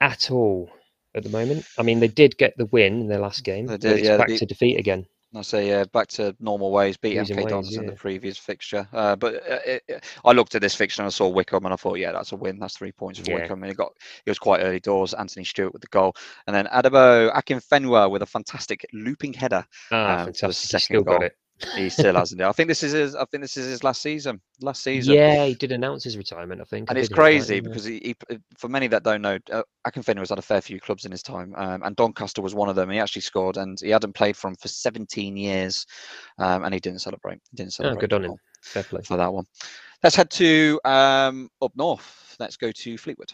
at 0.00 0.30
all 0.30 0.70
at 1.14 1.22
the 1.22 1.30
moment. 1.30 1.66
I 1.78 1.82
mean, 1.82 2.00
they 2.00 2.08
did 2.08 2.36
get 2.36 2.56
the 2.56 2.66
win 2.66 3.00
in 3.00 3.08
their 3.08 3.18
last 3.18 3.44
game. 3.44 3.66
They 3.66 3.78
did, 3.78 4.04
yeah. 4.04 4.16
Back 4.16 4.28
beat, 4.28 4.38
to 4.38 4.46
defeat 4.46 4.78
again. 4.78 5.06
I 5.36 5.42
say, 5.42 5.68
yeah, 5.68 5.84
back 5.92 6.08
to 6.08 6.34
normal 6.38 6.70
ways. 6.70 6.96
Beat 6.96 7.16
MK 7.16 7.48
Dons 7.48 7.72
yeah. 7.72 7.80
in 7.80 7.86
the 7.86 7.92
previous 7.92 8.38
fixture. 8.38 8.86
Uh, 8.92 9.16
but 9.16 9.34
uh, 9.34 9.58
it, 9.66 9.82
it, 9.88 10.04
I 10.24 10.30
looked 10.30 10.54
at 10.54 10.62
this 10.62 10.76
fixture 10.76 11.02
and 11.02 11.08
I 11.08 11.10
saw 11.10 11.28
Wycombe 11.28 11.64
and 11.64 11.72
I 11.72 11.76
thought, 11.76 11.98
yeah, 11.98 12.12
that's 12.12 12.30
a 12.32 12.36
win. 12.36 12.58
That's 12.60 12.76
three 12.76 12.92
points 12.92 13.18
for 13.18 13.30
yeah. 13.30 13.40
Wycombe. 13.40 13.64
And 13.64 13.72
it 13.72 13.76
got 13.76 13.92
it 14.24 14.30
was 14.30 14.38
quite 14.38 14.60
early 14.60 14.78
doors. 14.78 15.12
Anthony 15.12 15.44
Stewart 15.44 15.72
with 15.72 15.82
the 15.82 15.88
goal, 15.88 16.14
and 16.46 16.54
then 16.54 16.66
Adebayo 16.66 17.34
Akinfenwa 17.34 18.10
with 18.10 18.22
a 18.22 18.26
fantastic 18.26 18.86
looping 18.92 19.32
header. 19.32 19.66
Ah, 19.90 20.20
um, 20.20 20.24
fantastic! 20.26 20.80
He 20.80 20.84
still 20.84 21.02
goal. 21.02 21.14
got 21.14 21.24
it 21.24 21.36
he 21.76 21.88
still 21.88 22.14
hasn't. 22.14 22.40
I 22.40 22.52
think 22.52 22.68
this 22.68 22.82
is 22.82 22.92
his. 22.92 23.14
I 23.14 23.24
think 23.26 23.42
this 23.42 23.56
is 23.56 23.66
his 23.66 23.84
last 23.84 24.02
season. 24.02 24.40
Last 24.60 24.82
season. 24.82 25.14
Yeah, 25.14 25.46
he 25.46 25.54
did 25.54 25.72
announce 25.72 26.02
his 26.02 26.16
retirement. 26.16 26.60
I 26.60 26.64
think. 26.64 26.90
And 26.90 26.98
it's 26.98 27.08
crazy 27.08 27.60
because 27.60 27.84
he, 27.84 28.14
he, 28.28 28.38
for 28.58 28.68
many 28.68 28.88
that 28.88 29.04
don't 29.04 29.22
know, 29.22 29.38
uh, 29.52 29.62
Akinfenwa 29.86 30.18
has 30.18 30.30
had 30.30 30.38
a 30.38 30.42
fair 30.42 30.60
few 30.60 30.80
clubs 30.80 31.04
in 31.04 31.12
his 31.12 31.22
time, 31.22 31.54
um, 31.56 31.82
and 31.84 31.94
Doncaster 31.94 32.42
was 32.42 32.54
one 32.54 32.68
of 32.68 32.76
them. 32.76 32.90
He 32.90 32.98
actually 32.98 33.22
scored, 33.22 33.56
and 33.56 33.78
he 33.80 33.90
hadn't 33.90 34.14
played 34.14 34.36
for 34.36 34.48
him 34.48 34.56
for 34.56 34.68
17 34.68 35.36
years, 35.36 35.86
um, 36.38 36.64
and 36.64 36.74
he 36.74 36.80
didn't 36.80 37.00
celebrate. 37.00 37.40
He 37.50 37.56
didn't 37.56 37.72
celebrate. 37.72 37.98
Oh, 37.98 38.00
good 38.00 38.12
on 38.12 38.24
him. 38.24 38.36
Fair 38.62 38.82
play 38.82 39.02
for 39.02 39.16
that 39.16 39.32
one. 39.32 39.46
Let's 40.02 40.16
head 40.16 40.30
to 40.32 40.80
um, 40.84 41.50
up 41.62 41.72
north. 41.76 42.36
Let's 42.40 42.56
go 42.56 42.72
to 42.72 42.98
Fleetwood. 42.98 43.32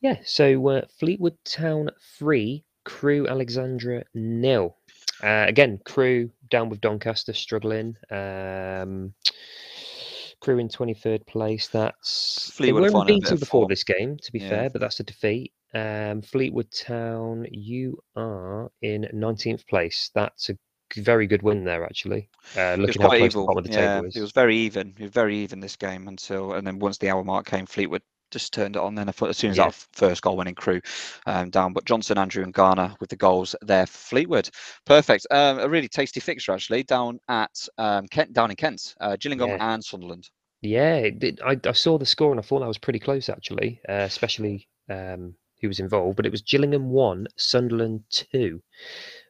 Yeah. 0.00 0.16
So 0.24 0.68
uh, 0.68 0.82
Fleetwood 0.98 1.36
Town 1.44 1.90
three, 2.18 2.64
Crewe 2.84 3.28
Alexandra 3.28 4.04
nil. 4.14 4.77
Uh, 5.22 5.44
again, 5.48 5.80
Crewe 5.84 6.30
down 6.50 6.68
with 6.68 6.80
Doncaster 6.80 7.32
struggling. 7.32 7.96
Um, 8.10 9.14
Crewe 10.40 10.58
in 10.58 10.68
23rd 10.68 11.26
place. 11.26 11.68
That's 11.68 12.50
Fleetwood 12.52 12.84
they 12.84 12.94
were 12.94 13.04
beaten 13.04 13.36
before 13.38 13.66
this 13.68 13.84
game, 13.84 14.16
to 14.22 14.32
be 14.32 14.38
yeah. 14.38 14.48
fair, 14.48 14.70
but 14.70 14.80
that's 14.80 15.00
a 15.00 15.04
defeat. 15.04 15.52
Um, 15.74 16.22
Fleetwood 16.22 16.70
Town, 16.70 17.46
you 17.50 17.98
are 18.16 18.70
in 18.82 19.08
19th 19.12 19.66
place. 19.66 20.10
That's 20.14 20.48
a 20.48 20.56
very 20.96 21.26
good 21.26 21.42
win 21.42 21.64
there, 21.64 21.84
actually. 21.84 22.28
Uh, 22.56 22.76
looking 22.78 23.02
how 23.02 23.08
close 23.08 23.20
evil. 23.22 23.42
the 23.42 23.46
bottom 23.46 23.58
of 23.58 23.64
the 23.64 23.72
yeah, 23.72 23.94
table 23.96 24.08
is. 24.08 24.16
It 24.16 24.20
was 24.20 24.32
very 24.32 24.56
even. 24.56 24.94
It 24.96 25.02
was 25.02 25.10
very 25.10 25.36
even 25.38 25.60
this 25.60 25.76
game 25.76 26.08
until, 26.08 26.52
and 26.52 26.66
then 26.66 26.78
once 26.78 26.98
the 26.98 27.10
hour 27.10 27.24
mark 27.24 27.46
came, 27.46 27.66
Fleetwood 27.66 28.02
just 28.30 28.52
turned 28.52 28.76
it 28.76 28.82
on 28.82 28.94
then 28.94 29.08
as 29.08 29.36
soon 29.36 29.50
as 29.50 29.56
yeah. 29.56 29.66
that 29.66 29.74
first 29.92 30.22
goal 30.22 30.36
went 30.36 30.48
in 30.48 30.54
Crewe 30.54 30.80
um, 31.26 31.50
down. 31.50 31.72
But 31.72 31.84
Johnson, 31.84 32.18
Andrew, 32.18 32.42
and 32.42 32.52
Garner 32.52 32.94
with 33.00 33.10
the 33.10 33.16
goals 33.16 33.54
there. 33.62 33.86
Fleetwood, 33.86 34.50
perfect. 34.84 35.26
Um, 35.30 35.58
a 35.58 35.68
really 35.68 35.88
tasty 35.88 36.20
fixture 36.20 36.52
actually 36.52 36.82
down 36.82 37.20
at 37.28 37.66
um, 37.78 38.06
Kent, 38.08 38.32
down 38.32 38.50
in 38.50 38.56
Kent, 38.56 38.94
uh, 39.00 39.16
Gillingham 39.18 39.50
yeah. 39.50 39.74
and 39.74 39.84
Sunderland. 39.84 40.28
Yeah, 40.60 40.96
it, 40.96 41.40
I, 41.44 41.58
I, 41.64 41.72
saw 41.72 41.98
the 41.98 42.06
score 42.06 42.32
and 42.32 42.40
I 42.40 42.42
thought 42.42 42.60
that 42.60 42.66
was 42.66 42.78
pretty 42.78 42.98
close 42.98 43.28
actually, 43.28 43.80
uh, 43.88 43.92
especially 43.92 44.66
um, 44.90 45.34
who 45.60 45.68
was 45.68 45.78
involved. 45.78 46.16
But 46.16 46.26
it 46.26 46.32
was 46.32 46.42
Gillingham 46.42 46.90
one, 46.90 47.28
Sunderland 47.36 48.02
two. 48.10 48.60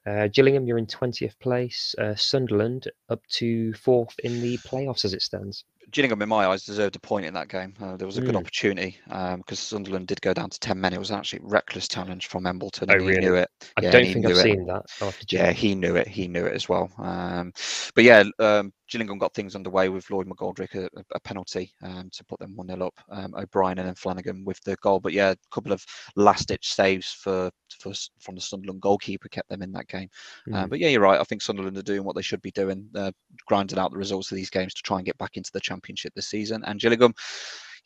Uh, 0.07 0.29
Gillingham, 0.33 0.67
you're 0.67 0.79
in 0.79 0.87
20th 0.87 1.39
place. 1.39 1.95
Uh, 1.99 2.15
Sunderland 2.15 2.91
up 3.11 3.21
to 3.33 3.75
fourth 3.75 4.19
in 4.21 4.41
the 4.41 4.57
playoffs 4.59 5.05
as 5.05 5.13
it 5.13 5.21
stands. 5.21 5.65
Gillingham, 5.91 6.23
in 6.23 6.29
my 6.29 6.47
eyes, 6.47 6.65
deserved 6.65 6.97
a 6.97 7.01
point 7.01 7.27
in 7.27 7.35
that 7.35 7.49
game. 7.49 7.75
Uh, 7.81 7.97
there 7.97 8.07
was 8.07 8.19
a 8.19 8.21
good 8.21 8.35
mm. 8.35 8.39
opportunity 8.39 8.99
because 9.07 9.35
um, 9.35 9.43
Sunderland 9.55 10.07
did 10.07 10.21
go 10.21 10.35
down 10.35 10.51
to 10.51 10.61
10 10.61 10.81
men. 10.81 10.93
It 10.93 10.99
was 10.99 11.11
actually 11.11 11.41
reckless 11.43 11.89
challenge 11.89 12.27
from 12.27 12.47
Embleton. 12.47 12.91
Oh, 12.91 12.95
really? 12.95 13.15
He 13.15 13.19
knew 13.21 13.35
it. 13.35 13.49
I 13.77 13.83
yeah, 13.83 13.91
don't 13.91 14.05
think 14.05 14.27
I've 14.27 14.33
it. 14.33 14.37
seen 14.37 14.67
that. 14.67 14.85
Yeah, 15.29 15.53
he 15.53 15.75
knew 15.75 15.97
it. 15.97 16.07
He 16.07 16.29
knew 16.29 16.45
it 16.45 16.55
as 16.55 16.69
well. 16.69 16.91
Um, 16.99 17.53
but 17.95 18.05
yeah, 18.05 18.25
um, 18.39 18.73
Gillingham 18.89 19.19
got 19.19 19.35
things 19.35 19.55
underway 19.55 19.89
with 19.89 20.11
Lloyd 20.11 20.27
McGoldrick, 20.27 20.75
a, 20.75 20.89
a 21.15 21.21
penalty 21.21 21.73
um, 21.83 22.09
to 22.13 22.25
put 22.25 22.39
them 22.39 22.57
1 22.57 22.69
0 22.69 22.87
up. 22.87 22.95
Um, 23.11 23.35
O'Brien 23.35 23.79
and 23.79 23.87
then 23.87 23.95
Flanagan 23.95 24.45
with 24.45 24.61
the 24.65 24.77
goal. 24.77 25.01
But 25.01 25.13
yeah, 25.13 25.31
a 25.31 25.37
couple 25.53 25.73
of 25.73 25.85
last 26.17 26.49
ditch 26.49 26.73
saves 26.73 27.11
for, 27.11 27.51
for 27.81 27.93
from 28.19 28.35
the 28.35 28.41
Sunderland 28.41 28.81
goalkeeper 28.81 29.29
kept 29.29 29.49
them 29.49 29.63
in 29.63 29.73
that 29.73 29.89
game. 29.89 30.09
Mm. 30.49 30.55
Uh, 30.55 30.67
but 30.67 30.79
yeah, 30.79 30.89
you're 30.89 31.01
right. 31.01 31.21
I 31.21 31.25
think 31.25 31.43
Sunderland 31.43 31.77
are 31.77 31.83
doing 31.83 32.05
what 32.05 32.17
they 32.17 32.23
should 32.23 32.43
be 32.43 32.51
doing, 32.51 32.89
uh, 32.95 33.13
grinding 33.47 33.79
out 33.79 33.93
the 33.93 33.99
results 33.99 34.31
of 34.31 34.37
these 34.37 34.51
games 34.51 34.75
to 34.75 34.83
try 34.83 34.97
and 34.99 35.07
get 35.07 35.19
back 35.19 35.37
into 35.37 35.53
the 35.53 35.61
Championship 35.61 36.13
this 36.15 36.29
season. 36.29 36.63
And 36.65 36.81
Gillingham, 36.81 37.15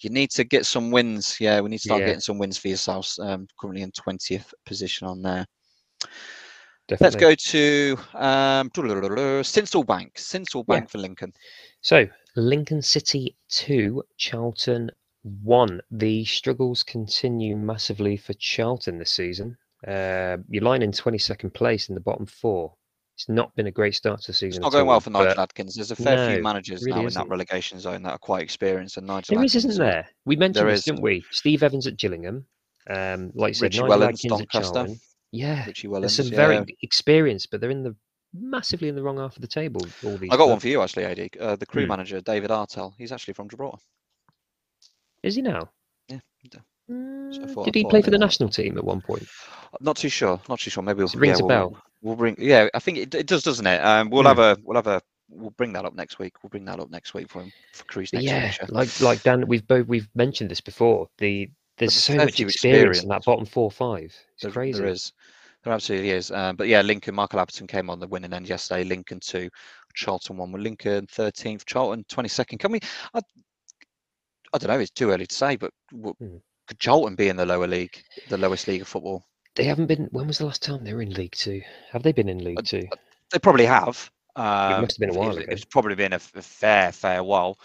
you 0.00 0.10
need 0.10 0.30
to 0.32 0.44
get 0.44 0.66
some 0.66 0.90
wins. 0.90 1.36
Yeah, 1.40 1.60
we 1.60 1.70
need 1.70 1.78
to 1.78 1.88
start 1.88 2.00
yeah. 2.00 2.06
getting 2.08 2.20
some 2.20 2.38
wins 2.38 2.58
for 2.58 2.68
yourselves. 2.68 3.18
Um, 3.18 3.46
currently 3.60 3.82
in 3.82 3.92
20th 3.92 4.52
position 4.66 5.06
on 5.06 5.22
there. 5.22 5.46
Let's 7.00 7.16
go 7.16 7.34
to 7.34 7.96
um, 8.14 8.70
Sincil 8.70 9.86
Bank. 9.86 10.14
Sincil 10.16 10.66
Bank 10.66 10.84
yeah. 10.84 10.88
for 10.88 10.98
Lincoln. 10.98 11.32
So 11.80 12.06
Lincoln 12.36 12.82
City 12.82 13.36
two, 13.48 14.02
Charlton 14.16 14.90
one. 15.22 15.80
The 15.90 16.24
struggles 16.24 16.82
continue 16.82 17.56
massively 17.56 18.16
for 18.16 18.32
Charlton 18.34 18.98
this 18.98 19.12
season. 19.12 19.56
Uh, 19.86 20.38
you're 20.48 20.62
lying 20.62 20.82
in 20.82 20.92
22nd 20.92 21.52
place 21.54 21.88
in 21.88 21.94
the 21.94 22.00
bottom 22.00 22.26
four. 22.26 22.74
It's 23.16 23.28
not 23.28 23.54
been 23.54 23.66
a 23.66 23.70
great 23.70 23.94
start 23.94 24.20
to 24.22 24.28
the 24.28 24.32
season. 24.32 24.62
It's 24.62 24.62
not 24.62 24.72
going 24.72 24.82
all, 24.82 24.88
well 24.88 25.00
for 25.00 25.10
Nigel 25.10 25.40
Adkins. 25.40 25.74
There's 25.74 25.90
a 25.90 25.96
fair 25.96 26.16
no, 26.16 26.34
few 26.34 26.42
managers 26.42 26.82
really 26.82 27.00
now 27.02 27.06
isn't. 27.06 27.20
in 27.20 27.28
that 27.28 27.30
relegation 27.30 27.78
zone 27.78 28.02
that 28.04 28.12
are 28.12 28.18
quite 28.18 28.42
experienced, 28.42 28.96
and 28.96 29.06
Nigel. 29.06 29.34
There 29.34 29.44
Adkins, 29.44 29.54
is, 29.54 29.64
isn't 29.66 29.84
there? 29.84 30.08
We 30.24 30.36
mentioned 30.36 30.66
there 30.66 30.72
this, 30.72 30.80
is. 30.80 30.84
didn't 30.84 31.02
we? 31.02 31.22
Steve 31.30 31.62
Evans 31.62 31.86
at 31.86 31.98
Gillingham. 31.98 32.46
Um, 32.88 33.30
like 33.34 33.50
you 33.50 33.54
said, 33.54 33.64
Richie 33.64 33.80
Nigel 33.80 33.96
Wellens, 33.96 34.08
Adkins 34.08 34.30
Doncaster. 34.30 34.58
at 34.58 34.62
Charlton. 34.62 35.00
Yeah, 35.32 35.64
Richie 35.66 35.88
Wellens, 35.88 36.00
there's 36.00 36.16
some 36.16 36.26
yeah. 36.26 36.36
very 36.36 36.76
experienced, 36.82 37.50
but 37.50 37.60
they're 37.60 37.70
in 37.70 37.82
the 37.82 37.96
massively 38.34 38.88
in 38.88 38.94
the 38.94 39.02
wrong 39.02 39.18
half 39.18 39.34
of 39.34 39.42
the 39.42 39.48
table. 39.48 39.80
All 40.04 40.16
these. 40.16 40.30
I 40.30 40.36
got 40.36 40.48
one 40.48 40.60
for 40.60 40.68
you 40.68 40.82
actually, 40.82 41.06
Adie. 41.06 41.30
Uh, 41.40 41.56
the 41.56 41.66
Crewe 41.66 41.84
mm. 41.84 41.88
manager, 41.88 42.20
David 42.20 42.50
Artell. 42.50 42.92
He's 42.98 43.12
actually 43.12 43.34
from 43.34 43.48
Gibraltar. 43.48 43.82
Is 45.22 45.34
he 45.36 45.42
now? 45.42 45.70
Yeah. 46.08 46.18
Mm, 46.90 47.54
so 47.54 47.64
did 47.64 47.74
he 47.74 47.84
play 47.84 48.02
for 48.02 48.10
the 48.10 48.18
national 48.18 48.48
team 48.48 48.76
at 48.76 48.84
one 48.84 49.00
point? 49.00 49.26
Not 49.80 49.96
too 49.96 50.08
sure. 50.08 50.40
Not 50.48 50.58
too 50.58 50.70
sure. 50.70 50.82
Maybe 50.82 50.98
we'll, 50.98 51.08
rings 51.14 51.38
yeah, 51.38 51.44
a 51.44 51.48
bell. 51.48 51.70
We'll, 51.70 51.82
we'll, 52.02 52.16
bring. 52.16 52.36
Yeah, 52.38 52.68
I 52.74 52.78
think 52.80 52.98
it, 52.98 53.14
it 53.14 53.26
does, 53.26 53.42
doesn't 53.42 53.66
it? 53.66 53.78
Um, 53.78 54.10
we'll 54.10 54.24
have 54.24 54.38
a 54.38 54.58
we'll 54.64 54.76
have 54.76 54.88
a 54.88 55.00
we'll 55.30 55.50
bring 55.50 55.72
that 55.74 55.84
up 55.84 55.94
next 55.94 56.18
week. 56.18 56.42
We'll 56.42 56.50
bring 56.50 56.64
that 56.66 56.80
up 56.80 56.90
next 56.90 57.14
week 57.14 57.28
for 57.30 57.42
him 57.42 57.52
for 57.72 57.84
Crewe's 57.84 58.12
next 58.12 58.24
yeah, 58.24 58.52
week. 58.60 58.70
like 58.70 59.00
like 59.00 59.22
Dan, 59.22 59.46
we've 59.46 59.66
both 59.66 59.86
we've 59.86 60.08
mentioned 60.14 60.50
this 60.50 60.60
before. 60.60 61.08
The 61.18 61.48
there's 61.78 61.94
so 61.94 62.14
much 62.16 62.40
experience, 62.40 62.54
experience, 62.54 63.02
in 63.02 63.08
that 63.08 63.24
bottom 63.24 63.46
four 63.46 63.70
five. 63.70 64.14
It's 64.34 64.42
there, 64.42 64.50
crazy. 64.50 64.80
There 64.80 64.88
is. 64.88 65.12
There 65.64 65.72
absolutely 65.72 66.10
is. 66.10 66.30
Um, 66.30 66.56
but 66.56 66.68
yeah, 66.68 66.80
Lincoln, 66.80 67.14
Michael 67.14 67.40
Appleton 67.40 67.66
came 67.66 67.88
on 67.88 68.00
the 68.00 68.08
winning 68.08 68.32
end 68.32 68.48
yesterday. 68.48 68.84
Lincoln 68.84 69.20
two, 69.20 69.48
Charlton 69.94 70.36
one. 70.36 70.50
With 70.52 70.62
Lincoln 70.62 71.06
13th, 71.06 71.64
Charlton 71.66 72.04
22nd. 72.04 72.58
Can 72.58 72.72
we? 72.72 72.80
I, 73.14 73.20
I 74.52 74.58
don't 74.58 74.68
know. 74.68 74.80
It's 74.80 74.90
too 74.90 75.10
early 75.10 75.26
to 75.26 75.34
say, 75.34 75.56
but 75.56 75.70
hmm. 75.92 76.36
could 76.66 76.78
Charlton 76.78 77.14
be 77.14 77.28
in 77.28 77.36
the 77.36 77.46
lower 77.46 77.66
league, 77.66 78.02
the 78.28 78.38
lowest 78.38 78.66
league 78.66 78.82
of 78.82 78.88
football? 78.88 79.24
They 79.54 79.64
haven't 79.64 79.86
been. 79.86 80.08
When 80.10 80.26
was 80.26 80.38
the 80.38 80.46
last 80.46 80.62
time 80.62 80.82
they 80.82 80.94
were 80.94 81.02
in 81.02 81.12
League 81.12 81.34
Two? 81.34 81.62
Have 81.92 82.02
they 82.02 82.12
been 82.12 82.28
in 82.28 82.42
League 82.42 82.64
Two? 82.64 82.88
They 83.30 83.38
probably 83.38 83.66
have. 83.66 84.10
Um, 84.34 84.72
it 84.72 84.80
must 84.80 84.96
have 84.96 84.98
been 84.98 85.16
a 85.16 85.18
while 85.18 85.36
ago. 85.36 85.44
It's 85.48 85.64
probably 85.64 85.94
been 85.94 86.14
a, 86.14 86.20
a, 86.34 86.42
fair, 86.42 86.90
fair 86.90 87.22
while. 87.22 87.58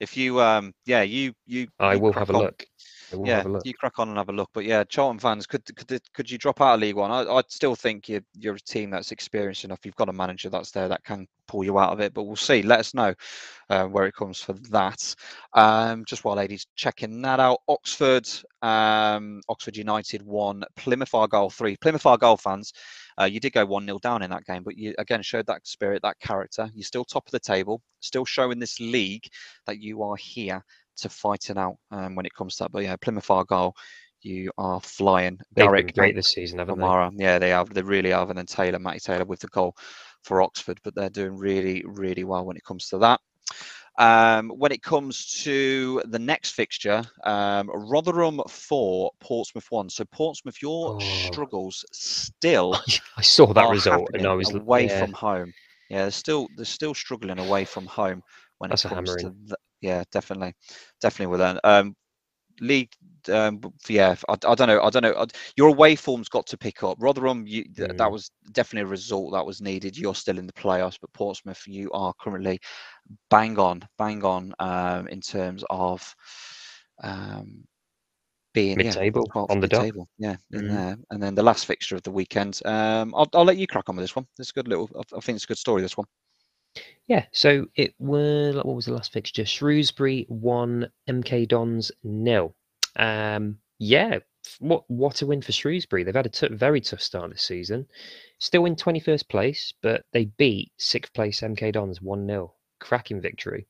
If 0.00 0.16
you, 0.16 0.40
um, 0.40 0.72
yeah, 0.86 1.02
you, 1.02 1.34
you. 1.46 1.68
I 1.78 1.94
you 1.94 2.00
will 2.00 2.12
have 2.14 2.30
a 2.30 2.32
look 2.32 2.66
we'll 3.12 3.26
yeah, 3.26 3.44
you 3.64 3.74
crack 3.74 3.98
on 3.98 4.08
and 4.08 4.18
have 4.18 4.28
a 4.28 4.32
look. 4.32 4.50
But 4.52 4.64
yeah, 4.64 4.84
Charlton 4.84 5.18
fans, 5.18 5.46
could 5.46 5.64
could 5.76 6.00
could 6.12 6.30
you 6.30 6.38
drop 6.38 6.60
out 6.60 6.74
of 6.74 6.80
League 6.80 6.96
One? 6.96 7.10
I 7.10 7.22
I 7.22 7.42
still 7.48 7.74
think 7.74 8.08
you're 8.08 8.24
you're 8.34 8.56
a 8.56 8.60
team 8.60 8.90
that's 8.90 9.12
experienced 9.12 9.64
enough. 9.64 9.84
You've 9.84 9.96
got 9.96 10.08
a 10.08 10.12
manager 10.12 10.48
that's 10.50 10.70
there 10.70 10.88
that 10.88 11.04
can 11.04 11.26
pull 11.46 11.64
you 11.64 11.78
out 11.78 11.92
of 11.92 12.00
it. 12.00 12.14
But 12.14 12.24
we'll 12.24 12.36
see. 12.36 12.62
Let 12.62 12.80
us 12.80 12.94
know 12.94 13.14
uh, 13.70 13.86
where 13.86 14.06
it 14.06 14.14
comes 14.14 14.40
for 14.40 14.54
that. 14.70 15.14
Um, 15.52 16.04
just 16.06 16.24
while 16.24 16.38
Adie's 16.38 16.66
checking 16.76 17.22
that 17.22 17.40
out, 17.40 17.60
Oxford, 17.68 18.28
um, 18.62 19.40
Oxford 19.48 19.76
United 19.76 20.22
won, 20.22 20.64
Plymouth 20.76 21.14
Argyle 21.14 21.50
three. 21.50 21.76
Plymouth 21.76 22.06
Argyle 22.06 22.36
fans. 22.36 22.72
Uh, 23.20 23.24
you 23.24 23.38
did 23.38 23.52
go 23.52 23.64
1 23.64 23.86
0 23.86 23.98
down 24.00 24.22
in 24.22 24.30
that 24.30 24.44
game, 24.44 24.64
but 24.64 24.76
you 24.76 24.92
again 24.98 25.22
showed 25.22 25.46
that 25.46 25.66
spirit, 25.66 26.02
that 26.02 26.18
character. 26.18 26.68
You're 26.74 26.84
still 26.84 27.04
top 27.04 27.26
of 27.26 27.30
the 27.30 27.38
table, 27.38 27.80
still 28.00 28.24
showing 28.24 28.58
this 28.58 28.80
league 28.80 29.28
that 29.66 29.78
you 29.78 30.02
are 30.02 30.16
here 30.16 30.64
to 30.96 31.08
fight 31.08 31.50
it 31.50 31.58
out 31.58 31.76
um, 31.90 32.14
when 32.14 32.26
it 32.26 32.34
comes 32.34 32.56
to 32.56 32.64
that. 32.64 32.72
But 32.72 32.84
yeah, 32.84 32.96
Plymouth 32.96 33.30
Argyle, 33.30 33.74
you 34.22 34.50
are 34.58 34.80
flying. 34.80 35.38
They've 35.54 35.66
Garrick, 35.66 35.86
been 35.86 35.94
great 35.94 36.16
this 36.16 36.28
season, 36.28 36.58
haven't 36.58 36.78
Kamara, 36.78 37.16
they? 37.16 37.24
Yeah, 37.24 37.38
they 37.38 37.50
have. 37.50 37.72
They 37.72 37.82
really 37.82 38.10
have. 38.10 38.30
And 38.30 38.38
then 38.38 38.46
Taylor, 38.46 38.78
Matty 38.78 39.00
Taylor 39.00 39.24
with 39.24 39.40
the 39.40 39.48
goal 39.48 39.76
for 40.22 40.42
Oxford, 40.42 40.80
but 40.82 40.94
they're 40.94 41.10
doing 41.10 41.36
really, 41.36 41.84
really 41.86 42.24
well 42.24 42.44
when 42.44 42.56
it 42.56 42.64
comes 42.64 42.88
to 42.88 42.98
that. 42.98 43.20
Um, 43.96 44.48
when 44.48 44.72
it 44.72 44.82
comes 44.82 45.26
to 45.44 46.02
the 46.06 46.18
next 46.18 46.50
fixture, 46.50 47.02
um, 47.22 47.70
Rotherham 47.72 48.40
four, 48.48 49.12
Portsmouth 49.20 49.70
one. 49.70 49.88
So 49.88 50.04
Portsmouth, 50.06 50.60
your 50.60 50.96
oh. 50.96 50.98
struggles 51.00 51.84
still. 51.92 52.76
I 53.16 53.22
saw 53.22 53.52
that 53.52 53.70
result 53.70 54.10
and 54.14 54.26
I 54.26 54.32
was 54.32 54.52
away 54.52 54.86
yeah. 54.86 55.00
from 55.00 55.12
home. 55.12 55.52
Yeah, 55.90 56.02
they're 56.02 56.10
still 56.10 56.48
they're 56.56 56.64
still 56.64 56.94
struggling 56.94 57.38
away 57.38 57.64
from 57.64 57.86
home 57.86 58.22
when 58.58 58.70
That's 58.70 58.84
it 58.84 58.88
comes 58.88 59.14
to 59.16 59.32
the, 59.44 59.56
yeah, 59.80 60.04
definitely, 60.12 60.54
definitely 61.00 61.30
will 61.32 61.38
that. 61.38 61.60
Um, 61.64 61.94
league, 62.60 62.92
um, 63.32 63.60
yeah, 63.88 64.14
I, 64.28 64.32
I, 64.32 64.54
don't 64.54 64.68
know, 64.68 64.80
I 64.82 64.90
don't 64.90 65.02
know. 65.02 65.26
Your 65.56 65.68
away 65.68 65.96
form's 65.96 66.28
got 66.28 66.46
to 66.46 66.58
pick 66.58 66.82
up. 66.82 66.96
Rotherham, 67.00 67.46
you, 67.46 67.64
mm. 67.64 67.96
that 67.96 68.10
was 68.10 68.30
definitely 68.52 68.88
a 68.88 68.92
result 68.92 69.32
that 69.32 69.44
was 69.44 69.60
needed. 69.60 69.96
You're 69.96 70.14
still 70.14 70.38
in 70.38 70.46
the 70.46 70.52
playoffs, 70.52 70.98
but 71.00 71.12
Portsmouth, 71.12 71.62
you 71.66 71.90
are 71.92 72.12
currently 72.20 72.60
bang 73.30 73.58
on, 73.58 73.86
bang 73.98 74.24
on 74.24 74.54
um, 74.58 75.08
in 75.08 75.20
terms 75.20 75.64
of 75.70 76.14
um, 77.02 77.64
being 78.52 78.78
mid-table 78.78 79.28
yeah, 79.34 79.42
on 79.48 79.60
the 79.60 79.68
table, 79.68 80.08
yeah, 80.18 80.36
in 80.52 80.62
mm. 80.62 80.70
there. 80.70 80.96
And 81.10 81.22
then 81.22 81.34
the 81.34 81.42
last 81.42 81.66
fixture 81.66 81.96
of 81.96 82.02
the 82.02 82.12
weekend, 82.12 82.60
um, 82.64 83.14
I'll, 83.16 83.28
I'll 83.34 83.44
let 83.44 83.58
you 83.58 83.66
crack 83.66 83.88
on 83.88 83.96
with 83.96 84.04
this 84.04 84.16
one. 84.16 84.26
It's 84.38 84.50
a 84.50 84.54
good 84.54 84.68
little. 84.68 84.88
I 84.96 85.20
think 85.20 85.36
it's 85.36 85.44
a 85.44 85.48
good 85.48 85.58
story. 85.58 85.82
This 85.82 85.96
one. 85.96 86.06
Yeah, 87.06 87.26
so 87.32 87.66
it 87.76 87.94
was 87.98 88.54
what 88.56 88.66
was 88.66 88.86
the 88.86 88.94
last 88.94 89.12
fixture? 89.12 89.44
Shrewsbury 89.44 90.24
one, 90.28 90.90
MK 91.08 91.48
Dons 91.48 91.92
nil. 92.02 92.54
Um, 92.96 93.58
yeah, 93.78 94.20
what 94.58 94.84
what 94.88 95.22
a 95.22 95.26
win 95.26 95.42
for 95.42 95.52
Shrewsbury. 95.52 96.04
They've 96.04 96.14
had 96.14 96.26
a 96.26 96.30
t- 96.30 96.48
very 96.48 96.80
tough 96.80 97.00
start 97.00 97.30
this 97.30 97.42
season. 97.42 97.86
Still 98.38 98.64
in 98.66 98.76
21st 98.76 99.28
place, 99.28 99.72
but 99.82 100.04
they 100.12 100.26
beat 100.26 100.72
sixth 100.78 101.12
place 101.12 101.40
MK 101.40 101.72
Dons 101.72 102.00
1 102.00 102.26
0. 102.26 102.54
Cracking 102.80 103.20
victory. 103.20 103.66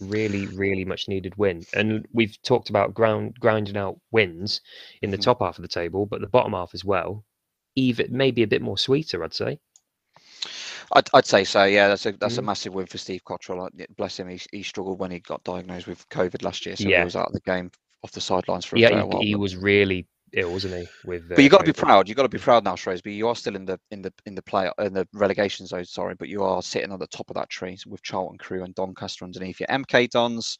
Really, 0.00 0.46
really 0.46 0.84
much 0.84 1.08
needed 1.08 1.36
win. 1.36 1.64
And 1.72 2.06
we've 2.12 2.40
talked 2.42 2.70
about 2.70 2.94
ground 2.94 3.36
grinding 3.40 3.76
out 3.76 3.98
wins 4.10 4.60
in 5.00 5.10
the 5.10 5.16
mm-hmm. 5.16 5.22
top 5.22 5.40
half 5.40 5.58
of 5.58 5.62
the 5.62 5.68
table, 5.68 6.06
but 6.06 6.20
the 6.20 6.26
bottom 6.26 6.52
half 6.52 6.74
as 6.74 6.84
well. 6.84 7.24
Even 7.76 8.08
maybe 8.10 8.42
a 8.42 8.46
bit 8.46 8.62
more 8.62 8.78
sweeter, 8.78 9.24
I'd 9.24 9.34
say. 9.34 9.58
I'd, 10.92 11.08
I'd 11.14 11.26
say 11.26 11.44
so. 11.44 11.64
Yeah, 11.64 11.88
that's 11.88 12.06
a 12.06 12.12
that's 12.12 12.36
mm. 12.36 12.38
a 12.38 12.42
massive 12.42 12.74
win 12.74 12.86
for 12.86 12.98
Steve 12.98 13.22
Cotterill. 13.24 13.70
Bless 13.96 14.18
him, 14.18 14.28
he, 14.28 14.40
he 14.52 14.62
struggled 14.62 14.98
when 14.98 15.10
he 15.10 15.20
got 15.20 15.42
diagnosed 15.44 15.86
with 15.86 16.08
COVID 16.08 16.42
last 16.42 16.66
year, 16.66 16.76
so 16.76 16.88
yeah. 16.88 16.98
he 16.98 17.04
was 17.04 17.16
out 17.16 17.28
of 17.28 17.32
the 17.32 17.40
game 17.40 17.70
off 18.02 18.12
the 18.12 18.20
sidelines 18.20 18.64
for 18.64 18.76
a 18.76 18.78
yeah, 18.78 18.88
he, 18.90 19.02
while. 19.02 19.22
he 19.22 19.34
was 19.34 19.56
really 19.56 20.06
ill, 20.32 20.52
wasn't 20.52 20.74
he? 20.74 20.86
With 21.04 21.24
uh, 21.24 21.34
but 21.34 21.44
you 21.44 21.50
got 21.50 21.58
to 21.58 21.64
be 21.64 21.72
proud. 21.72 22.08
You 22.08 22.14
got 22.14 22.22
to 22.22 22.28
be 22.28 22.38
proud 22.38 22.64
now, 22.64 22.76
Shrewsbury. 22.76 23.14
You 23.14 23.28
are 23.28 23.36
still 23.36 23.56
in 23.56 23.64
the 23.64 23.78
in 23.90 24.02
the 24.02 24.12
in 24.26 24.34
the 24.34 24.42
play 24.42 24.70
in 24.78 24.92
the 24.92 25.06
relegation 25.12 25.66
zone. 25.66 25.84
Sorry, 25.84 26.14
but 26.14 26.28
you 26.28 26.42
are 26.42 26.62
sitting 26.62 26.92
on 26.92 26.98
the 26.98 27.06
top 27.08 27.28
of 27.30 27.34
that 27.34 27.50
tree 27.50 27.78
with 27.86 28.02
Charlton 28.02 28.38
Crewe 28.38 28.64
and 28.64 28.74
Doncaster 28.74 29.24
underneath 29.24 29.60
you. 29.60 29.66
MK 29.66 30.10
Dons, 30.10 30.58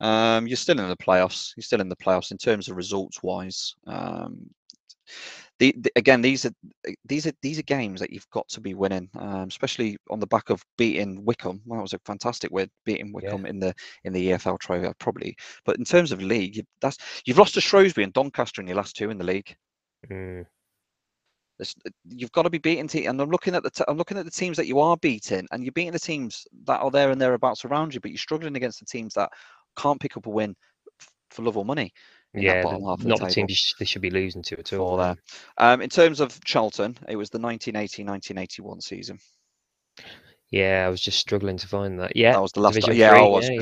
um, 0.00 0.46
you're 0.46 0.56
still 0.56 0.78
in 0.78 0.88
the 0.88 0.96
playoffs. 0.96 1.52
You're 1.56 1.62
still 1.62 1.80
in 1.80 1.88
the 1.88 1.96
playoffs 1.96 2.30
in 2.30 2.38
terms 2.38 2.68
of 2.68 2.76
results 2.76 3.22
wise. 3.22 3.74
Um, 3.86 4.50
the, 5.58 5.74
the, 5.78 5.90
again, 5.96 6.22
these 6.22 6.46
are 6.46 6.52
eh, 6.86 6.94
these 7.04 7.26
are 7.26 7.32
these 7.42 7.58
are 7.58 7.62
games 7.62 8.00
that 8.00 8.12
you've 8.12 8.28
got 8.30 8.48
to 8.48 8.60
be 8.60 8.74
winning, 8.74 9.08
um, 9.18 9.48
especially 9.48 9.96
on 10.10 10.20
the 10.20 10.26
back 10.26 10.50
of 10.50 10.64
beating 10.76 11.24
Wycombe. 11.24 11.60
Well, 11.66 11.78
that 11.78 11.82
was 11.82 11.92
a 11.94 12.00
fantastic 12.04 12.50
win, 12.52 12.70
beating 12.84 13.12
Wycombe 13.12 13.44
yeah. 13.44 13.50
in 13.50 13.58
the 13.58 13.74
in 14.04 14.12
the 14.12 14.30
EFL 14.30 14.58
trophy, 14.60 14.92
probably. 15.00 15.36
But 15.64 15.76
in 15.76 15.84
terms 15.84 16.12
of 16.12 16.22
league, 16.22 16.56
you, 16.56 16.62
that's 16.80 16.98
you've 17.24 17.38
lost 17.38 17.54
to 17.54 17.60
Shrewsbury 17.60 18.04
and 18.04 18.12
Doncaster 18.12 18.60
in 18.60 18.68
your 18.68 18.76
last 18.76 18.96
two 18.96 19.10
in 19.10 19.18
the 19.18 19.24
league. 19.24 19.54
Mm. 20.08 20.46
Eh, 21.60 21.64
you've 22.04 22.32
got 22.32 22.42
to 22.42 22.50
be 22.50 22.58
beating 22.58 22.86
teams, 22.86 23.08
and 23.08 23.20
I'm 23.20 23.30
looking 23.30 23.56
at 23.56 23.64
the 23.64 23.70
t- 23.70 23.84
I'm 23.88 23.98
looking 23.98 24.18
at 24.18 24.24
the 24.24 24.30
teams 24.30 24.56
that 24.58 24.68
you 24.68 24.78
are 24.78 24.96
beating, 24.96 25.46
and 25.50 25.64
you're 25.64 25.72
beating 25.72 25.92
the 25.92 25.98
teams 25.98 26.46
that 26.66 26.80
are 26.80 26.90
there 26.90 27.10
and 27.10 27.20
thereabouts 27.20 27.64
around 27.64 27.94
you, 27.94 28.00
but 28.00 28.12
you're 28.12 28.18
struggling 28.18 28.56
against 28.56 28.78
the 28.78 28.86
teams 28.86 29.14
that 29.14 29.30
can't 29.76 30.00
pick 30.00 30.16
up 30.16 30.26
a 30.26 30.30
win 30.30 30.54
f- 31.00 31.08
for 31.30 31.42
love 31.42 31.56
or 31.56 31.64
money 31.64 31.92
yeah, 32.34 32.62
the, 32.62 32.78
not 32.78 32.98
the, 33.00 33.16
the 33.16 33.26
team 33.26 33.46
they 33.78 33.84
should 33.84 34.02
be 34.02 34.10
losing 34.10 34.42
to 34.42 34.58
at 34.58 34.72
all. 34.72 34.96
There. 34.96 35.16
Um, 35.56 35.80
in 35.80 35.88
terms 35.88 36.20
of 36.20 36.42
Charlton, 36.44 36.98
it 37.08 37.16
was 37.16 37.30
the 37.30 37.38
1980-1981 37.38 38.82
season. 38.82 39.18
Yeah, 40.50 40.84
I 40.86 40.88
was 40.88 41.02
just 41.02 41.18
struggling 41.18 41.58
to 41.58 41.68
find 41.68 42.00
that. 42.00 42.16
Yeah, 42.16 42.32
that 42.32 42.40
was 42.40 42.52
the 42.52 42.60
last. 42.60 42.74
Division 42.74 42.96
yeah, 42.96 43.10
three, 43.10 43.20
I 43.20 43.24
was 43.24 43.50
because 43.50 43.60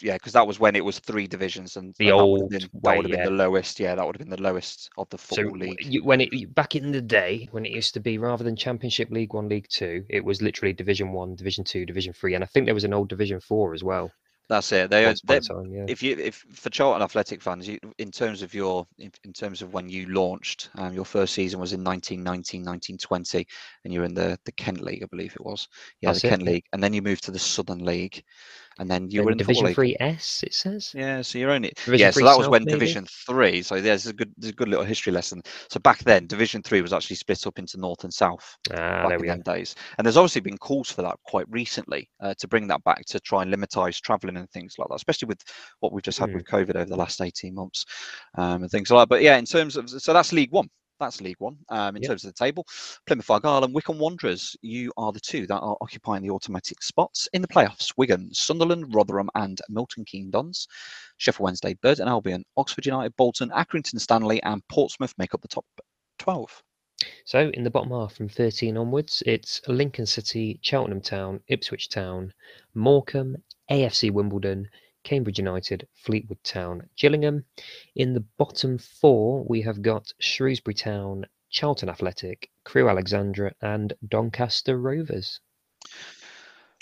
yeah, 0.00 0.14
because 0.14 0.32
yeah, 0.34 0.40
that 0.40 0.46
was 0.46 0.58
when 0.58 0.74
it 0.74 0.84
was 0.84 0.98
three 0.98 1.26
divisions, 1.26 1.76
and 1.76 1.94
the 1.98 2.10
old 2.10 2.50
that 2.50 2.62
would 2.72 2.96
have 2.96 3.02
been, 3.02 3.10
yeah. 3.10 3.16
been, 3.16 3.36
the 3.36 3.44
lowest. 3.44 3.78
Yeah, 3.78 3.94
that 3.94 4.06
would 4.06 4.16
have 4.16 4.26
been 4.26 4.34
the 4.34 4.42
lowest 4.42 4.88
of 4.96 5.10
the 5.10 5.18
football 5.18 5.58
so 5.58 5.66
league. 5.66 6.02
When 6.02 6.22
it 6.22 6.54
back 6.54 6.74
in 6.74 6.90
the 6.90 7.02
day, 7.02 7.48
when 7.50 7.66
it 7.66 7.72
used 7.72 7.92
to 7.94 8.00
be 8.00 8.16
rather 8.16 8.44
than 8.44 8.56
Championship 8.56 9.10
League 9.10 9.34
One, 9.34 9.50
League 9.50 9.68
Two, 9.68 10.06
it 10.08 10.24
was 10.24 10.40
literally 10.40 10.72
Division 10.72 11.12
One, 11.12 11.34
Division 11.34 11.64
Two, 11.64 11.84
Division 11.84 12.14
Three, 12.14 12.34
and 12.34 12.42
I 12.42 12.46
think 12.46 12.64
there 12.64 12.74
was 12.74 12.84
an 12.84 12.94
old 12.94 13.10
Division 13.10 13.38
Four 13.38 13.74
as 13.74 13.84
well. 13.84 14.10
That's 14.52 14.70
it. 14.70 14.90
They, 14.90 15.06
are, 15.06 15.14
time, 15.14 15.72
yeah. 15.72 15.86
if 15.88 16.02
you 16.02 16.14
if 16.18 16.44
for 16.52 16.68
Charlton 16.68 17.00
Athletic 17.00 17.40
fans, 17.40 17.66
you, 17.66 17.78
in 17.96 18.10
terms 18.10 18.42
of 18.42 18.52
your 18.52 18.86
in 18.98 19.32
terms 19.32 19.62
of 19.62 19.72
when 19.72 19.88
you 19.88 20.12
launched, 20.12 20.68
um, 20.74 20.92
your 20.92 21.06
first 21.06 21.32
season 21.32 21.58
was 21.58 21.72
in 21.72 21.82
1919, 21.82 22.60
1920, 22.60 23.46
and 23.84 23.94
you're 23.94 24.04
in 24.04 24.12
the 24.12 24.38
the 24.44 24.52
Kent 24.52 24.82
League, 24.82 25.02
I 25.02 25.06
believe 25.06 25.34
it 25.34 25.42
was. 25.42 25.68
Yeah, 26.02 26.10
That's 26.10 26.20
the 26.20 26.28
it. 26.28 26.30
Kent 26.32 26.42
League, 26.42 26.64
and 26.74 26.84
then 26.84 26.92
you 26.92 27.00
moved 27.00 27.24
to 27.24 27.30
the 27.30 27.38
Southern 27.38 27.82
League, 27.82 28.24
and 28.78 28.90
then 28.90 29.10
you 29.10 29.18
then 29.18 29.24
were 29.24 29.32
in 29.32 29.38
Division 29.38 29.74
Three 29.74 29.96
S. 30.00 30.42
It 30.44 30.54
says. 30.54 30.92
Yeah, 30.94 31.22
so 31.22 31.38
you're 31.38 31.50
only 31.50 31.72
Division 31.84 32.06
yeah. 32.06 32.10
So 32.10 32.24
that 32.24 32.38
was 32.38 32.48
when 32.48 32.64
maybe? 32.64 32.78
Division 32.78 33.06
Three. 33.26 33.62
So 33.62 33.80
there's 33.80 34.06
a 34.06 34.12
good 34.12 34.32
there's 34.36 34.52
a 34.52 34.56
good 34.56 34.68
little 34.68 34.84
history 34.84 35.12
lesson. 35.12 35.42
So 35.70 35.80
back 35.80 35.98
then, 36.00 36.26
Division 36.26 36.62
Three 36.62 36.82
was 36.82 36.92
actually 36.92 37.16
split 37.16 37.46
up 37.46 37.58
into 37.58 37.78
North 37.78 38.04
and 38.04 38.12
South 38.12 38.56
ah, 38.72 39.08
back 39.08 39.20
in 39.20 39.26
them 39.26 39.42
days. 39.42 39.74
And 39.98 40.06
there's 40.06 40.16
obviously 40.16 40.40
been 40.40 40.58
calls 40.58 40.90
for 40.90 41.02
that 41.02 41.16
quite 41.26 41.46
recently 41.48 42.08
uh, 42.20 42.34
to 42.38 42.48
bring 42.48 42.66
that 42.68 42.82
back 42.84 43.04
to 43.06 43.20
try 43.20 43.42
and 43.42 43.52
limitize 43.52 44.00
travelling 44.00 44.36
and 44.36 44.50
things 44.50 44.74
like 44.78 44.88
that, 44.88 44.94
especially 44.94 45.26
with 45.26 45.40
what 45.80 45.92
we've 45.92 46.02
just 46.02 46.18
had 46.18 46.30
mm. 46.30 46.34
with 46.34 46.44
COVID 46.44 46.76
over 46.76 46.84
the 46.84 46.96
last 46.96 47.20
18 47.20 47.54
months 47.54 47.84
um, 48.38 48.62
and 48.62 48.70
things 48.70 48.90
like 48.90 49.02
that. 49.02 49.08
But 49.08 49.22
yeah, 49.22 49.36
in 49.36 49.44
terms 49.44 49.76
of 49.76 49.90
so 49.90 50.12
that's 50.12 50.32
League 50.32 50.52
One. 50.52 50.68
That's 51.02 51.20
League 51.20 51.40
One. 51.40 51.58
Um, 51.68 51.96
in 51.96 52.02
yep. 52.02 52.10
terms 52.10 52.24
of 52.24 52.34
the 52.34 52.44
table, 52.44 52.66
Plymouth 53.06 53.30
Argyle 53.30 53.64
and 53.64 53.74
Wycombe 53.74 53.98
Wanderers, 53.98 54.56
you 54.62 54.92
are 54.96 55.12
the 55.12 55.20
two 55.20 55.46
that 55.46 55.58
are 55.58 55.76
occupying 55.80 56.22
the 56.22 56.30
automatic 56.30 56.82
spots 56.82 57.28
in 57.32 57.42
the 57.42 57.48
playoffs. 57.48 57.92
Wigan, 57.96 58.32
Sunderland, 58.32 58.94
Rotherham, 58.94 59.30
and 59.34 59.60
Milton 59.68 60.04
Keynes 60.04 60.32
Dons. 60.32 60.68
Sheffield 61.16 61.44
Wednesday, 61.44 61.74
Burton 61.74 62.08
Albion, 62.08 62.44
Oxford 62.56 62.86
United, 62.86 63.14
Bolton, 63.16 63.50
Accrington 63.50 64.00
Stanley, 64.00 64.42
and 64.42 64.66
Portsmouth 64.68 65.14
make 65.18 65.34
up 65.34 65.40
the 65.40 65.48
top 65.48 65.66
12. 66.18 66.62
So 67.24 67.50
in 67.50 67.64
the 67.64 67.70
bottom 67.70 67.90
half 67.90 68.14
from 68.14 68.28
13 68.28 68.76
onwards, 68.76 69.22
it's 69.26 69.60
Lincoln 69.66 70.06
City, 70.06 70.60
Cheltenham 70.62 71.00
Town, 71.00 71.40
Ipswich 71.48 71.88
Town, 71.88 72.32
Morecambe, 72.74 73.42
AFC 73.70 74.10
Wimbledon, 74.12 74.68
Cambridge 75.04 75.38
United, 75.38 75.86
Fleetwood 75.94 76.42
Town, 76.44 76.88
Gillingham. 76.96 77.44
In 77.94 78.14
the 78.14 78.24
bottom 78.38 78.78
four, 78.78 79.44
we 79.44 79.62
have 79.62 79.82
got 79.82 80.12
Shrewsbury 80.18 80.74
Town, 80.74 81.26
Charlton 81.50 81.88
Athletic, 81.88 82.50
Crewe 82.64 82.88
Alexandra, 82.88 83.52
and 83.60 83.92
Doncaster 84.08 84.78
Rovers. 84.78 85.40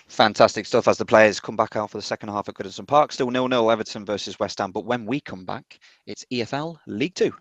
Fantastic 0.06 0.66
stuff 0.66 0.88
as 0.88 0.98
the 0.98 1.04
players 1.04 1.38
come 1.38 1.56
back 1.56 1.76
out 1.76 1.90
for 1.90 1.98
the 1.98 2.02
second 2.02 2.30
half 2.30 2.48
at 2.48 2.54
Goodison 2.56 2.86
Park. 2.86 3.12
Still 3.12 3.30
nil 3.30 3.48
nil 3.48 3.70
Everton 3.70 4.04
versus 4.04 4.38
West 4.40 4.58
Ham. 4.58 4.72
But 4.72 4.84
when 4.84 5.06
we 5.06 5.20
come 5.20 5.44
back, 5.44 5.78
it's 6.06 6.24
EFL 6.32 6.78
League 6.86 7.14
Two. 7.14 7.32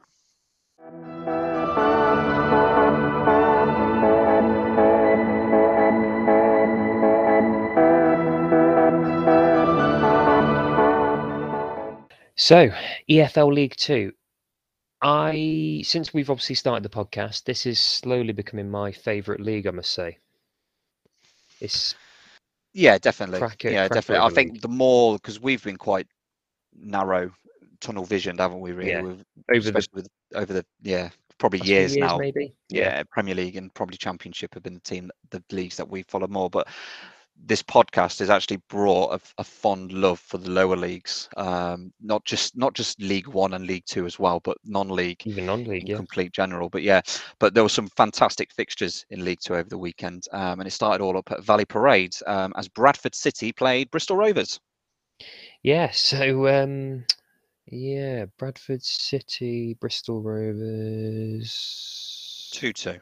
So, 12.39 12.71
EFL 13.09 13.53
League 13.53 13.75
Two. 13.75 14.13
I 15.01 15.81
since 15.83 16.13
we've 16.13 16.29
obviously 16.29 16.55
started 16.55 16.83
the 16.83 16.89
podcast, 16.89 17.43
this 17.43 17.65
is 17.65 17.79
slowly 17.79 18.31
becoming 18.31 18.71
my 18.71 18.93
favourite 18.93 19.41
league. 19.41 19.67
I 19.67 19.71
must 19.71 19.91
say, 19.91 20.17
it's 21.59 21.95
yeah, 22.73 22.97
definitely. 22.97 23.45
yeah, 23.69 23.89
definitely. 23.89 24.25
I 24.25 24.29
think 24.29 24.61
the 24.61 24.69
more 24.69 25.15
because 25.15 25.41
we've 25.41 25.61
been 25.61 25.75
quite 25.75 26.07
narrow, 26.81 27.29
tunnel 27.81 28.05
visioned, 28.05 28.39
haven't 28.39 28.61
we? 28.61 28.71
Really, 28.71 28.91
yeah. 28.91 29.53
over 29.53 29.71
the 29.71 29.87
with, 29.93 30.07
over 30.33 30.53
the 30.53 30.65
yeah 30.81 31.09
probably 31.39 31.59
years, 31.59 31.93
years, 31.93 32.07
now. 32.07 32.17
Maybe. 32.17 32.53
Yeah. 32.69 32.99
yeah. 32.99 33.03
Premier 33.11 33.35
League 33.35 33.57
and 33.57 33.73
probably 33.73 33.97
Championship 33.97 34.53
have 34.53 34.63
been 34.63 34.75
the 34.75 34.79
team, 34.79 35.11
the 35.31 35.43
leagues 35.51 35.75
that 35.75 35.89
we 35.89 36.03
follow 36.03 36.27
more. 36.27 36.49
But 36.49 36.69
this 37.45 37.63
podcast 37.63 38.19
has 38.19 38.29
actually 38.29 38.61
brought 38.69 39.13
a, 39.13 39.19
a 39.39 39.43
fond 39.43 39.91
love 39.91 40.19
for 40.19 40.37
the 40.37 40.49
lower 40.49 40.75
leagues, 40.75 41.29
um, 41.37 41.91
not 42.01 42.23
just 42.25 42.57
not 42.57 42.73
just 42.73 43.01
League 43.01 43.27
One 43.27 43.53
and 43.53 43.65
League 43.65 43.85
Two 43.85 44.05
as 44.05 44.19
well, 44.19 44.39
but 44.41 44.57
non-league, 44.65 45.21
even 45.25 45.45
non-league, 45.45 45.87
yeah. 45.87 45.95
complete 45.95 46.31
general. 46.31 46.69
But 46.69 46.83
yeah, 46.83 47.01
but 47.39 47.53
there 47.53 47.63
were 47.63 47.69
some 47.69 47.87
fantastic 47.87 48.51
fixtures 48.51 49.05
in 49.09 49.25
League 49.25 49.39
Two 49.41 49.55
over 49.55 49.69
the 49.69 49.77
weekend, 49.77 50.25
um, 50.31 50.59
and 50.59 50.67
it 50.67 50.71
started 50.71 51.03
all 51.03 51.17
up 51.17 51.31
at 51.31 51.43
Valley 51.43 51.65
Parade 51.65 52.15
um, 52.27 52.53
as 52.55 52.67
Bradford 52.67 53.15
City 53.15 53.51
played 53.51 53.89
Bristol 53.91 54.17
Rovers. 54.17 54.59
Yeah, 55.63 55.91
so 55.91 56.47
um, 56.47 57.05
yeah, 57.65 58.25
Bradford 58.37 58.83
City, 58.83 59.75
Bristol 59.79 60.21
Rovers, 60.21 61.51
two-two. 62.53 62.99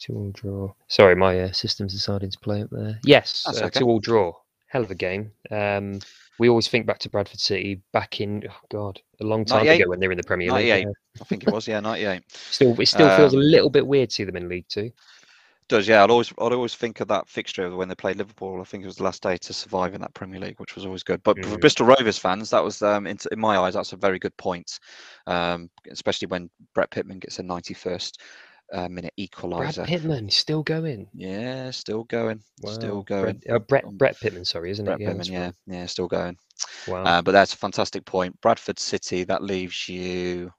Two 0.00 0.14
all 0.14 0.30
draw. 0.32 0.72
Sorry, 0.88 1.14
my 1.14 1.40
uh, 1.40 1.52
system's 1.52 1.92
deciding 1.92 2.30
to 2.30 2.38
play 2.38 2.62
up 2.62 2.70
there. 2.70 2.98
Yes, 3.04 3.44
uh, 3.46 3.66
okay. 3.66 3.78
two 3.78 3.86
all 3.86 4.00
draw. 4.00 4.32
Hell 4.66 4.82
of 4.82 4.90
a 4.90 4.94
game. 4.94 5.30
Um, 5.50 6.00
we 6.38 6.48
always 6.48 6.68
think 6.68 6.86
back 6.86 6.98
to 7.00 7.10
Bradford 7.10 7.38
City 7.38 7.82
back 7.92 8.20
in 8.20 8.44
oh 8.48 8.66
God 8.70 9.00
a 9.20 9.24
long 9.24 9.44
time 9.44 9.68
ago 9.68 9.88
when 9.88 10.00
they 10.00 10.08
were 10.08 10.12
in 10.12 10.18
the 10.18 10.24
Premier 10.24 10.50
League. 10.52 10.68
Yeah. 10.68 10.90
I 11.20 11.24
think 11.24 11.46
it 11.46 11.52
was. 11.52 11.68
Yeah, 11.68 11.80
ninety 11.80 12.06
eight. 12.06 12.22
still, 12.32 12.80
it 12.80 12.86
still 12.86 13.08
um, 13.08 13.16
feels 13.16 13.34
a 13.34 13.36
um, 13.36 13.42
little 13.42 13.68
bit 13.68 13.86
weird 13.86 14.08
to 14.08 14.14
see 14.14 14.24
them 14.24 14.36
in 14.36 14.48
League 14.48 14.66
Two. 14.68 14.90
Does 15.70 15.86
yeah? 15.86 16.02
I'd 16.02 16.10
always 16.10 16.32
I'd 16.32 16.52
always 16.52 16.74
think 16.74 16.98
of 17.00 17.08
that 17.08 17.28
fixture 17.28 17.76
when 17.76 17.88
they 17.88 17.94
played 17.94 18.16
Liverpool. 18.16 18.60
I 18.60 18.64
think 18.64 18.82
it 18.82 18.86
was 18.86 18.96
the 18.96 19.04
last 19.04 19.22
day 19.22 19.36
to 19.36 19.52
survive 19.52 19.94
in 19.94 20.00
that 20.00 20.14
Premier 20.14 20.40
League, 20.40 20.58
which 20.58 20.74
was 20.74 20.84
always 20.84 21.02
good. 21.02 21.22
But 21.22 21.36
mm. 21.36 21.44
for 21.44 21.58
Bristol 21.58 21.86
Rovers 21.86 22.18
fans, 22.18 22.50
that 22.50 22.64
was 22.64 22.82
um, 22.82 23.06
in, 23.06 23.18
in, 23.30 23.38
my 23.38 23.56
eyes 23.56 23.74
that's 23.74 23.92
a 23.92 23.96
very 23.96 24.18
good 24.18 24.36
point, 24.36 24.80
um, 25.28 25.70
especially 25.90 26.26
when 26.26 26.50
Brett 26.74 26.90
Pitman 26.90 27.20
gets 27.20 27.38
a 27.38 27.42
ninety 27.42 27.74
uh, 28.72 28.88
minute 28.88 29.12
equaliser. 29.18 29.76
Brad 29.76 29.88
Pitman 29.88 30.30
still 30.30 30.62
going. 30.62 31.08
Yeah, 31.14 31.70
still 31.70 32.04
going. 32.04 32.40
Wow. 32.62 32.72
Still 32.72 33.02
going. 33.02 33.38
Brett, 33.38 33.56
uh, 33.56 33.58
Brett, 33.58 33.84
um, 33.84 33.96
Brett 33.96 34.20
Pitman, 34.20 34.44
sorry, 34.44 34.70
isn't 34.70 34.84
Brett 34.84 35.00
it? 35.00 35.04
Yeah, 35.04 35.08
Pitman, 35.08 35.26
yeah, 35.26 35.50
yeah, 35.66 35.86
still 35.86 36.08
going. 36.08 36.36
Wow. 36.86 37.04
Uh, 37.04 37.22
but 37.22 37.32
that's 37.32 37.54
a 37.54 37.56
fantastic 37.56 38.04
point. 38.04 38.40
Bradford 38.40 38.78
City, 38.78 39.24
that 39.24 39.42
leaves 39.42 39.88
you 39.88 40.52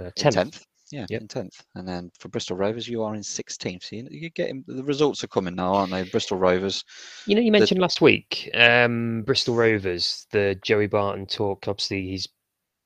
uh, 0.00 0.10
tenth. 0.16 0.64
Yeah, 0.90 1.06
yep. 1.08 1.22
in 1.22 1.28
tenth, 1.28 1.64
and 1.74 1.88
then 1.88 2.10
for 2.18 2.28
Bristol 2.28 2.54
Rovers, 2.58 2.86
you 2.86 3.02
are 3.02 3.14
in 3.14 3.22
sixteenth. 3.22 3.82
So 3.82 3.96
you, 3.96 4.26
are 4.26 4.30
getting 4.34 4.62
the 4.66 4.84
results 4.84 5.24
are 5.24 5.28
coming 5.28 5.54
now, 5.54 5.72
aren't 5.72 5.90
they? 5.90 6.02
Bristol 6.02 6.36
Rovers. 6.36 6.84
You 7.24 7.34
know, 7.34 7.40
you 7.40 7.50
mentioned 7.50 7.78
the... 7.78 7.82
last 7.82 8.02
week, 8.02 8.50
um, 8.52 9.22
Bristol 9.22 9.54
Rovers, 9.54 10.26
the 10.32 10.58
Joey 10.62 10.88
Barton 10.88 11.24
talk. 11.24 11.66
Obviously, 11.66 12.08
he's 12.08 12.28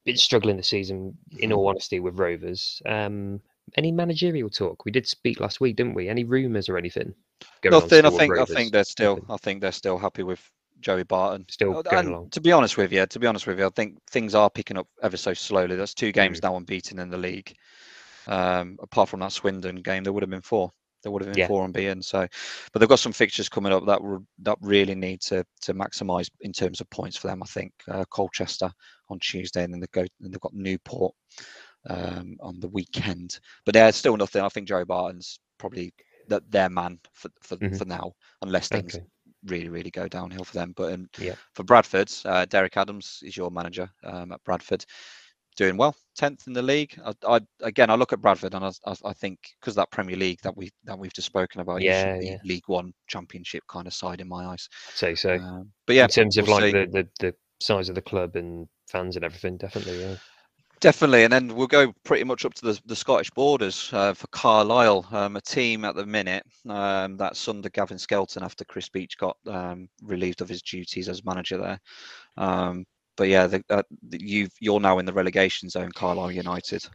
been 0.05 0.17
struggling 0.17 0.57
this 0.57 0.69
season. 0.69 1.19
In 1.41 1.53
all 1.53 1.63
mm-hmm. 1.63 1.71
honesty, 1.71 1.99
with 1.99 2.17
Rovers. 2.17 2.81
Um, 2.87 3.41
any 3.77 3.93
managerial 3.93 4.49
talk? 4.49 4.85
We 4.85 4.93
did 4.93 5.07
speak 5.07 5.41
last 5.41 5.61
week, 5.61 5.77
didn't 5.77 5.95
we? 5.95 6.09
Any 6.09 6.25
rumours 6.25 6.69
or 6.69 6.79
anything? 6.79 7.15
Nothing. 7.65 8.07
I 8.07 8.11
think. 8.11 8.39
I 8.39 8.45
think 8.45 8.73
they're 8.73 8.85
still. 8.85 9.25
I 9.29 9.37
think 9.39 9.61
they're 9.61 9.73
still 9.73 9.99
happy 9.99 10.23
with 10.23 10.41
Joey 10.81 11.05
Barton. 11.05 11.47
Still 11.49 11.83
going 11.83 12.09
along. 12.09 12.31
To 12.31 12.41
be 12.41 12.53
honest 12.53 12.77
with 12.77 12.93
you, 12.93 13.05
to 13.07 13.19
be 13.19 13.27
honest 13.27 13.47
with 13.47 13.59
you, 13.59 13.67
I 13.67 13.71
think 13.71 13.99
things 14.11 14.35
are 14.35 14.51
picking 14.51 14.79
up 14.79 14.87
ever 15.03 15.17
so 15.17 15.35
slowly. 15.35 15.77
That's 15.77 15.95
two 15.95 16.13
games 16.13 16.41
mm. 16.41 16.45
now 16.45 16.57
unbeaten 16.57 16.99
in 16.99 17.11
the 17.11 17.19
league. 17.19 17.55
Um, 18.27 18.77
apart 18.81 19.09
from 19.09 19.21
that 19.21 19.33
Swindon 19.33 19.77
game, 19.77 20.05
there 20.05 20.13
would 20.13 20.23
have 20.23 20.31
been 20.31 20.43
four. 20.43 20.73
There 21.03 21.13
would 21.13 21.23
have 21.23 21.33
been 21.33 21.41
yeah. 21.41 21.47
four 21.47 21.65
unbeaten. 21.65 22.03
So, 22.03 22.27
but 22.73 22.81
they've 22.81 22.89
got 22.89 22.99
some 22.99 23.13
fixtures 23.13 23.49
coming 23.49 23.73
up 23.73 23.87
that 23.87 24.01
that 24.41 24.59
really 24.61 24.95
need 24.95 25.21
to 25.23 25.45
to 25.63 25.75
maximise 25.75 26.29
in 26.41 26.53
terms 26.53 26.81
of 26.81 26.91
points 26.91 27.17
for 27.17 27.29
them. 27.29 27.43
I 27.43 27.47
think 27.47 27.73
uh, 27.89 28.05
Colchester 28.11 28.71
on 29.09 29.19
Tuesday, 29.21 29.63
and 29.65 29.73
then 29.73 29.81
they 29.81 29.87
go 29.93 30.05
and 30.21 30.33
they've 30.33 30.41
got 30.41 30.55
Newport 30.55 31.15
um, 31.89 32.37
on 32.41 32.61
the 32.61 32.69
weekend. 32.69 33.39
But 33.65 33.75
there's 33.75 33.97
still 33.97 34.17
nothing. 34.17 34.43
I 34.43 34.49
think 34.49 34.69
Joe 34.69 34.85
Barton's 34.85 35.39
probably 35.59 35.93
that 36.29 36.51
their 36.51 36.69
man 36.69 36.99
for 37.13 37.31
for, 37.41 37.57
mm-hmm. 37.57 37.77
for 37.77 37.85
now, 37.85 38.13
unless 38.43 38.69
things 38.69 38.97
okay. 38.97 39.05
really 39.47 39.69
really 39.69 39.91
go 39.91 40.09
downhill 40.09 40.45
for 40.45 40.55
them. 40.55 40.73
But 40.77 40.93
um, 40.93 41.09
yeah. 41.19 41.35
for 41.55 41.65
Bradford, 41.65 42.13
uh, 42.25 42.45
Derek 42.47 42.77
Adams 42.77 43.21
is 43.23 43.37
your 43.37 43.51
manager 43.51 43.89
um, 44.05 44.33
at 44.33 44.43
Bradford. 44.45 44.85
Doing 45.57 45.79
well, 45.79 45.97
tenth 46.15 46.47
in 46.49 46.53
the 46.53 46.61
league. 46.61 47.01
I, 47.03 47.15
I, 47.27 47.41
again, 47.63 47.89
I 47.89 47.95
look 47.95 48.13
at 48.13 48.21
Bradford 48.21 48.53
and 48.53 48.63
I, 48.63 48.71
I, 48.85 48.95
I 49.07 49.13
think 49.15 49.39
because 49.59 49.75
that 49.77 49.91
Premier 49.91 50.15
League 50.15 50.41
that 50.43 50.55
we 50.55 50.71
that 50.85 50.99
we've 50.99 51.15
just 51.15 51.25
spoken 51.25 51.63
about, 51.63 51.81
yeah, 51.81 52.19
yeah. 52.21 52.37
League 52.45 52.65
One 52.67 52.93
Championship 53.07 53.63
kind 53.67 53.87
of 53.87 53.95
side 53.95 54.21
in 54.21 54.29
my 54.29 54.45
eyes. 54.45 54.69
I'd 54.89 54.95
say 54.95 55.15
so. 55.15 55.37
Um, 55.37 55.71
but 55.87 55.97
yeah, 55.97 56.05
in 56.05 56.11
terms 56.11 56.37
we'll 56.37 56.45
of 56.45 56.63
like 56.63 56.73
the, 56.75 56.87
the 56.93 57.09
the 57.21 57.35
size 57.63 57.89
of 57.89 57.95
the 57.95 58.03
club 58.03 58.37
and 58.37 58.69
fans 58.87 59.17
and 59.17 59.25
everything, 59.25 59.57
definitely. 59.57 59.99
Yeah. 59.99 60.17
Definitely, 60.81 61.25
and 61.25 61.33
then 61.33 61.55
we'll 61.55 61.67
go 61.67 61.93
pretty 62.05 62.25
much 62.25 62.45
up 62.45 62.53
to 62.55 62.67
the, 62.67 62.81
the 62.85 62.97
Scottish 62.97 63.31
borders 63.31 63.89
uh, 63.95 64.13
for 64.13 64.27
Carlisle, 64.27 65.07
um, 65.11 65.37
a 65.37 65.41
team 65.41 65.87
at 65.87 65.95
the 65.95 66.05
minute 66.05 66.45
um, 66.69 67.17
that's 67.17 67.49
under 67.49 67.71
Gavin 67.71 67.99
Skelton 67.99 68.43
after 68.43 68.63
Chris 68.65 68.89
Beech 68.91 69.17
got 69.17 69.39
um, 69.47 69.89
relieved 70.03 70.43
of 70.43 70.51
his 70.51 70.61
duties 70.61 71.09
as 71.09 71.25
manager 71.25 71.57
there. 71.57 71.81
Um, 72.37 72.85
but 73.17 73.29
yeah, 73.29 73.47
the, 73.47 73.65
uh, 73.71 73.83
you 74.11 74.49
you're 74.61 74.79
now 74.79 74.99
in 74.99 75.07
the 75.07 75.15
relegation 75.15 75.71
zone, 75.71 75.91
Carlisle 75.93 76.33
United. 76.33 76.87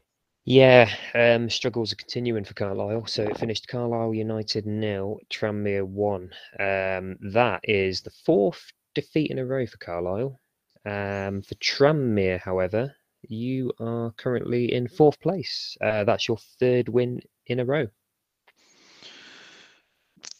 Yeah, 0.45 0.87
um, 1.15 1.49
struggles 1.49 1.91
are 1.91 1.97
continuing 1.97 2.43
for 2.43 2.53
Carlisle. 2.53 3.07
So 3.07 3.23
it 3.23 3.39
finished 3.39 3.67
Carlisle 3.67 4.13
United 4.13 4.67
nil, 4.67 5.17
Tranmere 5.31 5.85
one. 5.85 6.29
Um, 6.59 7.17
that 7.33 7.61
is 7.63 8.01
the 8.01 8.11
fourth 8.25 8.71
defeat 8.93 9.31
in 9.31 9.39
a 9.39 9.45
row 9.45 9.65
for 9.65 9.77
Carlisle. 9.77 10.37
For 10.83 11.55
Tranmere, 11.59 12.39
however, 12.39 12.95
you 13.27 13.71
are 13.79 14.11
currently 14.17 14.73
in 14.73 14.87
fourth 14.87 15.19
place. 15.19 15.77
Uh, 15.81 16.03
that's 16.03 16.27
your 16.27 16.37
third 16.59 16.89
win 16.89 17.21
in 17.47 17.59
a 17.59 17.65
row. 17.65 17.87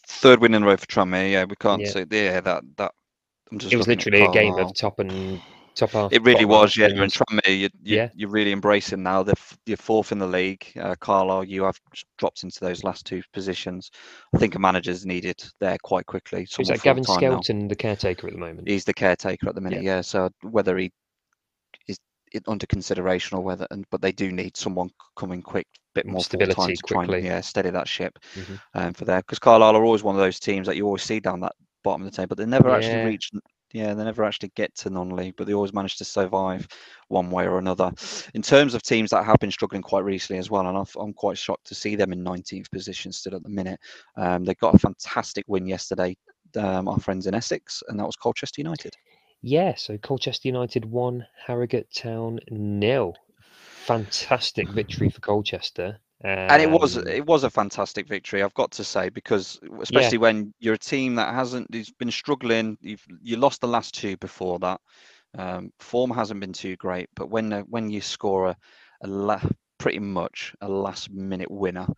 Third 0.06 0.40
win 0.40 0.54
in 0.54 0.62
a 0.62 0.66
row 0.66 0.76
for 0.76 0.86
Tranmere. 0.86 1.32
Yeah, 1.32 1.44
we 1.44 1.56
can't 1.56 1.82
yeah. 1.82 1.90
say 1.90 2.06
yeah 2.10 2.40
that 2.40 2.62
that. 2.76 2.92
it 3.50 3.76
was 3.76 3.88
literally 3.88 4.22
a 4.22 4.30
game 4.30 4.54
of 4.58 4.74
top 4.74 4.98
and 4.98 5.40
top 5.74 5.90
half. 5.90 6.12
It 6.12 6.22
really 6.22 6.44
was. 6.44 6.76
Yeah, 6.76 6.88
you're 6.88 7.06
Tranmere. 7.06 7.46
You, 7.46 7.68
you, 7.82 7.96
yeah. 7.96 8.08
you're 8.14 8.30
really 8.30 8.52
embracing 8.52 9.02
now. 9.02 9.22
They're, 9.22 9.34
you're 9.66 9.76
fourth 9.76 10.12
in 10.12 10.18
the 10.18 10.26
league. 10.26 10.64
Uh, 10.78 10.94
Carlisle, 11.00 11.44
you 11.44 11.64
have 11.64 11.78
dropped 12.18 12.42
into 12.44 12.60
those 12.60 12.84
last 12.84 13.06
two 13.06 13.22
positions. 13.32 13.90
I 14.34 14.38
think 14.38 14.54
a 14.54 14.58
manager's 14.58 15.06
needed 15.06 15.42
there 15.60 15.78
quite 15.82 16.06
quickly. 16.06 16.46
Is 16.58 16.68
that 16.68 16.82
Gavin 16.82 17.04
Skelton, 17.04 17.68
the 17.68 17.76
caretaker 17.76 18.26
at 18.26 18.32
the 18.32 18.38
moment? 18.38 18.68
He's 18.68 18.84
the 18.84 18.94
caretaker 18.94 19.48
at 19.48 19.54
the 19.54 19.60
minute. 19.60 19.82
Yeah. 19.82 19.96
yeah. 19.96 20.00
So 20.02 20.30
whether 20.42 20.76
he 20.78 20.92
it 22.34 22.42
under 22.46 22.66
consideration 22.66 23.36
or 23.36 23.42
whether 23.42 23.66
and 23.70 23.84
but 23.90 24.00
they 24.00 24.12
do 24.12 24.32
need 24.32 24.56
someone 24.56 24.90
coming 25.16 25.42
quick 25.42 25.66
bit 25.94 26.06
more 26.06 26.22
stability 26.22 26.54
time 26.54 26.68
to 26.68 26.82
quickly. 26.82 27.06
try 27.06 27.16
and 27.16 27.26
yeah 27.26 27.40
steady 27.40 27.70
that 27.70 27.88
ship 27.88 28.18
mm-hmm. 28.34 28.54
um, 28.74 28.92
for 28.92 29.04
there 29.04 29.20
because 29.20 29.38
Carlisle 29.38 29.76
are 29.76 29.84
always 29.84 30.02
one 30.02 30.14
of 30.14 30.20
those 30.20 30.40
teams 30.40 30.66
that 30.66 30.76
you 30.76 30.86
always 30.86 31.02
see 31.02 31.20
down 31.20 31.40
that 31.40 31.54
bottom 31.84 32.02
of 32.02 32.10
the 32.10 32.16
table 32.16 32.28
but 32.28 32.38
they 32.38 32.46
never 32.46 32.68
yeah. 32.68 32.76
actually 32.76 33.04
reach 33.04 33.30
yeah 33.72 33.94
they 33.94 34.04
never 34.04 34.24
actually 34.24 34.52
get 34.54 34.74
to 34.74 34.90
non-league 34.90 35.34
but 35.36 35.46
they 35.46 35.54
always 35.54 35.72
manage 35.72 35.96
to 35.96 36.04
survive 36.04 36.66
one 37.08 37.30
way 37.30 37.46
or 37.46 37.58
another 37.58 37.90
in 38.34 38.42
terms 38.42 38.74
of 38.74 38.82
teams 38.82 39.10
that 39.10 39.24
have 39.24 39.38
been 39.40 39.50
struggling 39.50 39.82
quite 39.82 40.04
recently 40.04 40.38
as 40.38 40.50
well 40.50 40.66
and 40.66 40.76
i 40.76 41.02
am 41.02 41.12
quite 41.12 41.38
shocked 41.38 41.66
to 41.66 41.74
see 41.74 41.96
them 41.96 42.12
in 42.12 42.24
19th 42.24 42.70
position 42.70 43.12
still 43.12 43.34
at 43.34 43.42
the 43.42 43.48
minute 43.48 43.80
um, 44.16 44.44
they 44.44 44.54
got 44.54 44.74
a 44.74 44.78
fantastic 44.78 45.44
win 45.48 45.66
yesterday 45.66 46.16
um, 46.56 46.86
our 46.86 47.00
friends 47.00 47.26
in 47.26 47.34
essex 47.34 47.82
and 47.88 47.98
that 47.98 48.06
was 48.06 48.16
colchester 48.16 48.60
united 48.60 48.94
yeah, 49.42 49.74
so 49.74 49.98
Colchester 49.98 50.48
United 50.48 50.84
won, 50.84 51.26
Harrogate 51.46 51.92
Town 51.92 52.38
nil. 52.48 53.16
Fantastic 53.84 54.68
victory 54.68 55.10
for 55.10 55.20
Colchester. 55.20 55.98
Um, 56.24 56.30
and 56.30 56.62
it 56.62 56.70
was 56.70 56.96
um, 56.96 57.08
it 57.08 57.26
was 57.26 57.42
a 57.42 57.50
fantastic 57.50 58.06
victory, 58.06 58.44
I've 58.44 58.54
got 58.54 58.70
to 58.72 58.84
say, 58.84 59.08
because 59.08 59.58
especially 59.80 60.18
yeah. 60.18 60.22
when 60.22 60.54
you're 60.60 60.74
a 60.74 60.78
team 60.78 61.16
that 61.16 61.34
hasn't 61.34 61.74
has 61.74 61.90
been 61.90 62.12
struggling, 62.12 62.78
you've 62.80 63.04
you 63.20 63.36
lost 63.36 63.60
the 63.60 63.66
last 63.66 63.94
two 63.94 64.16
before 64.18 64.60
that. 64.60 64.80
Um, 65.36 65.72
form 65.80 66.12
hasn't 66.12 66.38
been 66.38 66.52
too 66.52 66.76
great, 66.76 67.08
but 67.16 67.28
when 67.28 67.52
uh, 67.52 67.62
when 67.62 67.90
you 67.90 68.00
score 68.00 68.50
a, 68.50 68.56
a 69.02 69.08
la- 69.08 69.42
pretty 69.78 69.98
much 69.98 70.54
a 70.60 70.68
last 70.68 71.10
minute 71.10 71.50
winner 71.50 71.88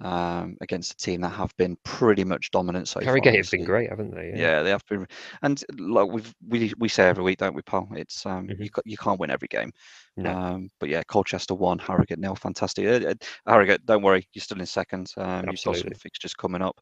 um, 0.00 0.56
against 0.60 0.92
a 0.92 0.96
team 0.96 1.20
that 1.22 1.30
have 1.30 1.56
been 1.56 1.76
pretty 1.82 2.24
much 2.24 2.50
dominant 2.50 2.88
so 2.88 3.00
Harrogate 3.00 3.34
have 3.34 3.50
been 3.50 3.64
great, 3.64 3.90
haven't 3.90 4.14
they? 4.14 4.30
Yeah. 4.30 4.38
yeah. 4.38 4.62
they 4.62 4.70
have 4.70 4.86
been. 4.88 5.06
And 5.42 5.62
like 5.78 6.08
we 6.08 6.22
we 6.46 6.72
we 6.78 6.88
say 6.88 7.08
every 7.08 7.24
week, 7.24 7.38
don't 7.38 7.54
we, 7.54 7.62
Paul? 7.62 7.88
It's 7.94 8.24
um 8.24 8.48
mm-hmm. 8.48 8.62
you 8.62 8.70
you 8.84 8.96
can't 8.96 9.18
win 9.18 9.30
every 9.30 9.48
game. 9.48 9.72
No. 10.16 10.30
Um, 10.32 10.70
but 10.80 10.88
yeah, 10.88 11.02
Colchester 11.04 11.54
won, 11.54 11.78
Harrogate 11.78 12.18
nil, 12.18 12.34
fantastic. 12.34 12.86
Uh, 12.86 13.10
uh, 13.10 13.14
Harrogate, 13.46 13.86
don't 13.86 14.02
worry, 14.02 14.26
you're 14.32 14.42
still 14.42 14.58
in 14.58 14.66
second. 14.66 15.12
Um, 15.16 15.46
you've 15.48 15.62
got 15.62 15.76
some 15.76 15.90
fixtures 15.90 16.34
coming 16.34 16.60
up 16.60 16.80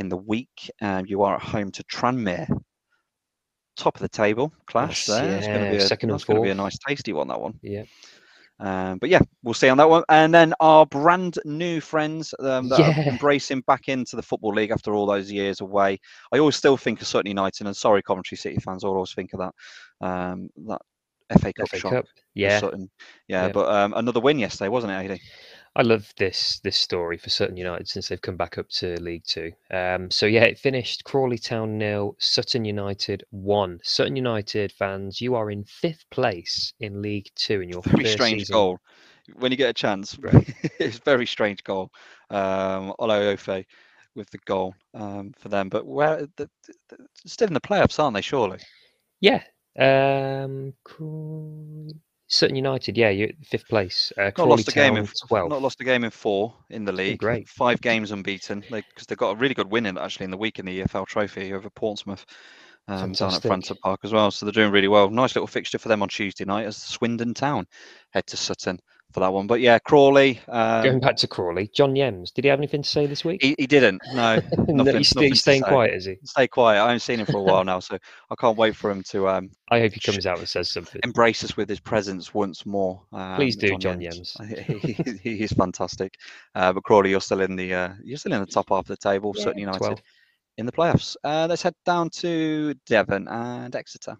in 0.00 0.08
the 0.08 0.16
week. 0.16 0.70
Um, 0.80 1.06
you 1.06 1.22
are 1.22 1.36
at 1.36 1.42
home 1.42 1.70
to 1.72 1.84
Tranmere. 1.84 2.48
Top 3.76 3.96
of 3.96 4.02
the 4.02 4.08
table 4.08 4.52
clash 4.66 5.08
yes, 5.08 5.18
there. 5.18 5.30
Yeah, 5.30 5.36
it's 5.36 5.46
going 5.46 5.64
to 5.64 5.70
be 5.70 5.76
a, 5.76 5.80
second 5.80 6.10
and 6.10 6.26
going 6.26 6.36
to 6.36 6.42
be 6.42 6.50
a 6.50 6.54
nice, 6.54 6.76
tasty 6.86 7.12
one. 7.12 7.28
That 7.28 7.40
one. 7.40 7.58
Yeah. 7.62 7.84
Um, 8.60 8.98
but 8.98 9.08
yeah, 9.08 9.20
we'll 9.42 9.54
see 9.54 9.68
on 9.68 9.78
that 9.78 9.90
one. 9.90 10.04
And 10.08 10.32
then 10.32 10.54
our 10.60 10.86
brand 10.86 11.38
new 11.44 11.80
friends 11.80 12.32
um, 12.38 12.68
that 12.68 12.78
yeah. 12.78 13.00
are 13.00 13.08
embracing 13.08 13.62
back 13.62 13.88
into 13.88 14.16
the 14.16 14.22
Football 14.22 14.54
League 14.54 14.70
after 14.70 14.94
all 14.94 15.06
those 15.06 15.30
years 15.30 15.60
away. 15.60 15.98
I 16.32 16.38
always 16.38 16.56
still 16.56 16.76
think 16.76 17.00
of 17.00 17.06
Sutton 17.06 17.28
United, 17.28 17.66
and 17.66 17.76
sorry, 17.76 18.02
Coventry 18.02 18.36
City 18.36 18.58
fans, 18.60 18.84
I 18.84 18.88
always 18.88 19.14
think 19.14 19.32
of 19.32 19.40
that. 19.40 20.06
Um, 20.06 20.48
that 20.66 20.80
FA 21.40 21.52
Cup 21.52 21.68
FA 21.68 21.78
shot. 21.78 21.92
Cup. 21.92 22.06
Yeah. 22.34 22.60
Sutton. 22.60 22.90
Yeah, 23.28 23.46
yeah. 23.46 23.52
but 23.52 23.68
um, 23.68 23.94
another 23.96 24.20
win 24.20 24.38
yesterday, 24.38 24.68
wasn't 24.68 24.92
it, 24.92 24.96
Adie? 25.10 25.22
I 25.74 25.82
love 25.82 26.12
this 26.18 26.60
this 26.60 26.76
story 26.76 27.16
for 27.16 27.30
Sutton 27.30 27.56
United 27.56 27.88
since 27.88 28.08
they've 28.08 28.20
come 28.20 28.36
back 28.36 28.58
up 28.58 28.68
to 28.70 29.00
League 29.00 29.24
Two. 29.24 29.52
Um, 29.70 30.10
so 30.10 30.26
yeah, 30.26 30.44
it 30.44 30.58
finished 30.58 31.04
Crawley 31.04 31.38
Town 31.38 31.78
nil, 31.78 32.14
Sutton 32.18 32.66
United 32.66 33.24
one. 33.30 33.80
Sutton 33.82 34.14
United 34.14 34.70
fans, 34.72 35.20
you 35.20 35.34
are 35.34 35.50
in 35.50 35.64
fifth 35.64 36.04
place 36.10 36.74
in 36.80 37.00
League 37.00 37.30
Two 37.36 37.62
in 37.62 37.70
your 37.70 37.80
very 37.82 38.04
strange 38.04 38.42
season. 38.42 38.52
goal. 38.52 38.78
When 39.36 39.50
you 39.50 39.56
get 39.56 39.70
a 39.70 39.74
chance, 39.74 40.18
right. 40.20 40.54
it's 40.78 40.98
very 40.98 41.26
strange 41.26 41.64
goal. 41.64 41.90
Um, 42.28 42.92
Olaofe 43.00 43.64
with 44.14 44.28
the 44.30 44.38
goal 44.44 44.74
um, 44.92 45.32
for 45.38 45.48
them, 45.48 45.70
but 45.70 45.86
where 45.86 46.26
the, 46.36 46.50
the, 46.90 46.98
still 47.24 47.48
in 47.48 47.54
the 47.54 47.60
playoffs, 47.60 47.98
aren't 47.98 48.14
they? 48.14 48.20
Surely. 48.20 48.58
Yeah. 49.20 49.42
Um, 49.78 50.74
Sutton 52.32 52.56
United, 52.56 52.96
yeah, 52.96 53.10
you're 53.10 53.28
fifth 53.44 53.68
place. 53.68 54.10
Uh, 54.16 54.30
not 54.38 54.48
lost 54.48 54.68
a 54.68 54.72
game 54.72 54.96
in 54.96 55.06
twelve. 55.06 55.50
Not 55.50 55.60
lost 55.60 55.82
a 55.82 55.84
game 55.84 56.02
in 56.02 56.10
four 56.10 56.54
in 56.70 56.86
the 56.86 56.92
league. 56.92 57.18
Great. 57.18 57.46
Five 57.46 57.82
games 57.82 58.10
unbeaten 58.10 58.60
because 58.60 59.06
they, 59.06 59.12
have 59.12 59.18
got 59.18 59.30
a 59.32 59.34
really 59.36 59.52
good 59.52 59.70
win 59.70 59.84
in 59.84 59.98
actually 59.98 60.24
in 60.24 60.30
the 60.30 60.38
week 60.38 60.58
in 60.58 60.64
the 60.64 60.80
EFL 60.80 61.06
Trophy 61.06 61.52
over 61.52 61.68
Portsmouth. 61.68 62.24
Um, 62.88 63.12
down 63.12 63.34
at 63.34 63.42
Fratton 63.42 63.78
Park 63.80 64.00
as 64.02 64.14
well, 64.14 64.30
so 64.30 64.46
they're 64.46 64.52
doing 64.52 64.72
really 64.72 64.88
well. 64.88 65.10
Nice 65.10 65.36
little 65.36 65.46
fixture 65.46 65.78
for 65.78 65.88
them 65.88 66.02
on 66.02 66.08
Tuesday 66.08 66.46
night 66.46 66.64
as 66.64 66.78
Swindon 66.78 67.34
Town 67.34 67.66
head 68.10 68.26
to 68.28 68.38
Sutton 68.38 68.80
for 69.12 69.20
that 69.20 69.32
one. 69.32 69.46
But 69.46 69.60
yeah, 69.60 69.78
Crawley. 69.78 70.40
Um, 70.48 70.82
Going 70.82 71.00
back 71.00 71.16
to 71.16 71.28
Crawley, 71.28 71.70
John 71.74 71.94
Yems, 71.94 72.32
did 72.32 72.44
he 72.44 72.48
have 72.48 72.58
anything 72.58 72.82
to 72.82 72.88
say 72.88 73.06
this 73.06 73.24
week? 73.24 73.42
He, 73.42 73.54
he 73.58 73.66
didn't. 73.66 74.00
No, 74.14 74.36
nothing, 74.68 74.96
he's, 74.96 75.14
nothing 75.14 75.30
he's 75.30 75.40
staying 75.40 75.62
quiet, 75.62 75.94
is 75.94 76.04
he? 76.04 76.16
Stay 76.24 76.48
quiet. 76.48 76.80
I 76.80 76.86
haven't 76.86 77.00
seen 77.00 77.20
him 77.20 77.26
for 77.26 77.38
a 77.38 77.42
while 77.42 77.64
now, 77.64 77.80
so 77.80 77.98
I 78.30 78.34
can't 78.36 78.56
wait 78.56 78.76
for 78.76 78.90
him 78.90 79.02
to. 79.04 79.28
Um, 79.28 79.50
I 79.70 79.80
hope 79.80 79.92
he 79.92 80.00
comes 80.00 80.26
out 80.26 80.38
and 80.38 80.48
says 80.48 80.70
something. 80.70 81.00
Embrace 81.04 81.44
us 81.44 81.56
with 81.56 81.68
his 81.68 81.80
presence 81.80 82.34
once 82.34 82.66
more. 82.66 83.02
Um, 83.12 83.36
Please 83.36 83.56
do, 83.56 83.68
John, 83.70 83.80
John 83.80 84.00
Yems. 84.00 84.36
he, 84.80 84.92
he, 85.22 85.36
he's 85.36 85.52
fantastic. 85.52 86.14
Uh, 86.54 86.72
but 86.72 86.84
Crawley, 86.84 87.10
you're 87.10 87.20
still 87.20 87.40
in 87.40 87.56
the 87.56 87.74
uh, 87.74 87.90
you're 88.02 88.18
still 88.18 88.32
in 88.32 88.40
the 88.40 88.46
top 88.46 88.70
half 88.70 88.80
of 88.80 88.86
the 88.86 88.96
table. 88.96 89.34
Yeah, 89.36 89.52
United 89.56 89.78
12. 89.78 90.02
in 90.58 90.66
the 90.66 90.72
playoffs. 90.72 91.16
Uh, 91.24 91.46
let's 91.48 91.62
head 91.62 91.74
down 91.84 92.10
to 92.10 92.74
Devon 92.86 93.28
and 93.28 93.74
Exeter. 93.74 94.16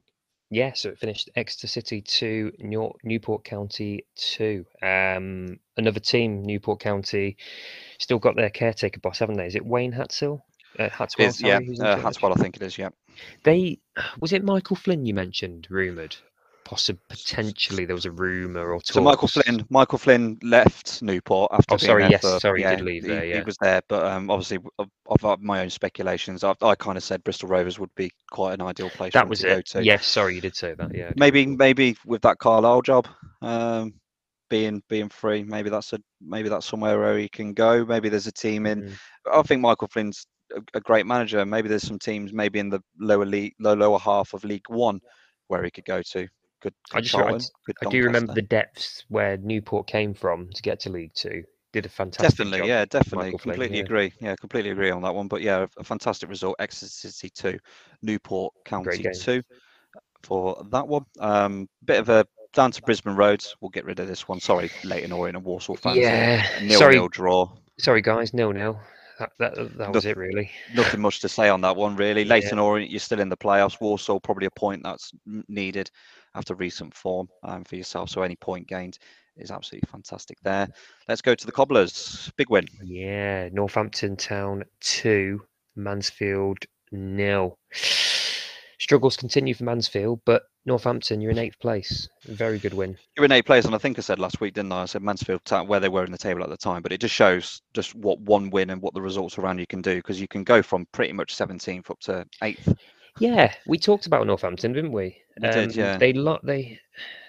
Yeah, 0.53 0.74
so 0.74 0.91
it 0.91 0.99
finished 0.99 1.31
Exeter 1.35 1.66
City 1.66 2.03
2, 2.03 2.53
New- 2.59 2.93
Newport 3.03 3.43
County 3.43 4.05
2. 4.16 4.66
Um, 4.83 5.59
another 5.79 5.99
team, 5.99 6.43
Newport 6.43 6.79
County, 6.79 7.39
still 7.99 8.19
got 8.19 8.37
their 8.37 8.51
caretaker 8.51 9.01
boss, 9.01 9.20
haven't 9.20 9.39
they? 9.39 9.47
Is 9.47 9.55
it 9.55 9.65
Wayne 9.65 9.95
Hatsell? 9.95 10.43
Uh, 10.79 10.91
Hatswell, 10.91 11.33
sorry, 11.33 11.66
yeah, 11.73 11.83
uh, 11.83 11.97
Hatswell, 12.03 12.37
I 12.37 12.41
think 12.43 12.57
it 12.57 12.62
is, 12.62 12.77
yeah. 12.77 12.91
They 13.45 13.79
was 14.20 14.35
it 14.35 14.45
Michael 14.45 14.77
Flynn 14.77 15.07
you 15.07 15.15
mentioned, 15.15 15.69
rumoured? 15.70 16.16
Possibly 16.73 17.03
potentially 17.11 17.85
there 17.85 17.94
was 17.94 18.07
a 18.07 18.11
rumor 18.11 18.73
or 18.73 18.77
talks. 18.77 18.94
So 18.94 19.03
Michael 19.03 19.28
Flynn, 19.28 19.66
Michael 19.69 19.99
Flynn 19.99 20.39
left 20.43 21.03
Newport 21.03 21.51
after. 21.53 21.74
Oh, 21.74 21.77
sorry, 21.77 22.09
yes, 22.09 22.23
for, 22.23 22.40
sorry, 22.40 22.62
yeah, 22.62 22.70
he 22.70 22.77
did 22.77 22.85
leave 22.85 23.05
there. 23.05 23.24
Yeah, 23.27 23.39
he 23.39 23.43
was 23.43 23.59
there, 23.61 23.82
but 23.89 24.07
um, 24.07 24.31
obviously, 24.31 24.59
of, 24.78 24.89
of, 25.07 25.40
my 25.43 25.61
own 25.61 25.69
speculations, 25.69 26.43
I, 26.44 26.55
I 26.62 26.74
kind 26.74 26.97
of 26.97 27.05
said 27.05 27.23
Bristol 27.24 27.51
Rovers 27.51 27.78
would 27.78 27.94
be 27.94 28.11
quite 28.31 28.55
an 28.55 28.62
ideal 28.62 28.89
place. 28.89 29.12
That 29.12 29.28
was 29.28 29.44
it. 29.44 29.70
Yes, 29.82 30.07
sorry, 30.07 30.35
you 30.35 30.40
did 30.40 30.57
say 30.57 30.73
that. 30.73 30.94
Yeah. 30.94 31.12
Maybe, 31.16 31.44
maybe 31.44 31.94
with 32.07 32.23
that 32.23 32.39
Carlisle 32.39 32.82
job, 32.82 33.07
um, 33.43 33.93
being 34.49 34.82
being 34.89 35.11
free, 35.11 35.43
maybe 35.43 35.69
that's 35.69 35.93
a 35.93 35.99
maybe 36.23 36.49
that's 36.49 36.65
somewhere 36.65 36.99
where 36.99 37.19
he 37.19 37.28
can 37.28 37.53
go. 37.53 37.85
Maybe 37.85 38.09
there's 38.09 38.27
a 38.27 38.32
team 38.32 38.65
in. 38.65 38.85
Mm. 38.85 38.94
I 39.31 39.43
think 39.43 39.61
Michael 39.61 39.89
Flynn's 39.89 40.27
a, 40.57 40.61
a 40.73 40.81
great 40.81 41.05
manager. 41.05 41.44
Maybe 41.44 41.69
there's 41.69 41.86
some 41.86 41.99
teams, 41.99 42.32
maybe 42.32 42.61
in 42.61 42.70
the 42.70 42.81
lower 42.99 43.27
league, 43.27 43.53
low, 43.61 43.74
lower 43.74 43.99
half 43.99 44.32
of 44.32 44.43
League 44.43 44.69
One, 44.69 45.01
where 45.49 45.62
he 45.62 45.70
could 45.70 45.85
go 45.85 46.01
to 46.01 46.27
good. 46.62 46.74
I 46.93 47.01
just 47.01 47.14
I, 47.14 47.86
I 47.86 47.90
do 47.90 48.02
remember 48.05 48.32
the 48.32 48.43
depths 48.43 49.05
where 49.09 49.36
Newport 49.36 49.86
came 49.86 50.14
from 50.14 50.48
to 50.55 50.62
get 50.62 50.80
to 50.80 50.90
League 50.90 51.14
Two. 51.14 51.44
Did 51.72 51.86
a 51.86 51.89
fantastic 51.89 52.36
definitely, 52.36 52.59
job, 52.59 52.68
yeah, 52.68 52.84
definitely, 52.84 53.30
completely 53.30 53.68
Flynn, 53.68 53.84
agree. 53.84 54.12
Yeah, 54.20 54.34
completely 54.36 54.70
agree 54.70 54.90
on 54.90 55.01
that 55.02 55.14
one. 55.14 55.26
But 55.28 55.40
yeah, 55.40 55.66
a 55.78 55.84
fantastic 55.84 56.28
result. 56.28 56.56
Exeter 56.59 56.89
City 56.89 57.30
two, 57.30 57.59
Newport 58.02 58.52
County 58.64 59.06
two 59.18 59.43
for 60.22 60.62
that 60.70 60.86
one. 60.86 61.06
Um, 61.18 61.68
bit 61.84 61.98
of 61.98 62.09
a 62.10 62.26
down 62.52 62.72
to 62.72 62.82
Brisbane 62.82 63.16
roads. 63.16 63.56
We'll 63.60 63.70
get 63.70 63.86
rid 63.86 64.01
of 64.01 64.06
this 64.06 64.28
one. 64.28 64.39
Sorry, 64.40 64.70
Leyton 64.84 65.12
Orient 65.12 65.36
and 65.36 65.47
Walsall 65.47 65.76
fans. 65.76 65.97
Yeah, 65.97 66.47
nil 66.62 66.78
sorry. 66.78 66.97
nil 66.97 67.09
draw. 67.09 67.51
Sorry, 67.78 68.02
guys, 68.02 68.34
nil 68.34 68.52
nil. 68.52 68.78
That, 69.39 69.55
that, 69.57 69.78
that 69.78 69.93
was 69.93 70.05
it, 70.05 70.16
really. 70.16 70.51
Nothing 70.74 71.01
much 71.01 71.20
to 71.20 71.28
say 71.28 71.49
on 71.49 71.61
that 71.61 71.77
one, 71.77 71.97
really. 71.97 72.24
Leyton 72.24 72.59
yeah. 72.59 72.65
Orient, 72.65 72.90
you're 72.90 73.01
still 73.01 73.20
in 73.20 73.28
the 73.28 73.36
playoffs. 73.36 73.81
Walsall 73.81 74.20
probably 74.20 74.47
a 74.47 74.51
point 74.51 74.82
that's 74.82 75.12
needed 75.49 75.90
after 76.35 76.55
recent 76.55 76.94
form 76.94 77.28
um, 77.44 77.65
for 77.65 77.77
yourself. 77.77 78.11
So 78.11 78.23
any 78.23 78.36
point 78.36 78.66
gained 78.66 78.99
is 79.36 79.51
absolutely 79.51 79.89
fantastic 79.90 80.39
there. 80.43 80.69
Let's 81.09 81.23
go 81.23 81.35
to 81.35 81.47
the 81.47 81.53
Cobblers. 81.53 82.32
Big 82.36 82.51
win. 82.51 82.66
Yeah, 82.82 83.49
Northampton 83.53 84.16
Town 84.16 84.65
two, 84.81 85.43
Mansfield 85.77 86.59
nil. 86.90 87.59
Struggles 88.82 89.16
continue 89.16 89.54
for 89.54 89.62
Mansfield, 89.62 90.22
but 90.24 90.42
Northampton, 90.66 91.20
you're 91.20 91.30
in 91.30 91.38
eighth 91.38 91.60
place. 91.60 92.09
Very 92.24 92.59
good 92.59 92.74
win. 92.74 92.98
You're 93.16 93.24
in 93.24 93.30
eighth 93.30 93.46
place, 93.46 93.64
and 93.64 93.76
I 93.76 93.78
think 93.78 93.96
I 93.96 94.02
said 94.02 94.18
last 94.18 94.40
week, 94.40 94.54
didn't 94.54 94.72
I? 94.72 94.82
I 94.82 94.86
said 94.86 95.02
Mansfield 95.02 95.42
where 95.68 95.78
they 95.78 95.88
were 95.88 96.04
in 96.04 96.10
the 96.10 96.18
table 96.18 96.42
at 96.42 96.48
the 96.48 96.56
time, 96.56 96.82
but 96.82 96.90
it 96.90 97.00
just 97.00 97.14
shows 97.14 97.62
just 97.74 97.94
what 97.94 98.18
one 98.22 98.50
win 98.50 98.70
and 98.70 98.82
what 98.82 98.92
the 98.92 99.00
results 99.00 99.38
around 99.38 99.60
you 99.60 99.68
can 99.68 99.82
do 99.82 99.94
because 99.94 100.20
you 100.20 100.26
can 100.26 100.42
go 100.42 100.62
from 100.64 100.88
pretty 100.90 101.12
much 101.12 101.36
17th 101.36 101.90
up 101.90 102.00
to 102.00 102.26
eighth. 102.42 102.74
Yeah, 103.20 103.54
we 103.68 103.78
talked 103.78 104.06
about 104.06 104.26
Northampton, 104.26 104.72
didn't 104.72 104.90
we? 104.90 105.16
We 105.40 105.46
um, 105.46 105.54
did, 105.54 105.76
yeah. 105.76 105.96
They 105.96 106.12
lot 106.12 106.44
they 106.44 106.80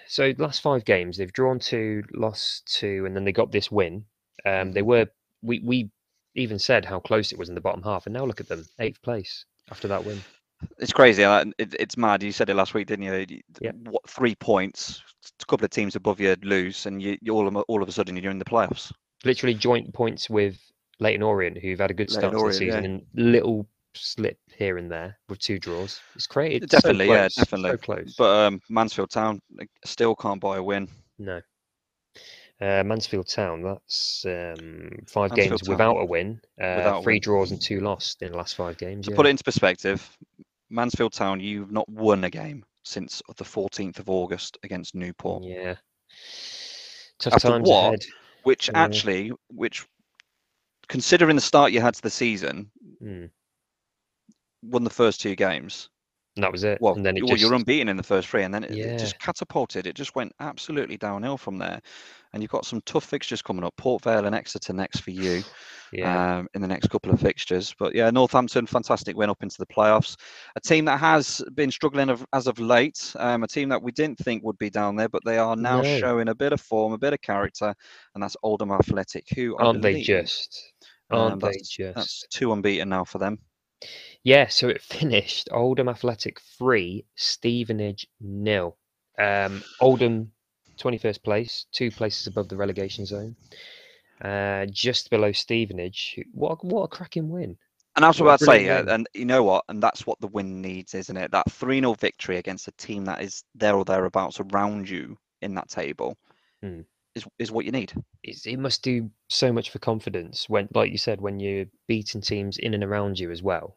so 0.08 0.32
last 0.38 0.60
five 0.60 0.84
games 0.84 1.18
they've 1.18 1.32
drawn 1.32 1.60
two, 1.60 2.02
lost 2.14 2.66
two, 2.66 3.06
and 3.06 3.14
then 3.14 3.22
they 3.22 3.32
got 3.32 3.52
this 3.52 3.70
win. 3.70 4.06
Um, 4.44 4.72
they 4.72 4.82
were 4.82 5.06
we 5.40 5.60
we 5.60 5.92
even 6.34 6.58
said 6.58 6.84
how 6.84 6.98
close 6.98 7.30
it 7.30 7.38
was 7.38 7.48
in 7.48 7.54
the 7.54 7.60
bottom 7.60 7.84
half, 7.84 8.06
and 8.06 8.12
now 8.12 8.24
look 8.24 8.40
at 8.40 8.48
them, 8.48 8.66
eighth 8.80 9.00
place 9.02 9.44
after 9.70 9.86
that 9.86 10.04
win. 10.04 10.20
It's 10.78 10.92
crazy. 10.92 11.22
It, 11.22 11.74
it's 11.78 11.96
mad. 11.96 12.22
You 12.22 12.32
said 12.32 12.50
it 12.50 12.54
last 12.54 12.74
week, 12.74 12.86
didn't 12.86 13.04
you? 13.04 13.40
Yeah. 13.60 13.72
What 13.90 14.08
three 14.08 14.34
points? 14.34 15.02
A 15.40 15.46
couple 15.46 15.64
of 15.64 15.70
teams 15.70 15.96
above 15.96 16.20
you 16.20 16.36
lose, 16.42 16.86
and 16.86 17.02
you, 17.02 17.16
you 17.22 17.34
all 17.34 17.48
of, 17.48 17.56
all 17.56 17.82
of 17.82 17.88
a 17.88 17.92
sudden 17.92 18.16
you're 18.16 18.30
in 18.30 18.38
the 18.38 18.44
playoffs. 18.44 18.92
Literally 19.24 19.54
joint 19.54 19.92
points 19.94 20.28
with 20.28 20.58
Leyton 21.00 21.22
Orient, 21.22 21.58
who've 21.58 21.78
had 21.78 21.90
a 21.90 21.94
good 21.94 22.10
start 22.10 22.32
to 22.32 22.38
the 22.38 22.52
season, 22.52 22.84
yeah. 22.84 22.90
and 22.90 23.02
little 23.14 23.66
slip 23.94 24.38
here 24.56 24.76
and 24.76 24.90
there 24.90 25.18
with 25.28 25.38
two 25.38 25.58
draws. 25.58 26.00
It's 26.14 26.26
great. 26.26 26.62
It's 26.62 26.70
definitely, 26.70 27.06
so 27.06 27.14
yeah, 27.14 27.28
definitely. 27.28 27.70
So 27.70 27.76
close. 27.78 28.14
But 28.16 28.46
um, 28.46 28.60
Mansfield 28.68 29.10
Town 29.10 29.40
still 29.84 30.14
can't 30.14 30.40
buy 30.40 30.58
a 30.58 30.62
win. 30.62 30.88
No. 31.18 31.40
Uh, 32.60 32.84
Mansfield 32.84 33.28
Town, 33.28 33.62
that's 33.62 34.24
um, 34.26 34.90
five 35.06 35.30
Mansfield 35.30 35.36
games 35.36 35.62
Town. 35.62 35.72
without 35.72 35.96
a 35.96 36.04
win, 36.04 36.40
uh, 36.60 36.74
without 36.76 37.02
three 37.02 37.14
win. 37.14 37.20
draws 37.20 37.50
and 37.50 37.60
two 37.60 37.80
lost 37.80 38.22
in 38.22 38.32
the 38.32 38.38
last 38.38 38.54
five 38.54 38.78
games. 38.78 39.06
To 39.06 39.12
yeah. 39.12 39.16
put 39.16 39.26
it 39.26 39.30
into 39.30 39.44
perspective, 39.44 40.16
Mansfield 40.74 41.12
Town, 41.12 41.40
you've 41.40 41.70
not 41.70 41.88
won 41.88 42.24
a 42.24 42.30
game 42.30 42.64
since 42.82 43.22
the 43.36 43.44
14th 43.44 43.98
of 43.98 44.10
August 44.10 44.58
against 44.62 44.94
Newport. 44.94 45.44
Yeah. 45.44 45.76
Tough 47.18 47.34
After 47.34 47.48
times 47.48 47.68
what, 47.68 47.86
ahead. 47.86 48.04
Which 48.42 48.68
yeah. 48.68 48.82
actually, 48.82 49.32
which 49.48 49.86
considering 50.88 51.36
the 51.36 51.42
start 51.42 51.72
you 51.72 51.80
had 51.80 51.94
to 51.94 52.02
the 52.02 52.10
season, 52.10 52.70
mm 53.02 53.30
won 54.70 54.82
the 54.82 54.88
first 54.88 55.20
two 55.20 55.36
games. 55.36 55.90
And 56.36 56.42
that 56.42 56.50
was 56.50 56.64
it. 56.64 56.80
Well, 56.80 56.94
and 56.94 57.04
then 57.04 57.18
it 57.18 57.22
well 57.22 57.32
just, 57.32 57.42
you're 57.42 57.52
unbeaten 57.52 57.86
in 57.86 57.98
the 57.98 58.02
first 58.02 58.28
three, 58.28 58.44
and 58.44 58.54
then 58.54 58.64
it, 58.64 58.70
Yeah. 58.70 58.86
it 58.86 58.98
just 58.98 59.18
catapulted. 59.18 59.86
It 59.86 59.94
just 59.94 60.16
went 60.16 60.32
absolutely 60.40 60.96
downhill 60.96 61.36
from 61.36 61.58
there. 61.58 61.82
And 62.34 62.42
you've 62.42 62.50
got 62.50 62.66
some 62.66 62.82
tough 62.84 63.04
fixtures 63.04 63.40
coming 63.40 63.64
up. 63.64 63.74
Port 63.76 64.02
Vale 64.02 64.26
and 64.26 64.34
Exeter 64.34 64.72
next 64.72 65.00
for 65.00 65.12
you 65.12 65.42
yeah, 65.92 66.38
um, 66.38 66.48
in 66.54 66.60
the 66.60 66.68
next 66.68 66.88
couple 66.90 67.12
of 67.12 67.20
fixtures. 67.20 67.74
But 67.78 67.94
yeah, 67.94 68.10
Northampton, 68.10 68.66
fantastic 68.66 69.16
win 69.16 69.30
up 69.30 69.42
into 69.42 69.56
the 69.58 69.66
playoffs. 69.66 70.16
A 70.56 70.60
team 70.60 70.84
that 70.86 70.98
has 70.98 71.42
been 71.54 71.70
struggling 71.70 72.10
of, 72.10 72.26
as 72.32 72.48
of 72.48 72.58
late. 72.58 73.14
Um, 73.18 73.44
a 73.44 73.46
team 73.46 73.68
that 73.68 73.80
we 73.80 73.92
didn't 73.92 74.18
think 74.18 74.42
would 74.42 74.58
be 74.58 74.68
down 74.68 74.96
there, 74.96 75.08
but 75.08 75.24
they 75.24 75.38
are 75.38 75.54
now 75.56 75.80
No. 75.80 75.98
showing 75.98 76.28
a 76.28 76.34
bit 76.34 76.52
of 76.52 76.60
form, 76.60 76.92
a 76.92 76.98
bit 76.98 77.12
of 77.12 77.20
character, 77.22 77.72
and 78.14 78.22
that's 78.22 78.36
Oldham 78.42 78.72
Athletic, 78.72 79.26
who 79.34 79.56
aren't 79.56 79.82
they 79.82 80.02
just? 80.02 80.72
um, 81.10 81.20
Aren't 81.20 81.42
they 81.42 81.52
just? 81.58 81.94
That's 81.94 82.24
two 82.30 82.52
unbeaten 82.52 82.88
now 82.88 83.04
for 83.04 83.18
them. 83.18 83.38
Yeah, 84.24 84.48
so 84.48 84.68
it 84.68 84.82
finished 84.82 85.48
Oldham 85.52 85.88
Athletic 85.88 86.40
three, 86.58 87.04
Stevenage 87.14 88.08
nil. 88.20 88.76
Um, 89.18 89.62
Oldham, 89.80 90.32
twenty 90.76 90.98
first 90.98 91.22
place, 91.22 91.66
two 91.72 91.90
places 91.90 92.26
above 92.26 92.48
the 92.48 92.56
relegation 92.56 93.06
zone, 93.06 93.36
uh, 94.22 94.66
just 94.66 95.10
below 95.10 95.32
Stevenage. 95.32 96.18
What 96.32 96.52
a- 96.62 96.66
what 96.66 96.82
a 96.84 96.88
cracking 96.88 97.28
win! 97.28 97.56
And 97.96 98.02
that's 98.02 98.18
was 98.18 98.26
What 98.26 98.42
I'd 98.42 98.46
say, 98.46 98.66
win. 98.66 98.88
and 98.88 99.08
you 99.14 99.24
know 99.24 99.42
what? 99.44 99.64
And 99.68 99.82
that's 99.82 100.06
what 100.06 100.20
the 100.20 100.26
win 100.28 100.60
needs, 100.60 100.94
isn't 100.94 101.16
it? 101.16 101.30
That 101.30 101.50
3 101.50 101.80
0 101.80 101.94
victory 101.94 102.38
against 102.38 102.66
a 102.68 102.72
team 102.72 103.04
that 103.04 103.22
is 103.22 103.44
there 103.54 103.76
or 103.76 103.84
thereabouts 103.84 104.40
around 104.40 104.88
you 104.88 105.16
in 105.42 105.54
that 105.54 105.68
table 105.68 106.16
Hmm. 106.62 106.80
is, 107.14 107.24
is 107.38 107.52
what 107.52 107.64
you 107.64 107.70
need. 107.70 107.92
It's, 108.22 108.46
it 108.46 108.56
must 108.56 108.82
do 108.82 109.10
so 109.28 109.52
much 109.52 109.70
for 109.70 109.78
confidence 109.78 110.48
when, 110.48 110.68
like 110.74 110.90
you 110.90 110.98
said, 110.98 111.20
when 111.20 111.38
you're 111.38 111.66
beating 111.86 112.20
teams 112.20 112.58
in 112.58 112.74
and 112.74 112.82
around 112.82 113.18
you 113.20 113.30
as 113.30 113.42
well. 113.42 113.76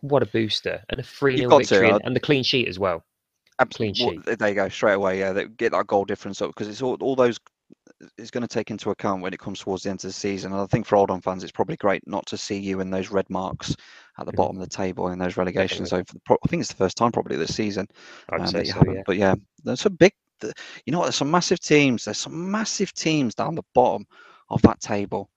What 0.00 0.22
a 0.22 0.26
booster 0.26 0.82
and 0.90 0.98
a 1.00 1.02
three 1.02 1.36
0 1.38 1.48
got 1.48 1.58
to, 1.58 1.68
victory 1.68 1.90
uh, 1.90 1.94
and, 1.96 2.04
and 2.06 2.16
the 2.16 2.20
clean 2.20 2.42
sheet 2.42 2.68
as 2.68 2.78
well. 2.78 3.04
Absolutely. 3.62 4.04
Clean 4.04 4.22
Well, 4.26 4.36
there 4.36 4.48
you 4.48 4.54
go, 4.54 4.68
straight 4.68 4.94
away. 4.94 5.18
Yeah, 5.18 5.32
they 5.32 5.46
get 5.46 5.72
that 5.72 5.86
goal 5.86 6.04
difference 6.04 6.42
up 6.42 6.50
because 6.50 6.68
it's 6.68 6.82
all, 6.82 6.96
all 7.00 7.16
those 7.16 7.38
is 8.18 8.30
going 8.30 8.42
to 8.42 8.48
take 8.48 8.70
into 8.70 8.90
account 8.90 9.22
when 9.22 9.32
it 9.32 9.38
comes 9.38 9.60
towards 9.60 9.84
the 9.84 9.90
end 9.90 9.98
of 9.98 10.02
the 10.02 10.12
season. 10.12 10.52
And 10.52 10.60
I 10.60 10.66
think 10.66 10.86
for 10.86 10.96
Oldham 10.96 11.20
fans, 11.20 11.42
it's 11.42 11.52
probably 11.52 11.76
great 11.76 12.06
not 12.06 12.26
to 12.26 12.36
see 12.36 12.58
you 12.58 12.80
in 12.80 12.90
those 12.90 13.10
red 13.10 13.28
marks 13.30 13.74
at 14.18 14.26
the 14.26 14.32
bottom 14.32 14.56
of 14.56 14.62
the 14.68 14.76
table 14.76 15.08
in 15.08 15.18
those 15.18 15.36
relegations. 15.36 15.90
Definitely. 15.90 16.20
So 16.28 16.38
I 16.42 16.48
think 16.48 16.60
it's 16.60 16.70
the 16.70 16.76
first 16.76 16.96
time 16.96 17.12
probably 17.12 17.36
this 17.36 17.54
season 17.54 17.86
um, 18.32 18.44
that 18.46 18.66
you 18.66 18.72
so. 18.72 18.78
haven't. 18.78 18.94
Yeah. 18.96 19.02
But 19.06 19.16
yeah, 19.16 19.34
there's 19.64 19.86
a 19.86 19.90
big, 19.90 20.12
you 20.42 20.92
know 20.92 20.98
what? 20.98 21.06
There's 21.06 21.16
some 21.16 21.30
massive 21.30 21.60
teams. 21.60 22.04
There's 22.04 22.18
some 22.18 22.50
massive 22.50 22.92
teams 22.92 23.34
down 23.34 23.54
the 23.54 23.62
bottom 23.74 24.04
of 24.50 24.60
that 24.62 24.80
table. 24.80 25.30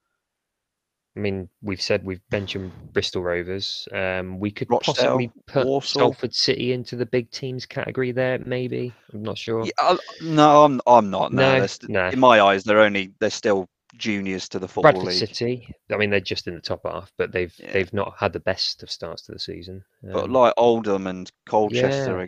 I 1.17 1.19
mean, 1.21 1.47
we've 1.61 1.81
said 1.81 2.03
we've 2.03 2.21
mentioned 2.31 2.71
Bristol 2.91 3.23
Rovers. 3.23 3.87
Um, 3.93 4.37
we 4.39 4.51
could 4.51 4.69
Rochdale, 4.69 4.93
possibly 4.95 5.31
put 5.47 5.65
Walsall. 5.65 6.01
Salford 6.13 6.33
City 6.35 6.73
into 6.73 6.95
the 6.97 7.05
big 7.05 7.31
teams 7.31 7.65
category 7.65 8.11
there. 8.11 8.39
Maybe 8.39 8.93
I'm 9.13 9.23
not 9.23 9.37
sure. 9.37 9.63
Yeah, 9.65 9.71
I- 9.79 9.97
no, 10.21 10.63
I'm, 10.65 10.81
I'm 10.85 11.09
not. 11.09 11.31
No, 11.31 11.59
No, 11.59 11.67
st- 11.67 11.89
no. 11.89 12.09
in 12.09 12.19
my 12.19 12.41
eyes, 12.41 12.63
they're 12.65 12.81
only 12.81 13.13
they're 13.19 13.29
still 13.29 13.69
juniors 13.97 14.49
to 14.49 14.59
the 14.59 14.67
football 14.67 14.91
Bradford 14.91 15.07
league. 15.07 15.19
City. 15.29 15.73
I 15.89 15.95
mean, 15.95 16.09
they're 16.09 16.19
just 16.19 16.47
in 16.47 16.53
the 16.55 16.59
top 16.59 16.81
half, 16.83 17.09
but 17.17 17.31
they've 17.31 17.53
Yeah. 17.59 17.71
they've 17.71 17.93
not 17.93 18.15
had 18.19 18.33
the 18.33 18.41
best 18.41 18.83
of 18.83 18.91
starts 18.91 19.21
to 19.23 19.31
the 19.31 19.39
season. 19.39 19.85
But 20.03 20.25
Um, 20.25 20.33
like 20.33 20.53
Oldham 20.57 21.07
and 21.07 21.31
Colchester 21.47 22.19
Yeah. 22.19 22.27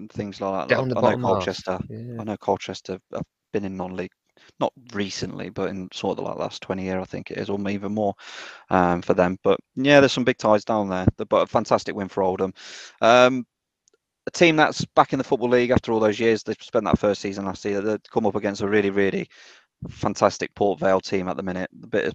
and 0.00 0.10
things 0.10 0.40
like 0.40 0.66
that. 0.68 0.74
down 0.74 0.88
the 0.88 0.96
I, 0.96 1.00
bottom 1.02 1.20
know. 1.20 1.28
Colchester. 1.28 1.78
I 1.90 2.24
know 2.24 2.36
Colchester 2.38 2.98
have 3.12 3.22
been 3.52 3.66
in 3.66 3.76
non-league, 3.76 4.12
not 4.60 4.72
recently, 4.92 5.50
but 5.50 5.70
in 5.70 5.88
sort 5.92 6.18
of 6.18 6.24
like 6.24 6.36
last 6.36 6.62
20 6.62 6.82
year, 6.82 7.00
I 7.00 7.04
think 7.04 7.30
it 7.30 7.38
is, 7.38 7.50
or 7.50 7.58
even 7.68 7.92
more 7.92 8.14
um, 8.70 9.02
for 9.02 9.14
them. 9.14 9.38
But 9.42 9.60
yeah, 9.76 10.00
there's 10.00 10.12
some 10.12 10.24
big 10.24 10.38
ties 10.38 10.64
down 10.64 10.88
there. 10.88 11.06
But 11.16 11.42
a 11.42 11.46
fantastic 11.46 11.94
win 11.94 12.08
for 12.08 12.22
Oldham. 12.22 12.54
Um, 13.00 13.46
a 14.26 14.30
team 14.30 14.56
that's 14.56 14.84
back 14.96 15.12
in 15.12 15.18
the 15.18 15.24
football 15.24 15.50
league 15.50 15.70
after 15.70 15.92
all 15.92 16.00
those 16.00 16.20
years. 16.20 16.42
They've 16.42 16.56
spent 16.60 16.84
that 16.86 16.98
first 16.98 17.20
season 17.20 17.44
last 17.44 17.64
year. 17.64 17.80
They've 17.80 18.00
come 18.10 18.26
up 18.26 18.36
against 18.36 18.62
a 18.62 18.68
really, 18.68 18.90
really 18.90 19.28
fantastic 19.90 20.54
Port 20.54 20.80
Vale 20.80 21.00
team 21.00 21.28
at 21.28 21.36
the 21.36 21.42
minute. 21.42 21.70
A 21.82 21.86
bit 21.86 22.06
of 22.06 22.14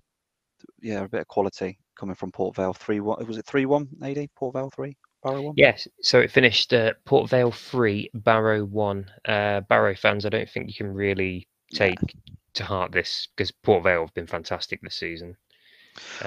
yeah, 0.81 1.03
a 1.03 1.07
bit 1.07 1.21
of 1.21 1.27
quality 1.27 1.79
coming 1.97 2.15
from 2.15 2.31
Port 2.31 2.55
Vale. 2.55 2.73
Three 2.73 2.99
one. 2.99 3.25
Was 3.27 3.37
it 3.37 3.45
three 3.45 3.65
one? 3.65 3.87
Ad 4.01 4.17
Port 4.35 4.53
Vale 4.53 4.71
three. 4.71 4.97
Barrow 5.23 5.41
one. 5.41 5.53
Yes, 5.57 5.87
so 6.01 6.19
it 6.19 6.31
finished 6.31 6.73
uh, 6.73 6.93
Port 7.05 7.29
Vale 7.29 7.51
three, 7.51 8.09
Barrow 8.13 8.63
one. 8.63 9.05
Uh, 9.25 9.61
Barrow 9.61 9.95
fans, 9.95 10.25
I 10.25 10.29
don't 10.29 10.49
think 10.49 10.67
you 10.67 10.73
can 10.73 10.93
really 10.93 11.47
Yeah. 11.71 11.87
take 11.87 12.15
to 12.53 12.63
heart 12.63 12.91
this 12.91 13.27
because 13.35 13.51
Port 13.51 13.83
Vale 13.83 14.01
have 14.01 14.13
been 14.13 14.27
fantastic 14.27 14.81
this 14.81 14.95
season. 14.95 15.37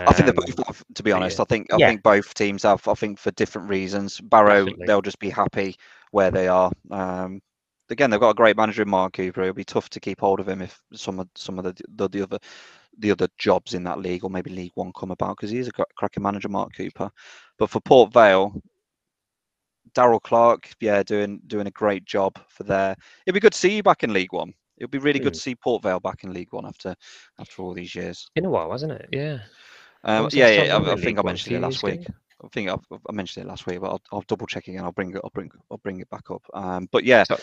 I 0.06 0.12
think 0.12 0.27
they 0.27 0.32
Um, 0.32 0.36
both 0.36 0.66
have, 0.66 0.85
to 0.94 1.02
be 1.02 1.12
honest. 1.12 1.39
yeah. 1.39 1.43
I 1.43 1.44
think 1.44 1.73
I 1.73 1.78
Yeah. 1.78 1.86
think 1.86 2.02
both 2.02 2.35
teams 2.35 2.62
have. 2.64 2.86
I 2.89 2.94
think 2.94 3.19
for 3.19 3.31
different 3.32 3.69
reasons. 3.69 4.20
Barrow, 4.20 4.64
Definitely. 4.64 4.86
they'll 4.86 5.02
just 5.02 5.19
be 5.19 5.31
happy 5.31 5.77
where 6.10 6.31
they 6.31 6.48
are. 6.48 6.70
Um, 6.90 7.40
again, 7.90 8.10
they've 8.10 8.20
got 8.20 8.31
a 8.31 8.35
great 8.35 8.56
manager 8.56 8.82
in 8.82 8.89
Mark 8.90 9.14
Cooper. 9.14 9.43
It'll 9.43 9.55
be 9.55 9.64
tough 9.64 9.89
to 9.90 10.01
keep 10.01 10.20
hold 10.20 10.40
of 10.40 10.48
him 10.48 10.62
if 10.62 10.81
some 10.94 11.20
of 11.20 11.28
some 11.36 11.59
of 11.59 11.64
the 11.64 11.74
the, 11.97 12.09
the 12.09 12.23
other 12.23 12.39
the 12.98 13.10
other 13.10 13.28
jobs 13.39 13.74
in 13.74 13.85
that 13.85 14.01
league 14.01 14.24
or 14.24 14.31
maybe 14.31 14.51
League 14.51 14.73
One 14.74 14.93
come 14.93 15.10
about 15.10 15.36
because 15.36 15.51
he's 15.51 15.69
a 15.69 15.73
cracking 15.97 16.23
manager, 16.23 16.48
Mark 16.48 16.74
Cooper. 16.77 17.10
But 17.59 17.70
for 17.70 17.81
Port 17.81 18.12
Vale, 18.12 18.55
Darrell 19.94 20.20
Clarke, 20.20 20.70
yeah, 20.81 21.02
doing 21.02 21.40
doing 21.47 21.66
a 21.66 21.70
great 21.73 22.05
job 22.05 22.39
for 22.48 22.64
there. 22.64 22.97
It'd 23.27 23.35
be 23.35 23.40
good 23.40 23.52
to 23.52 23.59
see 23.59 23.77
you 23.77 23.82
back 23.82 24.02
in 24.05 24.12
League 24.12 24.32
One. 24.32 24.52
It'd 24.82 24.90
be 24.90 24.98
really 24.98 25.20
good 25.20 25.34
to 25.34 25.38
see 25.40 25.54
Port 25.54 25.82
Vale 25.84 26.00
back 26.00 26.24
in 26.24 26.32
League 26.32 26.52
One 26.52 26.66
after 26.66 26.96
after 27.38 27.62
all 27.62 27.72
these 27.72 27.94
years. 27.94 28.28
In 28.34 28.44
a 28.44 28.50
while, 28.50 28.72
hasn't 28.72 28.90
it? 28.92 29.09
Yeah. 29.12 29.38
Um, 30.02 30.28
yeah, 30.32 30.48
yeah. 30.64 30.76
I, 30.76 30.92
I 30.92 30.96
think 30.96 31.20
I 31.20 31.22
mentioned 31.22 31.54
it 31.56 31.60
last 31.60 31.84
ago? 31.84 31.92
week. 31.92 32.06
I 32.44 32.48
think 32.48 32.68
I've, 32.68 32.84
I 33.09 33.12
mentioned 33.12 33.46
it 33.46 33.48
last 33.48 33.64
week, 33.66 33.80
but 33.80 33.90
I'll, 33.90 34.02
I'll 34.10 34.24
double 34.26 34.48
check 34.48 34.66
again. 34.66 34.82
I'll 34.82 34.90
bring 34.90 35.12
it. 35.14 35.20
I'll 35.22 35.30
bring. 35.30 35.52
I'll 35.70 35.78
bring 35.78 36.00
it 36.00 36.10
back 36.10 36.28
up. 36.32 36.42
Um, 36.52 36.88
but 36.90 37.04
yeah, 37.04 37.22
So, 37.22 37.38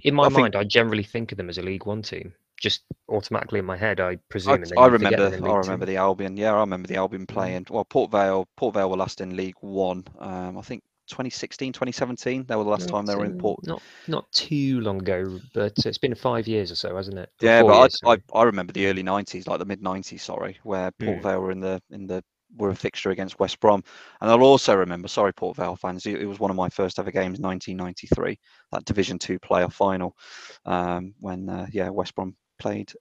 in 0.00 0.14
my 0.14 0.24
I 0.24 0.28
think- 0.28 0.40
mind, 0.40 0.56
I 0.56 0.64
generally 0.64 1.02
think 1.02 1.30
of 1.30 1.36
them 1.36 1.50
as 1.50 1.58
a 1.58 1.62
League 1.62 1.84
One 1.84 2.00
team. 2.00 2.32
Just 2.58 2.84
automatically 3.10 3.58
in 3.60 3.66
my 3.66 3.76
head, 3.76 4.00
I 4.00 4.16
presume. 4.30 4.64
I, 4.78 4.80
I 4.80 4.86
remember. 4.86 5.22
I 5.26 5.56
remember 5.58 5.84
Two. 5.84 5.92
the 5.92 5.96
Albion. 5.98 6.36
Yeah, 6.38 6.54
I 6.54 6.60
remember 6.60 6.88
the 6.88 6.96
Albion 6.96 7.26
playing. 7.26 7.66
Well, 7.68 7.84
Port 7.84 8.10
Vale. 8.10 8.48
Port 8.56 8.74
Vale 8.74 8.88
were 8.90 8.96
last 8.96 9.20
in 9.20 9.36
League 9.36 9.54
One. 9.60 10.04
Um, 10.18 10.56
I 10.56 10.62
think 10.62 10.82
2016, 11.08 11.72
2017. 11.72 12.44
They 12.46 12.56
were 12.56 12.64
the 12.64 12.70
last 12.70 12.88
time 12.88 13.06
they 13.06 13.16
were 13.16 13.24
in 13.24 13.34
Port. 13.34 13.60
Not 13.66 13.82
not 14.06 14.30
too 14.32 14.80
long 14.80 15.00
ago, 15.00 15.40
but 15.54 15.84
it's 15.86 15.98
been 15.98 16.14
five 16.14 16.46
years 16.48 16.70
or 16.70 16.76
so, 16.76 16.96
hasn't 16.96 17.18
it? 17.18 17.30
Or 17.42 17.46
Yeah, 17.46 17.62
but 17.62 17.74
years, 17.82 17.98
I, 18.04 18.06
sorry. 18.06 18.22
I 18.34 18.38
I 18.38 18.42
remember 18.44 18.72
the 18.72 18.86
early 18.86 19.02
90s, 19.02 19.46
like 19.46 19.58
the 19.58 19.64
mid 19.64 19.82
90s. 19.82 20.22
Sorry, 20.22 20.58
where 20.64 20.90
Port 20.92 21.18
Mm. 21.18 21.22
Vale 21.22 21.40
were 21.40 21.50
in 21.50 21.60
the 21.60 21.80
in 21.90 22.06
the 22.06 22.22
were 22.56 22.70
a 22.70 22.74
fixture 22.74 23.10
against 23.10 23.38
West 23.38 23.60
Brom, 23.60 23.82
and 24.20 24.30
I'll 24.30 24.42
also 24.42 24.74
remember. 24.74 25.08
Sorry, 25.08 25.32
Port 25.32 25.56
Vale 25.56 25.76
fans. 25.76 26.06
It, 26.06 26.20
it 26.22 26.26
was 26.26 26.40
one 26.40 26.50
of 26.50 26.56
my 26.56 26.68
first 26.68 26.98
ever 26.98 27.10
games, 27.10 27.38
1993, 27.40 28.38
that 28.72 28.84
Division 28.84 29.18
Two 29.18 29.38
playoff 29.38 29.72
final, 29.72 30.16
um, 30.64 31.14
when 31.20 31.48
uh, 31.48 31.66
yeah 31.72 31.90
West 31.90 32.14
Brom 32.14 32.34
played 32.58 32.92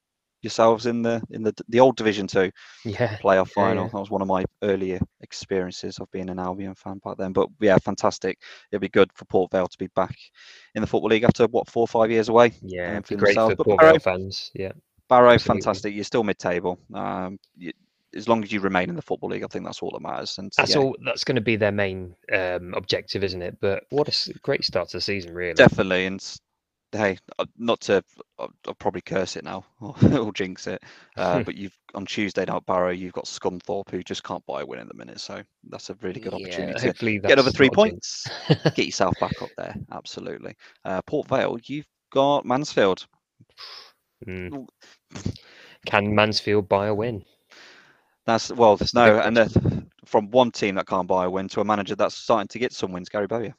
yourselves 0.48 0.86
in 0.86 1.02
the 1.02 1.22
in 1.30 1.44
the 1.44 1.54
the 1.70 1.80
old 1.80 1.96
Division 1.98 2.28
Two 2.28 2.50
yeah, 2.86 3.18
playoff 3.18 3.48
Yeah, 3.50 3.64
final. 3.64 3.84
yeah. 3.86 3.90
That 3.92 4.00
was 4.00 4.10
one 4.10 4.22
of 4.22 4.28
my 4.28 4.44
earlier 4.64 5.00
experiences 5.22 6.00
of 6.00 6.10
being 6.12 6.30
an 6.30 6.40
Albion 6.40 6.76
fan 6.76 7.00
back 7.04 7.18
then. 7.18 7.34
But 7.34 7.50
yeah, 7.60 7.78
fantastic. 7.78 8.40
It'd 8.72 8.82
be 8.82 8.90
good 8.90 9.12
for 9.14 9.26
Port 9.26 9.52
Vale 9.52 9.68
to 9.68 9.78
be 9.78 9.88
back 9.96 10.16
in 10.76 10.82
the 10.82 10.88
football 10.88 11.10
league 11.10 11.24
after 11.24 11.46
what 11.48 11.70
four 11.70 11.82
or 11.84 11.88
five 11.88 12.10
years 12.12 12.30
away. 12.30 12.54
yeah, 12.62 12.98
um, 12.98 13.04
for 13.04 13.16
great 13.16 13.36
themselves. 13.36 13.52
for 13.54 13.58
But 13.58 13.66
Port 13.66 13.80
Barrow- 13.80 13.92
Vale 13.94 14.00
fans. 14.00 14.52
Yeah, 14.54 14.72
Barrow, 15.10 15.32
Absolutely. 15.34 15.62
fantastic. 15.62 15.94
You're 15.96 16.04
still 16.04 16.24
mid-table. 16.24 16.80
Um, 16.94 17.40
you, 17.56 17.72
as 18.16 18.28
long 18.28 18.44
as 18.44 18.52
you 18.52 18.60
remain 18.62 18.90
in 18.90 18.96
the 18.96 19.02
football 19.02 19.30
league, 19.30 19.44
I 19.44 19.48
think 19.48 19.66
that's 19.66 19.82
all 19.82 19.92
that 19.92 20.02
matters. 20.02 20.38
And 20.38 20.52
that's 20.58 20.72
yeah, 20.72 20.82
all. 20.82 20.96
That's 21.06 21.24
going 21.24 21.36
to 21.36 21.42
be 21.42 21.56
their 21.56 21.72
main 21.72 22.16
um, 22.34 22.74
objective, 22.74 23.24
isn't 23.24 23.42
it? 23.42 23.58
But 23.62 23.84
what 23.90 24.08
a 24.08 24.34
great 24.42 24.64
start 24.66 24.90
to 24.90 24.98
the 24.98 25.02
season, 25.02 25.34
really. 25.34 25.54
definitely. 25.54 26.06
And 26.08 26.22
hey, 26.92 27.18
uh, 27.40 27.46
not 27.58 27.82
to, 27.82 28.04
I'll, 28.40 28.52
I'll 28.68 28.74
probably 28.76 29.02
curse 29.02 29.36
it 29.36 29.44
now 29.44 29.66
or, 29.82 29.96
or 30.20 30.34
jinx 30.34 30.68
it. 30.68 30.84
Uh, 31.18 31.40
but 31.46 31.56
you've 31.56 31.78
on 31.96 32.06
Tuesday 32.06 32.46
night, 32.46 32.66
Barrow, 32.66 32.92
you've 32.92 33.14
got 33.14 33.26
Scunthorpe 33.26 33.90
who 33.92 34.04
just 34.04 34.24
can't 34.24 34.46
buy 34.46 34.62
a 34.62 34.66
win 34.66 34.80
in 34.80 34.88
the 34.88 34.94
minute. 34.94 35.20
So 35.20 35.42
that's 35.70 35.90
a 35.90 35.96
really 36.02 36.20
good 36.20 36.34
Yeah, 36.34 36.34
opportunity 36.34 36.92
to 36.92 36.94
get 37.26 37.34
another 37.34 37.52
three 37.52 37.70
not 37.70 37.74
a 37.74 37.78
jinx. 37.78 38.02
points. 38.10 38.32
get 38.74 38.86
yourself 38.86 39.18
back 39.20 39.42
up 39.42 39.52
there. 39.58 39.76
Absolutely. 39.92 40.56
Uh, 40.86 41.02
Port 41.04 41.28
Vale, 41.28 41.58
you've 41.66 41.88
got 42.12 42.46
Mansfield. 42.46 43.06
Mm. 44.28 44.52
Can 45.86 46.14
Mansfield 46.16 46.68
buy 46.70 46.88
a 46.88 46.94
win? 46.94 47.26
That's 48.26 48.52
well, 48.52 48.80
That's 48.80 48.94
the 48.94 49.02
no, 49.02 49.20
and 49.20 49.90
from 50.06 50.30
one 50.32 50.52
team 50.52 50.76
that 50.76 50.88
can't 50.88 51.08
buy 51.08 51.26
a 51.26 51.30
win 51.30 51.48
to 51.50 51.62
a 51.62 51.66
manager 51.66 51.96
that's 51.96 52.16
starting 52.16 52.48
to 52.50 52.60
get 52.60 52.74
some 52.74 52.92
wins, 52.92 53.10
Gary 53.10 53.28
Bowyer. 53.28 53.56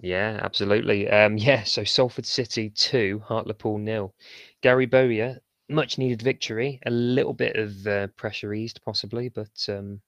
Yeah, 0.00 0.38
absolutely. 0.42 1.08
Um, 1.08 1.36
yeah, 1.38 1.64
so 1.64 1.84
Salford 1.84 2.26
City 2.26 2.70
two, 2.70 3.22
Hartlepool 3.26 3.78
nil. 3.78 4.14
Gary 4.60 4.86
Bowyer, 4.86 5.38
much 5.68 5.98
needed 5.98 6.22
victory. 6.22 6.80
A 6.86 6.90
little 6.90 7.34
bit 7.34 7.56
of 7.56 7.86
uh, 7.86 8.06
pressure 8.16 8.54
eased, 8.54 8.80
possibly, 8.84 9.28
but 9.28 9.66
um, 9.68 10.00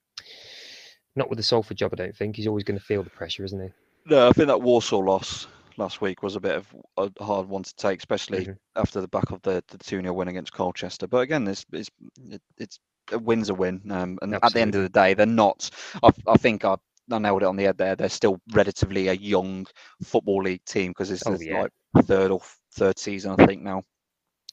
not 1.17 1.29
with 1.29 1.39
the 1.39 1.43
Salford 1.43 1.77
job. 1.77 1.93
I 1.93 1.97
don't 1.97 2.17
think 2.17 2.37
he's 2.37 2.47
always 2.47 2.65
going 2.65 2.79
to 2.79 2.85
feel 2.85 3.03
the 3.03 3.11
pressure, 3.11 3.45
isn't 3.45 3.61
he? 3.61 3.71
No, 4.07 4.29
I 4.29 4.33
think 4.33 4.49
that 4.49 4.63
Walsall 4.63 5.05
loss 5.05 5.47
last 5.77 6.01
week 6.01 6.23
was 6.23 6.37
a 6.37 6.41
bit 6.41 6.55
of 6.55 6.67
a 6.97 7.25
hard 7.25 7.49
one 7.49 7.63
to 7.63 7.75
take, 7.77 7.99
especially 7.99 8.47
Mhm. 8.47 8.59
after 8.77 9.01
the 9.01 9.09
back 9.09 9.31
of 9.31 9.43
the 9.43 9.63
the 9.69 9.79
two 9.79 10.01
0 10.01 10.13
win 10.13 10.29
against 10.29 10.53
Colchester. 10.53 11.07
But 11.07 11.19
again, 11.19 11.45
this 11.45 11.65
it's 11.73 11.91
it, 12.31 12.43
it's 12.59 12.79
a 13.13 13.19
win's 13.19 13.51
a 13.51 13.55
win, 13.55 13.83
um, 13.91 14.19
and 14.23 14.35
at 14.35 14.53
the 14.53 14.61
end 14.61 14.75
of 14.75 14.83
the 14.83 14.89
day, 14.89 15.15
they're 15.15 15.27
not. 15.27 15.71
I, 16.03 16.11
I 16.27 16.37
think 16.37 16.65
I 16.65 16.77
I 17.13 17.19
nailed 17.19 17.43
it 17.43 17.47
on 17.47 17.57
the 17.57 17.65
head 17.65 17.79
there. 17.79 17.97
They're 17.97 18.09
still 18.09 18.41
relatively 18.53 19.09
a 19.09 19.15
young 19.15 19.67
football 20.03 20.43
league 20.43 20.65
team 20.65 20.91
because 20.91 21.11
it's 21.11 21.27
oh, 21.27 21.37
yeah. 21.41 21.63
like 21.63 22.07
third 22.07 22.31
or 22.31 22.41
third 22.73 22.99
season, 22.99 23.35
I 23.39 23.47
think 23.47 23.63
now. 23.63 23.83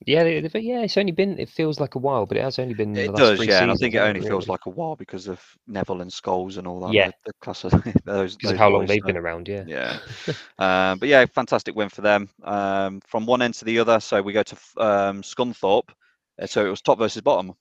Yeah, 0.05 0.23
yeah, 0.25 0.81
it's 0.81 0.97
only 0.97 1.11
been. 1.11 1.39
It 1.39 1.49
feels 1.49 1.79
like 1.79 1.95
a 1.95 1.99
while, 1.99 2.27
but 2.27 2.37
it 2.37 2.43
has 2.43 2.59
only 2.59 2.75
been. 2.75 2.93
The 2.93 3.07
last 3.07 3.17
time. 3.17 3.33
It 3.33 3.37
does, 3.37 3.47
yeah. 3.47 3.63
and 3.63 3.71
I 3.71 3.75
think 3.75 3.95
it 3.95 3.97
only 3.97 4.19
really. 4.19 4.29
feels 4.29 4.47
like 4.47 4.67
a 4.67 4.69
while 4.69 4.95
because 4.95 5.27
of 5.27 5.41
Neville 5.65 6.01
and 6.01 6.11
Scholes 6.11 6.57
and 6.57 6.67
all 6.67 6.81
that. 6.81 6.93
Yeah, 6.93 7.07
the, 7.07 7.13
the 7.25 7.33
class 7.41 7.63
of 7.63 7.71
those. 8.05 8.35
Because 8.35 8.51
of 8.51 8.57
how 8.57 8.69
long 8.69 8.85
they've 8.85 9.01
been 9.01 9.17
around, 9.17 9.47
yeah. 9.47 9.63
Yeah, 9.65 9.97
um, 10.59 10.99
but 10.99 11.09
yeah, 11.09 11.25
fantastic 11.25 11.75
win 11.75 11.89
for 11.89 12.01
them. 12.01 12.29
Um, 12.43 13.01
from 13.07 13.25
one 13.25 13.41
end 13.41 13.55
to 13.55 13.65
the 13.65 13.79
other, 13.79 13.99
so 13.99 14.21
we 14.21 14.33
go 14.33 14.43
to 14.43 14.55
um, 14.77 15.23
Scunthorpe. 15.23 15.89
Uh, 16.39 16.45
so 16.45 16.63
it 16.63 16.69
was 16.69 16.81
top 16.81 16.99
versus 16.99 17.23
bottom. 17.23 17.55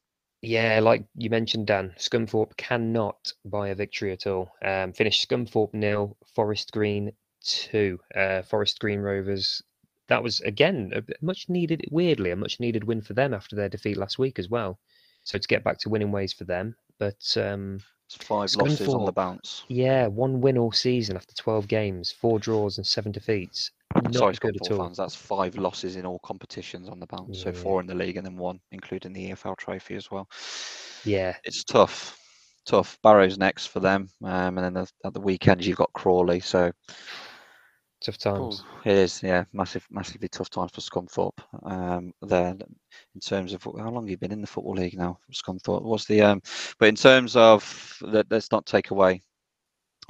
Yeah, 0.46 0.78
like 0.78 1.04
you 1.16 1.28
mentioned, 1.28 1.66
Dan, 1.66 1.92
Scunthorpe 1.98 2.56
cannot 2.56 3.32
buy 3.44 3.68
a 3.68 3.74
victory 3.74 4.12
at 4.12 4.28
all. 4.28 4.52
Um, 4.64 4.92
finished 4.92 5.28
Scunthorpe 5.28 5.74
nil, 5.74 6.16
Forest 6.36 6.70
Green 6.70 7.10
two. 7.42 7.98
Uh, 8.14 8.42
Forest 8.42 8.78
Green 8.78 9.00
Rovers 9.00 9.60
that 10.06 10.22
was 10.22 10.40
again 10.42 10.92
a 10.94 11.02
much 11.20 11.48
needed, 11.48 11.84
weirdly, 11.90 12.30
a 12.30 12.36
much 12.36 12.60
needed 12.60 12.84
win 12.84 13.02
for 13.02 13.12
them 13.12 13.34
after 13.34 13.56
their 13.56 13.68
defeat 13.68 13.96
last 13.96 14.20
week 14.20 14.38
as 14.38 14.48
well. 14.48 14.78
So 15.24 15.36
to 15.36 15.48
get 15.48 15.64
back 15.64 15.78
to 15.80 15.88
winning 15.88 16.12
ways 16.12 16.32
for 16.32 16.44
them, 16.44 16.76
but 17.00 17.36
um, 17.36 17.80
five 18.08 18.54
losses 18.54 18.94
on 18.94 19.04
the 19.04 19.10
bounce. 19.10 19.64
Yeah, 19.66 20.06
one 20.06 20.40
win 20.40 20.58
all 20.58 20.70
season 20.70 21.16
after 21.16 21.34
twelve 21.34 21.66
games, 21.66 22.12
four 22.12 22.38
draws 22.38 22.78
and 22.78 22.86
seven 22.86 23.10
defeats. 23.10 23.72
Sorry, 24.12 24.36
all. 24.70 24.78
Fans, 24.78 24.96
that's 24.96 25.14
five 25.14 25.56
losses 25.56 25.96
in 25.96 26.06
all 26.06 26.18
competitions 26.20 26.88
on 26.88 27.00
the 27.00 27.06
bounce. 27.06 27.38
Yeah. 27.38 27.44
So 27.44 27.52
four 27.52 27.80
in 27.80 27.86
the 27.86 27.94
league 27.94 28.16
and 28.16 28.26
then 28.26 28.36
one, 28.36 28.60
including 28.72 29.12
the 29.12 29.30
EFL 29.30 29.56
trophy 29.56 29.96
as 29.96 30.10
well. 30.10 30.28
Yeah, 31.04 31.34
it's 31.44 31.64
tough. 31.64 32.18
Tough. 32.66 32.98
Barrow's 33.02 33.38
next 33.38 33.66
for 33.66 33.80
them, 33.80 34.08
um, 34.24 34.58
and 34.58 34.64
then 34.64 34.74
the, 34.74 34.88
at 35.04 35.14
the 35.14 35.20
weekend 35.20 35.64
you've 35.64 35.78
got 35.78 35.92
Crawley. 35.92 36.40
So 36.40 36.72
tough 38.00 38.18
times. 38.18 38.64
it 38.84 38.92
is, 38.92 39.22
yeah, 39.22 39.44
massive, 39.52 39.86
massively 39.90 40.28
tough 40.28 40.50
times 40.50 40.72
for 40.72 40.80
Scunthorpe. 40.80 41.38
Um, 41.64 42.12
there, 42.22 42.48
in 43.14 43.20
terms 43.20 43.52
of 43.52 43.62
how 43.62 43.90
long 43.90 44.08
you've 44.08 44.20
been 44.20 44.32
in 44.32 44.40
the 44.40 44.46
football 44.46 44.74
league 44.74 44.98
now, 44.98 45.18
Scunthorpe. 45.32 45.82
was 45.82 46.04
the 46.06 46.22
um, 46.22 46.42
but 46.78 46.88
in 46.88 46.96
terms 46.96 47.36
of 47.36 47.98
let, 48.02 48.30
us 48.32 48.50
not 48.50 48.66
take 48.66 48.90
away 48.90 49.22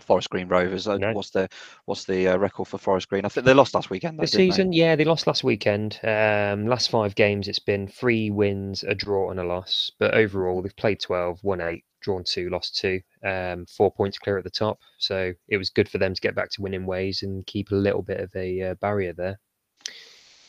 Forest 0.01 0.31
Green 0.31 0.49
Rovers. 0.49 0.87
Uh, 0.87 0.99
no. 0.99 1.13
What's 1.13 1.31
the 1.31 1.49
what's 1.87 2.05
the 2.05 2.29
uh, 2.29 2.37
record 2.37 2.69
for 2.69 2.79
Forest 2.79 3.09
Green? 3.09 3.25
I 3.25 3.29
think 3.29 3.47
they 3.47 3.55
lost 3.55 3.75
last 3.75 3.91
weekend. 3.91 4.19
The 4.19 4.27
season, 4.27 4.71
they? 4.71 4.77
yeah, 4.77 4.97
they 4.97 5.05
lost 5.05 5.27
last 5.27 5.45
weekend. 5.45 5.99
Um, 6.03 6.67
last 6.67 6.91
five 6.91 7.15
games, 7.15 7.49
it's 7.49 7.59
been 7.59 7.89
three 7.89 8.31
wins, 8.31 8.83
a 8.83 8.95
draw, 8.95 9.31
and 9.31 9.41
a 9.41 9.45
loss. 9.45 9.91
But 9.99 10.15
overall, 10.15 10.63
they've 10.63 10.77
played 10.77 11.01
12, 11.01 11.43
won 11.43 11.61
eight, 11.61 11.85
drawn 12.01 12.25
two, 12.25 12.51
lost 12.51 12.77
two, 12.77 13.01
um, 13.25 13.67
four 13.67 13.91
points 13.91 14.19
clear 14.19 14.39
at 14.39 14.45
the 14.45 14.51
top. 14.51 14.79
So 14.99 15.33
it 15.49 15.57
was 15.57 15.71
good 15.71 15.89
for 15.89 15.99
them 15.99 16.15
to 16.15 16.21
get 16.21 16.35
back 16.35 16.51
to 16.51 16.63
winning 16.63 16.87
ways 16.87 17.23
and 17.23 17.47
keep 17.47 17.71
a 17.71 17.77
little 17.77 18.03
bit 18.03 18.21
of 18.21 18.31
a 18.37 18.63
uh, 18.63 18.75
barrier 18.75 19.13
there 19.13 19.39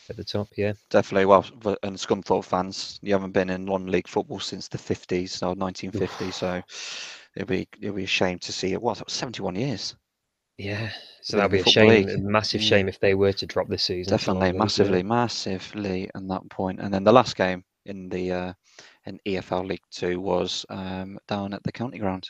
at 0.09 0.17
the 0.17 0.23
top. 0.23 0.47
Yeah, 0.57 0.73
definitely. 0.89 1.25
Well, 1.25 1.45
and 1.83 1.95
Scunthorpe 1.97 2.45
fans, 2.45 2.99
you 3.01 3.13
haven't 3.13 3.31
been 3.31 3.49
in 3.49 3.65
non-league 3.65 4.07
football 4.07 4.39
since 4.39 4.67
the 4.67 4.77
50s, 4.77 5.29
so 5.29 5.47
1950. 5.49 6.31
so 6.31 6.61
it'll 7.37 7.47
be 7.47 7.67
it'll 7.79 7.95
be 7.95 8.03
a 8.03 8.07
shame 8.07 8.39
to 8.39 8.51
see 8.51 8.73
it. 8.73 8.81
What 8.81 8.97
that 8.97 9.05
was 9.05 9.13
71 9.13 9.55
years. 9.55 9.95
Yeah, 10.57 10.89
so 11.21 11.37
that'd 11.37 11.51
be 11.51 11.59
a 11.59 11.65
shame, 11.65 11.89
league. 11.89 12.09
a 12.09 12.17
massive 12.17 12.63
shame 12.63 12.89
if 12.89 12.99
they 12.99 13.13
were 13.13 13.33
to 13.33 13.45
drop 13.45 13.67
this 13.67 13.83
season. 13.83 14.09
Definitely, 14.09 14.53
massively, 14.53 15.03
massively, 15.03 16.09
at 16.15 16.27
that 16.27 16.49
point. 16.49 16.79
And 16.79 16.91
then 16.91 17.03
the 17.03 17.13
last 17.13 17.35
game 17.35 17.63
in 17.85 18.09
the 18.09 18.31
uh, 18.31 18.53
in 19.05 19.19
EFL 19.27 19.67
League 19.67 19.83
Two 19.91 20.19
was 20.19 20.65
um, 20.69 21.19
down 21.27 21.53
at 21.53 21.61
the 21.61 21.71
county 21.71 21.99
ground. 21.99 22.27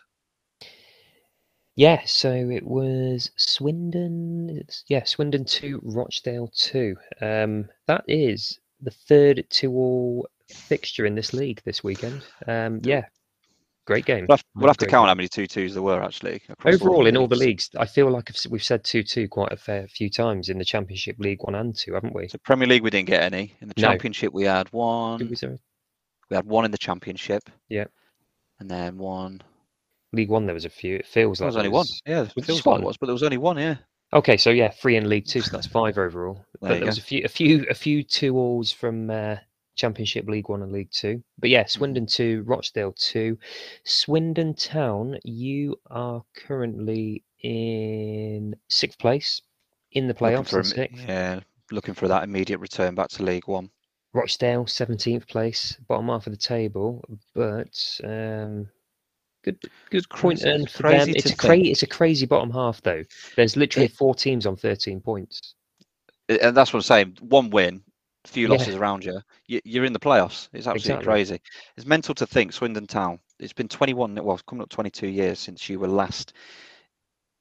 Yeah, 1.78 2.02
so 2.06 2.32
it 2.32 2.66
was 2.66 3.32
Swindon. 3.38 4.66
Yeah, 4.88 5.06
Swindon 5.06 5.46
two, 5.46 5.80
Rochdale 5.84 6.50
two. 6.50 6.98
Um, 7.22 7.70
that 7.86 8.04
is 8.08 8.60
the 8.82 8.92
third 8.92 9.46
two-all 9.50 10.28
fixture 10.50 11.06
in 11.06 11.16
this 11.16 11.34
league 11.34 11.62
this 11.64 11.84
weekend. 11.84 12.24
Um, 12.48 12.82
yeah, 12.84 13.06
great 13.88 14.06
game. 14.06 14.26
We'll 14.28 14.38
have, 14.38 14.46
we'll 14.56 14.68
have 14.68 14.78
to 14.78 14.86
count 14.86 15.04
game. 15.04 15.08
how 15.08 15.16
many 15.16 15.28
two 15.30 15.48
twos 15.48 15.74
there 15.74 15.82
were 15.82 16.04
actually. 16.04 16.42
Overall, 16.66 16.98
all 16.98 17.08
in 17.08 17.18
all 17.18 17.28
the 17.28 17.36
leagues, 17.36 17.70
I 17.78 17.86
feel 17.86 18.12
like 18.12 18.30
we've 18.50 18.64
said 18.64 18.84
two 18.84 19.02
two 19.02 19.28
quite 19.28 19.52
a 19.52 19.58
fair 19.58 19.88
few 19.88 20.10
times 20.10 20.50
in 20.50 20.60
the 20.60 20.66
Championship 20.66 21.16
League 21.18 21.42
One 21.42 21.56
and 21.56 21.76
Two, 21.76 21.94
haven't 21.94 22.14
we? 22.14 22.28
So 22.28 22.38
Premier 22.44 22.68
League, 22.68 22.84
we 22.84 22.90
didn't 22.90 23.08
get 23.08 23.24
any. 23.24 23.56
In 23.62 23.70
the 23.70 23.74
Championship, 23.74 24.34
no. 24.34 24.38
we 24.38 24.44
had 24.44 24.72
one. 24.72 25.20
We 26.30 26.36
had 26.36 26.46
one 26.46 26.66
in 26.66 26.72
the 26.72 26.78
championship. 26.78 27.50
Yeah. 27.70 27.86
And 28.60 28.70
then 28.70 28.98
one. 28.98 29.42
League 30.14 30.30
One, 30.30 30.46
there 30.46 30.56
was 30.56 30.66
a 30.66 30.70
few. 30.70 30.96
It 30.96 31.06
feels 31.06 31.40
there 31.40 31.48
like 31.48 31.56
was 31.56 31.58
only 31.58 31.70
was... 31.70 32.02
one. 32.06 32.14
Yeah, 32.14 32.22
it 32.24 32.46
feels 32.46 32.66
like 32.66 32.80
it 32.80 32.86
was, 32.86 32.98
but 32.98 33.08
there 33.08 33.14
was 33.14 33.24
only 33.24 33.38
one. 33.38 33.58
Yeah. 33.58 33.76
Okay, 34.14 34.38
so 34.38 34.50
yeah, 34.52 34.70
three 34.70 34.96
in 34.96 35.10
League 35.10 35.26
Two, 35.26 35.42
so 35.42 35.52
that's 35.52 35.68
five 35.82 35.98
overall. 35.98 36.36
There 36.36 36.44
but 36.62 36.70
there 36.70 36.80
go. 36.80 36.86
was 36.88 36.98
a 36.98 37.02
few, 37.02 37.22
a 37.26 37.28
few, 37.28 37.66
a 37.70 37.74
few 37.74 38.04
two 38.04 38.38
alls 38.38 38.72
from 38.72 39.10
uh, 39.10 39.36
Championship 39.78 40.28
League 40.28 40.50
One 40.50 40.62
and 40.62 40.72
League 40.72 40.92
Two. 40.92 41.24
But 41.40 41.50
yeah, 41.50 41.62
mm-hmm. 41.64 41.70
Swindon 41.70 42.06
two, 42.06 42.44
Rochdale 42.46 42.94
two, 42.94 43.38
Swindon 43.86 44.54
Town. 44.56 45.18
You 45.24 45.80
are 45.90 46.24
currently 46.36 47.24
in 47.42 48.56
sixth 48.70 49.00
place 49.00 49.42
in 49.94 50.08
the 50.08 50.14
playoffs. 50.14 50.50
For, 50.50 50.88
yeah, 51.08 51.40
looking 51.72 51.94
for 51.94 52.08
that 52.08 52.24
immediate 52.24 52.60
return 52.60 52.96
back 52.96 53.10
to 53.10 53.24
League 53.24 53.48
One. 53.48 53.70
Rochdale, 54.14 54.66
17th 54.66 55.28
place, 55.28 55.78
bottom 55.88 56.08
half 56.08 56.26
of 56.28 56.34
the 56.34 56.38
table, 56.38 57.04
but 57.36 58.00
um, 58.04 58.68
good 59.44 59.60
good 59.90 60.10
point 60.10 60.44
earned 60.44 60.70
for 60.72 60.90
them. 60.90 61.10
It's 61.10 61.32
a 61.32 61.36
crazy 61.36 61.72
it's 61.72 61.84
a 61.84 61.88
crazy 61.88 62.26
bottom 62.26 62.52
half 62.52 62.82
though. 62.82 63.04
There's 63.36 63.56
literally 63.56 63.86
it, 63.86 63.94
four 63.94 64.16
teams 64.16 64.46
on 64.46 64.56
13 64.56 65.02
points. 65.02 65.56
And 66.30 66.56
that's 66.56 66.74
what 66.74 66.80
I'm 66.80 66.84
saying. 66.84 67.18
One 67.22 67.50
win, 67.50 67.84
few 68.28 68.48
losses 68.48 68.70
yeah. 68.70 68.80
around 68.80 69.06
you, 69.06 69.22
you're 69.48 69.86
in 69.86 69.94
the 69.94 70.00
playoffs. 70.00 70.50
It's 70.54 70.68
absolutely 70.68 70.80
exactly. 70.80 71.06
crazy. 71.06 71.42
It's 71.76 71.86
mental 71.86 72.16
to 72.16 72.28
think 72.28 72.54
Swindon 72.54 72.88
Town. 72.88 73.20
It's 73.40 73.54
been 73.54 73.68
21, 73.68 74.16
well, 74.16 74.36
it's 74.36 74.44
coming 74.44 74.64
up 74.64 74.70
22 74.70 75.08
years 75.08 75.40
since 75.40 75.70
you 75.70 75.80
were 75.80 75.88
last 75.88 76.34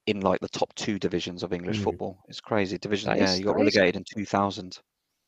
in 0.06 0.20
like 0.20 0.40
the 0.40 0.48
top 0.48 0.72
two 0.74 0.98
divisions 0.98 1.42
of 1.42 1.52
English 1.52 1.78
mm. 1.78 1.84
football. 1.84 2.18
It's 2.28 2.40
crazy. 2.40 2.78
Division, 2.78 3.10
that 3.10 3.18
yeah, 3.18 3.34
you 3.34 3.44
got 3.44 3.56
crazy. 3.56 3.78
relegated 3.78 3.96
in 3.96 4.04
2000. 4.04 4.78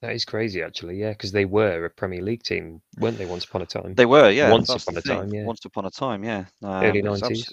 That 0.01 0.13
is 0.13 0.25
crazy, 0.25 0.63
actually. 0.63 0.97
Yeah, 0.97 1.11
because 1.11 1.33
they 1.33 1.45
were 1.45 1.85
a 1.85 1.91
Premier 1.91 2.23
League 2.23 2.45
team, 2.45 2.81
weren't 2.99 3.19
they? 3.19 3.27
Once 3.27 3.45
upon 3.45 3.63
a 3.63 3.67
time. 3.67 3.95
They 3.95 4.07
were, 4.07 4.31
yeah. 4.31 4.51
Once 4.51 4.69
upon 4.69 4.97
a 4.97 5.03
time, 5.03 5.35
yeah. 5.35 5.45
Once 5.45 5.65
upon 5.65 5.87
a 5.87 5.91
time, 5.91 6.23
yeah. 6.23 6.45
Um, 6.63 6.85
Early 6.85 7.03
nineties. 7.03 7.53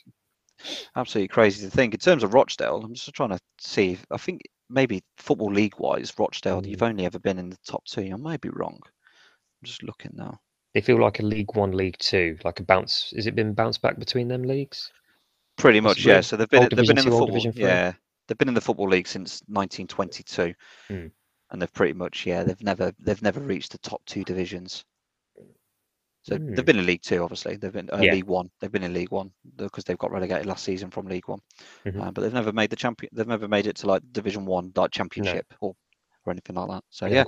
Absolutely, 0.95 1.27
crazy 1.27 1.65
to 1.65 1.71
think. 1.71 1.93
In 1.93 1.99
terms 1.99 2.23
of 2.23 2.33
Rochdale, 2.33 2.81
I'm 2.83 2.93
just 2.93 3.13
trying 3.13 3.29
to 3.29 3.39
see. 3.59 3.97
I 4.11 4.17
think 4.17 4.41
maybe 4.69 5.03
football 5.17 5.51
league 5.51 5.77
wise, 5.77 6.13
Rochdale, 6.17 6.61
mm. 6.61 6.67
you've 6.67 6.83
only 6.83 7.05
ever 7.05 7.19
been 7.19 7.39
in 7.39 7.49
the 7.49 7.57
top 7.67 7.83
two. 7.85 8.09
I 8.11 8.15
might 8.15 8.41
be 8.41 8.49
wrong. 8.49 8.79
I'm 8.83 9.65
just 9.65 9.83
looking 9.83 10.11
now. 10.15 10.39
They 10.73 10.81
feel 10.81 10.99
like 10.99 11.19
a 11.19 11.23
League 11.23 11.55
One, 11.55 11.71
League 11.71 11.97
Two, 11.99 12.37
like 12.43 12.59
a 12.59 12.63
bounce. 12.63 13.13
Has 13.15 13.27
it 13.27 13.35
been 13.35 13.53
bounced 13.53 13.81
back 13.81 13.97
between 13.97 14.27
them 14.27 14.43
leagues? 14.43 14.91
Pretty 15.57 15.79
much, 15.79 16.05
yeah. 16.05 16.21
So 16.21 16.35
they've 16.35 16.49
been 16.49 16.63
they've 16.63 16.87
been 16.87 16.97
in 16.97 17.05
the 17.05 17.11
football, 17.11 17.51
yeah. 17.55 17.93
They've 18.27 18.37
been 18.37 18.47
in 18.47 18.55
the 18.55 18.61
football 18.61 18.89
league 18.89 19.07
since 19.07 19.41
1922. 19.47 20.53
Mm 20.89 21.11
and 21.51 21.61
they've 21.61 21.73
pretty 21.73 21.93
much 21.93 22.25
yeah 22.25 22.43
they've 22.43 22.63
never 22.63 22.91
they've 22.99 23.21
never 23.21 23.39
reached 23.39 23.71
the 23.71 23.77
top 23.79 24.01
two 24.05 24.23
divisions. 24.23 24.83
So 26.25 26.39
mm. 26.39 26.55
they've 26.55 26.65
been 26.65 26.79
in 26.79 26.87
League 26.87 27.03
Two, 27.03 27.21
obviously. 27.21 27.55
They've 27.55 27.71
been 27.71 27.87
uh, 27.93 27.99
yeah. 28.01 28.13
League 28.13 28.25
One. 28.25 28.49
They've 28.59 28.71
been 28.71 28.83
in 28.83 28.95
League 28.95 29.11
One 29.11 29.31
because 29.57 29.83
they've 29.83 29.97
got 29.97 30.11
relegated 30.11 30.47
last 30.47 30.63
season 30.63 30.89
from 30.89 31.05
League 31.05 31.27
One, 31.27 31.39
mm-hmm. 31.85 32.01
uh, 32.01 32.11
but 32.11 32.21
they've 32.21 32.33
never 32.33 32.51
made 32.51 32.71
the 32.71 32.75
champion. 32.75 33.11
They've 33.13 33.27
never 33.27 33.47
made 33.47 33.67
it 33.67 33.75
to 33.77 33.87
like 33.87 34.01
Division 34.11 34.43
One, 34.43 34.71
like 34.75 34.89
Championship 34.89 35.45
no. 35.51 35.57
or 35.61 35.75
or 36.25 36.31
anything 36.31 36.55
like 36.55 36.67
that. 36.69 36.83
So 36.89 37.05
yeah. 37.05 37.25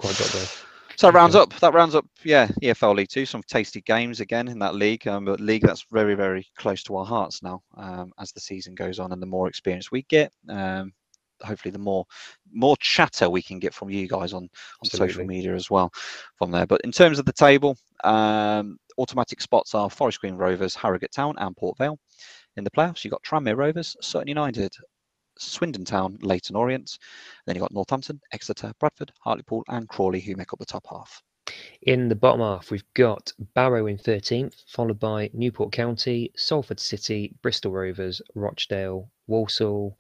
So 0.95 1.07
that 1.07 1.14
rounds 1.14 1.36
up. 1.36 1.53
That 1.60 1.76
rounds 1.76 1.94
up. 1.94 2.07
Yeah, 2.24 2.48
EFL 2.64 2.95
League 2.95 3.10
Two. 3.10 3.28
Some 3.28 3.44
tasty 3.44 3.82
games 3.82 4.19
again 4.19 4.48
in 4.48 4.57
that 4.60 4.74
league. 4.74 5.07
Um, 5.07 5.26
but 5.26 5.40
league 5.40 5.61
that's 5.61 5.86
very, 5.91 6.15
very 6.15 6.48
close 6.57 6.82
to 6.84 6.95
our 6.95 7.06
hearts 7.06 7.44
now. 7.44 7.61
Um, 7.76 8.14
as 8.19 8.32
the 8.32 8.40
season 8.40 8.74
goes 8.74 8.98
on 8.98 9.11
and 9.11 9.22
the 9.22 9.28
more 9.28 9.48
experience 9.48 9.91
we 9.91 10.02
get, 10.10 10.34
um, 10.49 10.91
hopefully 11.44 11.72
the 11.72 11.78
more 11.78 12.06
more 12.52 12.76
chatter 12.78 13.30
we 13.30 13.44
can 13.44 13.60
get 13.60 13.76
from 13.76 13.91
you 13.91 14.07
guys 14.07 14.34
on 14.34 14.49
on 14.82 14.90
social 14.90 15.24
media 15.24 15.53
as 15.53 15.69
well 15.69 15.91
from 16.36 16.49
there. 16.49 16.65
But 16.65 16.82
in 16.82 16.91
terms 16.91 17.19
of 17.19 17.26
the 17.26 17.34
table, 17.34 17.78
um, 18.03 18.80
automatic 18.98 19.41
spots 19.41 19.76
are 19.76 19.90
Forest 19.90 20.22
Green 20.22 20.36
Rovers, 20.36 20.76
Harrogate 20.76 21.11
Town, 21.11 21.36
and 21.38 21.56
Port 21.56 21.78
Vale. 21.78 21.99
In 22.56 22.64
the 22.64 22.72
playoffs, 22.72 23.03
you've 23.03 23.11
got 23.11 23.24
Tranmere 23.24 23.56
Rovers, 23.57 23.95
Sutton 24.02 24.28
United, 24.28 24.76
Swindon 25.38 25.86
Town, 25.86 26.18
Leyton 26.22 26.56
Orient. 26.56 26.98
Then 27.45 27.56
you've 27.56 27.61
got 27.61 27.74
Northampton, 27.74 28.19
Exeter, 28.32 28.74
Bradford, 28.80 29.11
Hartlepool, 29.19 29.64
and 29.68 29.88
Crawley, 29.88 30.22
who 30.22 30.36
make 30.36 30.53
up 30.53 30.60
the 30.60 30.65
top 30.65 30.88
half. 30.90 31.22
In 31.84 32.10
the 32.10 32.15
bottom 32.15 32.41
half, 32.41 32.72
we've 32.72 32.94
got 32.94 33.32
Barrow 33.53 33.86
in 33.86 33.98
13th, 33.98 34.64
followed 34.68 34.99
by 34.99 35.30
Newport 35.34 35.72
County, 35.72 36.32
Salford 36.36 36.80
City, 36.80 37.34
Bristol 37.41 37.72
Rovers, 37.72 38.22
Rochdale, 38.36 39.10
Walsall, 39.28 39.98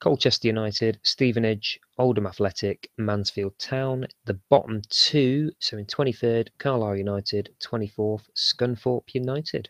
Colchester 0.00 0.48
United, 0.48 0.98
Stevenage, 1.02 1.80
Oldham 1.98 2.26
Athletic, 2.26 2.90
Mansfield 2.98 3.58
Town. 3.58 4.06
The 4.24 4.38
bottom 4.48 4.82
two, 4.88 5.50
so 5.58 5.76
in 5.76 5.86
23rd, 5.86 6.48
Carlisle 6.58 6.96
United, 6.96 7.50
24th, 7.60 8.24
Scunthorpe 8.36 9.14
United. 9.14 9.68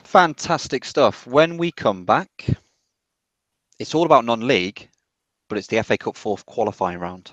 Fantastic 0.00 0.84
stuff. 0.84 1.26
When 1.26 1.56
we 1.56 1.72
come 1.72 2.04
back, 2.04 2.46
it's 3.78 3.94
all 3.94 4.06
about 4.06 4.24
non-league, 4.24 4.88
but 5.48 5.58
it's 5.58 5.66
the 5.66 5.82
FA 5.82 5.98
Cup 5.98 6.16
fourth 6.16 6.46
qualifying 6.46 6.98
round. 6.98 7.32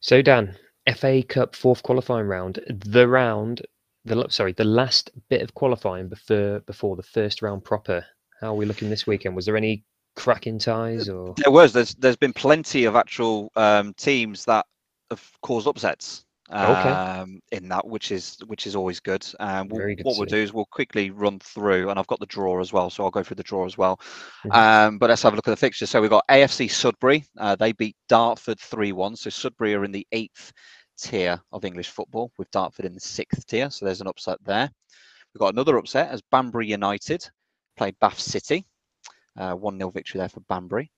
So 0.00 0.22
Dan, 0.22 0.56
FA 0.96 1.22
Cup 1.22 1.54
fourth 1.54 1.82
qualifying 1.82 2.26
round, 2.26 2.60
the 2.68 3.06
round, 3.06 3.62
the 4.04 4.26
sorry, 4.28 4.52
the 4.52 4.64
last 4.64 5.10
bit 5.28 5.42
of 5.42 5.54
qualifying 5.54 6.08
before 6.08 6.60
before 6.60 6.96
the 6.96 7.02
first 7.02 7.42
round 7.42 7.64
proper. 7.64 8.04
How 8.40 8.48
are 8.48 8.56
we 8.56 8.64
looking 8.64 8.88
this 8.88 9.06
weekend? 9.06 9.36
Was 9.36 9.44
there 9.44 9.56
any 9.56 9.84
cracking 10.16 10.58
ties 10.58 11.08
or? 11.08 11.34
There 11.36 11.52
was. 11.52 11.72
There's 11.74 11.94
there's 11.96 12.16
been 12.16 12.32
plenty 12.32 12.84
of 12.84 12.96
actual 12.96 13.52
um, 13.56 13.92
teams 13.94 14.46
that 14.46 14.64
have 15.10 15.22
caused 15.42 15.66
upsets 15.66 16.24
okay. 16.52 16.88
Um, 16.88 17.40
in 17.52 17.68
that, 17.68 17.86
which 17.86 18.10
is 18.10 18.38
which 18.46 18.66
is 18.66 18.74
always 18.74 18.98
good. 19.00 19.24
Um, 19.38 19.68
we'll, 19.68 19.86
good 19.86 20.00
what 20.02 20.16
we'll 20.16 20.26
do 20.26 20.36
is 20.36 20.52
we'll 20.52 20.66
quickly 20.66 21.10
run 21.10 21.38
through, 21.38 21.90
and 21.90 21.98
I've 21.98 22.06
got 22.06 22.20
the 22.20 22.26
draw 22.26 22.60
as 22.60 22.72
well, 22.72 22.90
so 22.90 23.04
I'll 23.04 23.10
go 23.10 23.22
through 23.22 23.36
the 23.36 23.42
draw 23.42 23.64
as 23.66 23.78
well. 23.78 23.96
Mm-hmm. 24.44 24.52
Um, 24.52 24.98
but 24.98 25.10
let's 25.10 25.22
have 25.22 25.32
a 25.32 25.36
look 25.36 25.46
at 25.46 25.52
the 25.52 25.56
fixtures. 25.56 25.90
So 25.90 26.00
we've 26.00 26.10
got 26.10 26.26
AFC 26.28 26.70
Sudbury. 26.70 27.24
Uh, 27.38 27.56
they 27.56 27.72
beat 27.72 27.96
Dartford 28.08 28.58
three 28.58 28.92
one. 28.92 29.16
So 29.16 29.30
Sudbury 29.30 29.74
are 29.74 29.84
in 29.84 29.92
the 29.92 30.06
eighth 30.12 30.52
tier 30.98 31.40
of 31.52 31.64
English 31.64 31.90
football, 31.90 32.32
with 32.36 32.50
Dartford 32.50 32.84
in 32.84 32.94
the 32.94 33.00
sixth 33.00 33.46
tier. 33.46 33.70
So 33.70 33.84
there's 33.84 34.00
an 34.00 34.08
upset 34.08 34.38
there. 34.44 34.70
We've 35.32 35.40
got 35.40 35.54
another 35.54 35.76
upset 35.76 36.10
as 36.10 36.22
Banbury 36.32 36.68
United 36.68 37.24
played 37.76 37.96
Bath 38.00 38.18
City. 38.18 38.66
Uh, 39.38 39.54
one 39.54 39.78
0 39.78 39.90
victory 39.90 40.18
there 40.18 40.28
for 40.28 40.40
Banbury. 40.40 40.90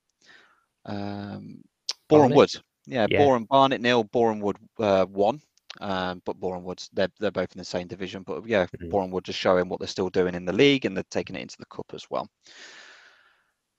Um, 0.87 1.63
Boreham 2.09 2.35
Wood 2.35 2.51
yeah, 2.87 3.07
yeah. 3.11 3.19
Boreham 3.19 3.45
Barnet 3.45 3.81
nil, 3.81 4.05
Boreham 4.05 4.41
Wood 4.41 4.57
uh, 4.79 5.07
one. 5.07 5.41
Um, 5.81 6.21
but 6.27 6.39
Boreham 6.39 6.65
Wood, 6.65 6.83
they're 6.93 7.09
they're 7.19 7.31
both 7.31 7.53
in 7.55 7.59
the 7.59 7.65
same 7.65 7.87
division. 7.87 8.23
But 8.23 8.47
yeah, 8.47 8.67
mm-hmm. 8.67 8.91
Boreham 8.91 9.11
Wood 9.11 9.25
just 9.25 9.39
showing 9.39 9.69
what 9.69 9.81
they're 9.81 9.89
still 9.89 10.11
doing 10.11 10.35
in 10.35 10.45
the 10.45 10.53
league, 10.53 10.85
and 10.85 10.97
they're 10.97 11.05
taking 11.11 11.37
it 11.37 11.43
into 11.43 11.57
the 11.59 11.67
cup 11.67 11.93
as 11.95 12.07
well. 12.11 12.29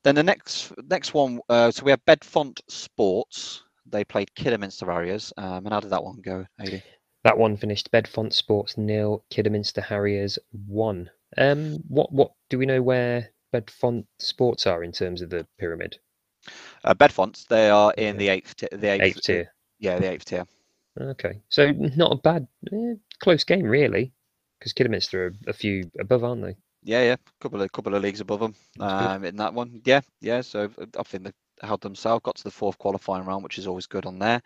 Then 0.04 0.16
the 0.16 0.24
next 0.24 0.74
next 0.90 1.14
one, 1.14 1.40
uh, 1.50 1.72
so 1.72 1.84
we 1.84 1.92
have 1.92 2.04
Bedfont 2.06 2.62
Sports. 2.68 3.64
They 3.86 4.04
played 4.04 4.34
Kidderminster 4.36 4.86
Harriers. 4.86 5.32
Um, 5.38 5.66
and 5.66 5.70
how 5.70 5.80
did 5.80 5.92
that 5.92 6.04
one 6.04 6.22
go, 6.22 6.46
Adie? 6.60 6.84
That 7.24 7.38
one 7.38 7.56
finished 7.56 7.90
Bedfont 7.92 8.34
Sports 8.34 8.78
nil, 8.78 9.24
Kidderminster 9.30 9.82
Harriers 9.82 10.38
one. 10.52 11.10
Um, 11.38 11.78
what 11.88 12.12
what 12.12 12.32
do 12.50 12.58
we 12.58 12.66
know 12.66 12.82
where 12.82 13.30
Bedfont 13.52 14.08
Sports 14.20 14.68
are 14.68 14.84
in 14.84 14.92
terms 14.92 15.22
of 15.22 15.30
the 15.30 15.48
pyramid? 15.58 15.98
Uh, 16.84 16.94
Bedfonts, 16.94 17.48
they 17.48 17.70
are 17.70 17.94
in 17.98 18.18
the 18.18 18.30
eighth, 18.30 18.56
t- 18.56 18.68
the 18.72 18.88
eighth, 18.88 19.02
eighth 19.02 19.22
tier. 19.22 19.53
Yeah, 19.80 19.99
the 19.99 20.11
eighth 20.11 20.26
tier. 20.26 20.45
Okay, 20.99 21.41
so 21.49 21.72
not 21.72 22.11
a 22.11 22.15
bad, 22.18 22.48
eh, 22.72 22.95
close 23.20 23.44
game 23.44 23.65
really, 23.65 24.14
because 24.60 24.74
Kidderminster 24.74 25.28
are 25.28 25.34
a 25.48 25.53
few 25.53 25.90
above, 25.99 26.24
aren't 26.24 26.44
they? 26.44 26.56
Yeah, 26.84 27.03
yeah, 27.03 27.15
couple 27.40 27.61
of 27.61 27.72
couple 27.72 27.95
of 27.95 28.03
leagues 28.03 28.20
above 28.20 28.41
them 28.41 28.56
um, 28.80 29.24
in 29.24 29.38
that 29.38 29.53
one. 29.53 29.82
Yeah, 29.86 30.02
yeah. 30.22 30.41
So 30.41 30.70
I 30.98 31.03
think 31.03 31.24
they 31.24 31.32
held 31.61 31.82
themselves, 31.82 32.22
got 32.24 32.36
to 32.36 32.44
the 32.44 32.52
fourth 32.52 32.78
qualifying 32.78 33.26
round, 33.26 33.44
which 33.44 33.57
is 33.57 33.68
always 33.68 33.88
good 33.88 34.06
on 34.06 34.20
there. 34.20 34.41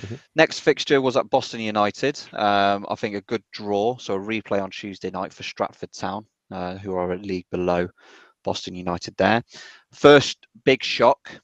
Mm-hmm. 0.00 0.14
Next 0.34 0.60
fixture 0.60 1.00
was 1.00 1.16
at 1.16 1.30
Boston 1.30 1.60
United. 1.60 2.18
Um, 2.32 2.86
I 2.88 2.94
think 2.94 3.14
a 3.14 3.20
good 3.20 3.42
draw, 3.52 3.98
so 3.98 4.14
a 4.14 4.18
replay 4.18 4.62
on 4.62 4.70
Tuesday 4.70 5.10
night 5.10 5.32
for 5.32 5.42
Stratford 5.42 5.92
Town, 5.92 6.26
uh, 6.50 6.78
who 6.78 6.94
are 6.94 7.12
a 7.12 7.18
league 7.18 7.46
below 7.50 7.88
Boston 8.42 8.74
United 8.74 9.16
there. 9.16 9.42
First 9.92 10.46
big 10.64 10.82
shock 10.82 11.40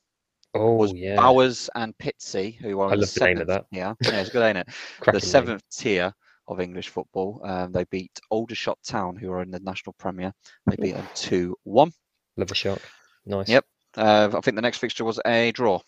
oh, 0.55 0.75
was 0.75 0.93
yeah. 0.93 1.17
Bowers 1.17 1.71
and 1.75 1.97
Pitsea, 1.99 2.57
who 2.57 2.81
are 2.81 2.91
I 2.91 2.95
love 2.95 3.13
the 3.13 3.27
name. 3.27 3.47
Yeah, 3.71 3.95
yeah, 4.03 4.21
it's 4.21 4.31
good, 4.31 4.43
ain't 4.43 4.59
it? 4.59 4.69
the 5.13 5.21
seventh 5.21 5.63
name. 5.63 5.95
tier 5.95 6.15
of 6.49 6.61
English 6.61 6.89
football. 6.89 7.41
Um, 7.45 7.73
they 7.73 7.85
beat 7.85 8.19
Aldershot 8.31 8.79
Town, 8.85 9.17
who 9.17 9.31
are 9.31 9.43
in 9.43 9.51
the 9.51 9.61
National 9.61 9.95
Premier. 9.99 10.33
They 10.67 10.77
beat 10.77 10.95
them 10.95 11.09
2 11.15 11.55
1. 11.65 11.93
Love 12.37 12.51
a 12.51 12.55
shock. 12.55 12.81
Nice. 13.27 13.49
Yep. 13.49 13.65
Uh, 13.97 14.31
I 14.33 14.41
think 14.41 14.57
the 14.57 14.63
next 14.63 14.79
fixture 14.79 15.05
was 15.05 15.21
a 15.27 15.53
draw. 15.53 15.81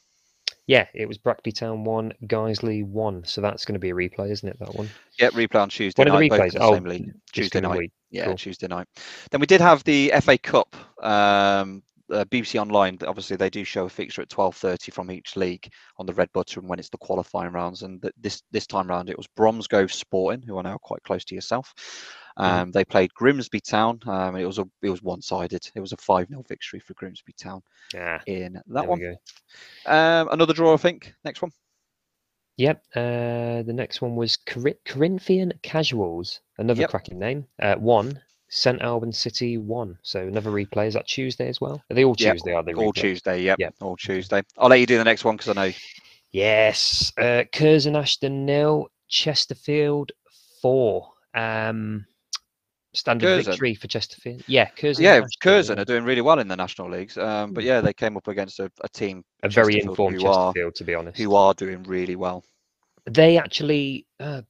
Yeah, 0.70 0.86
it 0.94 1.08
was 1.08 1.18
Brackley 1.18 1.50
Town 1.50 1.82
1, 1.82 2.12
Guiseley 2.28 2.84
1. 2.84 3.24
So 3.24 3.40
that's 3.40 3.64
going 3.64 3.72
to 3.72 3.80
be 3.80 3.90
a 3.90 3.92
replay, 3.92 4.30
isn't 4.30 4.48
it, 4.48 4.56
that 4.60 4.72
one? 4.72 4.88
Yeah, 5.18 5.30
replay 5.30 5.60
on 5.60 5.68
Tuesday 5.68 6.00
One 6.04 6.12
night. 6.12 6.30
of 6.30 6.38
the 6.38 6.44
replays? 6.44 6.56
Oh, 6.60 7.12
Tuesday 7.32 7.60
night. 7.60 7.90
Yeah, 8.12 8.26
cool. 8.26 8.36
Tuesday 8.36 8.68
night. 8.68 8.86
Then 9.32 9.40
we 9.40 9.48
did 9.48 9.60
have 9.60 9.82
the 9.82 10.12
FA 10.22 10.38
Cup. 10.38 10.76
Um, 11.02 11.82
uh, 12.10 12.24
BBC 12.26 12.60
Online, 12.60 12.98
obviously, 13.06 13.36
they 13.36 13.50
do 13.50 13.64
show 13.64 13.84
a 13.86 13.88
fixture 13.88 14.22
at 14.22 14.28
12:30 14.28 14.92
from 14.92 15.10
each 15.10 15.36
league 15.36 15.70
on 15.98 16.06
the 16.06 16.14
red 16.14 16.32
button 16.32 16.66
when 16.66 16.78
it's 16.78 16.88
the 16.88 16.98
qualifying 16.98 17.52
rounds. 17.52 17.82
And 17.82 18.02
this 18.20 18.42
this 18.50 18.66
time 18.66 18.88
round, 18.88 19.10
it 19.10 19.16
was 19.16 19.26
Bromsgrove 19.36 19.92
Sporting, 19.92 20.42
who 20.42 20.56
are 20.58 20.62
now 20.62 20.78
quite 20.78 21.02
close 21.02 21.24
to 21.26 21.34
yourself. 21.34 21.74
Mm-hmm. 22.38 22.42
Um, 22.42 22.68
mm. 22.68 22.72
They 22.72 22.84
played 22.84 23.14
Grimsby 23.14 23.60
Town. 23.60 24.00
Um, 24.06 24.36
it 24.36 24.44
was 24.44 24.58
a 24.58 24.64
it 24.82 24.90
was 24.90 25.02
one 25.02 25.22
sided. 25.22 25.68
It 25.74 25.80
was 25.80 25.92
a 25.92 25.96
five 25.98 26.28
0 26.28 26.44
victory 26.48 26.80
for 26.80 26.94
Grimsby 26.94 27.34
Town. 27.34 27.62
Yeah. 27.94 28.20
In 28.26 28.60
that 28.68 28.86
one. 28.86 29.00
Um, 29.86 30.28
another 30.30 30.54
draw, 30.54 30.74
I 30.74 30.78
think. 30.78 31.14
Next 31.24 31.42
one. 31.42 31.50
Yep. 32.56 32.84
Uh, 32.94 33.62
the 33.62 33.72
next 33.74 34.02
one 34.02 34.16
was 34.16 34.36
Cor- 34.36 34.74
Corinthian 34.84 35.52
Casuals, 35.62 36.40
another 36.58 36.82
yep. 36.82 36.90
cracking 36.90 37.18
name. 37.18 37.46
Uh, 37.60 37.76
one 37.76 38.20
St 38.50 38.82
Albans 38.82 39.16
City 39.16 39.56
one. 39.58 39.96
So 40.02 40.20
another 40.20 40.50
replay. 40.50 40.88
Is 40.88 40.94
that 40.94 41.06
Tuesday 41.06 41.48
as 41.48 41.60
well? 41.60 41.82
Are 41.90 41.94
they 41.94 42.04
all 42.04 42.14
Tuesday? 42.14 42.50
Yep. 42.50 42.56
Are 42.56 42.62
they 42.64 42.74
all 42.74 42.92
Tuesday? 42.92 43.42
Yep. 43.42 43.58
yep. 43.58 43.74
All 43.80 43.96
Tuesday. 43.96 44.42
I'll 44.58 44.68
let 44.68 44.80
you 44.80 44.86
do 44.86 44.98
the 44.98 45.04
next 45.04 45.24
one 45.24 45.36
because 45.36 45.56
I 45.56 45.66
know. 45.66 45.72
Yes. 46.32 47.12
Uh, 47.16 47.44
Curzon 47.52 47.96
Ashton 47.96 48.44
nil. 48.44 48.88
Chesterfield 49.08 50.12
four. 50.60 51.10
Um, 51.34 52.06
standard 52.92 53.26
Curzon. 53.26 53.52
victory 53.52 53.74
for 53.74 53.88
Chesterfield. 53.88 54.42
Yeah, 54.46 54.68
Curzon. 54.70 55.04
Yeah, 55.04 55.20
Curzon 55.40 55.78
are 55.78 55.84
doing 55.84 56.04
really 56.04 56.20
well 56.20 56.38
in 56.38 56.48
the 56.48 56.56
national 56.56 56.90
leagues. 56.90 57.18
Um, 57.18 57.52
but 57.52 57.64
yeah, 57.64 57.80
they 57.80 57.92
came 57.92 58.16
up 58.16 58.28
against 58.28 58.60
a, 58.60 58.70
a 58.82 58.88
team, 58.88 59.24
a 59.42 59.48
very 59.48 59.80
informed 59.80 60.20
Chesterfield, 60.20 60.56
are, 60.56 60.70
to 60.72 60.84
be 60.84 60.94
honest, 60.94 61.18
who 61.18 61.34
are 61.34 61.54
doing 61.54 61.82
really 61.84 62.16
well. 62.16 62.44
They 63.06 63.38
actually 63.38 64.06
uh, 64.18 64.42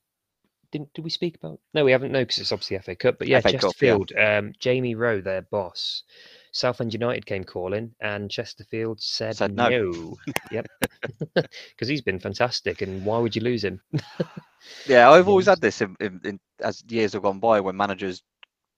didn't 0.70 0.92
did 0.94 1.04
we 1.04 1.10
speak 1.10 1.36
about? 1.36 1.60
No, 1.74 1.84
we 1.84 1.92
haven't. 1.92 2.12
No, 2.12 2.20
because 2.20 2.38
it's 2.38 2.52
obviously 2.52 2.78
FA 2.78 2.96
Cup. 2.96 3.18
But 3.18 3.28
yeah, 3.28 3.40
FA 3.40 3.52
Chesterfield. 3.52 4.08
Cup, 4.08 4.16
yeah. 4.16 4.38
Um, 4.38 4.52
Jamie 4.58 4.94
Rowe, 4.94 5.20
their 5.20 5.42
boss, 5.42 6.04
Southend 6.52 6.92
United 6.92 7.26
came 7.26 7.44
calling, 7.44 7.94
and 8.00 8.30
Chesterfield 8.30 9.00
said, 9.00 9.36
said 9.36 9.54
no. 9.54 9.68
no. 9.68 10.16
yep, 10.50 10.66
because 11.34 11.88
he's 11.88 12.02
been 12.02 12.18
fantastic, 12.18 12.82
and 12.82 13.04
why 13.04 13.18
would 13.18 13.34
you 13.36 13.42
lose 13.42 13.64
him? 13.64 13.80
yeah, 14.86 15.10
I've 15.10 15.28
always 15.28 15.46
had 15.46 15.60
this 15.60 15.80
in, 15.80 15.96
in, 16.00 16.20
in, 16.24 16.40
as 16.60 16.82
years 16.88 17.12
have 17.12 17.22
gone 17.22 17.40
by 17.40 17.60
when 17.60 17.76
managers 17.76 18.22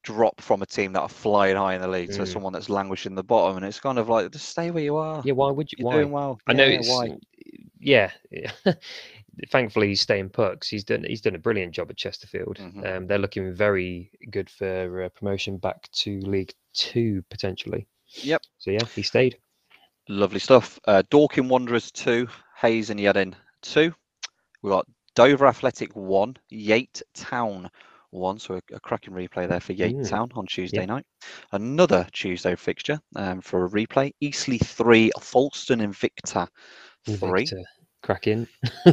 drop 0.02 0.40
from 0.40 0.62
a 0.62 0.66
team 0.66 0.93
that 0.93 1.01
are 1.01 1.09
flying 1.09 1.56
high 1.56 1.74
in 1.74 1.81
the 1.81 1.89
league 1.89 2.10
mm. 2.10 2.16
to 2.16 2.27
someone 2.27 2.52
that's 2.52 2.69
languishing 2.69 3.14
the 3.14 3.23
bottom, 3.23 3.56
and 3.56 3.66
it's 3.66 3.81
kind 3.81 3.98
of 3.98 4.09
like 4.09 4.31
just 4.31 4.48
stay 4.48 4.70
where 4.70 4.82
you 4.82 4.97
are. 4.97 5.23
Yeah, 5.24 5.35
why 5.35 5.51
would 5.51 5.70
you? 5.73 5.77
You're 5.78 5.86
why? 5.86 5.94
doing 5.94 6.10
well. 6.10 6.39
I 6.47 6.52
know 6.52 6.64
it's 6.64 6.89
why. 6.89 7.16
Yeah, 7.78 8.10
thankfully 9.49 9.89
he's 9.89 10.01
staying 10.01 10.29
put 10.29 10.65
he's 10.65 10.85
done 10.85 11.05
he's 11.05 11.21
done 11.21 11.35
a 11.35 11.39
brilliant 11.39 11.73
job 11.73 11.91
at 11.91 11.97
Chesterfield. 11.97 12.59
Mm-hmm. 12.59 12.87
Um, 12.87 13.07
they're 13.07 13.19
looking 13.19 13.53
very 13.55 14.11
good 14.31 14.51
for 14.51 15.05
uh, 15.05 15.09
promotion 15.09 15.59
back 15.59 15.91
to 15.93 16.21
League 16.21 16.53
Two 16.75 17.23
potentially. 17.31 17.87
Yep. 18.23 18.43
So 18.59 18.71
yeah, 18.71 18.85
he 18.95 19.03
stayed. 19.03 19.39
Lovely 20.09 20.41
stuff. 20.41 20.79
Uh, 20.87 21.03
Dorking 21.11 21.49
Wanderers 21.49 21.91
two, 21.91 22.29
Hayes 22.57 22.91
and 22.91 23.01
Yeading 23.01 23.35
two. 23.63 23.95
We 24.63 24.71
got 24.71 24.87
Dover 25.15 25.47
Athletic 25.47 25.95
one, 25.95 26.37
Yate 26.51 27.03
Town 27.15 27.71
one. 28.11 28.39
So 28.39 28.55
a, 28.55 28.75
a 28.75 28.81
cracking 28.81 29.15
replay 29.15 29.49
there 29.49 29.61
for 29.61 29.73
Yate 29.73 29.97
mm. 29.97 30.09
Town 30.09 30.31
on 30.35 30.47
Tuesday 30.47 30.81
yep. 30.81 30.89
night. 30.89 31.07
Another 31.53 32.07
Tuesday 32.13 32.55
fixture 32.57 33.01
um, 33.17 33.41
for 33.41 33.65
a 33.65 33.71
replay. 33.71 34.13
Eastleigh 34.21 34.59
three, 34.59 35.11
Folkestone 35.21 35.81
Invicta 35.81 36.49
three. 37.07 37.45
Invicta 37.47 37.63
cracking. 38.03 38.47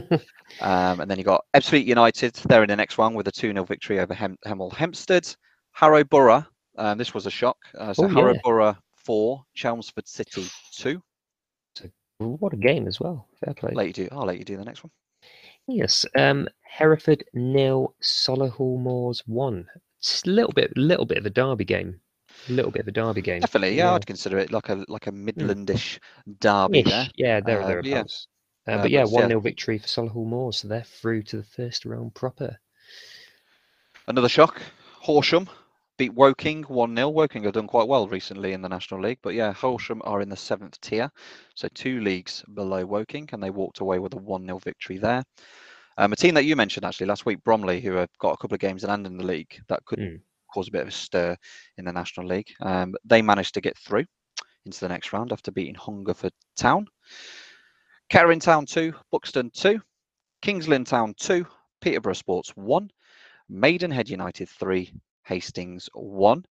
um, 0.61 0.99
and 0.99 1.09
then 1.09 1.17
you 1.17 1.23
got 1.23 1.45
Ebbsfleet 1.53 1.85
United. 1.85 2.33
They're 2.47 2.63
in 2.63 2.69
the 2.69 2.75
next 2.75 2.97
one 2.97 3.13
with 3.13 3.27
a 3.27 3.31
2 3.31 3.53
0 3.53 3.63
victory 3.65 3.99
over 3.99 4.13
Hem- 4.13 4.37
Hemel 4.45 4.73
Hempstead. 4.73 5.27
Harrow 5.71 6.03
Borough. 6.03 6.45
Um, 6.77 6.97
this 6.97 7.13
was 7.13 7.25
a 7.25 7.31
shock. 7.31 7.57
Uh, 7.77 7.93
so 7.93 8.05
oh, 8.05 8.07
Harrow 8.07 8.33
yeah. 8.33 8.41
Borough 8.43 8.77
4, 8.95 9.43
Chelmsford 9.53 10.07
City 10.07 10.45
2. 10.77 11.01
So, 11.75 11.89
What 12.19 12.53
a 12.53 12.57
game 12.57 12.87
as 12.87 12.99
well. 12.99 13.27
Fair 13.43 13.53
play. 13.53 13.71
Let 13.73 13.87
you 13.87 13.93
do. 13.93 14.07
I'll 14.11 14.25
let 14.25 14.37
you 14.37 14.45
do 14.45 14.57
the 14.57 14.65
next 14.65 14.83
one. 14.83 14.91
Yes. 15.67 16.05
Um, 16.17 16.47
Hereford 16.61 17.23
nil, 17.33 17.95
Solihull 18.01 18.79
Moors 18.79 19.23
one. 19.27 19.67
It's 19.99 20.23
a 20.23 20.29
little 20.29 20.53
bit, 20.53 20.75
little 20.77 21.05
bit 21.05 21.17
of 21.17 21.25
a 21.25 21.29
derby 21.29 21.65
game. 21.65 21.99
A 22.47 22.53
little 22.53 22.71
bit 22.71 22.81
of 22.81 22.87
a 22.87 22.91
derby 22.91 23.21
game. 23.21 23.41
Definitely, 23.41 23.75
yeah, 23.75 23.89
yeah. 23.89 23.93
I'd 23.95 24.07
consider 24.07 24.37
it 24.37 24.51
like 24.51 24.69
a 24.69 24.85
like 24.87 25.07
a 25.07 25.11
hmm. 25.11 25.25
Midlandish 25.25 25.99
derby. 26.39 26.83
There. 26.83 27.09
Yeah, 27.15 27.39
there, 27.41 27.61
uh, 27.61 27.67
thereabouts. 27.67 28.27
Uh, 28.67 28.71
uh, 28.71 28.81
but 28.81 28.91
yeah, 28.91 29.03
1 29.03 29.11
0 29.11 29.29
yeah. 29.29 29.39
victory 29.39 29.77
for 29.77 29.87
Solihull 29.87 30.25
Moors. 30.25 30.57
So 30.57 30.67
they're 30.67 30.83
through 30.83 31.23
to 31.23 31.37
the 31.37 31.43
first 31.43 31.85
round 31.85 32.13
proper. 32.13 32.57
Another 34.07 34.29
shock. 34.29 34.61
Horsham 35.01 35.49
beat 35.97 36.13
Woking 36.13 36.63
1 36.63 36.95
0. 36.95 37.09
Woking 37.09 37.43
have 37.43 37.53
done 37.53 37.67
quite 37.67 37.87
well 37.87 38.07
recently 38.07 38.53
in 38.53 38.61
the 38.61 38.69
National 38.69 39.01
League, 39.01 39.19
but 39.21 39.33
yeah, 39.33 39.53
Horsham 39.53 40.01
are 40.03 40.21
in 40.21 40.29
the 40.29 40.35
seventh 40.35 40.79
tier, 40.81 41.11
so 41.55 41.67
two 41.73 42.01
leagues 42.01 42.43
below 42.53 42.85
Woking, 42.85 43.29
and 43.31 43.43
they 43.43 43.49
walked 43.49 43.79
away 43.79 43.99
with 43.99 44.13
a 44.13 44.17
1 44.17 44.45
0 44.45 44.59
victory 44.59 44.97
there. 44.97 45.23
Um, 45.97 46.13
a 46.13 46.15
team 46.15 46.33
that 46.35 46.45
you 46.45 46.55
mentioned 46.55 46.85
actually 46.85 47.07
last 47.07 47.25
week, 47.25 47.43
Bromley, 47.43 47.81
who 47.81 47.91
have 47.93 48.09
got 48.19 48.31
a 48.31 48.37
couple 48.37 48.55
of 48.55 48.61
games 48.61 48.85
in 48.85 48.89
hand 48.89 49.05
in 49.05 49.17
the 49.17 49.25
league 49.25 49.59
that 49.67 49.83
could 49.85 49.99
mm. 49.99 50.21
cause 50.53 50.69
a 50.69 50.71
bit 50.71 50.83
of 50.83 50.87
a 50.87 50.91
stir 50.91 51.35
in 51.77 51.83
the 51.83 51.91
National 51.91 52.25
League. 52.25 52.53
Um, 52.61 52.95
they 53.03 53.21
managed 53.21 53.53
to 53.55 53.61
get 53.61 53.77
through 53.77 54.05
into 54.65 54.79
the 54.79 54.87
next 54.87 55.11
round 55.11 55.33
after 55.33 55.51
beating 55.51 55.75
Hungerford 55.75 56.31
Town. 56.55 56.87
Kettering 58.09 58.39
Town 58.39 58.65
2, 58.65 58.91
Buxton 59.11 59.51
2, 59.51 59.79
Kings 60.41 60.67
Lynn 60.67 60.83
Town 60.83 61.13
2, 61.19 61.45
Peterborough 61.79 62.13
Sports 62.13 62.49
1, 62.55 62.89
Maidenhead 63.49 64.09
United 64.09 64.49
3, 64.49 64.91
Hastings 65.25 65.87
1. 65.93 66.43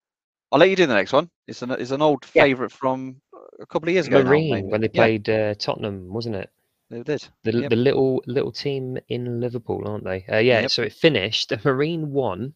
I'll 0.51 0.59
let 0.59 0.69
you 0.69 0.75
do 0.75 0.85
the 0.85 0.93
next 0.93 1.13
one. 1.13 1.29
It's 1.47 1.63
an, 1.63 1.71
it's 1.71 1.91
an 1.91 2.03
old 2.03 2.23
yeah. 2.33 2.43
favourite 2.43 2.71
from 2.71 3.19
a 3.59 3.65
couple 3.65 3.89
of 3.89 3.93
years 3.93 4.07
ago. 4.07 4.23
Marine, 4.23 4.65
now, 4.65 4.71
when 4.71 4.81
they 4.81 4.87
played 4.87 5.27
yeah. 5.27 5.49
uh, 5.49 5.53
Tottenham, 5.55 6.13
wasn't 6.13 6.35
it? 6.35 6.51
They 6.91 7.01
did. 7.01 7.27
The, 7.43 7.53
yep. 7.53 7.69
the 7.71 7.75
little 7.75 8.23
little 8.27 8.51
team 8.51 8.97
in 9.09 9.41
Liverpool, 9.41 9.83
aren't 9.85 10.05
they? 10.05 10.25
Uh, 10.31 10.37
yeah, 10.37 10.61
yep. 10.61 10.71
so 10.71 10.83
it 10.83 10.93
finished. 10.93 11.51
Marine 11.65 12.11
1, 12.11 12.53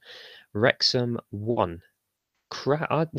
Wrexham 0.54 1.20
1. 1.32 1.82
Crap. 2.50 3.10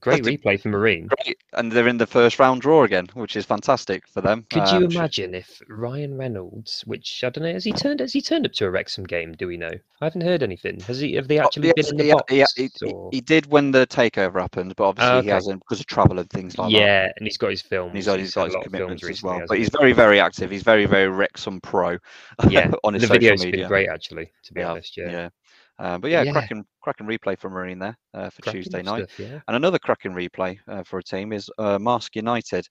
Great 0.00 0.22
replay 0.24 0.60
for 0.60 0.68
Marine. 0.68 1.08
Great. 1.24 1.38
And 1.52 1.70
they're 1.70 1.88
in 1.88 1.98
the 1.98 2.06
first 2.06 2.38
round 2.38 2.62
draw 2.62 2.84
again, 2.84 3.08
which 3.14 3.36
is 3.36 3.44
fantastic 3.44 4.08
for 4.08 4.20
them. 4.20 4.46
Could 4.50 4.68
you 4.68 4.78
um, 4.78 4.84
imagine 4.84 5.34
if 5.34 5.60
Ryan 5.68 6.16
Reynolds, 6.16 6.82
which 6.86 7.22
I 7.22 7.30
don't 7.30 7.44
know, 7.44 7.52
has 7.52 7.64
he 7.64 7.72
turned 7.72 8.00
has 8.00 8.12
he 8.12 8.22
turned 8.22 8.46
up 8.46 8.52
to 8.52 8.66
a 8.66 8.70
Wrexham 8.70 9.04
game? 9.04 9.32
Do 9.32 9.46
we 9.46 9.56
know? 9.56 9.70
I 10.00 10.04
haven't 10.04 10.22
heard 10.22 10.42
anything. 10.42 10.80
Has 10.80 11.00
he 11.00 11.14
have 11.14 11.28
they 11.28 11.38
actually 11.38 11.68
oh, 11.68 11.72
yes, 11.76 11.90
been 11.90 12.00
in 12.00 12.06
the 12.06 12.12
box? 12.14 12.32
Yeah, 12.32 12.46
he, 12.56 12.70
he, 13.12 13.20
did 13.20 13.46
when 13.46 13.70
the 13.70 13.86
takeover 13.86 14.40
happened, 14.40 14.74
but 14.76 14.84
obviously 14.84 15.16
okay. 15.18 15.26
he 15.26 15.30
hasn't 15.30 15.60
because 15.60 15.80
of 15.80 15.86
travel 15.86 16.18
and 16.18 16.30
things 16.30 16.56
like 16.56 16.72
yeah, 16.72 16.78
that. 16.78 16.84
Yeah, 16.84 17.12
and 17.18 17.26
he's 17.26 17.36
got 17.36 17.50
his 17.50 17.60
films. 17.60 17.92
he's 17.92 18.06
got, 18.06 18.18
he's 18.18 18.32
got 18.34 18.46
his 18.46 18.56
commitments 18.62 19.04
as 19.04 19.22
well. 19.22 19.42
But 19.46 19.58
he's 19.58 19.68
very, 19.68 19.92
very 19.92 20.18
active. 20.18 20.50
He's 20.50 20.62
very, 20.62 20.86
very 20.86 21.08
Wrexham 21.08 21.60
pro. 21.60 21.98
Yeah, 22.48 22.72
on 22.84 22.94
his 22.94 23.02
the 23.02 23.08
social 23.08 23.20
video's 23.20 23.44
media. 23.44 23.60
been 23.60 23.68
great 23.68 23.88
actually, 23.88 24.32
to 24.44 24.54
be 24.54 24.60
yeah, 24.60 24.70
honest. 24.70 24.96
Yeah. 24.96 25.10
yeah. 25.10 25.28
Uh, 25.80 25.96
but 25.98 26.10
yeah, 26.10 26.22
yeah, 26.22 26.32
cracking 26.32 26.64
cracking 26.82 27.06
replay 27.06 27.38
for 27.38 27.48
Marine 27.48 27.78
there 27.78 27.96
uh, 28.12 28.28
for 28.28 28.42
cracking 28.42 28.62
Tuesday 28.62 28.82
night. 28.82 29.08
Stuff, 29.10 29.18
yeah. 29.18 29.40
And 29.48 29.56
another 29.56 29.78
cracking 29.78 30.12
replay 30.12 30.58
uh, 30.68 30.82
for 30.82 30.98
a 30.98 31.02
team 31.02 31.32
is 31.32 31.50
uh, 31.58 31.78
Marske 31.78 32.16
United. 32.16 32.68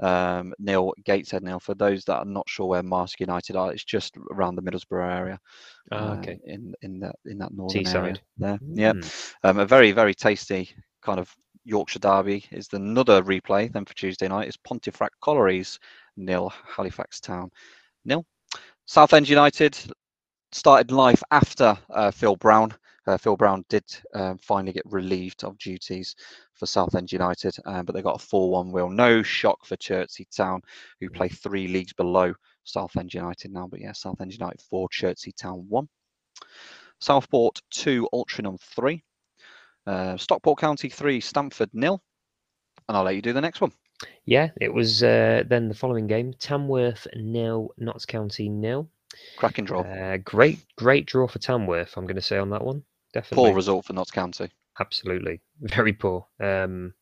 Um, 0.00 0.54
nil 0.60 0.92
Gateshead 1.04 1.42
nil. 1.42 1.58
For 1.58 1.74
those 1.74 2.04
that 2.04 2.18
are 2.18 2.24
not 2.24 2.48
sure 2.48 2.66
where 2.66 2.82
Marske 2.84 3.20
United 3.20 3.56
are, 3.56 3.72
it's 3.72 3.84
just 3.84 4.16
around 4.32 4.54
the 4.54 4.62
Middlesbrough 4.62 5.12
area. 5.12 5.38
Oh, 5.90 6.12
okay. 6.18 6.38
In 6.44 6.72
in 6.82 7.00
that 7.00 7.16
in 7.26 7.38
that 7.38 7.52
northern 7.52 7.82
Teesside. 7.82 7.94
area 7.94 8.16
there. 8.38 8.58
Mm. 8.58 8.78
Yeah. 8.78 8.92
Um, 9.42 9.58
a 9.58 9.66
very 9.66 9.90
very 9.90 10.14
tasty 10.14 10.70
kind 11.02 11.18
of 11.18 11.32
Yorkshire 11.64 11.98
derby 11.98 12.44
is 12.52 12.68
the 12.68 12.76
another 12.76 13.22
replay. 13.22 13.72
Then 13.72 13.84
for 13.84 13.94
Tuesday 13.94 14.28
night 14.28 14.48
is 14.48 14.56
Pontefract 14.56 15.16
Collieries 15.20 15.78
nil 16.16 16.52
Halifax 16.64 17.20
Town 17.20 17.50
nil. 18.04 18.24
Southend 18.86 19.28
United 19.28 19.76
started 20.52 20.90
life 20.90 21.22
after 21.30 21.76
uh, 21.90 22.10
Phil 22.10 22.36
Brown. 22.36 22.74
Uh, 23.06 23.16
Phil 23.16 23.36
Brown 23.36 23.64
did 23.68 23.84
um, 24.14 24.36
finally 24.38 24.72
get 24.72 24.82
relieved 24.84 25.42
of 25.42 25.56
duties 25.58 26.14
for 26.52 26.66
Southend 26.66 27.10
United, 27.10 27.56
um, 27.64 27.86
but 27.86 27.94
they 27.94 28.02
got 28.02 28.22
a 28.22 28.26
4 28.26 28.50
1 28.50 28.70
win. 28.70 28.96
No 28.96 29.22
shock 29.22 29.64
for 29.64 29.76
Chertsey 29.76 30.26
Town, 30.34 30.60
who 31.00 31.08
play 31.08 31.28
three 31.28 31.68
leagues 31.68 31.94
below 31.94 32.34
Southend 32.64 33.14
United 33.14 33.50
now. 33.50 33.66
But 33.66 33.80
yeah, 33.80 33.92
Southend 33.92 34.32
United 34.32 34.60
4, 34.60 34.88
Chertsey 34.90 35.32
Town 35.32 35.64
1. 35.68 35.88
Southport 37.00 37.60
2, 37.70 38.08
Altrincham 38.12 38.60
3. 38.60 39.02
Uh, 39.86 40.16
Stockport 40.18 40.58
County 40.58 40.90
3, 40.90 41.20
Stamford 41.20 41.70
nil. 41.72 42.02
And 42.88 42.96
I'll 42.96 43.04
let 43.04 43.14
you 43.14 43.22
do 43.22 43.32
the 43.32 43.40
next 43.40 43.60
one. 43.60 43.72
Yeah, 44.26 44.50
it 44.60 44.72
was 44.72 45.02
uh, 45.02 45.44
then 45.46 45.68
the 45.68 45.74
following 45.74 46.06
game 46.06 46.34
Tamworth 46.38 47.06
nil, 47.16 47.70
Notts 47.78 48.06
County 48.06 48.48
nil. 48.48 48.88
Cracking 49.36 49.64
draw. 49.64 49.82
Uh, 49.82 50.16
great, 50.18 50.58
great 50.76 51.06
draw 51.06 51.28
for 51.28 51.38
Tamworth. 51.38 51.96
I'm 51.96 52.04
going 52.04 52.16
to 52.16 52.22
say 52.22 52.38
on 52.38 52.50
that 52.50 52.64
one. 52.64 52.82
Definitely. 53.12 53.48
Poor 53.48 53.54
result 53.54 53.84
for 53.84 53.92
Notts 53.92 54.10
County. 54.10 54.50
Absolutely, 54.80 55.40
very 55.60 55.92
poor. 55.92 56.26
Um, 56.40 56.94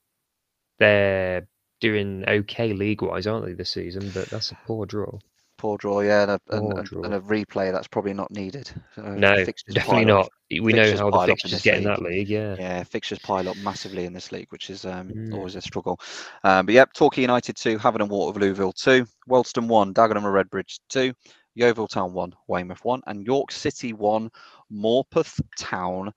they're 0.78 1.48
doing 1.80 2.24
okay 2.26 2.72
league-wise, 2.72 3.26
aren't 3.26 3.46
they, 3.46 3.52
this 3.52 3.70
season? 3.70 4.10
But 4.12 4.28
that's 4.28 4.52
a 4.52 4.58
poor 4.66 4.86
draw. 4.86 5.18
Poor 5.58 5.78
draw, 5.78 6.00
yeah, 6.00 6.22
and 6.22 6.30
a, 6.32 6.40
and, 6.50 6.88
and 7.04 7.14
a 7.14 7.20
replay 7.20 7.72
that's 7.72 7.88
probably 7.88 8.12
not 8.12 8.30
needed. 8.30 8.70
no, 8.98 9.42
definitely 9.72 10.04
not. 10.04 10.28
We 10.50 10.74
know 10.74 10.94
how 10.98 11.10
the 11.10 11.26
fixtures 11.26 11.62
get 11.62 11.78
in 11.78 11.84
that 11.84 12.02
league, 12.02 12.28
yeah. 12.28 12.56
Yeah, 12.58 12.84
fixtures 12.84 13.18
pile 13.20 13.48
up 13.48 13.56
massively 13.58 14.04
in 14.04 14.12
this 14.12 14.32
league, 14.32 14.48
which 14.50 14.68
is 14.68 14.84
um, 14.84 15.08
mm. 15.08 15.34
always 15.34 15.56
a 15.56 15.62
struggle. 15.62 15.98
Um, 16.44 16.66
but 16.66 16.74
yep, 16.74 16.92
Torquay 16.92 17.22
United 17.22 17.56
2, 17.56 17.78
Havant 17.78 18.02
and 18.02 18.10
Waterlooville 18.10 18.74
2, 18.74 19.06
Wealdstone 19.30 19.66
1, 19.66 19.94
Dagenham 19.94 20.16
and 20.16 20.50
Redbridge 20.50 20.78
2, 20.90 21.14
Yeovil 21.56 21.88
Town 21.88 22.12
1, 22.12 22.32
Weymouth 22.46 22.84
1, 22.84 23.02
and 23.06 23.26
York 23.26 23.50
City 23.50 23.92
1, 23.92 24.30
Morpeth 24.72 25.40
Town 25.58 26.12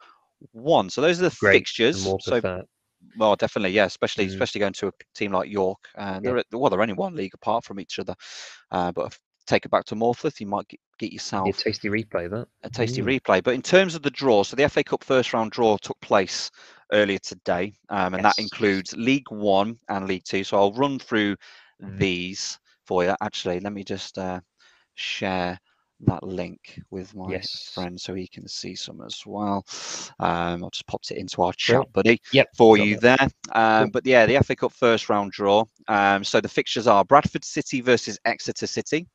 1. 0.52 0.90
So 0.90 1.02
those 1.02 1.20
are 1.20 1.30
the 1.30 1.36
Great. 1.40 1.54
fixtures. 1.54 2.04
so, 2.04 2.40
that. 2.42 2.66
well, 3.18 3.36
definitely, 3.36 3.72
yeah, 3.72 3.86
especially 3.86 4.28
mm. 4.28 4.30
especially 4.30 4.60
going 4.60 4.74
to 4.74 4.90
a 4.90 4.92
team 5.16 5.32
like 5.32 5.50
York. 5.50 5.80
And 5.96 6.24
yeah. 6.24 6.34
they're, 6.34 6.60
well, 6.60 6.70
they're 6.70 6.82
only 6.82 6.94
one 6.94 7.16
league 7.16 7.34
apart 7.34 7.64
from 7.64 7.80
each 7.80 8.00
other. 8.00 8.14
Uh, 8.70 8.92
but 8.92 9.18
take 9.48 9.66
it 9.66 9.72
back 9.72 9.86
to 9.86 9.96
Morpeth, 9.96 10.40
you 10.42 10.46
might 10.46 10.68
get, 10.68 10.80
get 11.00 11.14
yourself 11.14 11.48
a 11.48 11.64
tasty 11.64 11.90
replay. 11.90 12.30
That 12.30 12.48
a 12.64 12.70
tasty 12.70 13.02
mm. 13.02 13.20
replay. 13.20 13.42
But 13.42 13.56
in 13.56 13.62
terms 13.62 13.96
of 13.96 14.02
the 14.02 14.12
draw, 14.12 14.44
so 14.44 14.58
the 14.58 14.68
FA 14.68 14.84
Cup 14.84 15.06
first 15.06 15.34
round 15.34 15.52
draw 15.52 15.78
took 15.78 16.00
place 16.02 16.52
earlier 16.92 17.20
today, 17.20 17.74
um, 17.88 18.14
and 18.14 18.24
yes. 18.24 18.36
that 18.36 18.42
includes 18.42 18.94
League 18.98 19.30
One 19.32 19.78
and 19.88 20.06
League 20.06 20.26
Two. 20.26 20.44
So 20.44 20.58
I'll 20.58 20.74
run 20.74 21.00
through 21.00 21.38
these 21.80 22.60
for 22.86 23.06
you. 23.06 23.16
Actually, 23.22 23.62
let 23.62 23.72
me 23.72 23.84
just 23.84 24.18
uh, 24.18 24.42
share 25.00 25.60
that 26.02 26.24
link 26.24 26.82
with 26.92 27.14
my 27.16 27.30
yes. 27.30 27.72
friend 27.74 28.00
so 28.00 28.14
he 28.14 28.28
can 28.28 28.48
see 28.48 28.76
some 28.76 29.02
as 29.02 29.22
well. 29.26 29.66
Um, 30.20 30.64
I've 30.64 30.72
just 30.72 30.88
popped 30.88 31.12
it 31.12 31.18
into 31.18 31.42
our 31.42 31.54
chat, 31.54 31.92
buddy, 31.92 32.22
yep. 32.32 32.48
for 32.56 32.78
you 32.78 32.98
there. 32.98 33.28
Um, 33.54 33.86
cool. 33.86 33.92
But 33.92 34.06
yeah, 34.06 34.26
the 34.26 34.40
FA 34.44 34.56
Cup 34.56 34.72
first 34.72 35.10
round 35.10 35.32
draw. 35.32 35.66
Um, 35.88 36.24
so 36.24 36.40
the 36.40 36.48
fixtures 36.48 36.88
are 36.88 37.04
Bradford 37.04 37.44
City 37.44 37.82
versus 37.82 38.18
Exeter 38.26 38.68
City. 38.68 39.08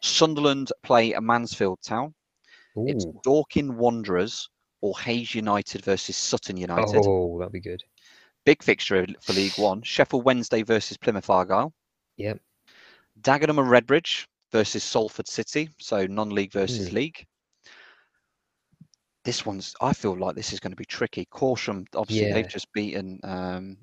Sunderland 0.00 0.72
play 0.82 1.14
Mansfield 1.20 1.78
Town. 1.84 2.14
Ooh. 2.78 2.86
It's 2.86 3.06
Dorking 3.24 3.76
Wanderers 3.76 4.48
or 4.80 4.98
Hayes 5.00 5.34
United 5.34 5.84
versus 5.84 6.16
Sutton 6.16 6.56
United. 6.56 7.02
Oh, 7.06 7.38
that'd 7.38 7.52
be 7.52 7.60
good. 7.60 7.80
Big 8.44 8.62
fixture 8.62 9.06
for 9.20 9.32
League 9.32 9.56
One. 9.56 9.82
Sheffield 9.82 10.24
Wednesday 10.24 10.62
versus 10.62 10.96
Plymouth 10.96 11.30
Argyle. 11.30 11.72
Yep. 12.16 12.40
Dagenham 13.20 13.60
and 13.60 13.70
Redbridge 13.70 14.26
versus 14.52 14.84
Salford 14.84 15.26
City, 15.26 15.70
so 15.78 16.06
non-league 16.06 16.52
versus 16.52 16.90
mm. 16.90 16.92
league. 16.92 17.26
This 19.24 19.46
one's, 19.46 19.74
I 19.80 19.92
feel 19.92 20.16
like 20.18 20.34
this 20.34 20.52
is 20.52 20.60
going 20.60 20.72
to 20.72 20.76
be 20.76 20.84
tricky. 20.84 21.26
Horsham, 21.32 21.84
obviously, 21.94 22.28
yeah. 22.28 22.34
they've 22.34 22.48
just 22.48 22.72
beaten 22.72 23.20
um, 23.22 23.76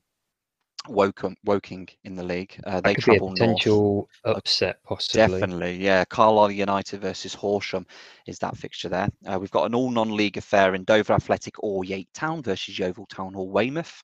Woking, 0.87 1.37
Woking 1.45 1.87
in 2.03 2.15
the 2.15 2.23
league. 2.23 2.59
Uh, 2.65 2.81
they 2.81 2.93
travel 2.93 3.31
potential 3.31 4.09
north. 4.25 4.37
upset, 4.37 4.83
possibly. 4.83 5.39
Definitely, 5.39 5.77
yeah. 5.77 6.03
Carlisle 6.05 6.51
United 6.51 7.01
versus 7.01 7.33
Horsham 7.33 7.85
is 8.27 8.37
that 8.39 8.57
fixture 8.57 8.89
there. 8.89 9.09
Uh, 9.25 9.39
we've 9.39 9.51
got 9.51 9.65
an 9.65 9.75
all 9.75 9.91
non-league 9.91 10.37
affair 10.37 10.75
in 10.75 10.83
Dover 10.83 11.13
Athletic 11.13 11.55
or 11.59 11.85
Yate 11.85 12.13
Town 12.13 12.43
versus 12.43 12.77
Yeovil 12.77 13.05
Town 13.07 13.33
or 13.33 13.49
Weymouth. 13.49 14.01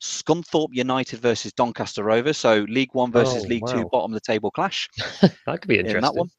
Scunthorpe 0.00 0.70
United 0.72 1.20
versus 1.20 1.52
Doncaster 1.52 2.02
Rovers. 2.02 2.38
So 2.38 2.66
League 2.68 2.90
One 2.92 3.12
versus 3.12 3.44
oh, 3.44 3.48
League 3.48 3.62
wow. 3.62 3.72
Two, 3.72 3.88
bottom 3.90 4.12
of 4.12 4.14
the 4.14 4.32
table 4.32 4.50
clash. 4.50 4.88
that 5.20 5.60
could 5.60 5.68
be 5.68 5.78
interesting. 5.78 5.98
In 5.98 6.02
that 6.02 6.14
one. 6.14 6.30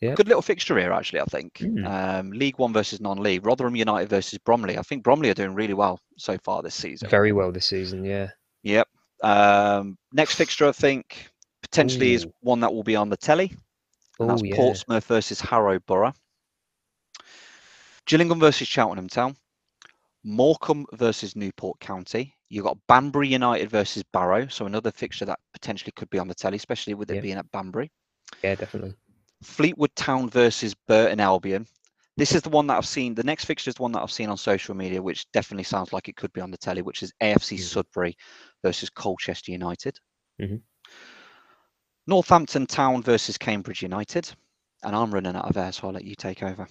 Yeah. 0.00 0.14
Good 0.14 0.28
little 0.28 0.42
fixture 0.42 0.78
here, 0.78 0.92
actually. 0.92 1.20
I 1.20 1.24
think 1.24 1.54
mm. 1.54 1.86
um, 1.86 2.30
League 2.30 2.58
One 2.58 2.72
versus 2.72 3.00
non-league. 3.00 3.46
Rotherham 3.46 3.76
United 3.76 4.10
versus 4.10 4.38
Bromley. 4.38 4.76
I 4.76 4.82
think 4.82 5.02
Bromley 5.02 5.30
are 5.30 5.34
doing 5.34 5.54
really 5.54 5.72
well 5.72 5.98
so 6.18 6.36
far 6.44 6.62
this 6.62 6.74
season. 6.74 7.08
Very 7.08 7.32
well 7.32 7.50
this 7.50 7.66
season, 7.66 8.04
yeah. 8.04 8.28
Yep. 8.62 8.88
Um, 9.22 9.96
next 10.12 10.34
fixture, 10.34 10.68
I 10.68 10.72
think 10.72 11.30
potentially 11.62 12.12
Ooh. 12.12 12.16
is 12.16 12.26
one 12.40 12.60
that 12.60 12.74
will 12.74 12.82
be 12.82 12.94
on 12.96 13.08
the 13.08 13.16
telly, 13.16 13.56
and 14.18 14.26
Ooh, 14.26 14.32
that's 14.32 14.42
yeah. 14.44 14.54
Portsmouth 14.54 15.06
versus 15.06 15.40
Harrow 15.40 15.78
Borough. 15.86 16.12
Gillingham 18.04 18.38
versus 18.38 18.68
Cheltenham 18.68 19.08
Town. 19.08 19.34
Morecambe 20.24 20.86
versus 20.92 21.36
Newport 21.36 21.80
County. 21.80 22.35
You've 22.48 22.64
got 22.64 22.78
Banbury 22.86 23.28
United 23.28 23.70
versus 23.70 24.02
Barrow, 24.12 24.46
so 24.46 24.66
another 24.66 24.92
fixture 24.92 25.24
that 25.24 25.40
potentially 25.52 25.92
could 25.96 26.10
be 26.10 26.18
on 26.18 26.28
the 26.28 26.34
telly, 26.34 26.56
especially 26.56 26.94
with 26.94 27.10
it 27.10 27.22
being 27.22 27.36
at 27.36 27.50
Banbury. 27.50 27.90
Yeah, 28.42 28.54
definitely. 28.54 28.94
Fleetwood 29.42 29.94
Town 29.96 30.30
versus 30.30 30.74
Burton 30.86 31.20
Albion. 31.20 31.66
This 32.16 32.34
is 32.34 32.42
the 32.42 32.48
one 32.48 32.66
that 32.68 32.76
I've 32.76 32.86
seen. 32.86 33.14
The 33.14 33.24
next 33.24 33.44
fixture 33.44 33.68
is 33.68 33.74
the 33.74 33.82
one 33.82 33.92
that 33.92 34.02
I've 34.02 34.10
seen 34.10 34.30
on 34.30 34.38
social 34.38 34.74
media, 34.74 35.02
which 35.02 35.30
definitely 35.32 35.64
sounds 35.64 35.92
like 35.92 36.08
it 36.08 36.16
could 36.16 36.32
be 36.32 36.40
on 36.40 36.50
the 36.50 36.56
telly, 36.56 36.82
which 36.82 37.02
is 37.02 37.12
AFC 37.22 37.56
mm-hmm. 37.56 37.62
Sudbury 37.62 38.16
versus 38.62 38.88
Colchester 38.88 39.52
United. 39.52 39.98
Mm-hmm. 40.40 40.56
Northampton 42.06 42.66
Town 42.66 43.02
versus 43.02 43.36
Cambridge 43.36 43.82
United. 43.82 44.30
And 44.82 44.94
I'm 44.96 45.12
running 45.12 45.36
out 45.36 45.48
of 45.48 45.56
air, 45.56 45.72
so 45.72 45.88
I'll 45.88 45.92
let 45.92 46.04
you 46.04 46.14
take 46.14 46.42
over. 46.42 46.66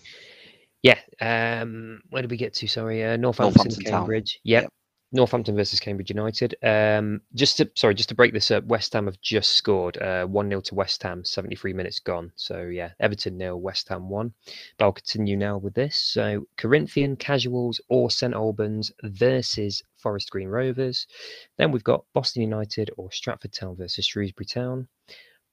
Yeah. 0.81 0.99
Um, 1.21 2.01
where 2.09 2.21
did 2.21 2.31
we 2.31 2.37
get 2.37 2.53
to? 2.55 2.67
Sorry, 2.67 3.03
uh, 3.03 3.17
Northampton, 3.17 3.57
Northampton 3.57 3.91
Cambridge. 3.91 4.39
Yep. 4.43 4.63
yep. 4.63 4.73
Northampton 5.11 5.55
versus 5.55 5.79
Cambridge 5.79 6.09
United. 6.09 6.55
Um, 6.63 7.21
just 7.33 7.57
to 7.57 7.69
sorry, 7.75 7.93
just 7.93 8.09
to 8.09 8.15
break 8.15 8.33
this 8.33 8.51
up, 8.51 8.65
West 8.65 8.93
Ham 8.93 9.05
have 9.05 9.21
just 9.21 9.51
scored 9.51 9.97
uh, 9.97 10.25
one 10.25 10.49
0 10.49 10.61
to 10.61 10.75
West 10.75 11.01
Ham. 11.03 11.23
Seventy 11.23 11.55
three 11.55 11.73
minutes 11.73 11.99
gone. 11.99 12.31
So 12.35 12.63
yeah, 12.63 12.91
Everton 12.99 13.37
nil, 13.37 13.59
West 13.59 13.89
Ham 13.89 14.09
one. 14.09 14.33
But 14.77 14.85
I'll 14.85 14.91
continue 14.91 15.37
now 15.37 15.57
with 15.57 15.73
this. 15.73 15.97
So 15.97 16.47
Corinthian 16.57 17.15
Casuals 17.15 17.79
or 17.89 18.09
St 18.09 18.33
Albans 18.33 18.91
versus 19.03 19.81
Forest 19.97 20.29
Green 20.31 20.49
Rovers. 20.49 21.07
Then 21.57 21.71
we've 21.71 21.83
got 21.83 22.05
Boston 22.13 22.41
United 22.41 22.91
or 22.97 23.11
Stratford 23.11 23.53
Town 23.53 23.75
versus 23.75 24.05
Shrewsbury 24.05 24.45
Town. 24.45 24.87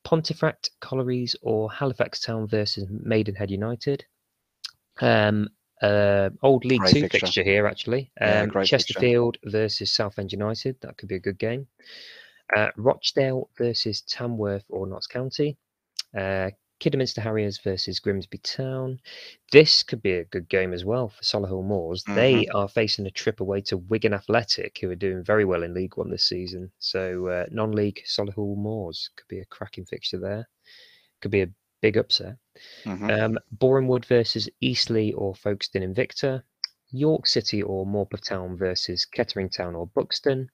Pontefract 0.05 0.71
Collieries 0.81 1.37
or 1.43 1.71
Halifax 1.71 2.21
Town 2.21 2.49
versus 2.49 2.87
Maidenhead 2.91 3.51
United. 3.51 4.05
Um, 5.01 5.49
uh, 5.83 6.31
old 6.43 6.65
League 6.65 6.81
great 6.81 6.95
Two 6.95 7.01
fixture. 7.03 7.19
fixture. 7.27 7.43
here, 7.43 7.67
actually. 7.67 8.11
Um, 8.21 8.51
yeah, 8.55 8.65
Chesterfield 8.65 9.39
fixture. 9.43 9.59
versus 9.59 9.93
Southend 9.93 10.33
United. 10.33 10.77
That 10.81 10.97
could 10.97 11.09
be 11.09 11.17
a 11.17 11.21
good 11.21 11.39
game. 11.39 11.67
Uh, 12.57 12.69
Rochdale 12.77 13.49
versus 13.59 14.03
Tamworth 14.03 14.65
or 14.69 14.87
Notts 14.87 15.07
County. 15.07 15.57
Uh, 16.17 16.51
Kidderminster 16.83 17.21
Harriers 17.21 17.59
versus 17.59 18.01
Grimsby 18.01 18.39
Town. 18.39 18.99
This 19.53 19.85
could 19.85 20.03
be 20.03 20.15
a 20.15 20.25
good 20.25 20.49
game 20.49 20.73
as 20.73 20.85
well 20.85 21.11
for 21.11 21.23
Solihull 21.23 21.65
Moors. 21.65 22.03
Mm-hmm. 22.03 22.15
They 22.17 22.47
are 22.49 22.69
facing 22.69 23.07
a 23.07 23.11
trip 23.11 23.41
away 23.41 23.61
to 23.63 23.77
Wigan 23.77 24.13
Athletic, 24.13 24.79
who 24.81 24.91
are 24.91 24.97
doing 24.97 25.23
very 25.23 25.45
well 25.45 25.63
in 25.63 25.75
League 25.75 25.97
One 25.97 26.11
this 26.11 26.25
season. 26.25 26.73
So 26.81 27.29
uh, 27.29 27.47
non-league 27.53 28.03
Solihull 28.05 28.57
Moors 28.57 29.11
could 29.17 29.29
be 29.29 29.39
a 29.39 29.45
cracking 29.45 29.85
fixture 29.85 30.19
there. 30.19 30.49
Could 31.21 31.31
be 31.31 31.43
a 31.43 31.51
big 31.83 31.99
upset. 31.99 32.37
Mm-hmm. 32.85 33.11
Um, 33.11 33.39
Borehamwood 33.59 34.07
versus 34.07 34.49
Eastleigh 34.61 35.13
or 35.13 35.35
Folkestone 35.35 35.83
Invicta. 35.83 36.43
York 36.93 37.27
City 37.27 37.63
or 37.63 37.87
Morpeth 37.87 38.29
Town 38.29 38.57
versus 38.57 39.05
Kettering 39.05 39.49
Town 39.49 39.75
or 39.75 39.87
Buxton. 39.89 40.49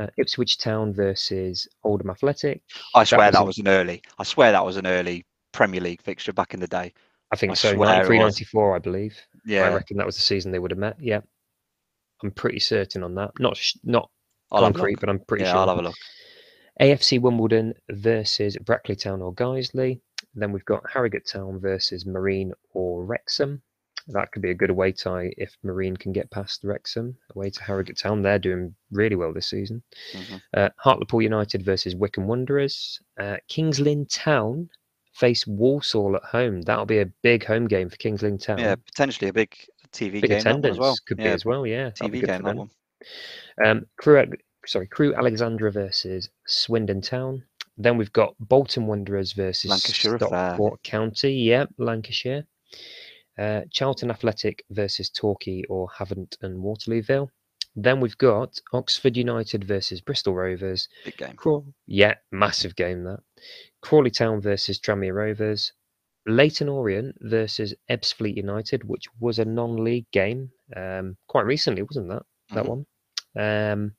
Uh, 0.00 0.06
Ipswich 0.16 0.58
Town 0.58 0.92
versus 0.94 1.68
Oldham 1.82 2.10
Athletic. 2.10 2.62
I 2.94 3.04
swear 3.04 3.30
that 3.30 3.32
was, 3.32 3.34
that 3.34 3.46
was 3.46 3.58
an 3.58 3.68
early. 3.68 4.02
I 4.18 4.24
swear 4.24 4.52
that 4.52 4.64
was 4.64 4.76
an 4.76 4.86
early 4.86 5.26
Premier 5.52 5.80
League 5.80 6.00
fixture 6.00 6.32
back 6.32 6.54
in 6.54 6.60
the 6.60 6.66
day. 6.66 6.94
I 7.30 7.36
think 7.36 7.52
I 7.52 7.54
so. 7.54 7.72
93, 7.72 8.18
94, 8.18 8.76
I 8.76 8.78
believe. 8.78 9.18
Yeah, 9.44 9.64
I 9.64 9.74
reckon 9.74 9.96
that 9.98 10.06
was 10.06 10.16
the 10.16 10.22
season 10.22 10.52
they 10.52 10.58
would 10.58 10.70
have 10.70 10.78
met. 10.78 10.96
Yeah, 10.98 11.20
I'm 12.22 12.30
pretty 12.30 12.58
certain 12.58 13.02
on 13.02 13.14
that. 13.16 13.32
Not 13.38 13.58
not 13.84 14.10
I'll 14.50 14.62
concrete, 14.62 15.00
but 15.00 15.08
I'm 15.08 15.18
pretty 15.20 15.44
yeah, 15.44 15.52
sure. 15.52 15.60
I'll 15.60 15.68
have 15.68 15.78
a 15.78 15.82
look. 15.82 15.96
AFC 16.80 17.20
Wimbledon 17.20 17.74
versus 17.90 18.56
Brackley 18.58 18.96
Town 18.96 19.20
or 19.20 19.34
Guiseley. 19.34 20.00
Then 20.34 20.52
we've 20.52 20.64
got 20.64 20.88
Harrogate 20.90 21.26
Town 21.26 21.60
versus 21.60 22.06
Marine 22.06 22.52
or 22.72 23.04
Wrexham. 23.04 23.62
That 24.08 24.32
could 24.32 24.42
be 24.42 24.50
a 24.50 24.54
good 24.54 24.70
away 24.70 24.92
tie 24.92 25.32
if 25.36 25.56
Marine 25.62 25.96
can 25.96 26.12
get 26.12 26.30
past 26.30 26.64
Wrexham 26.64 27.16
away 27.36 27.50
to 27.50 27.62
Harrogate 27.62 27.98
Town. 27.98 28.22
They're 28.22 28.38
doing 28.38 28.74
really 28.90 29.14
well 29.14 29.32
this 29.32 29.48
season. 29.48 29.82
Mm-hmm. 30.12 30.36
Uh, 30.54 30.68
Hartlepool 30.76 31.22
United 31.22 31.64
versus 31.64 31.94
Wycombe 31.94 32.26
Wanderers. 32.26 33.00
Uh, 33.20 33.36
Kings 33.48 33.78
Lynn 33.78 34.06
Town 34.06 34.68
face 35.12 35.46
Walsall 35.46 36.16
at 36.16 36.24
home. 36.24 36.62
That'll 36.62 36.86
be 36.86 37.00
a 37.00 37.06
big 37.22 37.44
home 37.44 37.68
game 37.68 37.88
for 37.88 37.96
Kings 37.96 38.22
Lynn 38.22 38.38
Town. 38.38 38.58
Yeah, 38.58 38.74
potentially 38.74 39.28
a 39.28 39.32
big 39.32 39.54
TV 39.92 40.20
big 40.20 40.30
game 40.30 40.38
attendance 40.38 40.74
as 40.74 40.78
well. 40.78 40.96
Could 41.06 41.18
yeah. 41.18 41.24
be 41.24 41.30
as 41.30 41.44
well. 41.44 41.66
Yeah, 41.66 41.90
TV 41.90 42.24
game 42.24 42.42
that 42.42 42.56
one. 42.56 42.70
Um, 43.64 43.86
Crewe, 43.98 44.32
sorry, 44.66 44.86
Crewe 44.86 45.14
Alexandra 45.14 45.70
versus 45.70 46.30
Swindon 46.46 47.00
Town. 47.00 47.44
Then 47.76 47.96
we've 47.96 48.12
got 48.12 48.34
Bolton 48.38 48.86
Wanderers 48.86 49.32
versus 49.32 49.70
Lancashire 49.70 50.18
Stockport 50.18 50.74
Affair. 50.74 50.78
County. 50.82 51.32
Yep, 51.32 51.70
Lancashire. 51.78 52.44
Uh, 53.38 53.62
Charlton 53.70 54.10
Athletic 54.10 54.62
versus 54.70 55.08
Torquay 55.08 55.64
or 55.68 55.88
Havant 55.88 56.36
and 56.42 56.62
Waterlooville. 56.62 57.28
Then 57.74 58.00
we've 58.00 58.18
got 58.18 58.60
Oxford 58.74 59.16
United 59.16 59.64
versus 59.64 60.02
Bristol 60.02 60.34
Rovers. 60.34 60.88
Big 61.04 61.16
game. 61.16 61.36
Craw- 61.36 61.64
yeah, 61.86 62.14
massive 62.30 62.76
game 62.76 63.04
that. 63.04 63.20
Crawley 63.80 64.10
Town 64.10 64.40
versus 64.40 64.78
Tranmere 64.78 65.14
Rovers. 65.14 65.72
Leyton 66.26 66.68
Orient 66.68 67.16
versus 67.20 67.74
Ebbsfleet 67.90 68.36
United, 68.36 68.84
which 68.84 69.06
was 69.18 69.38
a 69.38 69.44
non-league 69.44 70.06
game 70.12 70.50
um, 70.76 71.16
quite 71.26 71.46
recently, 71.46 71.82
wasn't 71.82 72.08
that? 72.10 72.22
That 72.50 72.66
mm-hmm. 72.66 72.68
one. 72.68 72.86
Um, 73.36 73.94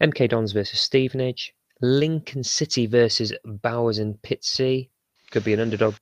MK 0.00 0.28
Dons 0.28 0.52
versus 0.52 0.80
Stevenage. 0.80 1.54
Lincoln 1.80 2.44
City 2.44 2.86
versus 2.86 3.32
Bowers 3.44 3.98
and 3.98 4.20
Pitsea 4.22 4.88
could 5.30 5.44
be 5.44 5.52
an 5.52 5.60
underdog. 5.60 5.94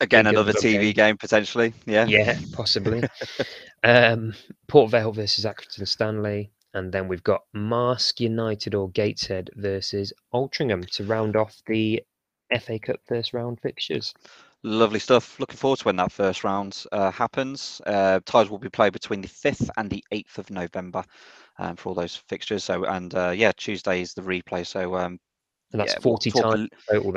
Again, 0.00 0.26
another 0.26 0.52
TV 0.52 0.80
game. 0.80 0.94
game. 0.94 1.16
potentially. 1.16 1.72
Yeah. 1.86 2.06
Yeah, 2.06 2.38
possibly. 2.52 3.02
um, 3.84 4.34
Port 4.68 4.90
Vale 4.90 5.12
versus 5.12 5.44
Accrington 5.44 5.88
Stanley. 5.88 6.50
And 6.74 6.92
then 6.92 7.08
we've 7.08 7.24
got 7.24 7.42
Marske 7.54 8.20
United 8.20 8.74
or 8.74 8.90
Gateshead 8.90 9.50
versus 9.56 10.12
Altrincham 10.32 10.88
to 10.92 11.04
round 11.04 11.34
off 11.34 11.60
the 11.66 12.02
FA 12.60 12.78
Cup 12.78 13.00
first 13.08 13.32
round 13.32 13.60
fixtures. 13.60 14.14
Lovely 14.62 14.98
stuff. 14.98 15.40
Looking 15.40 15.56
forward 15.56 15.78
to 15.78 15.84
when 15.86 15.96
that 15.96 16.12
first 16.12 16.44
round 16.44 16.84
uh, 16.92 17.10
happens. 17.10 17.80
Uh, 17.86 18.20
ties 18.26 18.50
will 18.50 18.58
be 18.58 18.68
played 18.68 18.92
between 18.92 19.22
the 19.22 19.28
5th 19.28 19.70
and 19.78 19.88
the 19.88 20.04
8th 20.12 20.36
of 20.36 20.50
November 20.50 21.02
um, 21.60 21.76
for 21.76 21.90
all 21.90 21.94
those 21.94 22.16
fixtures. 22.16 22.64
So, 22.64 22.84
and 22.84 23.14
uh, 23.14 23.32
yeah, 23.36 23.52
Tuesday 23.56 24.00
is 24.00 24.14
the 24.14 24.22
replay. 24.22 24.66
So, 24.66 24.96
um, 24.96 25.18
and 25.72 25.80
that's 25.80 25.92
yeah, 25.92 26.00
40 26.00 26.32
we'll 26.34 26.42
times. 26.42 26.68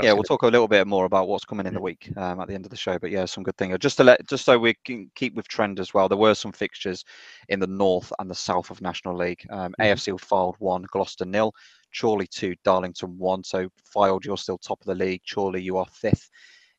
yeah, 0.03 0.13
we'll 0.13 0.21
talk 0.21 0.43
a 0.43 0.47
little 0.47 0.67
bit 0.67 0.85
more 0.85 1.05
about 1.05 1.27
what's 1.27 1.45
coming 1.45 1.65
in 1.65 1.73
the 1.73 1.81
week 1.81 2.11
um, 2.17 2.39
at 2.39 2.47
the 2.47 2.53
end 2.53 2.65
of 2.65 2.69
the 2.69 2.77
show. 2.77 2.99
But 2.99 3.09
yeah, 3.09 3.25
some 3.25 3.43
good 3.43 3.57
thing. 3.57 3.75
Just 3.79 3.97
to 3.97 4.03
let, 4.03 4.27
just 4.27 4.45
so 4.45 4.59
we 4.59 4.75
can 4.85 5.09
keep 5.15 5.33
with 5.33 5.47
trend 5.47 5.79
as 5.79 5.91
well. 5.91 6.07
There 6.07 6.19
were 6.19 6.35
some 6.35 6.51
fixtures 6.51 7.03
in 7.49 7.59
the 7.59 7.65
north 7.65 8.13
and 8.19 8.29
the 8.29 8.35
south 8.35 8.69
of 8.69 8.79
National 8.79 9.17
League. 9.17 9.43
Um, 9.49 9.73
mm-hmm. 9.79 9.81
AFC 9.81 10.19
Fylde 10.19 10.55
one, 10.59 10.85
Gloucester 10.91 11.25
nil, 11.25 11.51
Chorley 11.99 12.27
two, 12.27 12.53
Darlington 12.63 13.17
one. 13.17 13.43
So 13.43 13.69
Fylde, 13.95 14.25
you're 14.25 14.37
still 14.37 14.59
top 14.59 14.81
of 14.81 14.87
the 14.87 15.03
league. 15.03 15.21
Chorley, 15.27 15.61
you 15.61 15.77
are 15.77 15.87
fifth 15.87 16.29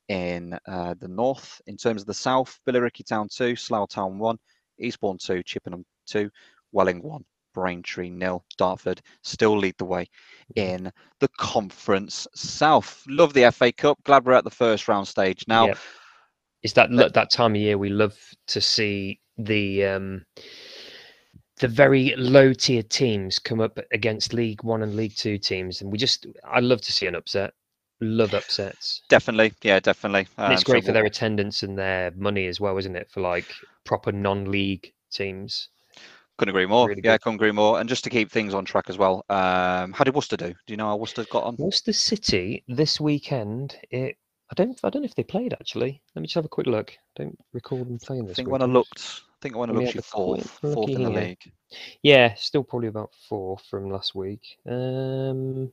in 0.08 0.56
uh, 0.68 0.94
the 1.00 1.08
north. 1.08 1.60
In 1.66 1.76
terms 1.76 2.02
of 2.02 2.06
the 2.06 2.14
south, 2.14 2.60
Billericay 2.68 3.04
Town 3.04 3.26
two, 3.28 3.56
Slough 3.56 3.88
Town 3.88 4.18
one, 4.18 4.38
Eastbourne 4.78 5.18
two, 5.18 5.42
Chippenham 5.42 5.84
two, 6.06 6.30
Welling 6.70 7.02
one. 7.02 7.24
Braintree 7.54 8.10
nil. 8.10 8.44
Dartford 8.58 9.00
still 9.22 9.56
lead 9.56 9.76
the 9.78 9.84
way 9.84 10.08
in 10.56 10.92
the 11.20 11.28
Conference 11.38 12.26
South. 12.34 13.02
Love 13.08 13.32
the 13.32 13.50
FA 13.50 13.72
Cup. 13.72 13.98
Glad 14.04 14.26
we're 14.26 14.32
at 14.32 14.44
the 14.44 14.50
first 14.50 14.88
round 14.88 15.08
stage 15.08 15.44
now. 15.48 15.68
Yeah. 15.68 15.74
Is 16.62 16.72
that 16.74 16.90
that 16.90 17.30
time 17.30 17.54
of 17.54 17.60
year 17.60 17.78
we 17.78 17.90
love 17.90 18.16
to 18.48 18.60
see 18.60 19.20
the 19.36 19.84
um, 19.84 20.24
the 21.58 21.68
very 21.68 22.14
low 22.16 22.52
tier 22.52 22.82
teams 22.82 23.38
come 23.38 23.60
up 23.60 23.78
against 23.92 24.32
League 24.32 24.64
One 24.64 24.82
and 24.82 24.96
League 24.96 25.14
Two 25.16 25.38
teams, 25.38 25.80
and 25.80 25.92
we 25.92 25.98
just 25.98 26.26
I 26.44 26.60
love 26.60 26.80
to 26.82 26.92
see 26.92 27.06
an 27.06 27.14
upset. 27.14 27.52
Love 28.00 28.34
upsets. 28.34 29.02
Definitely, 29.08 29.52
yeah, 29.62 29.78
definitely. 29.78 30.26
Um, 30.36 30.52
it's 30.52 30.64
great 30.64 30.82
so 30.82 30.88
for 30.88 30.92
their 30.92 31.04
attendance 31.04 31.62
and 31.62 31.78
their 31.78 32.10
money 32.16 32.46
as 32.46 32.60
well, 32.60 32.76
isn't 32.76 32.96
it? 32.96 33.08
For 33.10 33.20
like 33.20 33.46
proper 33.84 34.10
non-league 34.10 34.92
teams. 35.12 35.68
Couldn't 36.36 36.54
agree 36.54 36.66
more. 36.66 36.88
Really 36.88 37.02
yeah, 37.04 37.16
couldn't 37.18 37.36
agree 37.36 37.52
more. 37.52 37.78
And 37.78 37.88
just 37.88 38.02
to 38.04 38.10
keep 38.10 38.30
things 38.30 38.54
on 38.54 38.64
track 38.64 38.90
as 38.90 38.98
well, 38.98 39.24
um, 39.30 39.92
how 39.92 40.02
did 40.02 40.14
Worcester 40.14 40.36
do? 40.36 40.48
Do 40.48 40.72
you 40.72 40.76
know 40.76 40.86
how 40.86 40.96
Worcester 40.96 41.24
got 41.30 41.44
on? 41.44 41.56
Worcester 41.58 41.92
City 41.92 42.64
this 42.66 43.00
weekend. 43.00 43.76
It 43.90 44.16
I 44.50 44.54
don't 44.54 44.78
I 44.82 44.90
don't 44.90 45.02
know 45.02 45.06
if 45.06 45.14
they 45.14 45.22
played 45.22 45.52
actually. 45.52 46.02
Let 46.14 46.22
me 46.22 46.26
just 46.26 46.34
have 46.34 46.44
a 46.44 46.48
quick 46.48 46.66
look. 46.66 46.90
I 46.90 47.22
don't 47.22 47.38
recall 47.52 47.84
them 47.84 47.98
playing 47.98 48.26
this. 48.26 48.34
I 48.34 48.36
think 48.36 48.48
weekend. 48.48 48.52
when 48.52 48.62
I 48.62 48.72
looked, 48.72 49.22
I 49.28 49.36
think 49.40 49.56
when 49.56 49.70
I 49.70 49.72
looked, 49.74 49.94
you 49.94 50.02
fourth, 50.02 50.50
fourth 50.60 50.90
in 50.90 51.04
the 51.04 51.10
league. 51.10 51.52
Yeah, 52.02 52.34
still 52.34 52.64
probably 52.64 52.88
about 52.88 53.10
four 53.28 53.58
from 53.70 53.90
last 53.90 54.14
week. 54.14 54.58
Um. 54.68 55.72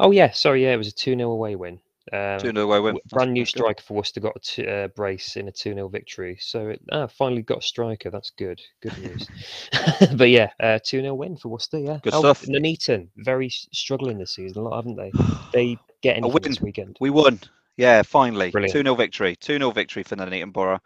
Oh 0.00 0.10
yeah, 0.10 0.32
sorry. 0.32 0.64
Yeah, 0.64 0.74
it 0.74 0.78
was 0.78 0.88
a 0.88 0.92
two 0.92 1.16
0 1.16 1.30
away 1.30 1.56
win. 1.56 1.80
Um, 2.12 2.38
2 2.38 2.52
0 2.52 2.60
away 2.60 2.80
win. 2.80 2.98
Brand 3.10 3.32
new 3.32 3.44
striker 3.44 3.82
for 3.82 3.94
Worcester 3.94 4.20
got 4.20 4.36
a 4.36 4.40
t- 4.40 4.66
uh, 4.66 4.88
brace 4.88 5.36
in 5.36 5.48
a 5.48 5.52
2 5.52 5.74
0 5.74 5.88
victory. 5.88 6.38
So 6.40 6.68
it 6.68 6.80
ah, 6.92 7.06
finally 7.06 7.42
got 7.42 7.58
a 7.58 7.62
striker. 7.62 8.10
That's 8.10 8.30
good. 8.30 8.60
Good 8.80 8.96
news. 8.98 9.28
but 10.16 10.30
yeah, 10.30 10.50
uh, 10.60 10.78
2 10.84 10.98
uh, 10.98 11.02
0 11.02 11.14
win 11.14 11.36
for 11.36 11.48
Worcester. 11.48 11.78
Yeah. 11.78 11.98
Good 12.02 12.14
oh, 12.14 12.20
stuff. 12.20 12.46
Nuneaton, 12.46 13.08
very 13.16 13.48
struggling 13.50 14.18
this 14.18 14.34
season, 14.34 14.58
a 14.58 14.64
lot, 14.64 14.76
haven't 14.76 14.96
they? 14.96 15.12
They 15.52 15.78
get 16.02 16.18
in 16.18 16.42
this 16.42 16.60
weekend. 16.60 16.96
We 17.00 17.10
won. 17.10 17.40
Yeah, 17.76 18.02
finally. 18.02 18.50
2 18.52 18.68
0 18.68 18.94
victory. 18.94 19.36
2 19.36 19.58
0 19.58 19.70
victory 19.70 20.02
for 20.02 20.16
Nuneaton 20.16 20.52
Borough. 20.52 20.80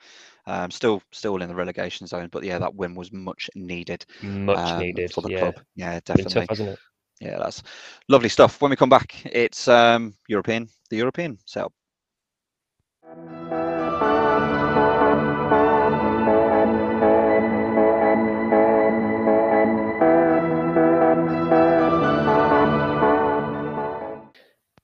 Um, 0.46 0.70
still, 0.70 1.02
still 1.12 1.36
in 1.36 1.48
the 1.48 1.54
relegation 1.54 2.06
zone, 2.06 2.28
but 2.32 2.42
yeah, 2.42 2.58
that 2.58 2.74
win 2.74 2.94
was 2.94 3.12
much 3.12 3.50
needed. 3.54 4.04
Much 4.22 4.58
um, 4.58 4.80
needed 4.80 5.12
for 5.12 5.20
the 5.20 5.30
yeah. 5.30 5.38
club. 5.38 5.60
Yeah, 5.76 6.00
definitely. 6.04 6.32
Tough, 6.32 6.48
hasn't 6.48 6.68
it? 6.70 6.78
Yeah, 7.20 7.38
that's 7.38 7.62
lovely 8.08 8.28
stuff. 8.28 8.60
When 8.60 8.70
we 8.70 8.76
come 8.76 8.88
back, 8.88 9.24
it's 9.26 9.68
um, 9.68 10.14
European, 10.28 10.68
the 10.88 10.96
European 10.96 11.38
setup. 11.44 11.72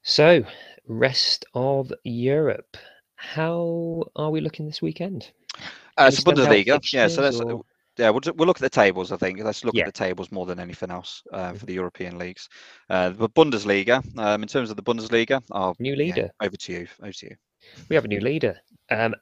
So, 0.02 0.44
rest 0.86 1.44
of 1.54 1.92
Europe. 2.04 2.76
How 3.16 4.04
are 4.14 4.30
we 4.30 4.40
looking 4.40 4.66
this 4.66 4.80
weekend? 4.80 5.30
Uh, 5.96 6.10
so 6.10 6.22
Bundesliga, 6.22 6.80
yeah. 6.92 7.08
So 7.08 7.22
that's 7.22 7.40
or... 7.40 7.62
yeah. 7.98 8.10
We'll, 8.10 8.20
we'll 8.34 8.46
look 8.46 8.58
at 8.58 8.62
the 8.62 8.70
tables. 8.70 9.12
I 9.12 9.16
think 9.16 9.40
let's 9.42 9.64
look 9.64 9.74
yeah. 9.74 9.82
at 9.82 9.94
the 9.94 10.04
tables 10.04 10.30
more 10.32 10.46
than 10.46 10.58
anything 10.60 10.90
else 10.90 11.22
uh, 11.32 11.52
for 11.52 11.66
the 11.66 11.74
European 11.74 12.18
leagues. 12.18 12.48
Uh, 12.90 13.10
the 13.10 13.28
Bundesliga, 13.28 14.02
um, 14.18 14.42
in 14.42 14.48
terms 14.48 14.70
of 14.70 14.76
the 14.76 14.82
Bundesliga, 14.82 15.42
our 15.50 15.74
new 15.78 15.96
leader. 15.96 16.30
Yeah, 16.40 16.46
over 16.46 16.56
to 16.56 16.72
you. 16.72 16.86
Over 17.02 17.12
to 17.12 17.26
you. 17.26 17.36
We 17.88 17.96
have 17.96 18.04
a 18.04 18.08
new 18.08 18.20
leader. 18.20 18.58
Um, 18.90 19.14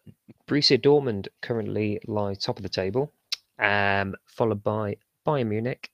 Borussia 0.46 0.78
Dortmund 0.78 1.28
currently 1.40 2.00
lie 2.06 2.34
top 2.34 2.58
of 2.58 2.62
the 2.62 2.68
table, 2.68 3.12
um, 3.58 4.14
followed 4.26 4.62
by 4.62 4.96
Bayern 5.26 5.48
Munich, 5.48 5.90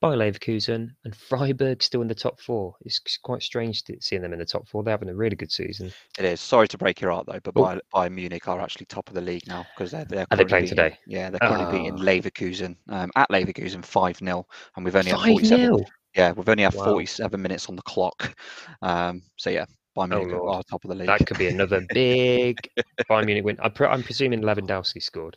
Bayer 0.00 0.16
Leverkusen 0.16 0.90
and 1.04 1.16
Freiburg 1.16 1.82
still 1.82 2.02
in 2.02 2.08
the 2.08 2.14
top 2.14 2.40
four. 2.40 2.74
It's 2.82 3.00
quite 3.22 3.42
strange 3.42 3.82
seeing 4.00 4.22
them 4.22 4.32
in 4.32 4.38
the 4.38 4.44
top 4.44 4.68
four. 4.68 4.84
They're 4.84 4.92
having 4.92 5.08
a 5.08 5.14
really 5.14 5.34
good 5.34 5.50
season. 5.50 5.92
It 6.18 6.24
is. 6.24 6.40
Sorry 6.40 6.68
to 6.68 6.78
break 6.78 7.00
your 7.00 7.10
heart 7.10 7.26
though, 7.26 7.40
but 7.42 7.54
oh. 7.56 7.62
Bayern, 7.62 7.80
Bayern 7.92 8.12
Munich 8.12 8.46
are 8.46 8.60
actually 8.60 8.86
top 8.86 9.08
of 9.08 9.14
the 9.14 9.20
league 9.20 9.46
now 9.48 9.66
because 9.76 9.90
they're, 9.90 10.04
they're 10.04 10.26
are 10.30 10.36
they 10.36 10.44
playing 10.44 10.64
beating, 10.64 10.76
today? 10.76 10.98
Yeah, 11.06 11.30
they're 11.30 11.40
currently 11.40 11.66
oh. 11.66 11.70
beating 11.72 11.94
ah. 11.94 12.02
Leverkusen 12.02 12.76
um, 12.88 13.10
at 13.16 13.28
Leverkusen 13.30 13.84
five 13.84 14.18
0 14.18 14.46
and 14.76 14.84
we've 14.84 14.94
only 14.94 15.10
5-0? 15.10 15.16
had 15.16 15.26
forty 15.26 15.46
seven. 15.46 15.84
Yeah, 16.14 16.32
we've 16.32 16.48
only 16.48 16.62
had 16.62 16.74
wow. 16.74 16.84
forty 16.84 17.06
seven 17.06 17.42
minutes 17.42 17.68
on 17.68 17.74
the 17.74 17.82
clock. 17.82 18.36
Um, 18.82 19.22
so 19.36 19.50
yeah, 19.50 19.64
Bayern 19.96 20.10
Munich 20.10 20.38
oh, 20.40 20.48
are 20.48 20.62
top 20.62 20.84
of 20.84 20.90
the 20.90 20.94
league. 20.94 21.08
That 21.08 21.26
could 21.26 21.38
be 21.38 21.48
another 21.48 21.84
big 21.92 22.56
Bayern 23.10 23.26
Munich 23.26 23.44
win. 23.44 23.58
I'm, 23.60 23.72
I'm 23.80 24.02
presuming 24.04 24.42
Lewandowski 24.42 25.02
scored. 25.02 25.36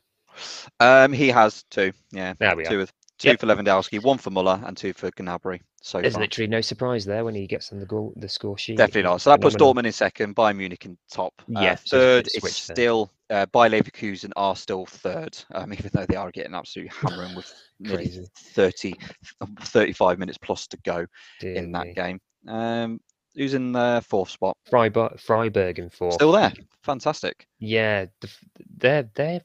Um, 0.80 1.12
he 1.12 1.30
has 1.30 1.64
two. 1.72 1.92
Yeah, 2.12 2.34
there 2.40 2.56
we 2.56 2.64
two 2.66 2.82
are. 2.82 2.88
Two 3.22 3.30
yep. 3.30 3.39
for 3.39 3.45
Lewandowski, 3.45 4.02
one 4.02 4.18
for 4.18 4.31
Muller, 4.31 4.60
and 4.65 4.76
two 4.76 4.93
for 4.93 5.11
Gnabry. 5.11 5.61
So 5.84 6.02
there's 6.02 6.14
far. 6.14 6.23
literally 6.23 6.48
no 6.48 6.61
surprise 6.61 7.06
there 7.06 7.23
when 7.23 7.35
he 7.35 7.45
gets 7.45 7.72
on 7.72 7.80
the 7.80 7.85
goal, 7.85 8.14
the 8.15 8.27
score 8.27 8.57
sheet. 8.57 8.77
Definitely 8.77 9.03
not. 9.03 9.22
So 9.22 9.30
that 9.30 9.41
puts 9.41 9.56
Dortmund 9.56 9.85
in 9.85 9.91
second, 9.91 10.35
Bayern 10.35 10.57
Munich 10.57 10.85
in 10.85 10.98
top. 11.07 11.31
Uh, 11.56 11.61
yeah, 11.61 11.73
uh, 11.73 11.76
third 11.76 12.27
is 12.34 12.56
still 12.56 13.11
uh, 13.30 13.45
Bayer 13.53 13.69
Leverkusen 13.69 14.31
are 14.35 14.56
still 14.56 14.88
third, 14.88 15.38
um, 15.53 15.72
even 15.77 15.91
though 15.93 16.07
they 16.07 16.15
are 16.15 16.31
getting 16.31 16.56
absolutely 16.56 16.91
hammering 16.99 17.35
with 17.35 17.53
nearly 17.80 18.11
30, 18.35 18.95
35 19.65 20.18
minutes 20.18 20.39
plus 20.39 20.65
to 20.65 20.77
go 20.77 21.06
Dear 21.39 21.53
in 21.53 21.72
that 21.73 21.88
me. 21.88 21.93
game. 21.93 22.19
Um, 22.48 22.99
who's 23.35 23.53
in 23.53 23.72
the 23.72 24.03
fourth 24.07 24.31
spot? 24.31 24.57
Freiburg, 24.68 25.19
Freiburg 25.19 25.77
in 25.77 25.91
fourth. 25.91 26.15
Still 26.15 26.31
there. 26.31 26.53
Fantastic. 26.81 27.45
Yeah, 27.60 28.07
they're 28.77 29.07
they're 29.14 29.41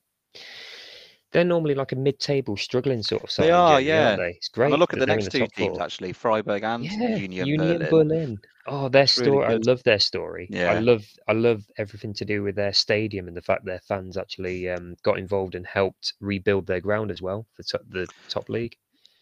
they're 1.32 1.44
normally 1.44 1.74
like 1.74 1.93
a 1.93 1.97
mid-table 1.97 2.57
struggling 2.57 3.03
sort 3.03 3.24
of 3.24 3.31
side. 3.31 3.47
They 3.47 3.51
are, 3.51 3.81
yeah. 3.81 4.16
They? 4.16 4.31
It's 4.31 4.48
great. 4.48 4.70
And 4.70 4.78
look 4.78 4.93
at 4.93 4.98
the 4.98 5.07
next 5.07 5.27
the 5.27 5.40
two 5.40 5.47
teams 5.48 5.77
four. 5.77 5.82
actually, 5.82 6.12
Freiburg 6.12 6.62
and 6.62 6.85
yeah, 6.85 7.16
Union, 7.16 7.47
Union 7.47 7.78
Berlin. 7.78 7.90
Berlin. 7.90 8.39
Oh, 8.69 8.89
their 8.89 9.07
story! 9.07 9.47
Really 9.47 9.55
I 9.55 9.59
love 9.70 9.82
their 9.85 10.01
story. 10.01 10.48
Yeah. 10.51 10.73
I 10.73 10.81
love, 10.81 11.05
I 11.28 11.32
love 11.32 11.62
everything 11.78 12.12
to 12.15 12.24
do 12.24 12.43
with 12.43 12.57
their 12.57 12.73
stadium 12.73 13.28
and 13.28 13.36
the 13.36 13.43
fact 13.43 13.65
their 13.65 13.81
fans 13.81 14.16
actually 14.16 14.69
um, 14.69 14.97
got 15.05 15.19
involved 15.19 15.55
and 15.55 15.66
helped 15.66 16.15
rebuild 16.20 16.66
their 16.66 16.81
ground 16.81 17.11
as 17.11 17.23
well 17.23 17.47
for 17.55 17.62
t- 17.62 17.85
the 17.90 18.09
top 18.28 18.48
league. 18.48 18.77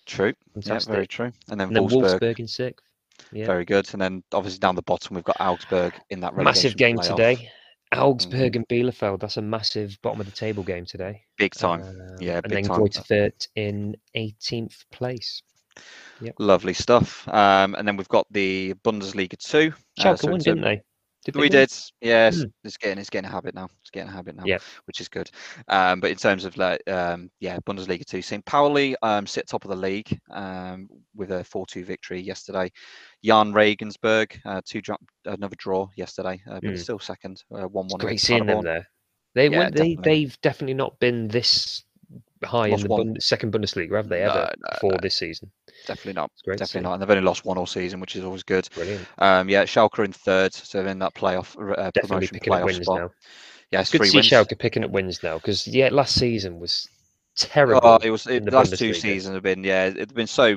True. 0.07 0.33
Fantastic. 0.55 0.89
Yeah, 0.89 0.95
very 0.95 1.07
true. 1.07 1.33
And 1.51 1.61
then, 1.61 1.69
and 1.69 1.77
then 1.77 1.83
Wolfsburg. 1.89 2.21
Wolfsburg 2.21 2.39
in 2.39 2.49
sixth. 2.49 2.87
Yeah. 3.33 3.47
Very 3.47 3.65
good. 3.65 3.89
And 3.93 4.01
then 4.01 4.23
obviously 4.33 4.59
down 4.59 4.75
the 4.75 4.83
bottom 4.83 5.15
we've 5.15 5.25
got 5.25 5.41
Augsburg 5.41 5.95
in 6.11 6.21
that 6.21 6.37
massive 6.37 6.77
game 6.77 6.97
playoff. 6.97 7.17
today. 7.17 7.51
Augsburg 7.99 8.53
mm-hmm. 8.53 8.59
and 8.59 8.69
Bielefeld. 8.69 9.21
That's 9.21 9.37
a 9.37 9.43
massive 9.43 9.99
bottom 10.03 10.21
of 10.21 10.27
the 10.27 10.33
table 10.33 10.63
game 10.63 10.85
today. 10.85 11.23
Big 11.39 11.55
time. 11.55 11.83
Um, 11.83 12.17
yeah, 12.21 12.41
and 12.43 12.53
then 12.53 12.65
Greuther 12.65 13.33
in 13.57 13.97
18th 14.17 14.85
place. 14.91 15.43
Yep. 16.21 16.35
Lovely 16.39 16.75
stuff. 16.75 17.27
Um, 17.29 17.75
and 17.75 17.87
then 17.87 17.97
we've 17.97 18.09
got 18.09 18.27
the 18.31 18.75
Bundesliga 18.85 19.37
two. 19.37 19.73
Schalke 19.99 20.07
uh, 20.07 20.17
so 20.17 20.31
won, 20.31 20.41
didn't 20.41 20.63
they? 20.63 20.83
Did 21.25 21.37
we 21.37 21.49
did, 21.49 21.73
yes. 22.03 22.37
Mm. 22.37 22.53
It's 22.65 22.77
getting 22.77 22.99
it's 22.99 23.09
getting 23.09 23.29
a 23.29 23.33
habit 23.33 23.55
now. 23.55 23.69
Getting 23.95 24.09
a 24.09 24.13
habit 24.13 24.35
now, 24.35 24.43
yeah. 24.45 24.59
which 24.87 25.01
is 25.01 25.09
good. 25.09 25.31
Um, 25.69 26.01
but 26.01 26.11
in 26.11 26.17
terms 26.17 26.45
of 26.45 26.57
like 26.57 26.83
um, 26.91 27.31
yeah, 27.39 27.59
Bundesliga 27.61 28.05
two, 28.05 28.23
St. 28.23 28.45
Pauli 28.45 28.97
um, 29.03 29.25
sit 29.25 29.47
top 29.47 29.65
of 29.65 29.71
the 29.71 29.77
league 29.77 30.19
um, 30.33 30.89
with 31.15 31.31
a 31.31 31.45
four-two 31.45 31.85
victory 31.85 32.21
yesterday. 32.21 32.73
Jahn 33.23 33.53
Regensburg 33.53 34.37
uh, 34.45 34.61
two 34.65 34.83
another 35.27 35.55
draw 35.57 35.87
yesterday, 35.97 36.43
uh, 36.51 36.55
but 36.55 36.65
mm. 36.65 36.79
still 36.79 36.99
second, 36.99 37.45
uh, 37.55 37.69
one-one. 37.69 38.01
Great 38.01 38.21
seeing 38.21 38.47
them 38.47 38.65
there. 38.65 38.89
They 39.37 39.49
yeah, 39.49 39.59
went, 39.59 39.77
they 39.77 39.95
they've 39.95 40.41
definitely 40.41 40.75
not 40.75 40.99
been 40.99 41.29
this 41.29 41.85
high 42.45 42.69
lost 42.69 42.85
in 42.85 42.91
the 42.91 42.97
Bund- 42.97 43.23
second 43.23 43.53
Bundesliga, 43.53 43.97
have 43.97 44.09
they 44.09 44.23
ever 44.23 44.51
no, 44.59 44.69
no, 44.83 44.89
no. 44.91 44.99
this 45.01 45.17
season? 45.17 45.51
Definitely 45.87 46.15
not. 46.15 46.31
Definitely 46.45 46.81
not. 46.83 46.95
And 46.95 47.03
they've 47.03 47.11
only 47.11 47.23
lost 47.23 47.45
one 47.45 47.59
all 47.59 47.67
season, 47.67 48.01
which 48.01 48.17
is 48.17 48.25
always 48.25 48.43
good. 48.43 48.69
Brilliant. 48.75 49.07
Um, 49.19 49.49
yeah, 49.49 49.65
Schalke 49.65 50.05
in 50.05 50.13
third, 50.13 50.53
so 50.53 50.85
in 50.85 50.99
that 50.99 51.15
playoff 51.15 51.57
uh, 51.79 51.91
definitely 51.93 52.29
picking 52.29 52.53
up 52.53 52.65
wins 52.65 52.83
spot. 52.83 53.01
now. 53.01 53.11
Yeah, 53.75 53.81
it's 53.81 53.91
good 53.91 54.03
to 54.03 54.07
see 54.07 54.19
wins. 54.19 54.29
Schalke 54.29 54.57
picking 54.57 54.85
up 54.85 54.91
wins 54.93 55.21
now 55.23 55.35
because 55.35 55.67
yeah, 55.67 55.89
last 55.91 56.15
season 56.15 56.61
was 56.61 56.89
terrible. 57.37 57.81
Oh, 57.83 57.99
it 58.01 58.11
was 58.11 58.25
it, 58.29 58.45
the 58.45 58.53
last 58.53 58.79
two 58.79 58.95
seasons 58.95 59.35
have 59.35 59.43
been 59.43 59.65
yeah, 59.65 59.87
it's 59.87 60.13
been 60.13 60.29
so 60.29 60.57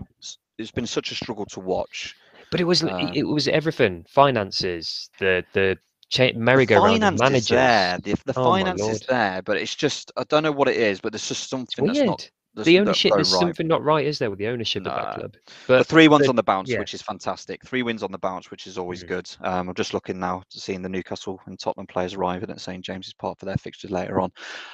it's 0.60 0.72
been 0.72 0.86
such 0.86 1.12
a 1.12 1.16
struggle 1.16 1.46
to 1.48 1.60
watch. 1.60 2.16
But 2.52 2.62
it 2.62 2.66
was 2.66 2.84
um, 2.84 3.12
it 3.16 3.24
was 3.24 3.48
everything, 3.48 4.06
finances, 4.08 5.10
the 5.18 5.44
the 5.54 5.80
cha- 6.10 6.34
merry-go-round 6.36 7.02
the 7.02 7.12
managers. 7.12 7.50
there, 7.50 7.98
the, 8.04 8.14
the 8.26 8.40
oh, 8.40 8.44
finance 8.44 8.88
is 8.88 9.00
there, 9.02 9.42
but 9.42 9.58
it's 9.58 9.74
just 9.74 10.12
I 10.16 10.24
don't 10.26 10.44
know 10.44 10.52
what 10.52 10.68
it 10.68 10.78
is, 10.78 11.02
but 11.02 11.12
there's 11.12 11.28
just 11.28 11.50
something 11.50 11.88
that's 11.88 12.02
not 12.02 12.30
the 12.66 12.80
ownership 12.80 13.12
there's 13.14 13.32
right. 13.34 13.40
something 13.40 13.68
not 13.68 13.84
right, 13.84 14.06
is 14.06 14.20
there, 14.20 14.30
with 14.30 14.40
the 14.40 14.48
ownership 14.48 14.84
no. 14.84 14.92
of 14.92 14.96
that 14.96 15.16
club? 15.20 15.36
But 15.68 15.78
the 15.80 15.84
three 15.84 16.08
ones 16.08 16.24
the, 16.24 16.30
on 16.30 16.36
the 16.36 16.44
bounce, 16.44 16.70
yeah. 16.70 16.80
which 16.80 16.94
is 16.94 17.02
fantastic. 17.02 17.64
Three 17.66 17.84
wins 17.84 18.04
on 18.04 18.12
the 18.12 18.18
bounce, 18.18 18.52
which 18.52 18.68
is 18.68 18.78
always 18.78 19.04
mm 19.04 19.08
good. 19.08 19.30
Um, 19.42 19.70
I'm 19.70 19.76
just 19.76 19.94
looking 19.94 20.20
now 20.20 20.44
to 20.50 20.60
seeing 20.60 20.82
the 20.82 20.90
Newcastle 20.90 21.40
and 21.46 21.58
Tottenham 21.58 21.88
players 21.88 22.14
arriving 22.14 22.50
at 22.50 22.60
St 22.60 22.84
James's 22.84 23.14
Park 23.14 23.40
for 23.40 23.46
their 23.46 23.56
fixtures 23.56 23.92
later 23.92 24.20
on. 24.20 24.32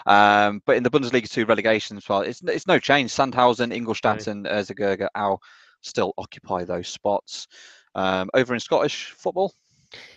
Um, 0.07 0.61
but 0.65 0.76
in 0.76 0.84
the 0.84 0.89
Bundesliga 0.89 1.30
two 1.30 1.45
relegation 1.45 1.97
as 1.97 2.10
well, 2.10 2.22
it's 2.22 2.41
it's 2.43 2.68
no 2.68 2.80
change. 2.80 3.11
Sandhausen, 3.11 3.73
Ingolstadt, 3.73 4.27
and 4.27 4.45
Erzgebirge 4.45 5.07
Aue 5.15 5.38
still 5.81 6.14
occupy 6.18 6.64
those 6.64 6.88
spots. 6.88 7.47
Um, 7.95 8.30
over 8.34 8.55
in 8.55 8.60
Scottish 8.60 9.14
football, 9.18 9.53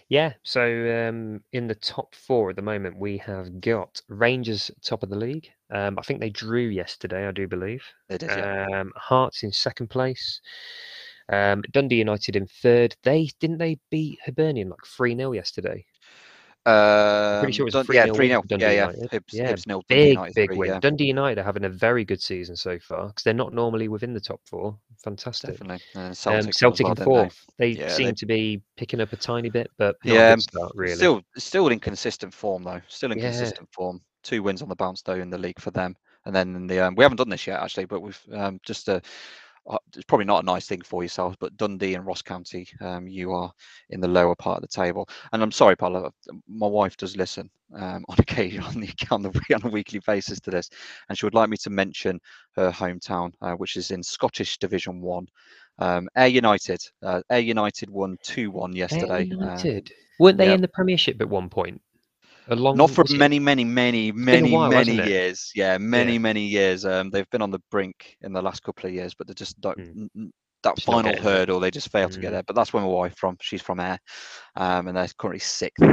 yeah, 0.09 0.33
so 0.43 0.63
um, 0.63 1.43
in 1.53 1.67
the 1.67 1.75
top 1.75 2.15
four 2.15 2.51
at 2.51 2.57
the 2.57 2.63
moment, 2.63 2.97
we 2.99 3.19
have 3.19 3.61
got 3.61 4.01
Rangers 4.09 4.71
top 4.83 5.03
of 5.03 5.11
the 5.11 5.17
league. 5.17 5.49
Um, 5.71 5.99
I 5.99 6.03
think 6.03 6.21
they 6.21 6.31
drew 6.31 6.67
yesterday, 6.69 7.27
I 7.27 7.33
do 7.33 7.49
believe. 7.49 7.83
They 8.09 8.19
did, 8.19 8.31
yeah. 8.31 8.67
Um, 8.73 8.93
Hearts 8.95 9.43
in 9.43 9.51
second 9.51 9.89
place. 9.89 10.41
Um, 11.29 11.63
Dundee 11.73 11.97
United 11.97 12.37
in 12.37 12.47
third. 12.47 12.95
They 13.03 13.29
didn't 13.41 13.59
they 13.59 13.79
beat 13.91 14.21
Hibernian 14.25 14.69
like 14.69 14.87
three 14.87 15.17
0 15.17 15.33
yesterday. 15.33 15.85
Um, 16.67 17.39
pretty 17.43 17.53
sure 17.53 17.69
it 17.69 17.73
was 17.73 17.87
three 17.87 17.95
yeah, 17.95 18.07
three 18.07 18.27
0 18.27 18.43
Yeah, 18.49 18.71
yeah. 18.73 18.93
Hibs, 19.13 19.33
yeah. 19.33 19.53
Hibs 19.53 19.69
nil, 19.69 19.85
big, 19.89 20.15
United 20.15 20.35
big 20.35 20.51
three, 20.51 20.59
win. 20.59 20.69
yeah. 20.71 20.81
Dundee 20.81 21.05
United 21.05 21.41
are 21.41 21.45
having 21.45 21.65
a 21.65 21.69
very 21.69 22.05
good 22.05 22.21
season 22.21 22.57
so 22.57 22.77
far 22.81 23.07
because 23.07 23.23
they're 23.23 23.35
not 23.35 23.55
normally 23.55 23.87
within 23.87 24.13
the 24.13 24.21
top 24.21 24.41
four. 24.45 24.77
Fantastic. 25.05 25.51
Definitely. 25.51 25.81
Uh, 25.95 26.13
Celtic, 26.13 26.47
um, 26.47 26.53
Celtic 26.53 26.85
well, 26.87 26.97
in 26.97 27.05
fourth. 27.05 27.45
They, 27.57 27.75
they 27.75 27.81
yeah, 27.83 27.89
seem 27.89 28.07
they... 28.07 28.13
to 28.13 28.27
be 28.27 28.63
picking 28.77 29.01
up 29.01 29.13
a 29.13 29.17
tiny 29.17 29.49
bit, 29.49 29.71
but 29.79 29.95
yeah, 30.03 30.35
start, 30.37 30.73
really. 30.75 30.97
Still, 30.97 31.23
still 31.37 31.69
in 31.69 31.79
consistent 31.79 32.35
form 32.35 32.65
though. 32.65 32.81
Still 32.89 33.13
in 33.13 33.19
yeah. 33.19 33.31
consistent 33.31 33.69
form. 33.73 34.01
Two 34.25 34.43
wins 34.43 34.61
on 34.61 34.69
the 34.69 34.75
bounce 34.75 35.03
though 35.03 35.15
in 35.15 35.31
the 35.31 35.39
league 35.39 35.61
for 35.61 35.71
them. 35.71 35.95
And 36.25 36.35
then 36.35 36.57
in 36.57 36.67
the 36.67 36.81
um, 36.81 36.97
we 36.97 37.05
haven't 37.05 37.19
done 37.19 37.29
this 37.29 37.47
yet 37.47 37.63
actually, 37.63 37.85
but 37.85 38.01
we've 38.01 38.21
um, 38.33 38.59
just 38.65 38.89
a 38.89 38.97
uh, 38.97 39.01
it's 39.95 40.05
probably 40.05 40.27
not 40.27 40.43
a 40.43 40.47
nice 40.47 40.67
thing 40.67 40.83
for 40.83 41.03
yourselves, 41.03 41.37
but 41.41 41.57
Dundee 41.57 41.95
and 41.95 42.07
Ross 42.07 42.23
County, 42.23 42.69
um, 42.81 43.09
you 43.09 43.33
are 43.33 43.53
in 43.91 44.01
the 44.01 44.09
lower 44.09 44.35
part 44.35 44.59
of 44.59 44.63
the 44.63 44.69
table. 44.69 45.09
And 45.33 45.43
I'm 45.43 45.53
sorry, 45.53 45.77
Paula, 45.77 46.11
my 46.49 46.67
wife 46.67 46.97
does 46.97 47.17
listen 47.17 47.51
um, 47.75 48.05
on 48.09 48.17
occasion 48.19 48.63
on, 48.63 48.81
the, 48.81 48.93
on, 49.11 49.23
the, 49.23 49.31
on 49.55 49.65
a 49.65 49.71
weekly 49.71 50.01
basis 50.07 50.41
to 50.41 50.51
this, 50.51 50.71
and 51.09 51.19
she 51.19 51.27
would 51.27 51.35
like 51.35 51.49
me 51.49 51.57
to 51.59 51.71
mention 51.71 52.21
her 52.55 52.71
hometown, 52.71 53.33
uh, 53.43 53.53
which 53.53 53.77
is 53.77 53.91
in 53.91 54.03
Scottish 54.03 54.59
Division 54.59 55.01
One. 55.01 55.27
Um, 55.79 56.09
Ayr 56.17 56.29
United. 56.29 56.81
Uh, 57.03 57.21
Ayr 57.31 57.41
United 57.41 57.91
won 57.91 58.17
two 58.23 58.51
one 58.51 58.75
yesterday. 58.75 59.29
Ayr 59.29 59.37
uh, 59.37 59.41
United. 59.41 59.93
Weren't 60.19 60.39
they 60.39 60.53
in 60.53 60.63
the 60.63 60.69
Premiership 60.69 61.21
at 61.21 61.29
one 61.29 61.51
point? 61.51 61.83
Long 62.49 62.77
not 62.77 62.91
for 62.91 63.05
many, 63.11 63.41
many, 63.41 63.65
many, 63.65 64.13
many, 64.13 64.53
while, 64.53 64.71
many 64.71 64.95
years. 64.95 65.51
Yeah, 65.55 65.79
many, 65.79 66.15
yeah. 66.15 66.19
many 66.19 66.43
years. 66.43 66.85
Um, 66.85 67.11
they've 67.11 67.29
been 67.31 67.43
on 67.43 67.51
the 67.51 67.63
brink 67.71 68.17
in 68.21 68.33
the 68.33 68.43
last 68.43 68.63
couple 68.63 68.89
of 68.89 68.95
years, 68.95 69.15
but 69.15 69.27
they 69.27 69.35
just 69.35 69.61
don't. 69.61 69.79
Mm. 69.79 70.31
That 70.63 70.77
just 70.77 70.87
final 70.87 71.17
hurdle, 71.17 71.61
they 71.61 71.71
just 71.71 71.91
failed 71.91 72.13
mm. 72.13 72.15
to 72.15 72.21
get 72.21 72.29
hmm. 72.29 72.35
there. 72.35 72.43
But 72.43 72.57
that's 72.57 72.73
where 72.73 72.83
my 72.83 72.89
wife 72.89 73.17
from. 73.17 73.37
She's 73.41 73.63
from 73.63 73.79
Ayr, 73.79 73.99
um, 74.57 74.89
and 74.89 74.97
they're 74.97 75.09
currently 75.19 75.39
sixth 75.39 75.85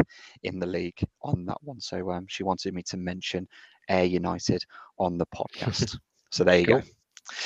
in 0.44 0.58
the 0.58 0.66
league 0.66 1.00
on 1.22 1.46
that 1.46 1.58
one. 1.62 1.80
So 1.80 2.10
um, 2.12 2.26
she 2.28 2.44
wanted 2.44 2.74
me 2.74 2.82
to 2.88 2.98
mention 2.98 3.48
Ayr 3.90 4.06
United 4.06 4.64
on 5.00 5.18
the 5.18 5.28
podcast. 5.28 5.98
so 6.32 6.44
there 6.44 6.60
you 6.60 6.66
cool. 6.66 6.80
go. 6.80 6.86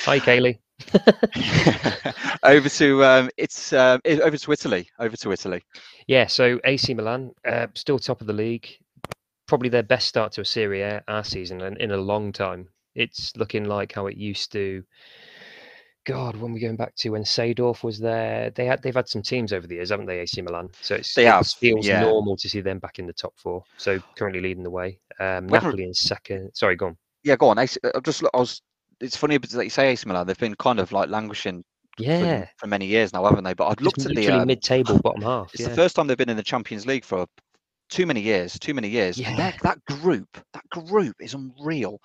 Hi, 0.05 0.19
Kaylee. 0.19 0.59
over 2.43 2.69
to 2.69 3.03
um, 3.03 3.29
it's 3.37 3.73
uh, 3.73 3.97
over 4.05 4.37
to 4.37 4.51
Italy. 4.51 4.87
Over 4.99 5.17
to 5.17 5.31
Italy. 5.31 5.63
Yeah, 6.07 6.27
so 6.27 6.59
AC 6.65 6.93
Milan 6.93 7.31
uh, 7.47 7.67
still 7.73 7.99
top 7.99 8.21
of 8.21 8.27
the 8.27 8.33
league 8.33 8.69
probably 9.47 9.69
their 9.69 9.83
best 9.83 10.07
start 10.07 10.33
to 10.33 10.41
a 10.41 10.45
Serie 10.45 10.81
A 10.81 11.03
our 11.07 11.23
season 11.23 11.61
in, 11.61 11.77
in 11.77 11.91
a 11.91 11.97
long 11.97 12.31
time. 12.31 12.67
It's 12.95 13.35
looking 13.35 13.65
like 13.65 13.93
how 13.93 14.07
it 14.07 14.17
used 14.17 14.51
to. 14.51 14.83
God, 16.05 16.37
when 16.37 16.53
we're 16.53 16.61
going 16.61 16.77
back 16.77 16.95
to 16.95 17.09
when 17.09 17.23
Seedorf 17.23 17.83
was 17.83 17.99
there, 17.99 18.49
they 18.51 18.65
had 18.65 18.81
they've 18.81 18.95
had 18.95 19.09
some 19.09 19.21
teams 19.21 19.51
over 19.51 19.67
the 19.67 19.75
years, 19.75 19.89
haven't 19.89 20.05
they? 20.05 20.19
AC 20.19 20.41
Milan, 20.41 20.69
so 20.81 20.95
it's, 20.95 21.13
they 21.13 21.25
have, 21.25 21.41
it 21.41 21.55
feels 21.59 21.85
yeah. 21.85 21.99
normal 21.99 22.37
to 22.37 22.47
see 22.47 22.61
them 22.61 22.79
back 22.79 22.97
in 22.97 23.05
the 23.05 23.13
top 23.13 23.33
four. 23.35 23.63
So 23.77 23.99
currently 24.15 24.41
leading 24.41 24.63
the 24.63 24.69
way. 24.69 24.99
Um, 25.19 25.47
Napoli 25.47 25.83
in 25.83 25.93
second. 25.93 26.51
Sorry, 26.53 26.77
go 26.77 26.87
on. 26.87 26.97
Yeah, 27.23 27.35
go 27.35 27.49
on. 27.49 27.59
AC, 27.59 27.77
I 27.83 27.99
just 27.99 28.23
I 28.23 28.37
was. 28.37 28.61
It's 29.01 29.17
funny 29.17 29.37
that 29.37 29.63
you 29.63 29.69
say 29.69 29.89
AC 29.89 30.07
Milan. 30.07 30.25
They've 30.25 30.37
been 30.37 30.55
kind 30.55 30.79
of 30.79 30.91
like 30.91 31.09
languishing. 31.09 31.63
Yeah. 31.99 32.41
For, 32.41 32.51
for 32.59 32.67
many 32.67 32.85
years 32.85 33.11
now, 33.11 33.25
haven't 33.25 33.43
they? 33.43 33.55
But 33.55 33.67
I've 33.67 33.81
looked 33.81 34.05
at 34.05 34.15
the 34.15 34.27
um, 34.29 34.47
mid-table, 34.47 34.99
bottom 34.99 35.23
half. 35.23 35.51
It's 35.53 35.63
yeah. 35.63 35.69
the 35.69 35.75
first 35.75 35.95
time 35.95 36.05
they've 36.05 36.15
been 36.15 36.29
in 36.29 36.37
the 36.37 36.43
Champions 36.43 36.85
League 36.85 37.03
for 37.03 37.25
too 37.89 38.05
many 38.05 38.21
years. 38.21 38.57
Too 38.59 38.73
many 38.73 38.89
years. 38.89 39.17
Yeah. 39.17 39.35
That, 39.35 39.57
that 39.63 39.85
group, 39.85 40.27
that 40.53 40.69
group 40.69 41.15
is 41.19 41.33
unreal. 41.33 41.99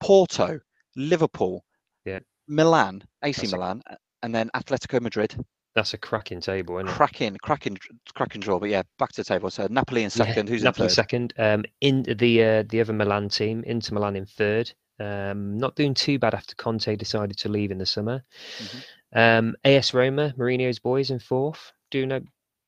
Porto, 0.00 0.60
Liverpool, 0.96 1.64
yeah, 2.04 2.20
Milan, 2.48 3.02
AC 3.22 3.42
That's 3.42 3.52
Milan, 3.52 3.82
a... 3.86 3.96
and 4.22 4.34
then 4.34 4.50
Atletico 4.54 5.00
Madrid. 5.00 5.36
That's 5.74 5.94
a 5.94 5.98
cracking 5.98 6.40
table, 6.40 6.78
isn't 6.78 6.88
it? 6.88 6.92
Cracking, 6.92 7.36
cracking, 7.42 7.78
cracking 8.14 8.40
draw. 8.40 8.58
But 8.58 8.70
yeah, 8.70 8.82
back 8.98 9.12
to 9.12 9.20
the 9.20 9.24
table. 9.24 9.50
So 9.50 9.68
Napoli 9.70 10.02
in 10.02 10.10
second. 10.10 10.48
Yeah, 10.48 10.52
Who's 10.52 10.64
Napoli 10.64 10.86
in 10.86 10.90
second. 10.90 11.32
Um, 11.38 11.64
in 11.80 12.02
the 12.02 12.44
uh, 12.44 12.64
the 12.68 12.80
other 12.80 12.92
Milan 12.92 13.28
team, 13.28 13.62
Inter 13.64 13.94
Milan 13.94 14.16
in 14.16 14.26
third. 14.26 14.72
Um, 14.98 15.56
not 15.56 15.76
doing 15.76 15.94
too 15.94 16.18
bad 16.18 16.34
after 16.34 16.54
Conte 16.56 16.94
decided 16.96 17.38
to 17.38 17.48
leave 17.48 17.70
in 17.70 17.78
the 17.78 17.86
summer. 17.86 18.22
Mm-hmm. 18.58 19.18
Um, 19.18 19.54
AS 19.64 19.94
Roma, 19.94 20.34
Mourinho's 20.36 20.78
boys 20.78 21.10
in 21.10 21.20
fourth. 21.20 21.72
Doing 21.90 22.12
a 22.12 22.20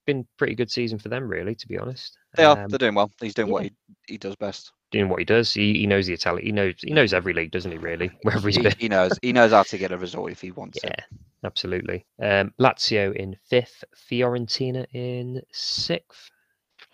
been 0.07 0.27
pretty 0.37 0.55
good 0.55 0.70
season 0.70 0.99
for 0.99 1.09
them, 1.09 1.29
really, 1.29 1.55
to 1.55 1.69
be 1.69 1.79
honest. 1.79 2.16
They 2.35 2.45
are. 2.45 2.59
Um, 2.59 2.69
they're 2.69 2.79
doing 2.79 2.95
well. 2.95 3.11
He's 3.20 3.35
doing 3.35 3.49
yeah. 3.49 3.53
what 3.53 3.62
he, 3.65 3.73
he 4.07 4.19
does 4.19 4.37
best. 4.37 4.73
Doing 4.91 5.09
what 5.09 5.19
he 5.19 5.24
does. 5.24 5.53
He, 5.53 5.79
he 5.79 5.87
knows 5.87 6.07
the 6.07 6.12
Italian. 6.12 6.45
He 6.45 6.53
knows 6.53 6.74
he 6.79 6.93
knows 6.93 7.15
every 7.15 7.33
league, 7.33 7.51
doesn't 7.51 7.70
he? 7.70 7.79
Really, 7.79 8.11
wherever 8.23 8.49
he's 8.49 8.57
he, 8.57 8.62
been. 8.62 8.74
He 8.79 8.89
knows. 8.89 9.19
He 9.23 9.33
knows 9.33 9.53
how 9.53 9.62
to 9.62 9.79
get 9.79 9.93
a 9.93 9.99
result 9.99 10.31
if 10.31 10.41
he 10.41 10.51
wants 10.51 10.79
yeah, 10.83 10.91
it. 10.91 11.01
Yeah, 11.11 11.16
absolutely. 11.45 12.07
Um, 12.20 12.53
Lazio 12.61 13.15
in 13.15 13.37
fifth. 13.49 13.85
Fiorentina 14.11 14.87
in 14.93 15.43
sixth. 15.53 16.31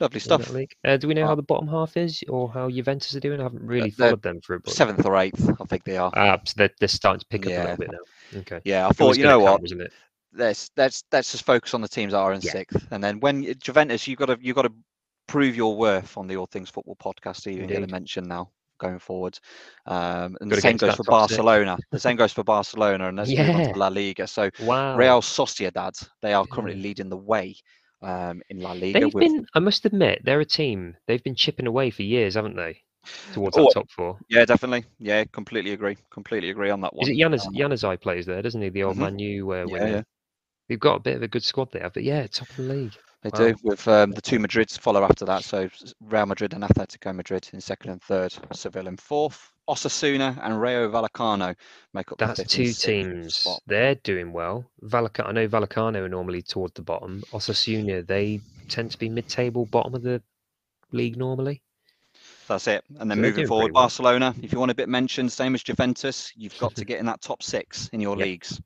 Lovely 0.00 0.20
stuff. 0.20 0.54
Uh, 0.84 0.96
do 0.96 1.08
we 1.08 1.14
know 1.14 1.26
how 1.26 1.34
the 1.34 1.42
bottom 1.42 1.66
half 1.66 1.96
is, 1.96 2.22
or 2.28 2.48
how 2.48 2.70
Juventus 2.70 3.16
are 3.16 3.20
doing? 3.20 3.40
I 3.40 3.44
haven't 3.44 3.66
really 3.66 3.90
they're 3.90 4.10
followed 4.10 4.22
them 4.22 4.40
for 4.40 4.54
a 4.54 4.60
bit. 4.60 4.72
Seventh 4.72 5.04
or 5.04 5.16
eighth, 5.16 5.50
I 5.60 5.64
think 5.64 5.82
they 5.82 5.96
are. 5.96 6.12
Ah, 6.14 6.38
so 6.44 6.54
they're, 6.56 6.70
they're 6.78 6.88
starting 6.88 7.18
to 7.18 7.26
pick 7.26 7.46
up 7.46 7.50
yeah. 7.50 7.58
a 7.58 7.62
little 7.62 7.76
bit 7.78 7.90
now. 7.90 8.38
Okay. 8.40 8.60
Yeah, 8.64 8.86
I 8.86 8.90
thought 8.90 9.16
you 9.16 9.24
know 9.24 9.38
come, 9.38 9.42
what, 9.42 9.62
wasn't 9.62 9.82
it? 9.82 9.92
Let's 10.32 10.70
let's 10.76 11.04
let's 11.12 11.32
just 11.32 11.44
focus 11.44 11.74
on 11.74 11.80
the 11.80 11.88
teams 11.88 12.12
that 12.12 12.18
are 12.18 12.32
in 12.32 12.40
yeah. 12.40 12.52
sixth, 12.52 12.86
and 12.90 13.02
then 13.02 13.20
when 13.20 13.54
Juventus, 13.60 14.06
you've 14.06 14.18
got 14.18 14.26
to 14.26 14.38
you've 14.40 14.56
got 14.56 14.62
to 14.62 14.72
prove 15.26 15.56
your 15.56 15.76
worth 15.76 16.16
on 16.16 16.26
the 16.26 16.36
All 16.36 16.46
Things 16.46 16.70
Football 16.70 16.96
podcast. 16.96 17.44
That 17.44 17.52
you're 17.52 17.66
going 17.66 17.86
to 17.86 17.92
mention 17.92 18.28
now 18.28 18.50
going 18.78 18.98
forward. 18.98 19.38
Um, 19.86 20.36
and 20.40 20.50
the 20.50 20.60
same 20.60 20.76
goes 20.76 20.94
for 20.94 21.04
Barcelona. 21.04 21.78
the 21.90 21.98
same 21.98 22.16
goes 22.16 22.32
for 22.32 22.44
Barcelona, 22.44 23.08
and 23.08 23.16
let's 23.16 23.30
yeah. 23.30 23.46
move 23.46 23.56
on 23.56 23.72
to 23.72 23.78
La 23.78 23.88
Liga. 23.88 24.26
So 24.26 24.50
wow. 24.60 24.96
Real 24.96 25.20
Sociedad, 25.20 26.08
they 26.22 26.32
are 26.32 26.46
currently 26.46 26.80
leading 26.80 27.08
the 27.08 27.16
way 27.16 27.56
um, 28.02 28.40
in 28.48 28.60
La 28.60 28.72
Liga. 28.72 29.00
They've 29.00 29.14
with... 29.14 29.24
been, 29.24 29.46
I 29.54 29.58
must 29.58 29.84
admit, 29.84 30.22
they're 30.24 30.40
a 30.40 30.46
team. 30.46 30.96
They've 31.06 31.22
been 31.22 31.34
chipping 31.34 31.66
away 31.66 31.90
for 31.90 32.02
years, 32.02 32.34
haven't 32.34 32.56
they? 32.56 32.82
Towards 33.32 33.56
oh, 33.56 33.64
that 33.64 33.72
top 33.74 33.90
four. 33.90 34.18
Yeah, 34.28 34.44
definitely. 34.44 34.84
Yeah, 34.98 35.24
completely 35.32 35.72
agree. 35.72 35.96
Completely 36.10 36.50
agree 36.50 36.70
on 36.70 36.80
that 36.82 36.94
one. 36.94 37.04
Is 37.04 37.08
it 37.08 37.16
Januz, 37.16 37.46
um, 37.46 37.54
Januzaj 37.54 38.00
plays 38.00 38.26
there, 38.26 38.42
doesn't 38.42 38.60
he? 38.60 38.68
The 38.68 38.82
old 38.82 38.94
mm-hmm. 38.94 39.04
Man 39.04 39.18
U 39.18 39.52
uh, 39.52 39.64
winner. 39.66 39.86
Yeah, 39.86 39.94
yeah. 39.96 40.02
They've 40.68 40.78
got 40.78 40.96
a 40.96 41.00
bit 41.00 41.16
of 41.16 41.22
a 41.22 41.28
good 41.28 41.42
squad 41.42 41.72
there, 41.72 41.90
but 41.92 42.02
yeah, 42.02 42.26
top 42.26 42.50
of 42.50 42.56
the 42.56 42.62
league. 42.62 42.92
They 43.22 43.30
wow. 43.32 43.48
do, 43.48 43.56
with 43.64 43.88
um, 43.88 44.12
the 44.12 44.20
two 44.20 44.38
Madrids 44.38 44.78
follow 44.78 45.02
after 45.02 45.24
that. 45.24 45.42
So 45.42 45.68
Real 46.00 46.26
Madrid 46.26 46.52
and 46.52 46.62
Atletico 46.62 47.14
Madrid 47.14 47.48
in 47.52 47.60
second 47.60 47.90
and 47.90 48.02
third, 48.02 48.32
Seville 48.52 48.86
in 48.86 48.96
fourth, 48.96 49.50
Osasuna 49.68 50.38
and 50.42 50.60
Rayo 50.60 50.88
Vallecano 50.88 51.56
make 51.94 52.12
up. 52.12 52.18
That's 52.18 52.44
two 52.44 52.72
teams. 52.72 53.36
Spot. 53.36 53.60
They're 53.66 53.96
doing 53.96 54.32
well. 54.32 54.64
Vallecano, 54.84 55.26
I 55.26 55.32
know 55.32 55.48
Vallecano 55.48 55.96
are 55.96 56.08
normally 56.08 56.42
toward 56.42 56.74
the 56.74 56.82
bottom. 56.82 57.22
Osasuna, 57.32 58.06
they 58.06 58.40
tend 58.68 58.92
to 58.92 58.98
be 58.98 59.08
mid-table, 59.08 59.66
bottom 59.66 59.94
of 59.94 60.02
the 60.02 60.22
league 60.92 61.16
normally. 61.16 61.60
That's 62.48 62.66
it. 62.66 62.82
And 62.98 63.10
then 63.10 63.18
so 63.18 63.22
moving 63.22 63.46
forward, 63.46 63.72
Barcelona, 63.74 64.34
if 64.42 64.52
you 64.52 64.58
want 64.58 64.70
a 64.70 64.74
bit 64.74 64.88
mentioned, 64.88 65.30
same 65.30 65.54
as 65.54 65.62
Juventus, 65.62 66.32
you've 66.34 66.58
got 66.58 66.74
to 66.76 66.84
get 66.86 66.98
in 66.98 67.06
that 67.06 67.20
top 67.20 67.42
six 67.42 67.88
in 67.88 68.00
your 68.00 68.16
yep. 68.16 68.26
leagues. 68.26 68.60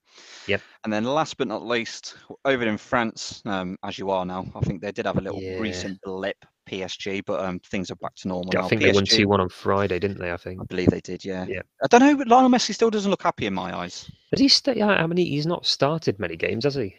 Yep. 0.47 0.63
And 0.85 0.93
then 0.93 1.05
last 1.05 1.37
but 1.37 1.49
not 1.49 1.67
least, 1.67 2.17
over 2.45 2.65
in 2.65 2.79
France, 2.79 3.43
um, 3.45 3.77
as 3.83 3.99
you 3.99 4.11
are 4.11 4.25
now, 4.25 4.47
I 4.55 4.61
think 4.61 4.81
they 4.81 4.93
did 4.93 5.07
have 5.07 5.19
a 5.19 5.21
little 5.21 5.43
yeah. 5.43 5.59
recent 5.59 6.01
blip, 6.03 6.37
PSG, 6.69 7.23
but 7.27 7.41
um, 7.41 7.59
things 7.71 7.91
are 7.91 7.97
back 7.97 8.15
to 8.17 8.29
normal 8.29 8.51
yeah, 8.53 8.61
now. 8.61 8.67
I 8.67 8.69
think 8.69 8.83
PSG, 8.83 8.85
they 8.85 8.93
won 8.93 9.05
2 9.05 9.29
1 9.29 9.41
on 9.41 9.49
Friday, 9.49 9.99
didn't 9.99 10.21
they? 10.21 10.33
I 10.33 10.37
think. 10.37 10.61
I 10.61 10.65
believe 10.65 10.91
they 10.91 11.01
did, 11.01 11.25
yeah. 11.25 11.45
Yeah. 11.49 11.63
I 11.83 11.89
don't 11.89 12.01
know, 12.01 12.17
but 12.17 12.29
Lionel 12.29 12.51
Messi 12.51 12.75
still 12.75 12.91
doesn't 12.91 13.11
look 13.11 13.23
happy 13.23 13.47
in 13.47 13.55
my 13.55 13.77
eyes. 13.77 14.09
But 14.31 14.39
he 14.39 14.49
st- 14.49 14.81
I 14.81 15.07
mean, 15.07 15.27
he's 15.27 15.47
not 15.47 15.67
started 15.67 16.21
many 16.21 16.37
games, 16.37 16.65
has 16.65 16.77
he? 16.77 16.95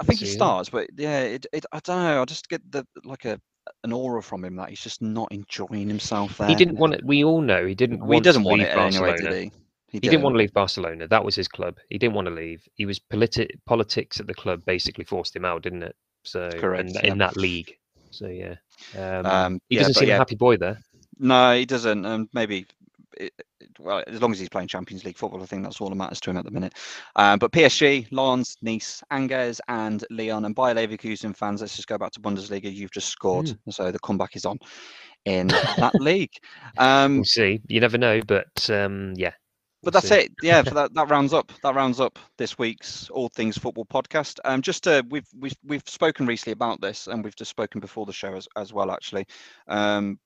I 0.00 0.04
think 0.04 0.18
he 0.18 0.26
starts, 0.26 0.68
but 0.68 0.88
yeah, 0.96 1.20
it, 1.20 1.46
it, 1.52 1.64
I 1.72 1.78
don't 1.80 2.02
know. 2.02 2.22
I 2.22 2.24
just 2.24 2.48
get 2.48 2.60
the 2.72 2.84
like 3.04 3.24
a 3.24 3.40
an 3.84 3.92
aura 3.92 4.22
from 4.22 4.44
him 4.44 4.56
that 4.56 4.68
he's 4.68 4.80
just 4.80 5.02
not 5.02 5.30
enjoying 5.32 5.88
himself 5.88 6.38
there. 6.38 6.48
He 6.48 6.54
didn't 6.54 6.76
want 6.76 6.94
it. 6.94 7.04
We 7.04 7.24
all 7.24 7.40
know 7.40 7.66
he 7.66 7.74
didn't. 7.74 8.00
Well, 8.00 8.18
he 8.18 8.20
doesn't 8.20 8.44
want 8.44 8.62
it 8.62 8.74
Barcelona. 8.74 9.12
anyway, 9.12 9.30
did 9.30 9.42
he? 9.42 9.52
He, 9.88 9.98
he 9.98 10.08
didn't 10.08 10.22
want 10.22 10.34
to 10.34 10.38
leave 10.38 10.52
Barcelona. 10.52 11.06
That 11.08 11.24
was 11.24 11.34
his 11.34 11.48
club. 11.48 11.76
He 11.88 11.98
didn't 11.98 12.14
want 12.14 12.26
to 12.26 12.34
leave. 12.34 12.66
He 12.74 12.86
was 12.86 12.98
politi- 12.98 13.50
politics 13.66 14.18
at 14.18 14.26
the 14.26 14.34
club 14.34 14.64
basically 14.64 15.04
forced 15.04 15.34
him 15.34 15.44
out, 15.44 15.62
didn't 15.62 15.84
it? 15.84 15.96
So 16.24 16.50
correct 16.50 16.88
in, 16.88 16.94
yeah. 16.94 17.06
in 17.06 17.18
that 17.18 17.36
league. 17.36 17.78
So 18.10 18.26
yeah, 18.26 18.56
um, 18.96 19.26
um, 19.26 19.60
he 19.68 19.76
doesn't 19.76 19.94
seem 19.94 20.08
yeah. 20.08 20.14
a 20.14 20.18
happy 20.18 20.34
boy 20.34 20.56
there. 20.56 20.78
No, 21.18 21.54
he 21.54 21.66
doesn't. 21.66 22.04
Um, 22.04 22.28
maybe 22.32 22.66
it, 23.16 23.32
well, 23.78 24.02
as 24.06 24.20
long 24.20 24.32
as 24.32 24.38
he's 24.38 24.48
playing 24.48 24.68
Champions 24.68 25.04
League 25.04 25.18
football, 25.18 25.42
I 25.42 25.46
think 25.46 25.62
that's 25.62 25.80
all 25.80 25.88
that 25.88 25.96
matters 25.96 26.20
to 26.20 26.30
him 26.30 26.36
at 26.36 26.44
the 26.44 26.50
minute. 26.50 26.74
Um, 27.16 27.38
but 27.38 27.52
PSG, 27.52 28.08
Lens, 28.10 28.56
Nice, 28.62 29.02
Angers, 29.10 29.60
and 29.68 30.04
Lyon, 30.10 30.44
and 30.44 30.54
Bayer 30.54 30.74
Leverkusen 30.74 31.36
fans, 31.36 31.60
let's 31.60 31.76
just 31.76 31.88
go 31.88 31.98
back 31.98 32.12
to 32.12 32.20
Bundesliga. 32.20 32.72
You've 32.72 32.92
just 32.92 33.08
scored, 33.08 33.46
mm. 33.46 33.58
so 33.70 33.90
the 33.90 33.98
comeback 33.98 34.36
is 34.36 34.44
on 34.44 34.58
in 35.24 35.48
that 35.78 35.94
league. 35.96 36.32
Um, 36.78 37.16
we'll 37.16 37.24
see. 37.24 37.60
You 37.68 37.80
never 37.80 37.98
know, 37.98 38.20
but 38.26 38.70
um, 38.70 39.14
yeah. 39.16 39.32
But 39.82 39.92
that's 39.92 40.08
see. 40.08 40.16
it. 40.16 40.32
Yeah, 40.42 40.62
that, 40.62 40.94
that 40.94 41.10
rounds 41.10 41.32
up. 41.32 41.52
That 41.62 41.74
rounds 41.74 42.00
up 42.00 42.18
this 42.38 42.58
week's 42.58 43.08
All 43.10 43.28
Things 43.28 43.56
Football 43.56 43.86
podcast. 43.86 44.40
Um, 44.44 44.60
just 44.60 44.82
to, 44.84 45.04
we've 45.10 45.28
we've 45.38 45.54
we've 45.64 45.82
spoken 45.86 46.26
recently 46.26 46.54
about 46.54 46.80
this, 46.80 47.06
and 47.06 47.22
we've 47.22 47.36
just 47.36 47.50
spoken 47.50 47.80
before 47.80 48.04
the 48.04 48.12
show 48.12 48.34
as, 48.34 48.48
as 48.56 48.72
well, 48.72 48.90
actually. 48.90 49.26
Um, 49.68 50.18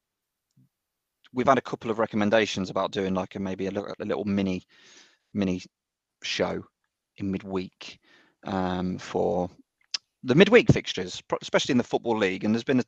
we've 1.32 1.46
had 1.46 1.58
a 1.58 1.62
couple 1.62 1.90
of 1.90 1.98
recommendations 1.98 2.70
about 2.70 2.92
doing 2.92 3.14
like 3.14 3.34
a 3.34 3.40
maybe 3.40 3.66
a 3.66 3.70
little, 3.70 3.94
a 3.98 4.04
little 4.04 4.24
mini 4.24 4.62
mini 5.32 5.62
show 6.22 6.62
in 7.16 7.30
midweek 7.30 7.98
um, 8.44 8.98
for 8.98 9.48
the 10.22 10.34
midweek 10.34 10.70
fixtures, 10.70 11.22
especially 11.40 11.72
in 11.72 11.78
the 11.78 11.84
football 11.84 12.16
league. 12.16 12.44
And 12.44 12.54
there's 12.54 12.64
been 12.64 12.80
a, 12.80 12.84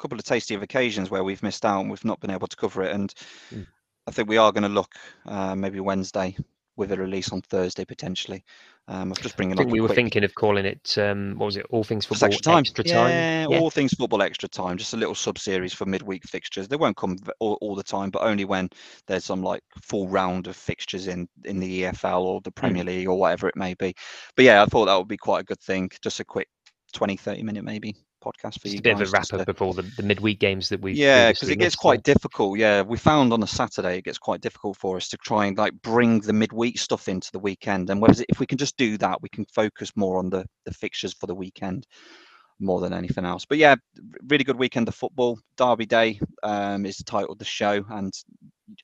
couple 0.00 0.18
of 0.18 0.24
tasty 0.24 0.54
of 0.54 0.62
occasions 0.62 1.10
where 1.10 1.24
we've 1.24 1.42
missed 1.42 1.64
out 1.64 1.80
and 1.80 1.90
we've 1.90 2.04
not 2.04 2.20
been 2.20 2.30
able 2.30 2.48
to 2.48 2.56
cover 2.56 2.82
it. 2.82 2.94
And 2.94 3.12
mm. 3.54 3.66
I 4.06 4.10
think 4.10 4.28
we 4.28 4.38
are 4.38 4.52
going 4.52 4.62
to 4.62 4.68
look 4.68 4.94
uh, 5.26 5.54
maybe 5.54 5.80
Wednesday 5.80 6.36
with 6.76 6.92
a 6.92 6.96
release 6.96 7.30
on 7.30 7.42
Thursday 7.42 7.84
potentially. 7.84 8.44
Um, 8.88 9.14
just 9.14 9.36
bringing. 9.36 9.54
I 9.54 9.58
think 9.58 9.72
we 9.72 9.80
were 9.80 9.86
quick... 9.86 9.96
thinking 9.96 10.24
of 10.24 10.34
calling 10.34 10.66
it. 10.66 10.98
Um, 10.98 11.34
what 11.36 11.46
was 11.46 11.56
it? 11.56 11.66
All 11.70 11.84
things 11.84 12.04
football 12.04 12.26
extra 12.26 12.42
time. 12.42 12.58
Extra 12.58 12.84
time. 12.84 13.10
Yeah, 13.10 13.46
yeah, 13.48 13.58
all 13.58 13.70
things 13.70 13.94
football 13.94 14.22
extra 14.22 14.48
time. 14.48 14.76
Just 14.76 14.92
a 14.92 14.96
little 14.96 15.14
sub 15.14 15.38
series 15.38 15.72
for 15.72 15.86
midweek 15.86 16.24
fixtures. 16.24 16.66
They 16.66 16.76
won't 16.76 16.96
come 16.96 17.16
all, 17.38 17.58
all, 17.60 17.76
the 17.76 17.84
time, 17.84 18.10
but 18.10 18.22
only 18.22 18.44
when 18.44 18.68
there's 19.06 19.24
some 19.24 19.42
like 19.42 19.62
full 19.82 20.08
round 20.08 20.48
of 20.48 20.56
fixtures 20.56 21.06
in 21.06 21.28
in 21.44 21.60
the 21.60 21.82
EFL 21.82 22.22
or 22.22 22.40
the 22.40 22.50
Premier 22.50 22.82
mm. 22.82 22.88
League 22.88 23.08
or 23.08 23.18
whatever 23.18 23.48
it 23.48 23.56
may 23.56 23.74
be. 23.74 23.94
But 24.36 24.44
yeah, 24.44 24.62
I 24.62 24.66
thought 24.66 24.86
that 24.86 24.96
would 24.96 25.08
be 25.08 25.16
quite 25.16 25.42
a 25.42 25.44
good 25.44 25.60
thing. 25.60 25.88
Just 26.02 26.20
a 26.20 26.24
quick 26.24 26.48
20, 26.92 27.16
30 27.16 27.42
minute 27.44 27.64
maybe 27.64 27.94
podcast 28.22 28.60
for 28.60 28.68
just 28.68 28.74
you. 28.74 28.78
A 28.78 28.82
bit 28.82 28.98
guys, 28.98 29.08
of 29.08 29.08
a 29.08 29.10
wrap 29.12 29.32
up 29.32 29.40
to... 29.40 29.44
before 29.46 29.74
the, 29.74 29.82
the 29.82 30.02
midweek 30.02 30.38
games 30.38 30.68
that 30.68 30.80
we. 30.80 30.92
Yeah, 30.92 31.30
because 31.30 31.48
it 31.48 31.56
gets 31.56 31.74
quite 31.74 32.02
difficult. 32.02 32.58
Yeah, 32.58 32.82
we 32.82 32.96
found 32.96 33.32
on 33.32 33.42
a 33.42 33.46
Saturday 33.46 33.98
it 33.98 34.04
gets 34.04 34.18
quite 34.18 34.40
difficult 34.40 34.76
for 34.76 34.96
us 34.96 35.08
to 35.08 35.16
try 35.16 35.46
and 35.46 35.56
like 35.56 35.74
bring 35.82 36.20
the 36.20 36.32
midweek 36.32 36.78
stuff 36.78 37.08
into 37.08 37.30
the 37.32 37.38
weekend. 37.38 37.90
And 37.90 38.00
whereas 38.00 38.24
if 38.28 38.38
we 38.40 38.46
can 38.46 38.58
just 38.58 38.76
do 38.76 38.96
that, 38.98 39.20
we 39.22 39.28
can 39.28 39.44
focus 39.46 39.92
more 39.96 40.18
on 40.18 40.30
the 40.30 40.44
the 40.64 40.72
fixtures 40.72 41.12
for 41.12 41.26
the 41.26 41.34
weekend 41.34 41.86
more 42.60 42.80
than 42.80 42.92
anything 42.92 43.24
else. 43.24 43.44
But 43.44 43.58
yeah, 43.58 43.74
really 44.28 44.44
good 44.44 44.58
weekend 44.58 44.88
of 44.88 44.94
football. 44.94 45.38
Derby 45.56 45.86
Day 45.86 46.20
um, 46.42 46.86
is 46.86 46.96
the 46.96 47.04
title 47.04 47.32
of 47.32 47.38
the 47.38 47.44
show, 47.44 47.84
and 47.90 48.12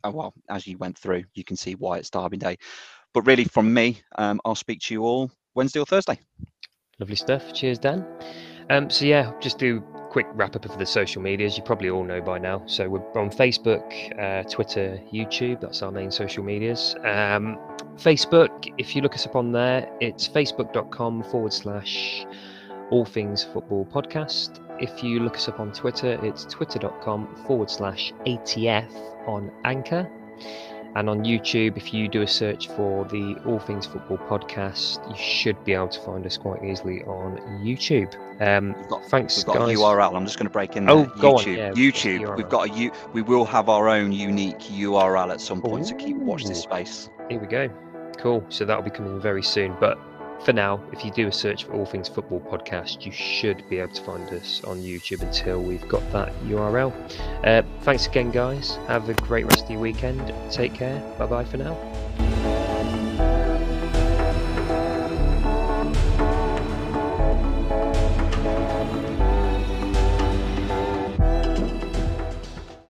oh, 0.05 0.11
well, 0.11 0.35
as 0.51 0.67
you 0.67 0.77
went 0.79 0.99
through, 0.99 1.25
you 1.35 1.45
can 1.45 1.57
see 1.57 1.75
why 1.75 1.99
it's 1.99 2.11
Derby 2.11 2.37
Day. 2.37 2.57
But 3.15 3.27
really, 3.27 3.45
from 3.45 3.73
me, 3.73 4.03
um, 4.17 4.41
I'll 4.45 4.55
speak 4.55 4.81
to 4.83 4.95
you 4.95 5.03
all 5.05 5.31
Wednesday 5.55 5.81
or 5.81 5.87
Thursday. 5.87 6.21
Lovely 6.99 7.17
stuff. 7.17 7.55
Cheers, 7.55 7.79
Dan. 7.79 8.07
Um, 8.71 8.91
so 8.91 9.05
yeah, 9.05 9.33
just 9.41 9.59
do 9.59 9.83
quick 10.11 10.27
wrap 10.35 10.57
up 10.57 10.65
of 10.65 10.79
the 10.79 10.87
social 10.87 11.23
medias. 11.23 11.57
You 11.57 11.63
probably 11.63 11.91
all 11.91 12.05
know 12.05 12.21
by 12.21 12.39
now. 12.39 12.63
So 12.67 12.89
we're 12.89 13.21
on 13.21 13.31
Facebook, 13.31 13.85
uh, 14.19 14.43
Twitter, 14.49 15.01
YouTube. 15.13 15.61
That's 15.61 15.83
our 15.83 15.91
main 15.91 16.11
social 16.11 16.43
medias. 16.43 16.95
Um, 17.05 17.59
Facebook, 17.97 18.73
if 18.79 18.97
you 18.97 19.03
look 19.03 19.15
us 19.15 19.27
up 19.27 19.37
on 19.37 19.53
there, 19.53 19.89
it's 20.01 20.29
facebook.com 20.29 21.25
forward 21.25 21.53
slash 21.53 22.27
all 22.91 23.05
things 23.05 23.45
football 23.45 23.87
podcast. 23.87 24.61
If 24.81 25.03
you 25.03 25.21
look 25.21 25.37
us 25.37 25.49
up 25.49 25.61
on 25.61 25.73
Twitter, 25.73 26.19
it's 26.25 26.45
twitter.com 26.45 27.45
forward 27.47 27.71
slash 27.71 28.13
ATF 28.27 28.91
on 29.29 29.51
Anchor. 29.65 30.11
And 30.99 31.09
on 31.09 31.21
YouTube, 31.21 31.77
if 31.77 31.95
you 31.95 32.09
do 32.09 32.23
a 32.23 32.27
search 32.27 32.67
for 32.67 33.05
the 33.05 33.37
All 33.47 33.61
Things 33.61 33.87
Football 33.87 34.19
podcast, 34.19 35.09
you 35.09 35.17
should 35.17 35.63
be 35.65 35.73
able 35.73 35.87
to 35.91 36.01
find 36.01 36.27
us 36.27 36.37
quite 36.37 36.65
easily 36.65 37.05
on 37.05 37.39
YouTube. 37.63 38.13
Um, 38.41 38.75
we've 38.77 38.89
got, 38.89 39.05
thanks, 39.05 39.37
we've 39.37 39.47
got 39.47 39.59
guys. 39.59 39.79
a 39.79 39.81
URL. 39.81 40.17
I'm 40.17 40.25
just 40.25 40.39
going 40.39 40.49
to 40.49 40.53
break 40.53 40.75
in. 40.75 40.87
There. 40.87 40.97
Oh, 40.97 41.05
go 41.21 41.35
YouTube. 41.35 41.47
on. 41.47 41.55
Yeah, 41.55 41.71
YouTube. 41.71 42.37
We've 42.37 42.49
got 42.49 42.69
a 42.69 42.73
U. 42.75 42.91
We 43.13 43.23
will 43.23 43.45
have 43.45 43.69
our 43.69 43.89
own 43.89 44.11
unique 44.11 44.59
URL 44.59 45.31
at 45.31 45.41
some 45.41 45.63
point. 45.63 45.85
Ooh. 45.85 45.89
So 45.89 45.95
keep 45.95 46.17
watch 46.17 46.45
this 46.47 46.63
space. 46.63 47.11
Here 47.29 47.39
we 47.39 47.47
go. 47.47 47.71
Cool. 48.17 48.45
So 48.49 48.65
that'll 48.65 48.83
be 48.83 48.91
coming 48.91 49.21
very 49.21 49.45
soon. 49.45 49.77
But 49.79 50.01
for 50.45 50.53
now, 50.53 50.81
if 50.93 51.05
you 51.05 51.11
do 51.11 51.29
a 51.29 51.33
search 51.33 51.65
for 51.65 51.73
All 51.73 51.87
Things 51.87 52.09
Football 52.09 52.41
Podcast, 52.41 53.05
you 53.05 53.13
should 53.13 53.69
be 53.69 53.79
able 53.79 53.95
to 53.95 54.03
find 54.03 54.29
us 54.31 54.63
on 54.65 54.79
YouTube 54.79 55.23
until 55.23 55.61
we've 55.61 55.87
got 55.89 56.11
that 56.13 56.33
URL. 56.45 56.93
Uh, 57.45 57.63
thanks 57.83 58.07
again, 58.07 58.31
guys. 58.31 58.77
Have 58.87 59.09
a 59.09 59.15
great 59.15 59.47
rest 59.47 59.65
of 59.65 59.71
your 59.71 59.81
weekend. 59.81 60.33
Take 60.51 60.75
care. 60.75 61.01
Bye 61.19 61.27
bye 61.27 61.45
for 61.45 61.57
now. 61.57 62.28